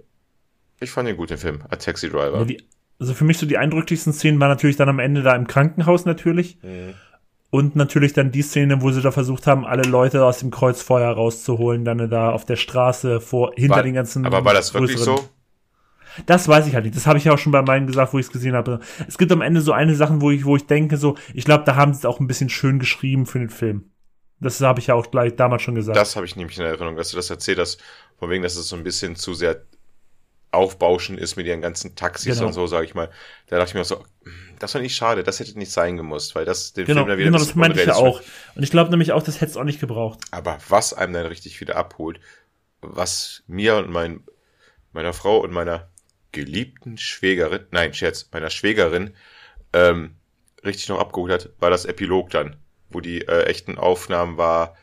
ich 0.79 0.89
fand 0.89 1.07
den 1.07 1.17
guten 1.17 1.37
Film, 1.37 1.63
A 1.69 1.75
Taxi 1.75 2.09
Driver. 2.09 2.39
Ja, 2.39 2.45
die, 2.45 2.67
also 2.99 3.13
für 3.13 3.25
mich 3.25 3.37
so 3.37 3.45
die 3.45 3.57
eindrücklichsten 3.57 4.13
Szenen 4.13 4.39
waren 4.39 4.49
natürlich 4.49 4.75
dann 4.75 4.89
am 4.89 4.99
Ende 4.99 5.21
da 5.21 5.35
im 5.35 5.47
Krankenhaus 5.47 6.05
natürlich. 6.05 6.57
Mhm. 6.63 6.93
Und 7.49 7.77
natürlich 7.77 8.11
dann 8.11 8.31
die 8.31 8.41
Szene, 8.41 8.81
wo 8.81 8.91
sie 8.91 9.01
da 9.01 9.11
versucht 9.11 9.47
haben, 9.47 9.65
alle 9.65 9.83
Leute 9.83 10.25
aus 10.25 10.39
dem 10.39 10.51
Kreuzfeuer 10.51 11.09
rauszuholen, 11.09 11.85
dann 11.85 12.09
da 12.09 12.31
auf 12.31 12.43
der 12.43 12.57
Straße 12.57 13.21
vor, 13.21 13.53
hinter 13.55 13.77
war, 13.77 13.83
den 13.83 13.93
ganzen. 13.93 14.25
Aber 14.25 14.43
war 14.43 14.53
das 14.53 14.73
wirklich 14.73 14.97
so? 14.97 15.29
Das 16.25 16.47
weiß 16.47 16.67
ich 16.67 16.75
halt 16.75 16.83
nicht. 16.83 16.97
Das 16.97 17.07
habe 17.07 17.17
ich 17.17 17.23
ja 17.23 17.33
auch 17.33 17.37
schon 17.37 17.53
bei 17.53 17.61
meinen 17.61 17.87
gesagt, 17.87 18.13
wo 18.13 18.19
ich 18.19 18.25
es 18.25 18.31
gesehen 18.33 18.53
habe. 18.53 18.81
Es 19.07 19.17
gibt 19.17 19.31
am 19.31 19.41
Ende 19.41 19.61
so 19.61 19.71
eine 19.71 19.95
Sachen, 19.95 20.19
wo 20.19 20.29
ich, 20.31 20.43
wo 20.43 20.57
ich 20.57 20.65
denke, 20.65 20.97
so, 20.97 21.15
ich 21.33 21.45
glaube, 21.45 21.63
da 21.63 21.75
haben 21.75 21.93
sie 21.93 21.99
es 21.99 22.05
auch 22.05 22.19
ein 22.19 22.27
bisschen 22.27 22.49
schön 22.49 22.79
geschrieben 22.79 23.25
für 23.25 23.39
den 23.39 23.49
Film. 23.49 23.91
Das 24.39 24.59
habe 24.59 24.79
ich 24.79 24.87
ja 24.87 24.95
auch 24.95 25.09
gleich 25.09 25.35
damals 25.35 25.61
schon 25.61 25.75
gesagt. 25.75 25.97
Das 25.97 26.15
habe 26.15 26.25
ich 26.25 26.35
nämlich 26.35 26.57
in 26.57 26.65
Erinnerung, 26.65 26.95
dass 26.95 27.11
du 27.11 27.15
das 27.15 27.29
erzählt 27.29 27.59
hast, 27.59 27.81
von 28.19 28.29
wegen, 28.29 28.43
dass 28.43 28.55
es 28.55 28.67
so 28.67 28.75
ein 28.75 28.83
bisschen 28.83 29.15
zu 29.15 29.33
sehr 29.33 29.61
aufbauschen 30.51 31.17
ist 31.17 31.35
mit 31.35 31.45
ihren 31.45 31.61
ganzen 31.61 31.95
Taxis 31.95 32.35
genau. 32.35 32.47
und 32.47 32.53
so, 32.53 32.67
sage 32.67 32.85
ich 32.85 32.95
mal. 32.95 33.09
Da 33.47 33.57
dachte 33.57 33.69
ich 33.69 33.75
mir 33.75 33.83
so, 33.83 34.03
das 34.59 34.73
war 34.73 34.81
nicht 34.81 34.95
schade, 34.95 35.23
das 35.23 35.39
hätte 35.39 35.57
nicht 35.57 35.71
sein 35.71 35.97
gemusst, 35.97 36.35
weil 36.35 36.45
das 36.45 36.73
den 36.73 36.85
genau, 36.85 37.01
Film 37.01 37.09
dann 37.09 37.17
wieder 37.17 37.27
Genau, 37.29 37.39
das 37.39 37.55
meinte 37.55 37.79
ich 37.79 37.87
ja 37.87 37.95
auch. 37.95 38.21
Und 38.55 38.63
ich 38.63 38.71
glaube 38.71 38.89
nämlich 38.89 39.11
auch, 39.11 39.23
das 39.23 39.41
hätte 39.41 39.51
es 39.51 39.57
auch 39.57 39.63
nicht 39.63 39.79
gebraucht. 39.79 40.19
Aber 40.31 40.57
was 40.69 40.93
einem 40.93 41.13
dann 41.13 41.25
richtig 41.25 41.59
wieder 41.59 41.75
abholt, 41.75 42.19
was 42.81 43.43
mir 43.47 43.75
und 43.77 43.89
mein, 43.89 44.23
meiner 44.93 45.13
Frau 45.13 45.39
und 45.39 45.51
meiner 45.51 45.89
geliebten 46.31 46.97
Schwägerin, 46.97 47.65
nein, 47.71 47.93
Scherz, 47.93 48.29
meiner 48.31 48.49
Schwägerin, 48.49 49.13
ähm, 49.73 50.15
richtig 50.63 50.89
noch 50.89 50.99
abgeholt 50.99 51.31
hat, 51.31 51.49
war 51.59 51.69
das 51.69 51.85
Epilog 51.85 52.29
dann, 52.29 52.57
wo 52.89 53.01
die 53.01 53.21
äh, 53.21 53.43
echten 53.43 53.77
Aufnahmen 53.77 54.37
war 54.37 54.75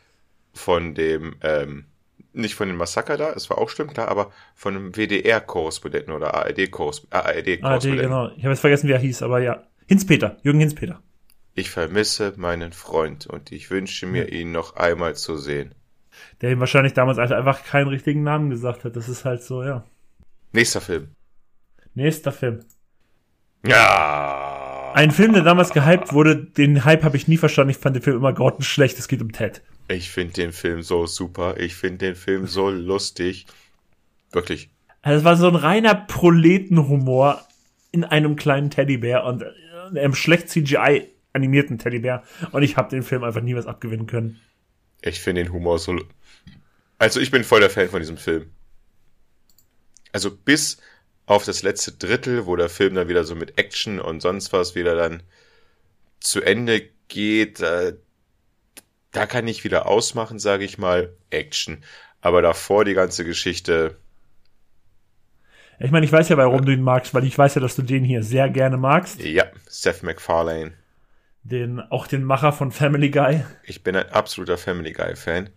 von 0.52 0.94
dem, 0.94 1.36
ähm, 1.42 1.86
nicht 2.34 2.54
von 2.54 2.68
dem 2.68 2.76
Massaker 2.76 3.16
da, 3.16 3.32
es 3.32 3.48
war 3.50 3.58
auch 3.58 3.70
schlimm, 3.70 3.88
klar, 3.88 4.08
aber 4.08 4.32
von 4.54 4.76
einem 4.76 4.92
WDR-Korrespondenten 4.96 6.12
oder 6.12 6.34
ARD-Korrespondenten. 6.34 7.64
ARD, 7.64 7.82
genau. 7.82 8.30
Ich 8.36 8.44
habe 8.44 8.50
jetzt 8.50 8.60
vergessen, 8.60 8.88
wie 8.88 8.92
er 8.92 8.98
hieß, 8.98 9.22
aber 9.22 9.40
ja. 9.40 9.62
Hinz-Peter, 9.86 10.36
Jürgen 10.42 10.60
Hinz-Peter. 10.60 11.00
Ich 11.54 11.70
vermisse 11.70 12.32
meinen 12.36 12.72
Freund 12.72 13.26
und 13.26 13.52
ich 13.52 13.70
wünsche 13.70 14.06
mir, 14.06 14.32
ihn 14.32 14.50
noch 14.50 14.76
einmal 14.76 15.14
zu 15.14 15.36
sehen. 15.36 15.74
Der 16.40 16.50
ihm 16.50 16.60
wahrscheinlich 16.60 16.94
damals 16.94 17.18
einfach 17.18 17.64
keinen 17.64 17.88
richtigen 17.88 18.22
Namen 18.22 18.50
gesagt 18.50 18.84
hat. 18.84 18.96
Das 18.96 19.08
ist 19.08 19.24
halt 19.24 19.42
so, 19.42 19.62
ja. 19.62 19.84
Nächster 20.52 20.80
Film. 20.80 21.08
Nächster 21.94 22.32
Film. 22.32 22.64
Ja. 23.66 24.92
Ein 24.94 25.10
Film, 25.10 25.32
der 25.32 25.42
damals 25.42 25.70
gehypt 25.70 26.12
wurde, 26.12 26.36
den 26.36 26.84
Hype 26.84 27.02
habe 27.02 27.16
ich 27.16 27.28
nie 27.28 27.36
verstanden. 27.36 27.70
Ich 27.70 27.78
fand 27.78 27.96
den 27.96 28.02
Film 28.02 28.16
immer 28.16 28.32
grottenschlecht. 28.32 28.98
Es 28.98 29.08
geht 29.08 29.22
um 29.22 29.32
Ted. 29.32 29.62
Ich 29.88 30.10
finde 30.10 30.34
den 30.34 30.52
Film 30.52 30.82
so 30.82 31.06
super. 31.06 31.58
Ich 31.58 31.74
finde 31.74 31.98
den 31.98 32.14
Film 32.14 32.46
so 32.46 32.70
lustig. 32.70 33.46
Wirklich. 34.32 34.70
Also 35.02 35.18
es 35.18 35.24
war 35.24 35.36
so 35.36 35.48
ein 35.48 35.56
reiner 35.56 35.94
Proletenhumor 35.94 37.46
in 37.92 38.04
einem 38.04 38.36
kleinen 38.36 38.70
Teddybär 38.70 39.24
und 39.24 39.42
äh, 39.42 40.00
einem 40.00 40.14
schlecht 40.14 40.48
CGI 40.48 41.08
animierten 41.32 41.78
Teddybär. 41.78 42.22
Und 42.52 42.62
ich 42.62 42.76
habe 42.76 42.88
den 42.88 43.02
Film 43.02 43.22
einfach 43.24 43.42
nie 43.42 43.54
was 43.54 43.66
abgewinnen 43.66 44.06
können. 44.06 44.40
Ich 45.02 45.20
finde 45.20 45.42
den 45.42 45.52
Humor 45.52 45.78
so. 45.78 46.00
Also 46.98 47.20
ich 47.20 47.30
bin 47.30 47.44
voll 47.44 47.60
der 47.60 47.70
Fan 47.70 47.88
von 47.88 48.00
diesem 48.00 48.16
Film. 48.16 48.50
Also 50.12 50.34
bis 50.34 50.78
auf 51.26 51.44
das 51.44 51.62
letzte 51.62 51.92
Drittel, 51.92 52.46
wo 52.46 52.56
der 52.56 52.68
Film 52.68 52.94
dann 52.94 53.08
wieder 53.08 53.24
so 53.24 53.34
mit 53.34 53.58
Action 53.58 54.00
und 54.00 54.20
sonst 54.20 54.52
was 54.52 54.74
wieder 54.74 54.94
dann 54.94 55.22
zu 56.20 56.40
Ende 56.40 56.88
geht, 57.08 57.60
äh, 57.60 57.94
da 59.14 59.26
kann 59.26 59.46
ich 59.46 59.64
wieder 59.64 59.86
ausmachen, 59.86 60.38
sage 60.38 60.64
ich 60.64 60.76
mal, 60.76 61.14
Action. 61.30 61.82
Aber 62.20 62.42
davor 62.42 62.84
die 62.84 62.94
ganze 62.94 63.24
Geschichte. 63.24 63.96
Ich 65.78 65.90
meine, 65.90 66.04
ich 66.04 66.12
weiß 66.12 66.28
ja, 66.28 66.36
warum 66.36 66.64
du 66.64 66.72
ihn 66.72 66.82
magst, 66.82 67.14
weil 67.14 67.24
ich 67.24 67.36
weiß 67.36 67.54
ja, 67.54 67.60
dass 67.60 67.76
du 67.76 67.82
den 67.82 68.04
hier 68.04 68.22
sehr 68.22 68.48
gerne 68.50 68.76
magst. 68.76 69.20
Ja, 69.22 69.44
Seth 69.68 70.02
MacFarlane. 70.02 70.72
Den, 71.42 71.80
auch 71.80 72.06
den 72.06 72.24
Macher 72.24 72.52
von 72.52 72.72
Family 72.72 73.10
Guy. 73.10 73.44
Ich 73.64 73.82
bin 73.82 73.94
ein 73.94 74.08
absoluter 74.10 74.56
Family 74.56 74.92
Guy-Fan. 74.92 75.50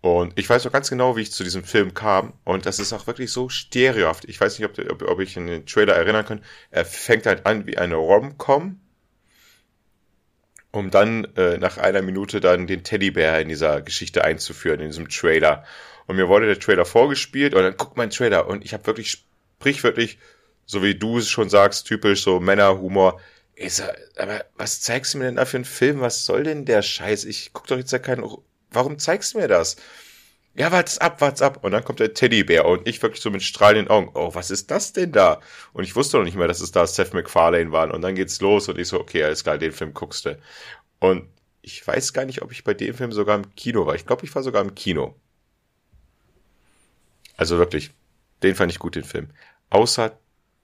Und 0.00 0.36
ich 0.36 0.48
weiß 0.48 0.66
auch 0.66 0.72
ganz 0.72 0.90
genau, 0.90 1.16
wie 1.16 1.20
ich 1.20 1.30
zu 1.30 1.44
diesem 1.44 1.62
Film 1.62 1.94
kam. 1.94 2.32
Und 2.44 2.66
das 2.66 2.80
ist 2.80 2.92
auch 2.92 3.06
wirklich 3.06 3.30
so 3.30 3.48
stereohaft. 3.48 4.24
Ich 4.24 4.40
weiß 4.40 4.58
nicht, 4.58 4.68
ob, 4.68 4.90
ob, 4.90 5.02
ob 5.08 5.20
ich 5.20 5.36
in 5.36 5.46
den 5.46 5.66
Trailer 5.66 5.94
erinnern 5.94 6.24
kann. 6.24 6.40
Er 6.70 6.84
fängt 6.84 7.26
halt 7.26 7.46
an 7.46 7.66
wie 7.66 7.78
eine 7.78 7.94
Rom-Com 7.94 8.80
um 10.72 10.90
dann 10.90 11.26
äh, 11.36 11.58
nach 11.58 11.78
einer 11.78 12.02
Minute 12.02 12.40
dann 12.40 12.66
den 12.66 12.82
Teddybär 12.82 13.40
in 13.40 13.48
dieser 13.48 13.82
Geschichte 13.82 14.24
einzuführen, 14.24 14.80
in 14.80 14.88
diesem 14.88 15.08
Trailer. 15.08 15.64
Und 16.06 16.16
mir 16.16 16.28
wurde 16.28 16.46
der 16.46 16.58
Trailer 16.58 16.84
vorgespielt 16.84 17.54
und 17.54 17.62
dann 17.62 17.76
guckt 17.76 17.96
mein 17.96 18.10
Trailer 18.10 18.48
und 18.48 18.64
ich 18.64 18.72
habe 18.72 18.86
wirklich 18.86 19.24
sprichwörtlich, 19.60 20.18
so 20.66 20.82
wie 20.82 20.94
du 20.94 21.18
es 21.18 21.28
schon 21.28 21.48
sagst, 21.48 21.86
typisch 21.86 22.22
so 22.22 22.40
Männerhumor. 22.40 23.20
Aber 24.16 24.44
was 24.56 24.80
zeigst 24.80 25.14
du 25.14 25.18
mir 25.18 25.24
denn 25.24 25.36
da 25.36 25.44
für 25.44 25.58
einen 25.58 25.64
Film? 25.64 26.00
Was 26.00 26.24
soll 26.24 26.42
denn 26.42 26.64
der 26.64 26.82
Scheiß? 26.82 27.26
Ich 27.26 27.50
guck 27.52 27.66
doch 27.66 27.76
jetzt 27.76 27.92
ja 27.92 27.98
keinen. 27.98 28.24
Warum 28.70 28.98
zeigst 28.98 29.34
du 29.34 29.38
mir 29.38 29.48
das? 29.48 29.76
Ja, 30.54 30.70
wart's 30.70 30.98
ab, 30.98 31.20
wart's 31.20 31.40
ab. 31.42 31.64
Und 31.64 31.72
dann 31.72 31.84
kommt 31.84 32.00
der 32.00 32.14
Teddybär 32.14 32.66
und 32.66 32.86
ich 32.86 33.02
wirklich 33.02 33.22
so 33.22 33.30
mit 33.30 33.42
strahlenden 33.42 33.88
Augen, 33.90 34.10
oh, 34.14 34.34
was 34.34 34.50
ist 34.50 34.70
das 34.70 34.92
denn 34.92 35.12
da? 35.12 35.40
Und 35.72 35.84
ich 35.84 35.96
wusste 35.96 36.18
noch 36.18 36.24
nicht 36.24 36.36
mehr, 36.36 36.48
dass 36.48 36.60
es 36.60 36.72
da 36.72 36.86
Seth 36.86 37.14
MacFarlane 37.14 37.72
waren. 37.72 37.90
Und 37.90 38.02
dann 38.02 38.14
geht's 38.14 38.40
los 38.40 38.68
und 38.68 38.78
ich 38.78 38.88
so, 38.88 39.00
okay, 39.00 39.24
alles 39.24 39.44
klar, 39.44 39.58
den 39.58 39.72
Film 39.72 39.94
guckst 39.94 40.26
du. 40.26 40.38
Und 41.00 41.28
ich 41.62 41.86
weiß 41.86 42.12
gar 42.12 42.24
nicht, 42.24 42.42
ob 42.42 42.52
ich 42.52 42.64
bei 42.64 42.74
dem 42.74 42.94
Film 42.94 43.12
sogar 43.12 43.36
im 43.36 43.54
Kino 43.54 43.86
war. 43.86 43.94
Ich 43.94 44.06
glaube, 44.06 44.24
ich 44.24 44.34
war 44.34 44.42
sogar 44.42 44.62
im 44.62 44.74
Kino. 44.74 45.14
Also 47.36 47.58
wirklich, 47.58 47.90
den 48.42 48.54
fand 48.54 48.70
ich 48.72 48.78
gut, 48.78 48.94
den 48.94 49.04
Film. 49.04 49.30
Außer 49.70 50.18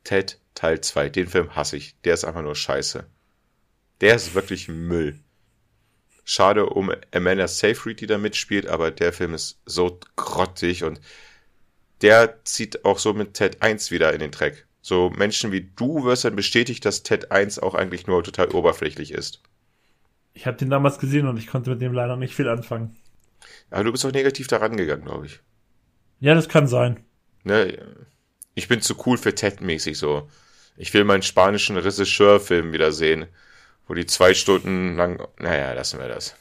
Ted 0.04 0.38
Teil 0.54 0.80
2, 0.80 1.08
den 1.08 1.28
Film 1.28 1.54
hasse 1.54 1.76
ich. 1.76 1.94
Der 2.02 2.14
ist 2.14 2.24
einfach 2.24 2.42
nur 2.42 2.56
scheiße. 2.56 3.06
Der 4.00 4.14
ist 4.14 4.34
wirklich 4.34 4.68
Müll. 4.68 5.20
Schade 6.30 6.66
um 6.66 6.92
Amanda 7.10 7.48
Seyfried, 7.48 8.02
die 8.02 8.06
da 8.06 8.18
mitspielt, 8.18 8.66
aber 8.66 8.90
der 8.90 9.14
Film 9.14 9.32
ist 9.32 9.58
so 9.64 9.98
grottig 10.14 10.84
und 10.84 11.00
der 12.02 12.44
zieht 12.44 12.84
auch 12.84 12.98
so 12.98 13.14
mit 13.14 13.32
Ted 13.32 13.62
1 13.62 13.90
wieder 13.90 14.12
in 14.12 14.20
den 14.20 14.30
Dreck. 14.30 14.66
So 14.82 15.08
Menschen 15.08 15.52
wie 15.52 15.70
du 15.74 16.04
wirst 16.04 16.26
dann 16.26 16.36
bestätigt, 16.36 16.84
dass 16.84 17.02
Ted 17.02 17.32
1 17.32 17.60
auch 17.60 17.74
eigentlich 17.74 18.06
nur 18.06 18.22
total 18.22 18.50
oberflächlich 18.50 19.10
ist. 19.10 19.40
Ich 20.34 20.46
habe 20.46 20.58
den 20.58 20.68
damals 20.68 20.98
gesehen 20.98 21.26
und 21.26 21.38
ich 21.38 21.46
konnte 21.46 21.70
mit 21.70 21.80
dem 21.80 21.94
leider 21.94 22.18
nicht 22.18 22.34
viel 22.34 22.50
anfangen. 22.50 22.94
Aber 23.70 23.84
du 23.84 23.92
bist 23.92 24.04
auch 24.04 24.12
negativ 24.12 24.48
daran 24.48 24.76
gegangen, 24.76 25.06
glaube 25.06 25.24
ich. 25.24 25.40
Ja, 26.20 26.34
das 26.34 26.50
kann 26.50 26.66
sein. 26.66 27.06
Ne, 27.44 27.78
ich 28.54 28.68
bin 28.68 28.82
zu 28.82 29.02
cool 29.06 29.16
für 29.16 29.34
Ted 29.34 29.62
mäßig 29.62 29.96
so. 29.96 30.28
Ich 30.76 30.92
will 30.92 31.04
meinen 31.04 31.22
spanischen 31.22 31.78
Regisseur-Film 31.78 32.74
wieder 32.74 32.92
sehen 32.92 33.28
wo 33.88 33.94
die 33.94 34.06
zwei 34.06 34.34
Stunden 34.34 34.96
lang, 34.96 35.26
naja, 35.38 35.72
lassen 35.72 35.98
wir 35.98 36.08
das. 36.08 36.36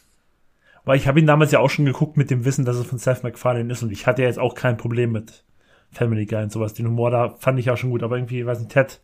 Weil 0.84 0.98
ich 0.98 1.08
habe 1.08 1.20
ihn 1.20 1.28
damals 1.28 1.52
ja 1.52 1.60
auch 1.60 1.70
schon 1.70 1.86
geguckt 1.86 2.18
mit 2.18 2.30
dem 2.30 2.46
Wissen, 2.46 2.66
dass 2.66 2.76
es 2.78 2.86
von 2.86 3.00
Seth 3.00 3.24
MacFarlane 3.24 3.72
ist 3.72 3.82
und 3.84 3.92
ich 3.92 4.06
hatte 4.06 4.22
jetzt 4.22 4.40
auch 4.40 4.54
kein 4.54 4.78
Problem 4.78 5.12
mit 5.12 5.44
Family 5.92 6.26
Guy 6.26 6.44
und 6.44 6.52
sowas. 6.52 6.74
Den 6.74 6.88
Humor 6.88 7.10
da 7.12 7.36
fand 7.40 7.60
ich 7.60 7.72
auch 7.72 7.78
schon 7.78 7.90
gut, 7.90 8.04
aber 8.04 8.18
irgendwie, 8.18 8.46
weiß 8.46 8.60
nicht, 8.60 8.72
Ted, 8.72 9.02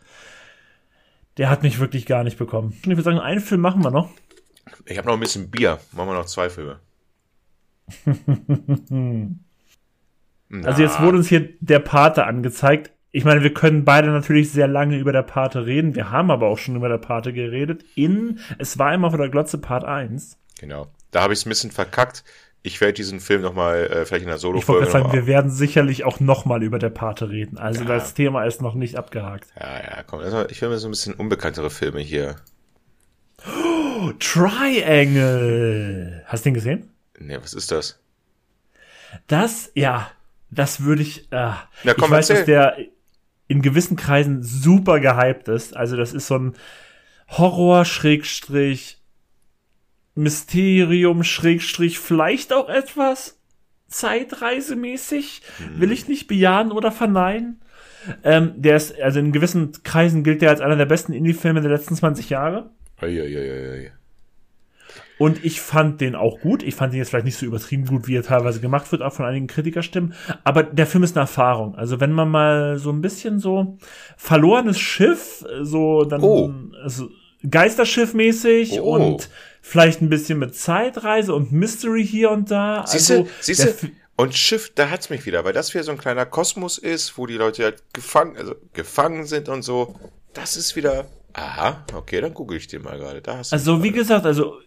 der 1.38 1.50
hat 1.50 1.64
mich 1.64 1.80
wirklich 1.80 2.06
gar 2.06 2.24
nicht 2.24 2.38
bekommen. 2.38 2.74
Ich 2.82 2.88
würde 2.88 3.02
sagen, 3.02 3.20
einen 3.20 3.42
Film 3.42 3.62
machen 3.62 3.84
wir 3.84 3.92
noch. 3.92 4.10
Ich 4.86 4.98
habe 4.98 5.08
noch 5.08 5.16
ein 5.16 5.20
bisschen 5.20 5.50
Bier. 5.50 5.80
Machen 5.92 6.10
wir 6.10 6.14
noch 6.14 6.26
zwei 6.26 6.50
Filme. 6.50 6.80
also 10.64 10.82
jetzt 10.82 11.02
wurde 11.02 11.18
uns 11.18 11.28
hier 11.28 11.50
der 11.60 11.80
Pate 11.80 12.26
angezeigt 12.26 12.92
ich 13.16 13.26
meine, 13.26 13.44
wir 13.44 13.54
können 13.54 13.86
beide 13.86 14.10
natürlich 14.10 14.52
sehr 14.52 14.68
lange 14.68 14.98
über 14.98 15.12
der 15.12 15.22
Pate 15.22 15.68
reden. 15.68 15.94
Wir 15.94 16.10
haben 16.10 16.32
aber 16.32 16.48
auch 16.48 16.58
schon 16.58 16.76
über 16.76 16.90
der 16.90 16.98
Pate 16.98 17.32
geredet. 17.32 17.86
In 17.94 18.40
Es 18.58 18.80
war 18.80 18.92
immer 18.92 19.12
vor 19.12 19.20
der 19.20 19.30
Glotze 19.30 19.60
Part 19.60 19.84
1. 19.84 20.40
Genau. 20.60 20.88
Da 21.12 21.22
habe 21.22 21.34
ich 21.34 21.40
es 21.40 21.46
ein 21.46 21.50
bisschen 21.50 21.70
verkackt. 21.70 22.24
Ich 22.64 22.82
werde 22.82 22.94
diesen 22.94 23.20
Film 23.20 23.44
nochmal 23.44 23.86
äh, 23.86 24.06
vielleicht 24.06 24.24
in 24.24 24.30
der 24.30 24.40
Solo-Folge. 24.40 24.88
Ich 24.88 24.94
wollte 24.94 25.06
sagen, 25.06 25.14
wir 25.14 25.28
werden 25.28 25.52
sicherlich 25.52 26.06
auch 26.06 26.20
nochmal 26.20 26.64
über 26.64 26.80
der 26.80 26.90
Pate 26.90 27.30
reden. 27.30 27.60
Also 27.60 27.82
ja. 27.82 27.88
das 27.88 28.16
Thema 28.16 28.46
ist 28.46 28.64
noch 28.64 28.74
nicht 28.74 28.96
abgehakt. 28.96 29.48
Ja, 29.60 29.76
ja, 29.76 30.04
komm. 30.08 30.22
Also 30.22 30.50
ich 30.50 30.60
will 30.64 30.70
mir 30.70 30.80
so 30.80 30.88
ein 30.88 30.92
bisschen 30.92 31.14
unbekanntere 31.14 31.70
Filme 31.70 32.00
hier. 32.00 32.38
Oh, 33.46 34.12
Triangle. 34.18 36.24
Hast 36.26 36.46
du 36.46 36.48
den 36.48 36.56
gesehen? 36.56 36.90
Nee, 37.20 37.38
was 37.40 37.54
ist 37.54 37.72
das? 37.72 38.00
Das, 39.28 39.70
ja, 39.76 40.10
das 40.50 40.82
würde 40.82 41.04
ich, 41.04 41.32
äh, 41.32 41.52
Na, 41.84 41.94
komm, 41.94 42.06
ich 42.06 42.12
weiß, 42.12 42.32
erzähl. 42.32 42.56
dass 42.56 42.76
der 42.76 42.86
in 43.48 43.62
gewissen 43.62 43.98
Kreisen 43.98 44.42
super 44.44 45.00
gehypt 45.00 45.48
ist. 45.48 45.76
Also 45.76 45.96
das 45.96 46.14
ist 46.14 46.28
so 46.28 46.38
ein 46.38 46.54
Horror, 47.28 47.86
Schrägstrich, 47.86 49.02
Mysterium, 50.16 51.24
Schrägstrich, 51.24 52.00
vielleicht 52.00 52.54
auch 52.54 52.70
etwas 52.70 53.40
zeitreisemäßig. 53.88 55.42
Will 55.78 55.92
ich 55.92 56.08
nicht 56.08 56.28
bejahen 56.28 56.72
oder 56.72 56.92
verneinen. 56.92 57.62
Ähm, 58.24 58.54
der 58.58 58.76
ist, 58.76 59.00
also 59.00 59.20
in 59.20 59.32
gewissen 59.32 59.72
Kreisen 59.84 60.24
gilt 60.24 60.42
der 60.42 60.50
als 60.50 60.62
einer 60.62 60.76
der 60.76 60.86
besten 60.86 61.14
Indie-Filme 61.14 61.62
der 61.62 61.72
letzten 61.72 61.96
20 61.96 62.30
Jahre. 62.30 62.72
Eieieiei. 63.00 63.92
Und 65.24 65.46
ich 65.46 65.62
fand 65.62 66.02
den 66.02 66.16
auch 66.16 66.42
gut. 66.42 66.64
Ich 66.64 66.76
fand 66.76 66.92
den 66.92 66.98
jetzt 66.98 67.10
vielleicht 67.12 67.24
nicht 67.24 67.38
so 67.38 67.46
übertrieben 67.46 67.86
gut, 67.86 68.08
wie 68.08 68.18
er 68.18 68.24
teilweise 68.24 68.60
gemacht 68.60 68.92
wird, 68.92 69.02
auch 69.02 69.14
von 69.14 69.26
einigen 69.26 69.48
Kritikerstimmen. 69.48 70.14
Aber 70.44 70.64
der 70.64 70.86
Film 70.86 71.04
ist 71.06 71.16
eine 71.16 71.22
Erfahrung. 71.24 71.76
Also 71.76 72.02
wenn 72.02 72.12
man 72.12 72.30
mal 72.30 72.78
so 72.78 72.90
ein 72.92 73.00
bisschen 73.00 73.40
so 73.40 73.78
verlorenes 74.18 74.78
Schiff, 74.80 75.46
so 75.62 76.04
dann 76.04 76.22
Oh. 76.22 76.52
also 76.84 77.10
Geisterschiff-mäßig 77.50 78.82
Oh. 78.82 78.96
und 78.96 79.30
vielleicht 79.62 80.02
ein 80.02 80.10
bisschen 80.10 80.40
mit 80.40 80.56
Zeitreise 80.56 81.34
und 81.34 81.54
Mystery 81.54 82.06
hier 82.06 82.30
und 82.32 82.52
da. 82.52 82.86
Siehste, 82.86 83.20
also, 83.20 83.30
siehste, 83.40 83.76
und 84.18 84.36
Schiff, 84.36 84.74
da 84.76 84.90
hat's 84.90 85.10
mich 85.10 85.26
wieder, 85.26 85.46
weil 85.46 85.54
das 85.54 85.74
wieder 85.74 85.84
so 85.86 85.92
ein 85.92 85.98
kleiner 85.98 86.26
Kosmos 86.26 86.78
ist, 86.78 87.18
wo 87.18 87.28
die 87.28 87.36
Leute 87.36 87.64
halt 87.64 87.82
gefangen, 87.94 88.36
also 88.38 88.56
gefangen 88.74 89.26
sind 89.26 89.48
und 89.48 89.62
so. 89.62 89.96
Das 90.34 90.58
ist 90.58 90.76
wieder, 90.76 91.06
aha, 91.34 91.84
okay, 91.96 92.20
dann 92.20 92.34
google 92.34 92.58
ich 92.58 92.68
den 92.68 92.82
mal 92.84 92.98
gerade. 92.98 93.22
Da 93.22 93.38
hast 93.38 93.52
du 93.52 93.56
Also 93.56 93.76
ihn 93.76 93.84
wie 93.84 93.92
gesagt, 93.92 94.26
also 94.26 94.58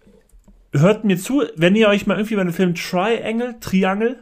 hört 0.80 1.04
mir 1.04 1.16
zu, 1.18 1.42
wenn 1.56 1.74
ihr 1.76 1.88
euch 1.88 2.06
mal 2.06 2.16
irgendwie 2.16 2.36
bei 2.36 2.44
dem 2.44 2.52
Film 2.52 2.74
Triangle, 2.74 3.56
Triangle 3.60 4.18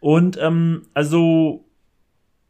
und 0.00 0.38
ähm, 0.40 0.82
also 0.94 1.64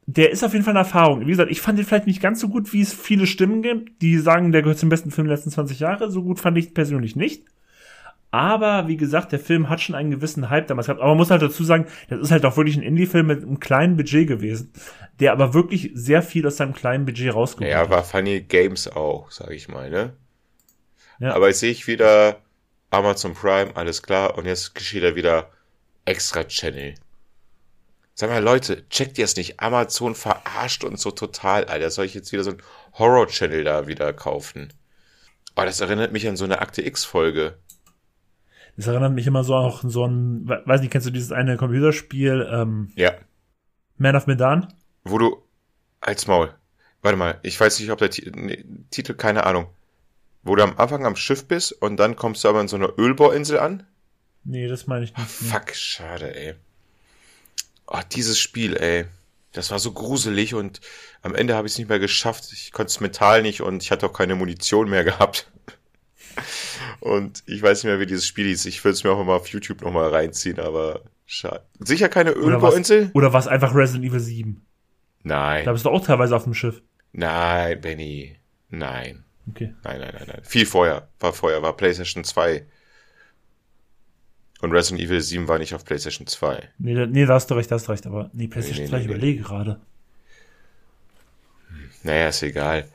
der 0.06 0.30
ist 0.30 0.42
auf 0.42 0.52
jeden 0.54 0.64
Fall 0.64 0.72
eine 0.72 0.80
Erfahrung. 0.80 1.20
Wie 1.20 1.30
gesagt, 1.30 1.50
ich 1.50 1.60
fand 1.60 1.78
den 1.78 1.84
vielleicht 1.84 2.06
nicht 2.06 2.22
ganz 2.22 2.40
so 2.40 2.48
gut, 2.48 2.72
wie 2.72 2.80
es 2.80 2.94
viele 2.94 3.26
Stimmen 3.26 3.60
gibt, 3.60 4.00
die 4.00 4.16
sagen, 4.18 4.52
der 4.52 4.62
gehört 4.62 4.78
zum 4.78 4.88
besten 4.88 5.10
Film 5.10 5.26
der 5.26 5.36
letzten 5.36 5.50
20 5.50 5.80
Jahre. 5.80 6.10
So 6.10 6.22
gut 6.22 6.40
fand 6.40 6.56
ich 6.56 6.72
persönlich 6.72 7.14
nicht. 7.14 7.44
Aber 8.30 8.88
wie 8.88 8.96
gesagt, 8.96 9.32
der 9.32 9.38
Film 9.38 9.68
hat 9.68 9.80
schon 9.82 9.94
einen 9.94 10.10
gewissen 10.10 10.48
Hype 10.48 10.66
damals 10.66 10.86
gehabt. 10.86 11.00
Aber 11.00 11.10
man 11.10 11.18
muss 11.18 11.30
halt 11.30 11.42
dazu 11.42 11.62
sagen, 11.64 11.86
das 12.08 12.20
ist 12.20 12.30
halt 12.30 12.44
auch 12.46 12.56
wirklich 12.56 12.76
ein 12.76 12.82
Indie-Film 12.82 13.26
mit 13.26 13.42
einem 13.42 13.60
kleinen 13.60 13.96
Budget 13.96 14.26
gewesen, 14.28 14.70
der 15.20 15.32
aber 15.32 15.52
wirklich 15.54 15.90
sehr 15.94 16.22
viel 16.22 16.46
aus 16.46 16.56
seinem 16.58 16.72
kleinen 16.74 17.04
Budget 17.04 17.34
rausgeholt 17.34 17.70
Ja, 17.70 17.80
hat. 17.80 17.90
war 17.90 18.02
Funny 18.04 18.40
Games 18.40 18.88
auch, 18.88 19.30
sag 19.30 19.50
ich 19.50 19.68
mal, 19.68 19.90
ne? 19.90 20.12
Ja. 21.20 21.34
Aber 21.34 21.48
jetzt 21.48 21.60
sehe 21.60 21.70
ich 21.70 21.86
wieder 21.86 22.36
Amazon 22.90 23.34
Prime, 23.34 23.76
alles 23.76 24.02
klar, 24.02 24.36
und 24.38 24.46
jetzt 24.46 24.74
geschieht 24.74 25.02
da 25.02 25.14
wieder 25.14 25.50
extra 26.04 26.44
Channel. 26.44 26.94
Sag 28.14 28.30
mal, 28.30 28.42
Leute, 28.42 28.88
checkt 28.88 29.18
ihr 29.18 29.24
es 29.24 29.36
nicht? 29.36 29.60
Amazon 29.60 30.14
verarscht 30.14 30.82
uns 30.84 31.02
so 31.02 31.10
total, 31.10 31.66
Alter. 31.66 31.90
Soll 31.90 32.06
ich 32.06 32.14
jetzt 32.14 32.32
wieder 32.32 32.42
so 32.42 32.50
ein 32.50 32.62
Horror-Channel 32.94 33.62
da 33.62 33.86
wieder 33.86 34.12
kaufen? 34.12 34.72
Oh, 35.54 35.62
das 35.64 35.80
erinnert 35.80 36.12
mich 36.12 36.26
an 36.26 36.36
so 36.36 36.44
eine 36.44 36.60
Akte 36.60 36.84
X-Folge. 36.84 37.58
Das 38.76 38.86
erinnert 38.86 39.12
mich 39.12 39.26
immer 39.26 39.44
so 39.44 39.54
auch 39.54 39.84
an 39.84 39.90
so 39.90 40.04
ein, 40.06 40.48
we- 40.48 40.62
weiß 40.64 40.80
nicht, 40.80 40.90
kennst 40.90 41.06
du 41.06 41.10
dieses 41.12 41.30
eine 41.32 41.56
Computerspiel, 41.56 42.48
ähm, 42.50 42.90
Ja. 42.96 43.12
Man 43.98 44.16
of 44.16 44.26
Medan? 44.26 44.72
Wo 45.04 45.18
du. 45.18 45.42
Als 46.00 46.26
Maul. 46.28 46.54
Warte 47.02 47.16
mal, 47.18 47.38
ich 47.42 47.58
weiß 47.58 47.78
nicht, 47.80 47.90
ob 47.90 47.98
der 47.98 48.10
Ti- 48.10 48.30
nee, 48.34 48.64
Titel, 48.90 49.14
keine 49.14 49.44
Ahnung. 49.44 49.66
Wo 50.42 50.54
du 50.56 50.62
am 50.62 50.78
Anfang 50.78 51.04
am 51.04 51.16
Schiff 51.16 51.46
bist 51.46 51.72
und 51.72 51.96
dann 51.96 52.16
kommst 52.16 52.44
du 52.44 52.48
aber 52.48 52.60
in 52.60 52.68
so 52.68 52.76
einer 52.76 52.98
Ölbohrinsel 52.98 53.58
an? 53.58 53.86
Nee, 54.44 54.68
das 54.68 54.86
meine 54.86 55.04
ich 55.04 55.16
nicht. 55.16 55.42
Nee. 55.42 55.48
Fuck, 55.48 55.74
schade, 55.74 56.34
ey. 56.34 56.54
Oh, 57.86 58.00
dieses 58.12 58.38
Spiel, 58.38 58.76
ey. 58.76 59.06
Das 59.52 59.70
war 59.70 59.78
so 59.78 59.92
gruselig 59.92 60.54
und 60.54 60.80
am 61.22 61.34
Ende 61.34 61.54
habe 61.54 61.66
ich 61.66 61.72
es 61.72 61.78
nicht 61.78 61.88
mehr 61.88 61.98
geschafft. 61.98 62.52
Ich 62.52 62.72
konnte 62.72 62.90
es 62.90 63.00
mental 63.00 63.42
nicht 63.42 63.62
und 63.62 63.82
ich 63.82 63.90
hatte 63.90 64.06
auch 64.06 64.12
keine 64.12 64.34
Munition 64.34 64.88
mehr 64.88 65.04
gehabt. 65.04 65.50
Und 67.00 67.42
ich 67.46 67.60
weiß 67.62 67.82
nicht 67.82 67.90
mehr, 67.90 68.00
wie 68.00 68.06
dieses 68.06 68.26
Spiel 68.26 68.46
hieß. 68.46 68.66
Ich 68.66 68.84
würde 68.84 68.92
es 68.94 69.04
mir 69.04 69.10
auch 69.10 69.24
mal 69.24 69.34
auf 69.36 69.48
YouTube 69.48 69.82
nochmal 69.82 70.08
reinziehen, 70.10 70.60
aber 70.60 71.02
schade. 71.26 71.64
Sicher 71.80 72.08
keine 72.08 72.30
Ölbohrinsel? 72.30 73.10
oder 73.14 73.32
was 73.32 73.48
einfach 73.48 73.74
Resident 73.74 74.04
Evil 74.04 74.20
7? 74.20 74.64
Nein. 75.24 75.64
Da 75.64 75.72
bist 75.72 75.84
du 75.84 75.90
auch 75.90 76.04
teilweise 76.04 76.36
auf 76.36 76.44
dem 76.44 76.54
Schiff. 76.54 76.80
Nein, 77.12 77.80
Benny. 77.80 78.36
Nein. 78.68 79.24
Okay. 79.50 79.74
Nein, 79.84 80.00
nein, 80.00 80.14
nein, 80.14 80.26
nein. 80.26 80.40
Viel 80.44 80.66
vorher. 80.66 81.08
War 81.20 81.32
vorher, 81.32 81.62
war 81.62 81.76
PlayStation 81.76 82.24
2. 82.24 82.66
Und 84.60 84.72
Resident 84.72 85.00
Evil 85.00 85.20
7 85.20 85.46
war 85.46 85.58
nicht 85.58 85.74
auf 85.74 85.84
PlayStation 85.84 86.26
2. 86.26 86.68
Nee, 86.78 86.94
da, 86.94 87.06
nee, 87.06 87.26
da 87.26 87.34
hast 87.34 87.50
du 87.50 87.54
recht, 87.54 87.70
da 87.70 87.76
hast 87.76 87.86
du 87.86 87.92
recht, 87.92 88.06
aber 88.06 88.30
nee, 88.32 88.48
PlayStation 88.48 88.84
Nee, 88.84 88.90
nee, 88.90 88.90
2, 88.90 89.00
ich 89.00 89.06
nee, 89.06 89.12
nee. 89.12 89.16
überlege 89.16 89.42
gerade. 89.42 89.80
Naja, 92.02 92.28
ist 92.28 92.42
egal. 92.42 92.88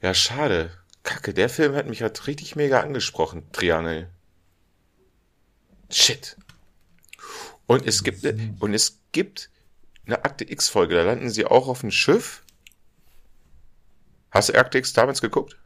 Ja, 0.00 0.14
schade. 0.14 0.70
Kacke, 1.02 1.34
der 1.34 1.48
Film 1.48 1.74
hat 1.74 1.86
mich 1.86 2.02
halt 2.02 2.26
richtig 2.26 2.56
mega 2.56 2.80
angesprochen. 2.80 3.42
Triangle. 3.52 4.08
Shit. 5.90 6.36
Und 7.66 7.86
es 7.86 8.02
gibt, 8.02 8.24
und 8.60 8.74
es 8.74 9.00
gibt 9.12 9.50
eine 10.06 10.24
Akte 10.24 10.50
X-Folge, 10.50 10.94
da 10.94 11.02
landen 11.02 11.30
sie 11.30 11.46
auch 11.46 11.68
auf 11.68 11.80
dem 11.80 11.90
Schiff. 11.90 12.42
Hast 14.30 14.48
du 14.48 14.54
Akte 14.54 14.78
X 14.78 14.92
damals 14.92 15.20
geguckt? 15.20 15.56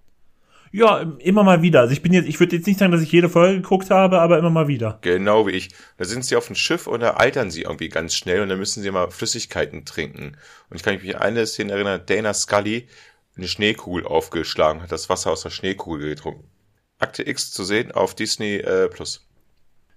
Ja, 0.76 1.02
immer 1.20 1.44
mal 1.44 1.62
wieder. 1.62 1.82
Also 1.82 1.92
ich 1.92 2.02
bin 2.02 2.12
jetzt, 2.12 2.28
ich 2.28 2.40
würde 2.40 2.56
jetzt 2.56 2.66
nicht 2.66 2.80
sagen, 2.80 2.90
dass 2.90 3.00
ich 3.00 3.12
jede 3.12 3.28
Folge 3.28 3.62
geguckt 3.62 3.90
habe, 3.90 4.20
aber 4.20 4.38
immer 4.38 4.50
mal 4.50 4.66
wieder. 4.66 4.98
Genau 5.02 5.46
wie 5.46 5.52
ich. 5.52 5.68
Da 5.98 6.04
sind 6.04 6.24
sie 6.24 6.34
auf 6.34 6.48
dem 6.48 6.56
Schiff 6.56 6.88
und 6.88 6.98
da 6.98 7.10
altern 7.10 7.52
sie 7.52 7.62
irgendwie 7.62 7.88
ganz 7.88 8.16
schnell 8.16 8.40
und 8.40 8.48
dann 8.48 8.58
müssen 8.58 8.82
sie 8.82 8.90
mal 8.90 9.08
Flüssigkeiten 9.12 9.84
trinken. 9.84 10.36
Und 10.68 10.76
ich 10.76 10.82
kann 10.82 10.94
mich 11.00 11.14
an 11.14 11.22
eine 11.22 11.46
Szene 11.46 11.74
erinnern, 11.74 12.02
Dana 12.06 12.34
Scully 12.34 12.88
eine 13.36 13.46
Schneekugel 13.46 14.04
aufgeschlagen, 14.04 14.82
hat 14.82 14.90
das 14.90 15.08
Wasser 15.08 15.30
aus 15.30 15.42
der 15.42 15.50
Schneekugel 15.50 16.08
getrunken. 16.08 16.50
Akte 16.98 17.24
X 17.24 17.52
zu 17.52 17.62
sehen 17.62 17.92
auf 17.92 18.16
Disney 18.16 18.56
äh, 18.56 18.88
Plus. 18.88 19.28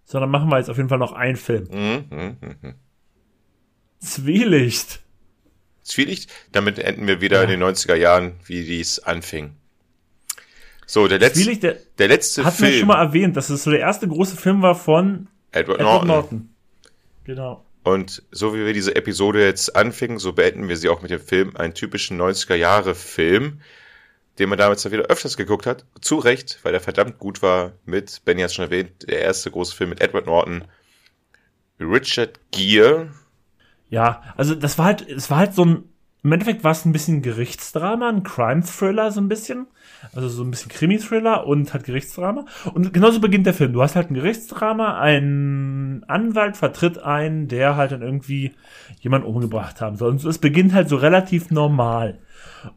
So, 0.05 0.19
dann 0.19 0.29
machen 0.29 0.47
wir 0.51 0.59
jetzt 0.59 0.69
auf 0.69 0.77
jeden 0.77 0.89
Fall 0.89 0.99
noch 0.99 1.13
einen 1.13 1.37
Film. 1.37 1.67
Mhm, 1.71 2.05
mhm, 2.15 2.37
mhm. 2.61 2.75
Zwielicht. 3.97 4.99
Zwielicht, 5.81 6.31
damit 6.51 6.77
enden 6.77 7.07
wir 7.07 7.19
wieder 7.19 7.41
in 7.41 7.49
den 7.49 7.63
90er 7.63 7.95
Jahren, 7.95 8.33
wie 8.45 8.63
dies 8.63 8.99
anfing. 8.99 9.55
So, 10.89 11.07
der 11.09 11.19
letzte, 11.19 11.57
der 11.57 11.77
der 11.97 12.07
letzte 12.07 12.45
hat 12.45 12.53
Film, 12.53 12.79
schon 12.79 12.87
mal 12.87 13.03
erwähnt, 13.03 13.35
dass 13.35 13.49
es 13.49 13.63
so 13.63 13.71
der 13.71 13.81
erste 13.81 14.07
große 14.07 14.37
Film 14.37 14.61
war 14.61 14.73
von 14.73 15.27
Edward, 15.51 15.81
Edward 15.81 16.05
Norton. 16.05 16.07
Norton. 16.07 16.49
Genau. 17.25 17.65
Und 17.83 18.23
so 18.31 18.53
wie 18.53 18.65
wir 18.65 18.73
diese 18.73 18.95
Episode 18.95 19.43
jetzt 19.43 19.75
anfingen, 19.75 20.17
so 20.17 20.31
beenden 20.31 20.69
wir 20.69 20.77
sie 20.77 20.87
auch 20.87 21.01
mit 21.01 21.11
dem 21.11 21.19
Film, 21.19 21.55
einen 21.57 21.73
typischen 21.73 22.19
90er-Jahre-Film, 22.19 23.59
den 24.39 24.49
man 24.49 24.57
damals 24.57 24.83
dann 24.83 24.93
wieder 24.93 25.03
öfters 25.03 25.35
geguckt 25.35 25.65
hat. 25.65 25.85
Zu 25.99 26.17
Recht, 26.17 26.59
weil 26.63 26.73
er 26.73 26.79
verdammt 26.79 27.19
gut 27.19 27.41
war 27.41 27.73
mit, 27.85 28.21
Benny 28.23 28.41
hat 28.41 28.53
schon 28.53 28.65
erwähnt, 28.65 29.09
der 29.09 29.21
erste 29.21 29.51
große 29.51 29.75
Film 29.75 29.89
mit 29.89 30.01
Edward 30.01 30.25
Norton, 30.25 30.63
Richard 31.81 32.39
Gere. 32.51 33.09
Ja, 33.89 34.23
also 34.37 34.55
das 34.55 34.77
war 34.77 34.85
halt, 34.85 35.07
es 35.09 35.29
war 35.29 35.37
halt 35.39 35.53
so 35.53 35.65
ein, 35.65 35.83
im 36.27 36.33
Endeffekt 36.33 36.65
war 36.65 36.73
es 36.73 36.83
ein 36.83 36.91
bisschen 36.91 37.21
Gerichtsdrama, 37.21 38.09
ein 38.09 38.23
Crime-Thriller 38.23 39.13
so 39.13 39.21
ein 39.21 39.29
bisschen. 39.29 39.67
Also 40.13 40.27
so 40.27 40.43
ein 40.43 40.51
bisschen 40.51 40.69
Krimi-Thriller 40.69 41.47
und 41.47 41.73
halt 41.73 41.85
Gerichtsdrama. 41.85 42.43
Und 42.73 42.93
genauso 42.93 43.21
beginnt 43.21 43.45
der 43.45 43.53
Film. 43.53 43.71
Du 43.71 43.81
hast 43.81 43.95
halt 43.95 44.11
ein 44.11 44.13
Gerichtsdrama, 44.13 44.99
ein 44.99 46.03
Anwalt 46.09 46.57
vertritt 46.57 46.97
einen, 46.97 47.47
der 47.47 47.77
halt 47.77 47.93
dann 47.93 48.01
irgendwie 48.01 48.51
jemanden 48.99 49.25
umgebracht 49.25 49.79
haben 49.79 49.95
soll. 49.95 50.09
Und 50.09 50.25
es 50.25 50.37
beginnt 50.37 50.73
halt 50.73 50.89
so 50.89 50.97
relativ 50.97 51.49
normal. 51.49 52.19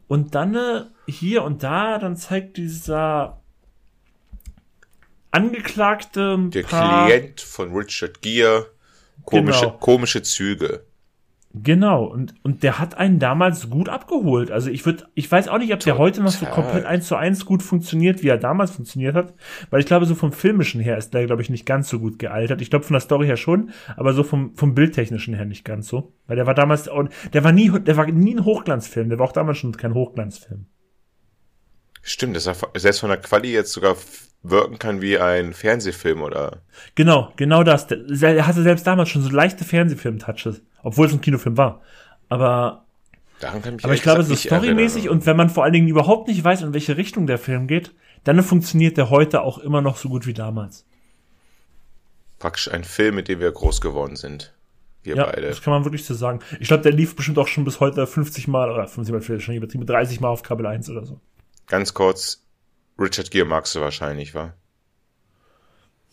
Und 0.06 0.36
dann 0.36 0.54
äh, 0.54 0.82
hier 1.08 1.42
und 1.42 1.64
da, 1.64 1.98
dann 1.98 2.14
zeigt 2.16 2.56
dieser 2.56 3.40
Angeklagte 5.32 6.38
Der 6.54 6.62
Klient 6.62 7.40
von 7.40 7.74
Richard 7.76 8.22
Gere. 8.22 8.66
Komische, 9.24 9.60
Genau. 9.66 9.78
komische 9.78 10.22
Züge. 10.22 10.84
Genau, 11.52 12.04
und, 12.04 12.32
und 12.44 12.62
der 12.62 12.78
hat 12.78 12.96
einen 12.96 13.18
damals 13.18 13.70
gut 13.70 13.88
abgeholt. 13.88 14.52
Also 14.52 14.70
ich 14.70 14.86
würde, 14.86 15.08
ich 15.14 15.30
weiß 15.30 15.48
auch 15.48 15.58
nicht, 15.58 15.72
ob 15.74 15.80
der 15.80 15.98
heute 15.98 16.22
noch 16.22 16.30
so 16.30 16.46
komplett 16.46 16.84
eins 16.84 17.08
zu 17.08 17.16
eins 17.16 17.44
gut 17.44 17.60
funktioniert, 17.64 18.22
wie 18.22 18.28
er 18.28 18.38
damals 18.38 18.70
funktioniert 18.70 19.16
hat. 19.16 19.34
Weil 19.68 19.80
ich 19.80 19.86
glaube, 19.86 20.06
so 20.06 20.14
vom 20.14 20.32
Filmischen 20.32 20.80
her 20.80 20.96
ist 20.96 21.12
der, 21.12 21.26
glaube 21.26 21.42
ich, 21.42 21.50
nicht 21.50 21.66
ganz 21.66 21.88
so 21.88 21.98
gut 21.98 22.20
gealtert. 22.20 22.62
Ich 22.62 22.70
glaube 22.70 22.84
von 22.84 22.94
der 22.94 23.00
Story 23.00 23.26
her 23.26 23.36
schon, 23.36 23.70
aber 23.96 24.12
so 24.12 24.22
vom, 24.22 24.54
vom 24.54 24.76
Bildtechnischen 24.76 25.34
her 25.34 25.44
nicht 25.44 25.64
ganz 25.64 25.88
so. 25.88 26.12
Weil 26.28 26.36
der 26.36 26.46
war 26.46 26.54
damals, 26.54 26.88
auch- 26.88 27.08
der 27.32 27.42
war 27.42 27.50
nie, 27.50 27.68
der 27.80 27.96
war 27.96 28.06
nie 28.06 28.36
ein 28.36 28.44
Hochglanzfilm, 28.44 29.08
der 29.08 29.18
war 29.18 29.26
auch 29.26 29.32
damals 29.32 29.58
schon 29.58 29.76
kein 29.76 29.94
Hochglanzfilm. 29.94 30.66
Stimmt, 32.02 32.36
dass 32.36 32.46
er 32.46 32.54
selbst 32.76 33.00
von 33.00 33.08
der 33.10 33.18
Quali 33.18 33.52
jetzt 33.52 33.72
sogar 33.72 33.96
wirken 34.42 34.78
kann 34.78 35.02
wie 35.02 35.18
ein 35.18 35.52
Fernsehfilm 35.52 36.22
oder. 36.22 36.62
Genau, 36.94 37.32
genau 37.36 37.62
das. 37.62 37.88
Der 37.88 38.46
hatte 38.46 38.62
selbst 38.62 38.86
damals 38.86 39.10
schon 39.10 39.22
so 39.22 39.30
leichte 39.30 39.64
Fernsehfilm-Touches, 39.64 40.62
obwohl 40.82 41.06
es 41.06 41.12
ein 41.12 41.20
Kinofilm 41.20 41.56
war. 41.56 41.80
Aber 42.28 42.84
Aber 43.82 43.94
ich 43.94 44.02
glaube, 44.02 44.22
so 44.22 44.32
nicht 44.32 44.46
storymäßig 44.46 45.08
und 45.08 45.26
wenn 45.26 45.36
man 45.36 45.50
vor 45.50 45.64
allen 45.64 45.72
Dingen 45.72 45.88
überhaupt 45.88 46.28
nicht 46.28 46.42
weiß, 46.42 46.62
in 46.62 46.74
welche 46.74 46.96
Richtung 46.96 47.26
der 47.26 47.38
Film 47.38 47.66
geht, 47.66 47.92
dann 48.24 48.42
funktioniert 48.42 48.96
der 48.96 49.10
heute 49.10 49.42
auch 49.42 49.58
immer 49.58 49.80
noch 49.80 49.96
so 49.96 50.08
gut 50.08 50.26
wie 50.26 50.34
damals. 50.34 50.84
Praktisch 52.38 52.70
ein 52.70 52.84
Film, 52.84 53.16
mit 53.16 53.28
dem 53.28 53.40
wir 53.40 53.50
groß 53.52 53.80
geworden 53.80 54.16
sind. 54.16 54.54
Wir 55.02 55.16
ja, 55.16 55.24
beide. 55.24 55.48
das 55.48 55.62
kann 55.62 55.72
man 55.72 55.84
wirklich 55.84 56.04
so 56.04 56.14
sagen. 56.14 56.40
Ich 56.58 56.68
glaube, 56.68 56.82
der 56.82 56.92
lief 56.92 57.16
bestimmt 57.16 57.38
auch 57.38 57.48
schon 57.48 57.64
bis 57.64 57.80
heute 57.80 58.06
50 58.06 58.48
Mal, 58.48 58.70
oder 58.70 58.86
50 58.86 59.12
Mal 59.12 59.20
vielleicht 59.22 59.44
schon 59.44 59.54
übertrieben, 59.54 59.86
30 59.86 60.20
Mal 60.20 60.28
auf 60.28 60.42
Kabel 60.42 60.66
1 60.66 60.90
oder 60.90 61.06
so. 61.06 61.20
Ganz 61.66 61.94
kurz, 61.94 62.42
Richard 62.98 63.30
Gere 63.30 63.46
magst 63.46 63.74
du 63.74 63.80
wahrscheinlich, 63.80 64.34
wa? 64.34 64.54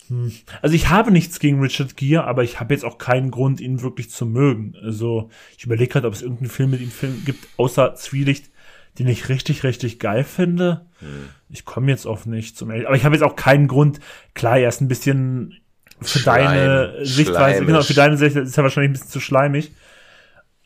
Hm. 0.10 0.32
Also 0.62 0.76
ich 0.76 0.90
habe 0.90 1.12
nichts 1.12 1.40
gegen 1.40 1.62
Richard 1.62 1.98
Gere, 1.98 2.26
aber 2.26 2.44
ich 2.44 2.60
habe 2.60 2.74
jetzt 2.74 2.86
auch 2.86 2.98
keinen 2.98 3.32
Grund, 3.32 3.62
ihn 3.62 3.82
wirklich 3.82 4.10
zu 4.10 4.26
mögen. 4.26 4.76
Also 4.82 5.30
ich 5.58 5.66
überlege 5.66 5.92
gerade, 5.94 6.08
ob 6.08 6.14
es 6.14 6.22
irgendeinen 6.22 6.50
Film 6.50 6.72
mit 6.72 6.82
ihm 6.82 6.92
gibt, 7.26 7.48
außer 7.58 7.96
Zwielicht, 7.96 8.50
den 9.00 9.08
ich 9.08 9.30
richtig, 9.30 9.64
richtig 9.64 10.00
geil 10.00 10.24
finde. 10.24 10.86
Hm. 11.00 11.30
Ich 11.50 11.66
komme 11.66 11.92
jetzt 11.92 12.06
auf 12.06 12.26
nichts. 12.26 12.62
Aber 12.62 12.96
ich 12.96 13.04
habe 13.04 13.16
jetzt 13.16 13.24
auch 13.24 13.36
keinen 13.36 13.68
Grund. 13.68 14.00
Klar, 14.34 14.58
er 14.58 14.70
ist 14.70 14.82
ein 14.82 14.88
bisschen 14.88 15.60
für 16.02 16.20
Schleim, 16.20 16.46
deine 16.46 17.06
Sichtweise, 17.06 17.38
schleimisch. 17.38 17.66
genau, 17.68 17.82
für 17.82 17.94
deine 17.94 18.18
Sicht 18.18 18.36
ist 18.36 18.58
er 18.58 18.64
wahrscheinlich 18.64 18.90
ein 18.90 18.94
bisschen 18.94 19.10
zu 19.10 19.20
schleimig. 19.20 19.72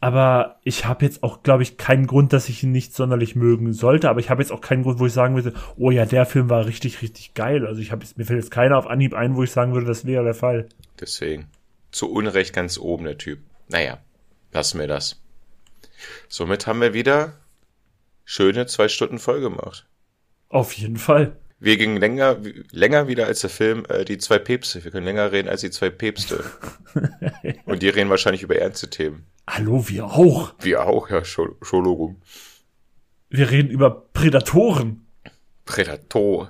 Aber 0.04 0.60
ich 0.64 0.86
habe 0.86 1.06
jetzt 1.06 1.22
auch, 1.22 1.44
glaube 1.44 1.62
ich, 1.62 1.78
keinen 1.78 2.08
Grund, 2.08 2.34
dass 2.34 2.50
ich 2.50 2.64
ihn 2.64 2.72
nicht 2.72 2.96
sonderlich 2.96 3.36
mögen 3.36 3.72
sollte. 3.72 4.10
Aber 4.10 4.20
ich 4.20 4.32
habe 4.32 4.42
jetzt 4.42 4.52
auch 4.52 4.60
keinen 4.60 4.82
Grund, 4.82 5.00
wo 5.00 5.06
ich 5.06 5.14
sagen 5.14 5.36
würde, 5.36 5.54
oh 5.78 5.92
ja, 5.92 6.06
der 6.06 6.26
Film 6.26 6.50
war 6.50 6.66
richtig, 6.66 7.04
richtig 7.04 7.36
geil. 7.36 7.68
Also 7.68 7.82
ich 7.82 7.92
habe 7.92 8.04
mir 8.16 8.26
fällt 8.26 8.40
jetzt 8.42 8.50
keiner 8.50 8.80
auf 8.80 8.88
Anhieb 8.88 9.14
ein, 9.14 9.36
wo 9.36 9.44
ich 9.44 9.52
sagen 9.52 9.74
würde, 9.74 9.86
das 9.86 10.06
wäre 10.06 10.24
der 10.24 10.34
Fall. 10.34 10.68
Deswegen. 11.00 11.48
Zu 11.92 12.12
Unrecht 12.12 12.52
ganz 12.52 12.80
oben 12.80 13.06
der 13.06 13.20
Typ. 13.20 13.42
Naja, 13.68 14.00
lassen 14.52 14.80
wir 14.80 14.88
das. 14.88 15.22
Somit 16.28 16.66
haben 16.66 16.82
wir 16.82 16.96
wieder 16.96 17.34
schöne 18.26 18.66
zwei 18.66 18.88
Stunden 18.88 19.20
voll 19.20 19.40
gemacht. 19.40 19.86
Auf 20.50 20.74
jeden 20.74 20.98
Fall. 20.98 21.38
Wir 21.64 21.78
gingen 21.78 21.98
länger, 21.98 22.38
länger 22.72 23.08
wieder 23.08 23.28
als 23.28 23.42
der 23.42 23.52
Film 23.52 23.86
äh, 23.88 24.04
Die 24.04 24.18
zwei 24.18 24.40
Päpste. 24.40 24.84
Wir 24.84 24.90
können 24.90 25.06
länger 25.06 25.32
reden 25.32 25.48
als 25.48 25.62
die 25.62 25.70
zwei 25.70 25.92
Päpste. 25.92 26.44
Und 27.66 27.84
die 27.84 27.90
reden 27.90 28.10
wahrscheinlich 28.10 28.42
über 28.42 28.56
ernste 28.56 28.90
Themen. 28.90 29.28
Hallo, 29.48 29.88
wir 29.88 30.06
auch. 30.06 30.56
Wir 30.60 30.88
auch, 30.88 31.12
ja, 31.12 31.18
Entschuldigung. 31.18 32.20
Wir 33.30 33.52
reden 33.52 33.70
über 33.70 33.92
Prädatoren. 33.92 35.06
Prädator. 35.66 36.50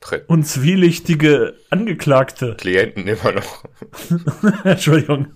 Prä 0.00 0.20
Und 0.26 0.46
zwielichtige 0.46 1.54
Angeklagte. 1.70 2.54
Klienten 2.56 3.08
immer 3.08 3.32
noch. 3.32 3.64
Entschuldigung. 4.64 5.32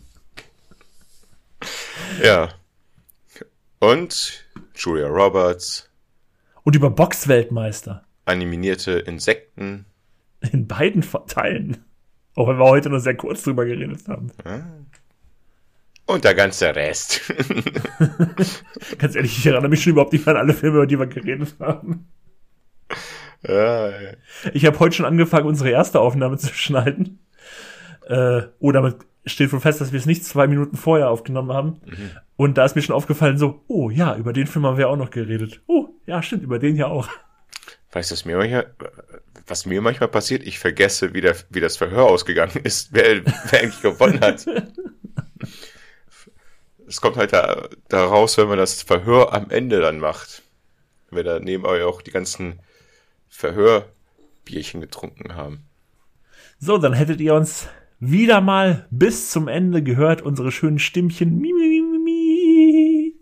Ja. 2.23 2.51
Und 3.79 4.45
Julia 4.75 5.07
Roberts. 5.07 5.89
Und 6.65 6.77
über 6.77 6.91
Boxweltmeister 6.91 8.06
animierte 8.27 8.93
Insekten. 8.93 9.87
In 10.53 10.67
beiden 10.67 11.03
Teilen. 11.27 11.79
Auch 12.35 12.49
wenn 12.49 12.59
wir 12.59 12.67
heute 12.67 12.91
nur 12.91 13.01
sehr 13.01 13.17
kurz 13.17 13.43
drüber 13.43 13.65
geredet 13.65 14.07
haben. 14.09 14.31
Und 16.05 16.25
der 16.25 16.35
ganze 16.35 16.77
Rest. 16.77 17.23
Ganz 18.99 19.17
ehrlich, 19.17 19.39
ich 19.39 19.47
erinnere 19.47 19.71
mich 19.71 19.83
schon 19.83 19.93
überhaupt 19.93 20.13
nicht 20.13 20.29
an 20.29 20.37
alle 20.37 20.53
Filme, 20.53 20.77
über 20.77 20.87
die 20.87 20.99
wir 20.99 21.07
geredet 21.07 21.57
haben. 21.59 22.09
Ja, 23.47 23.91
Ich 24.53 24.67
habe 24.67 24.79
heute 24.79 24.97
schon 24.97 25.07
angefangen, 25.07 25.47
unsere 25.47 25.71
erste 25.71 26.01
Aufnahme 26.01 26.37
zu 26.37 26.53
schneiden. 26.53 27.21
Äh, 28.07 28.43
oh, 28.61 28.71
damit 28.71 28.97
steht 29.25 29.53
wohl 29.53 29.61
fest, 29.61 29.81
dass 29.81 29.93
wir 29.93 29.99
es 29.99 30.07
nicht 30.07 30.25
zwei 30.25 30.47
Minuten 30.47 30.77
vorher 30.77 31.11
aufgenommen 31.11 31.53
haben. 31.53 31.81
Mhm. 31.85 32.11
Und 32.37 32.59
da 32.59 32.65
ist 32.65 32.77
mir 32.77 32.83
schon 32.83 32.95
aufgefallen, 32.95 33.39
so, 33.39 33.65
oh 33.67 33.91
ja, 33.91 34.17
über 34.17 34.33
den 34.33 34.47
Film 34.47 34.67
haben 34.67 34.79
wir 34.79 34.89
auch 34.89 34.97
noch 34.97 35.11
geredet. 35.11 35.63
Oh, 35.67 35.89
ja, 36.07 36.23
stimmt, 36.23 36.45
über 36.45 36.59
den 36.59 36.77
ja 36.77 36.87
auch. 36.87 37.09
Weißt 37.93 38.11
du, 38.11 38.15
was 38.15 38.25
mir 38.25 38.37
manchmal, 38.37 38.75
was 39.47 39.67
mir 39.67 39.81
manchmal 39.81 40.09
passiert? 40.09 40.43
Ich 40.43 40.59
vergesse, 40.59 41.15
wie, 41.15 41.21
der, 41.21 41.37
wie 41.51 41.61
das 41.61 41.77
Verhör 41.77 42.05
ausgegangen 42.05 42.61
ist, 42.65 42.89
wer, 42.93 43.25
wer 43.25 43.61
eigentlich 43.61 43.83
gewonnen 43.83 44.21
hat. 44.21 44.47
Es 46.89 47.01
kommt 47.01 47.17
halt 47.17 47.33
da, 47.33 47.69
da 47.89 48.05
raus, 48.05 48.39
wenn 48.39 48.47
man 48.47 48.59
das 48.59 48.83
Verhör 48.83 49.35
am 49.35 49.51
Ende 49.51 49.81
dann 49.81 49.99
macht. 49.99 50.43
Wenn 51.11 51.27
da 51.27 51.41
neben 51.41 51.67
euch 51.67 51.83
auch 51.83 52.01
die 52.01 52.13
ganzen 52.13 52.61
Verhörbierchen 53.29 54.81
getrunken 54.81 55.35
haben. 55.35 55.65
So, 56.61 56.79
dann 56.79 56.93
hättet 56.93 57.21
ihr 57.21 57.35
uns 57.35 57.69
wieder 57.99 58.41
mal 58.41 58.87
bis 58.91 59.31
zum 59.31 59.49
Ende 59.49 59.83
gehört, 59.83 60.23
unsere 60.23 60.53
schönen 60.53 60.79
Stimmchen 60.79 61.39
mi, 61.39 61.53
mi, 61.53 61.81
mi, 61.81 61.99
mi, 61.99 63.15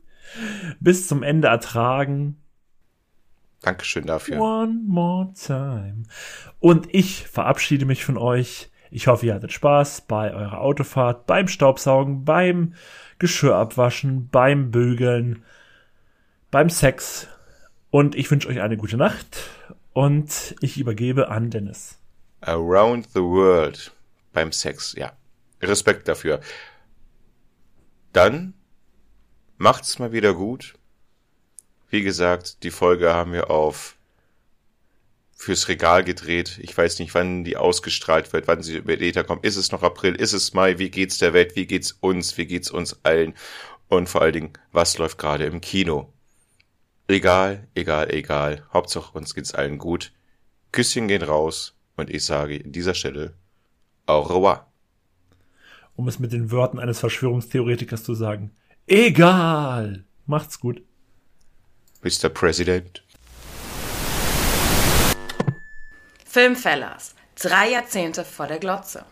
bis 0.80 1.08
zum 1.08 1.22
Ende 1.22 1.48
ertragen. 1.48 2.43
Dankeschön 3.64 4.06
dafür. 4.06 4.40
One 4.40 4.80
more 4.86 5.32
time. 5.32 6.02
Und 6.60 6.94
ich 6.94 7.26
verabschiede 7.26 7.86
mich 7.86 8.04
von 8.04 8.18
euch. 8.18 8.70
Ich 8.90 9.06
hoffe, 9.06 9.26
ihr 9.26 9.34
hattet 9.34 9.52
Spaß 9.52 10.02
bei 10.02 10.34
eurer 10.34 10.60
Autofahrt, 10.60 11.26
beim 11.26 11.48
Staubsaugen, 11.48 12.24
beim 12.24 12.74
Geschirr 13.18 13.56
abwaschen, 13.56 14.28
beim 14.28 14.70
Bügeln, 14.70 15.44
beim 16.50 16.68
Sex. 16.68 17.26
Und 17.90 18.14
ich 18.14 18.30
wünsche 18.30 18.48
euch 18.48 18.60
eine 18.60 18.76
gute 18.76 18.98
Nacht 18.98 19.48
und 19.94 20.54
ich 20.60 20.78
übergebe 20.78 21.28
an 21.30 21.50
Dennis. 21.50 21.98
Around 22.42 23.08
the 23.14 23.22
World 23.22 23.92
beim 24.34 24.52
Sex, 24.52 24.94
ja. 24.98 25.12
Respekt 25.62 26.06
dafür. 26.06 26.40
Dann 28.12 28.52
macht's 29.56 29.98
mal 29.98 30.12
wieder 30.12 30.34
gut. 30.34 30.74
Wie 31.94 32.02
gesagt, 32.02 32.64
die 32.64 32.72
Folge 32.72 33.14
haben 33.14 33.32
wir 33.32 33.52
auf 33.52 33.96
fürs 35.30 35.68
Regal 35.68 36.02
gedreht. 36.02 36.58
Ich 36.60 36.76
weiß 36.76 36.98
nicht, 36.98 37.14
wann 37.14 37.44
die 37.44 37.56
ausgestrahlt 37.56 38.32
wird, 38.32 38.48
wann 38.48 38.64
sie 38.64 38.78
über 38.78 39.00
Ether 39.00 39.22
kommt. 39.22 39.44
Ist 39.44 39.54
es 39.54 39.70
noch 39.70 39.84
April? 39.84 40.16
Ist 40.16 40.32
es 40.32 40.54
Mai? 40.54 40.80
Wie 40.80 40.90
geht's 40.90 41.18
der 41.18 41.34
Welt? 41.34 41.54
Wie 41.54 41.66
geht's 41.66 41.92
uns? 41.92 42.36
Wie 42.36 42.46
geht's 42.46 42.68
uns 42.68 42.98
allen? 43.04 43.34
Und 43.86 44.08
vor 44.08 44.22
allen 44.22 44.32
Dingen, 44.32 44.52
was 44.72 44.98
läuft 44.98 45.18
gerade 45.18 45.44
im 45.44 45.60
Kino? 45.60 46.12
Egal, 47.06 47.68
egal, 47.76 48.12
egal. 48.12 48.66
Hauptsache 48.72 49.16
uns 49.16 49.32
geht's 49.32 49.54
allen 49.54 49.78
gut. 49.78 50.10
Küsschen 50.72 51.06
gehen 51.06 51.22
raus 51.22 51.76
und 51.96 52.10
ich 52.10 52.24
sage 52.24 52.60
an 52.64 52.72
dieser 52.72 52.94
Stelle 52.94 53.34
au 54.06 54.22
revoir. 54.22 54.66
Um 55.94 56.08
es 56.08 56.18
mit 56.18 56.32
den 56.32 56.50
Worten 56.50 56.80
eines 56.80 56.98
Verschwörungstheoretikers 56.98 58.02
zu 58.02 58.14
sagen. 58.14 58.50
Egal. 58.88 60.02
Macht's 60.26 60.58
gut. 60.58 60.82
Mr. 62.04 62.28
President. 62.28 63.02
Filmfellers. 66.26 67.14
Drei 67.36 67.70
Jahrzehnte 67.70 68.24
vor 68.26 68.46
der 68.46 68.58
Glotze. 68.58 69.06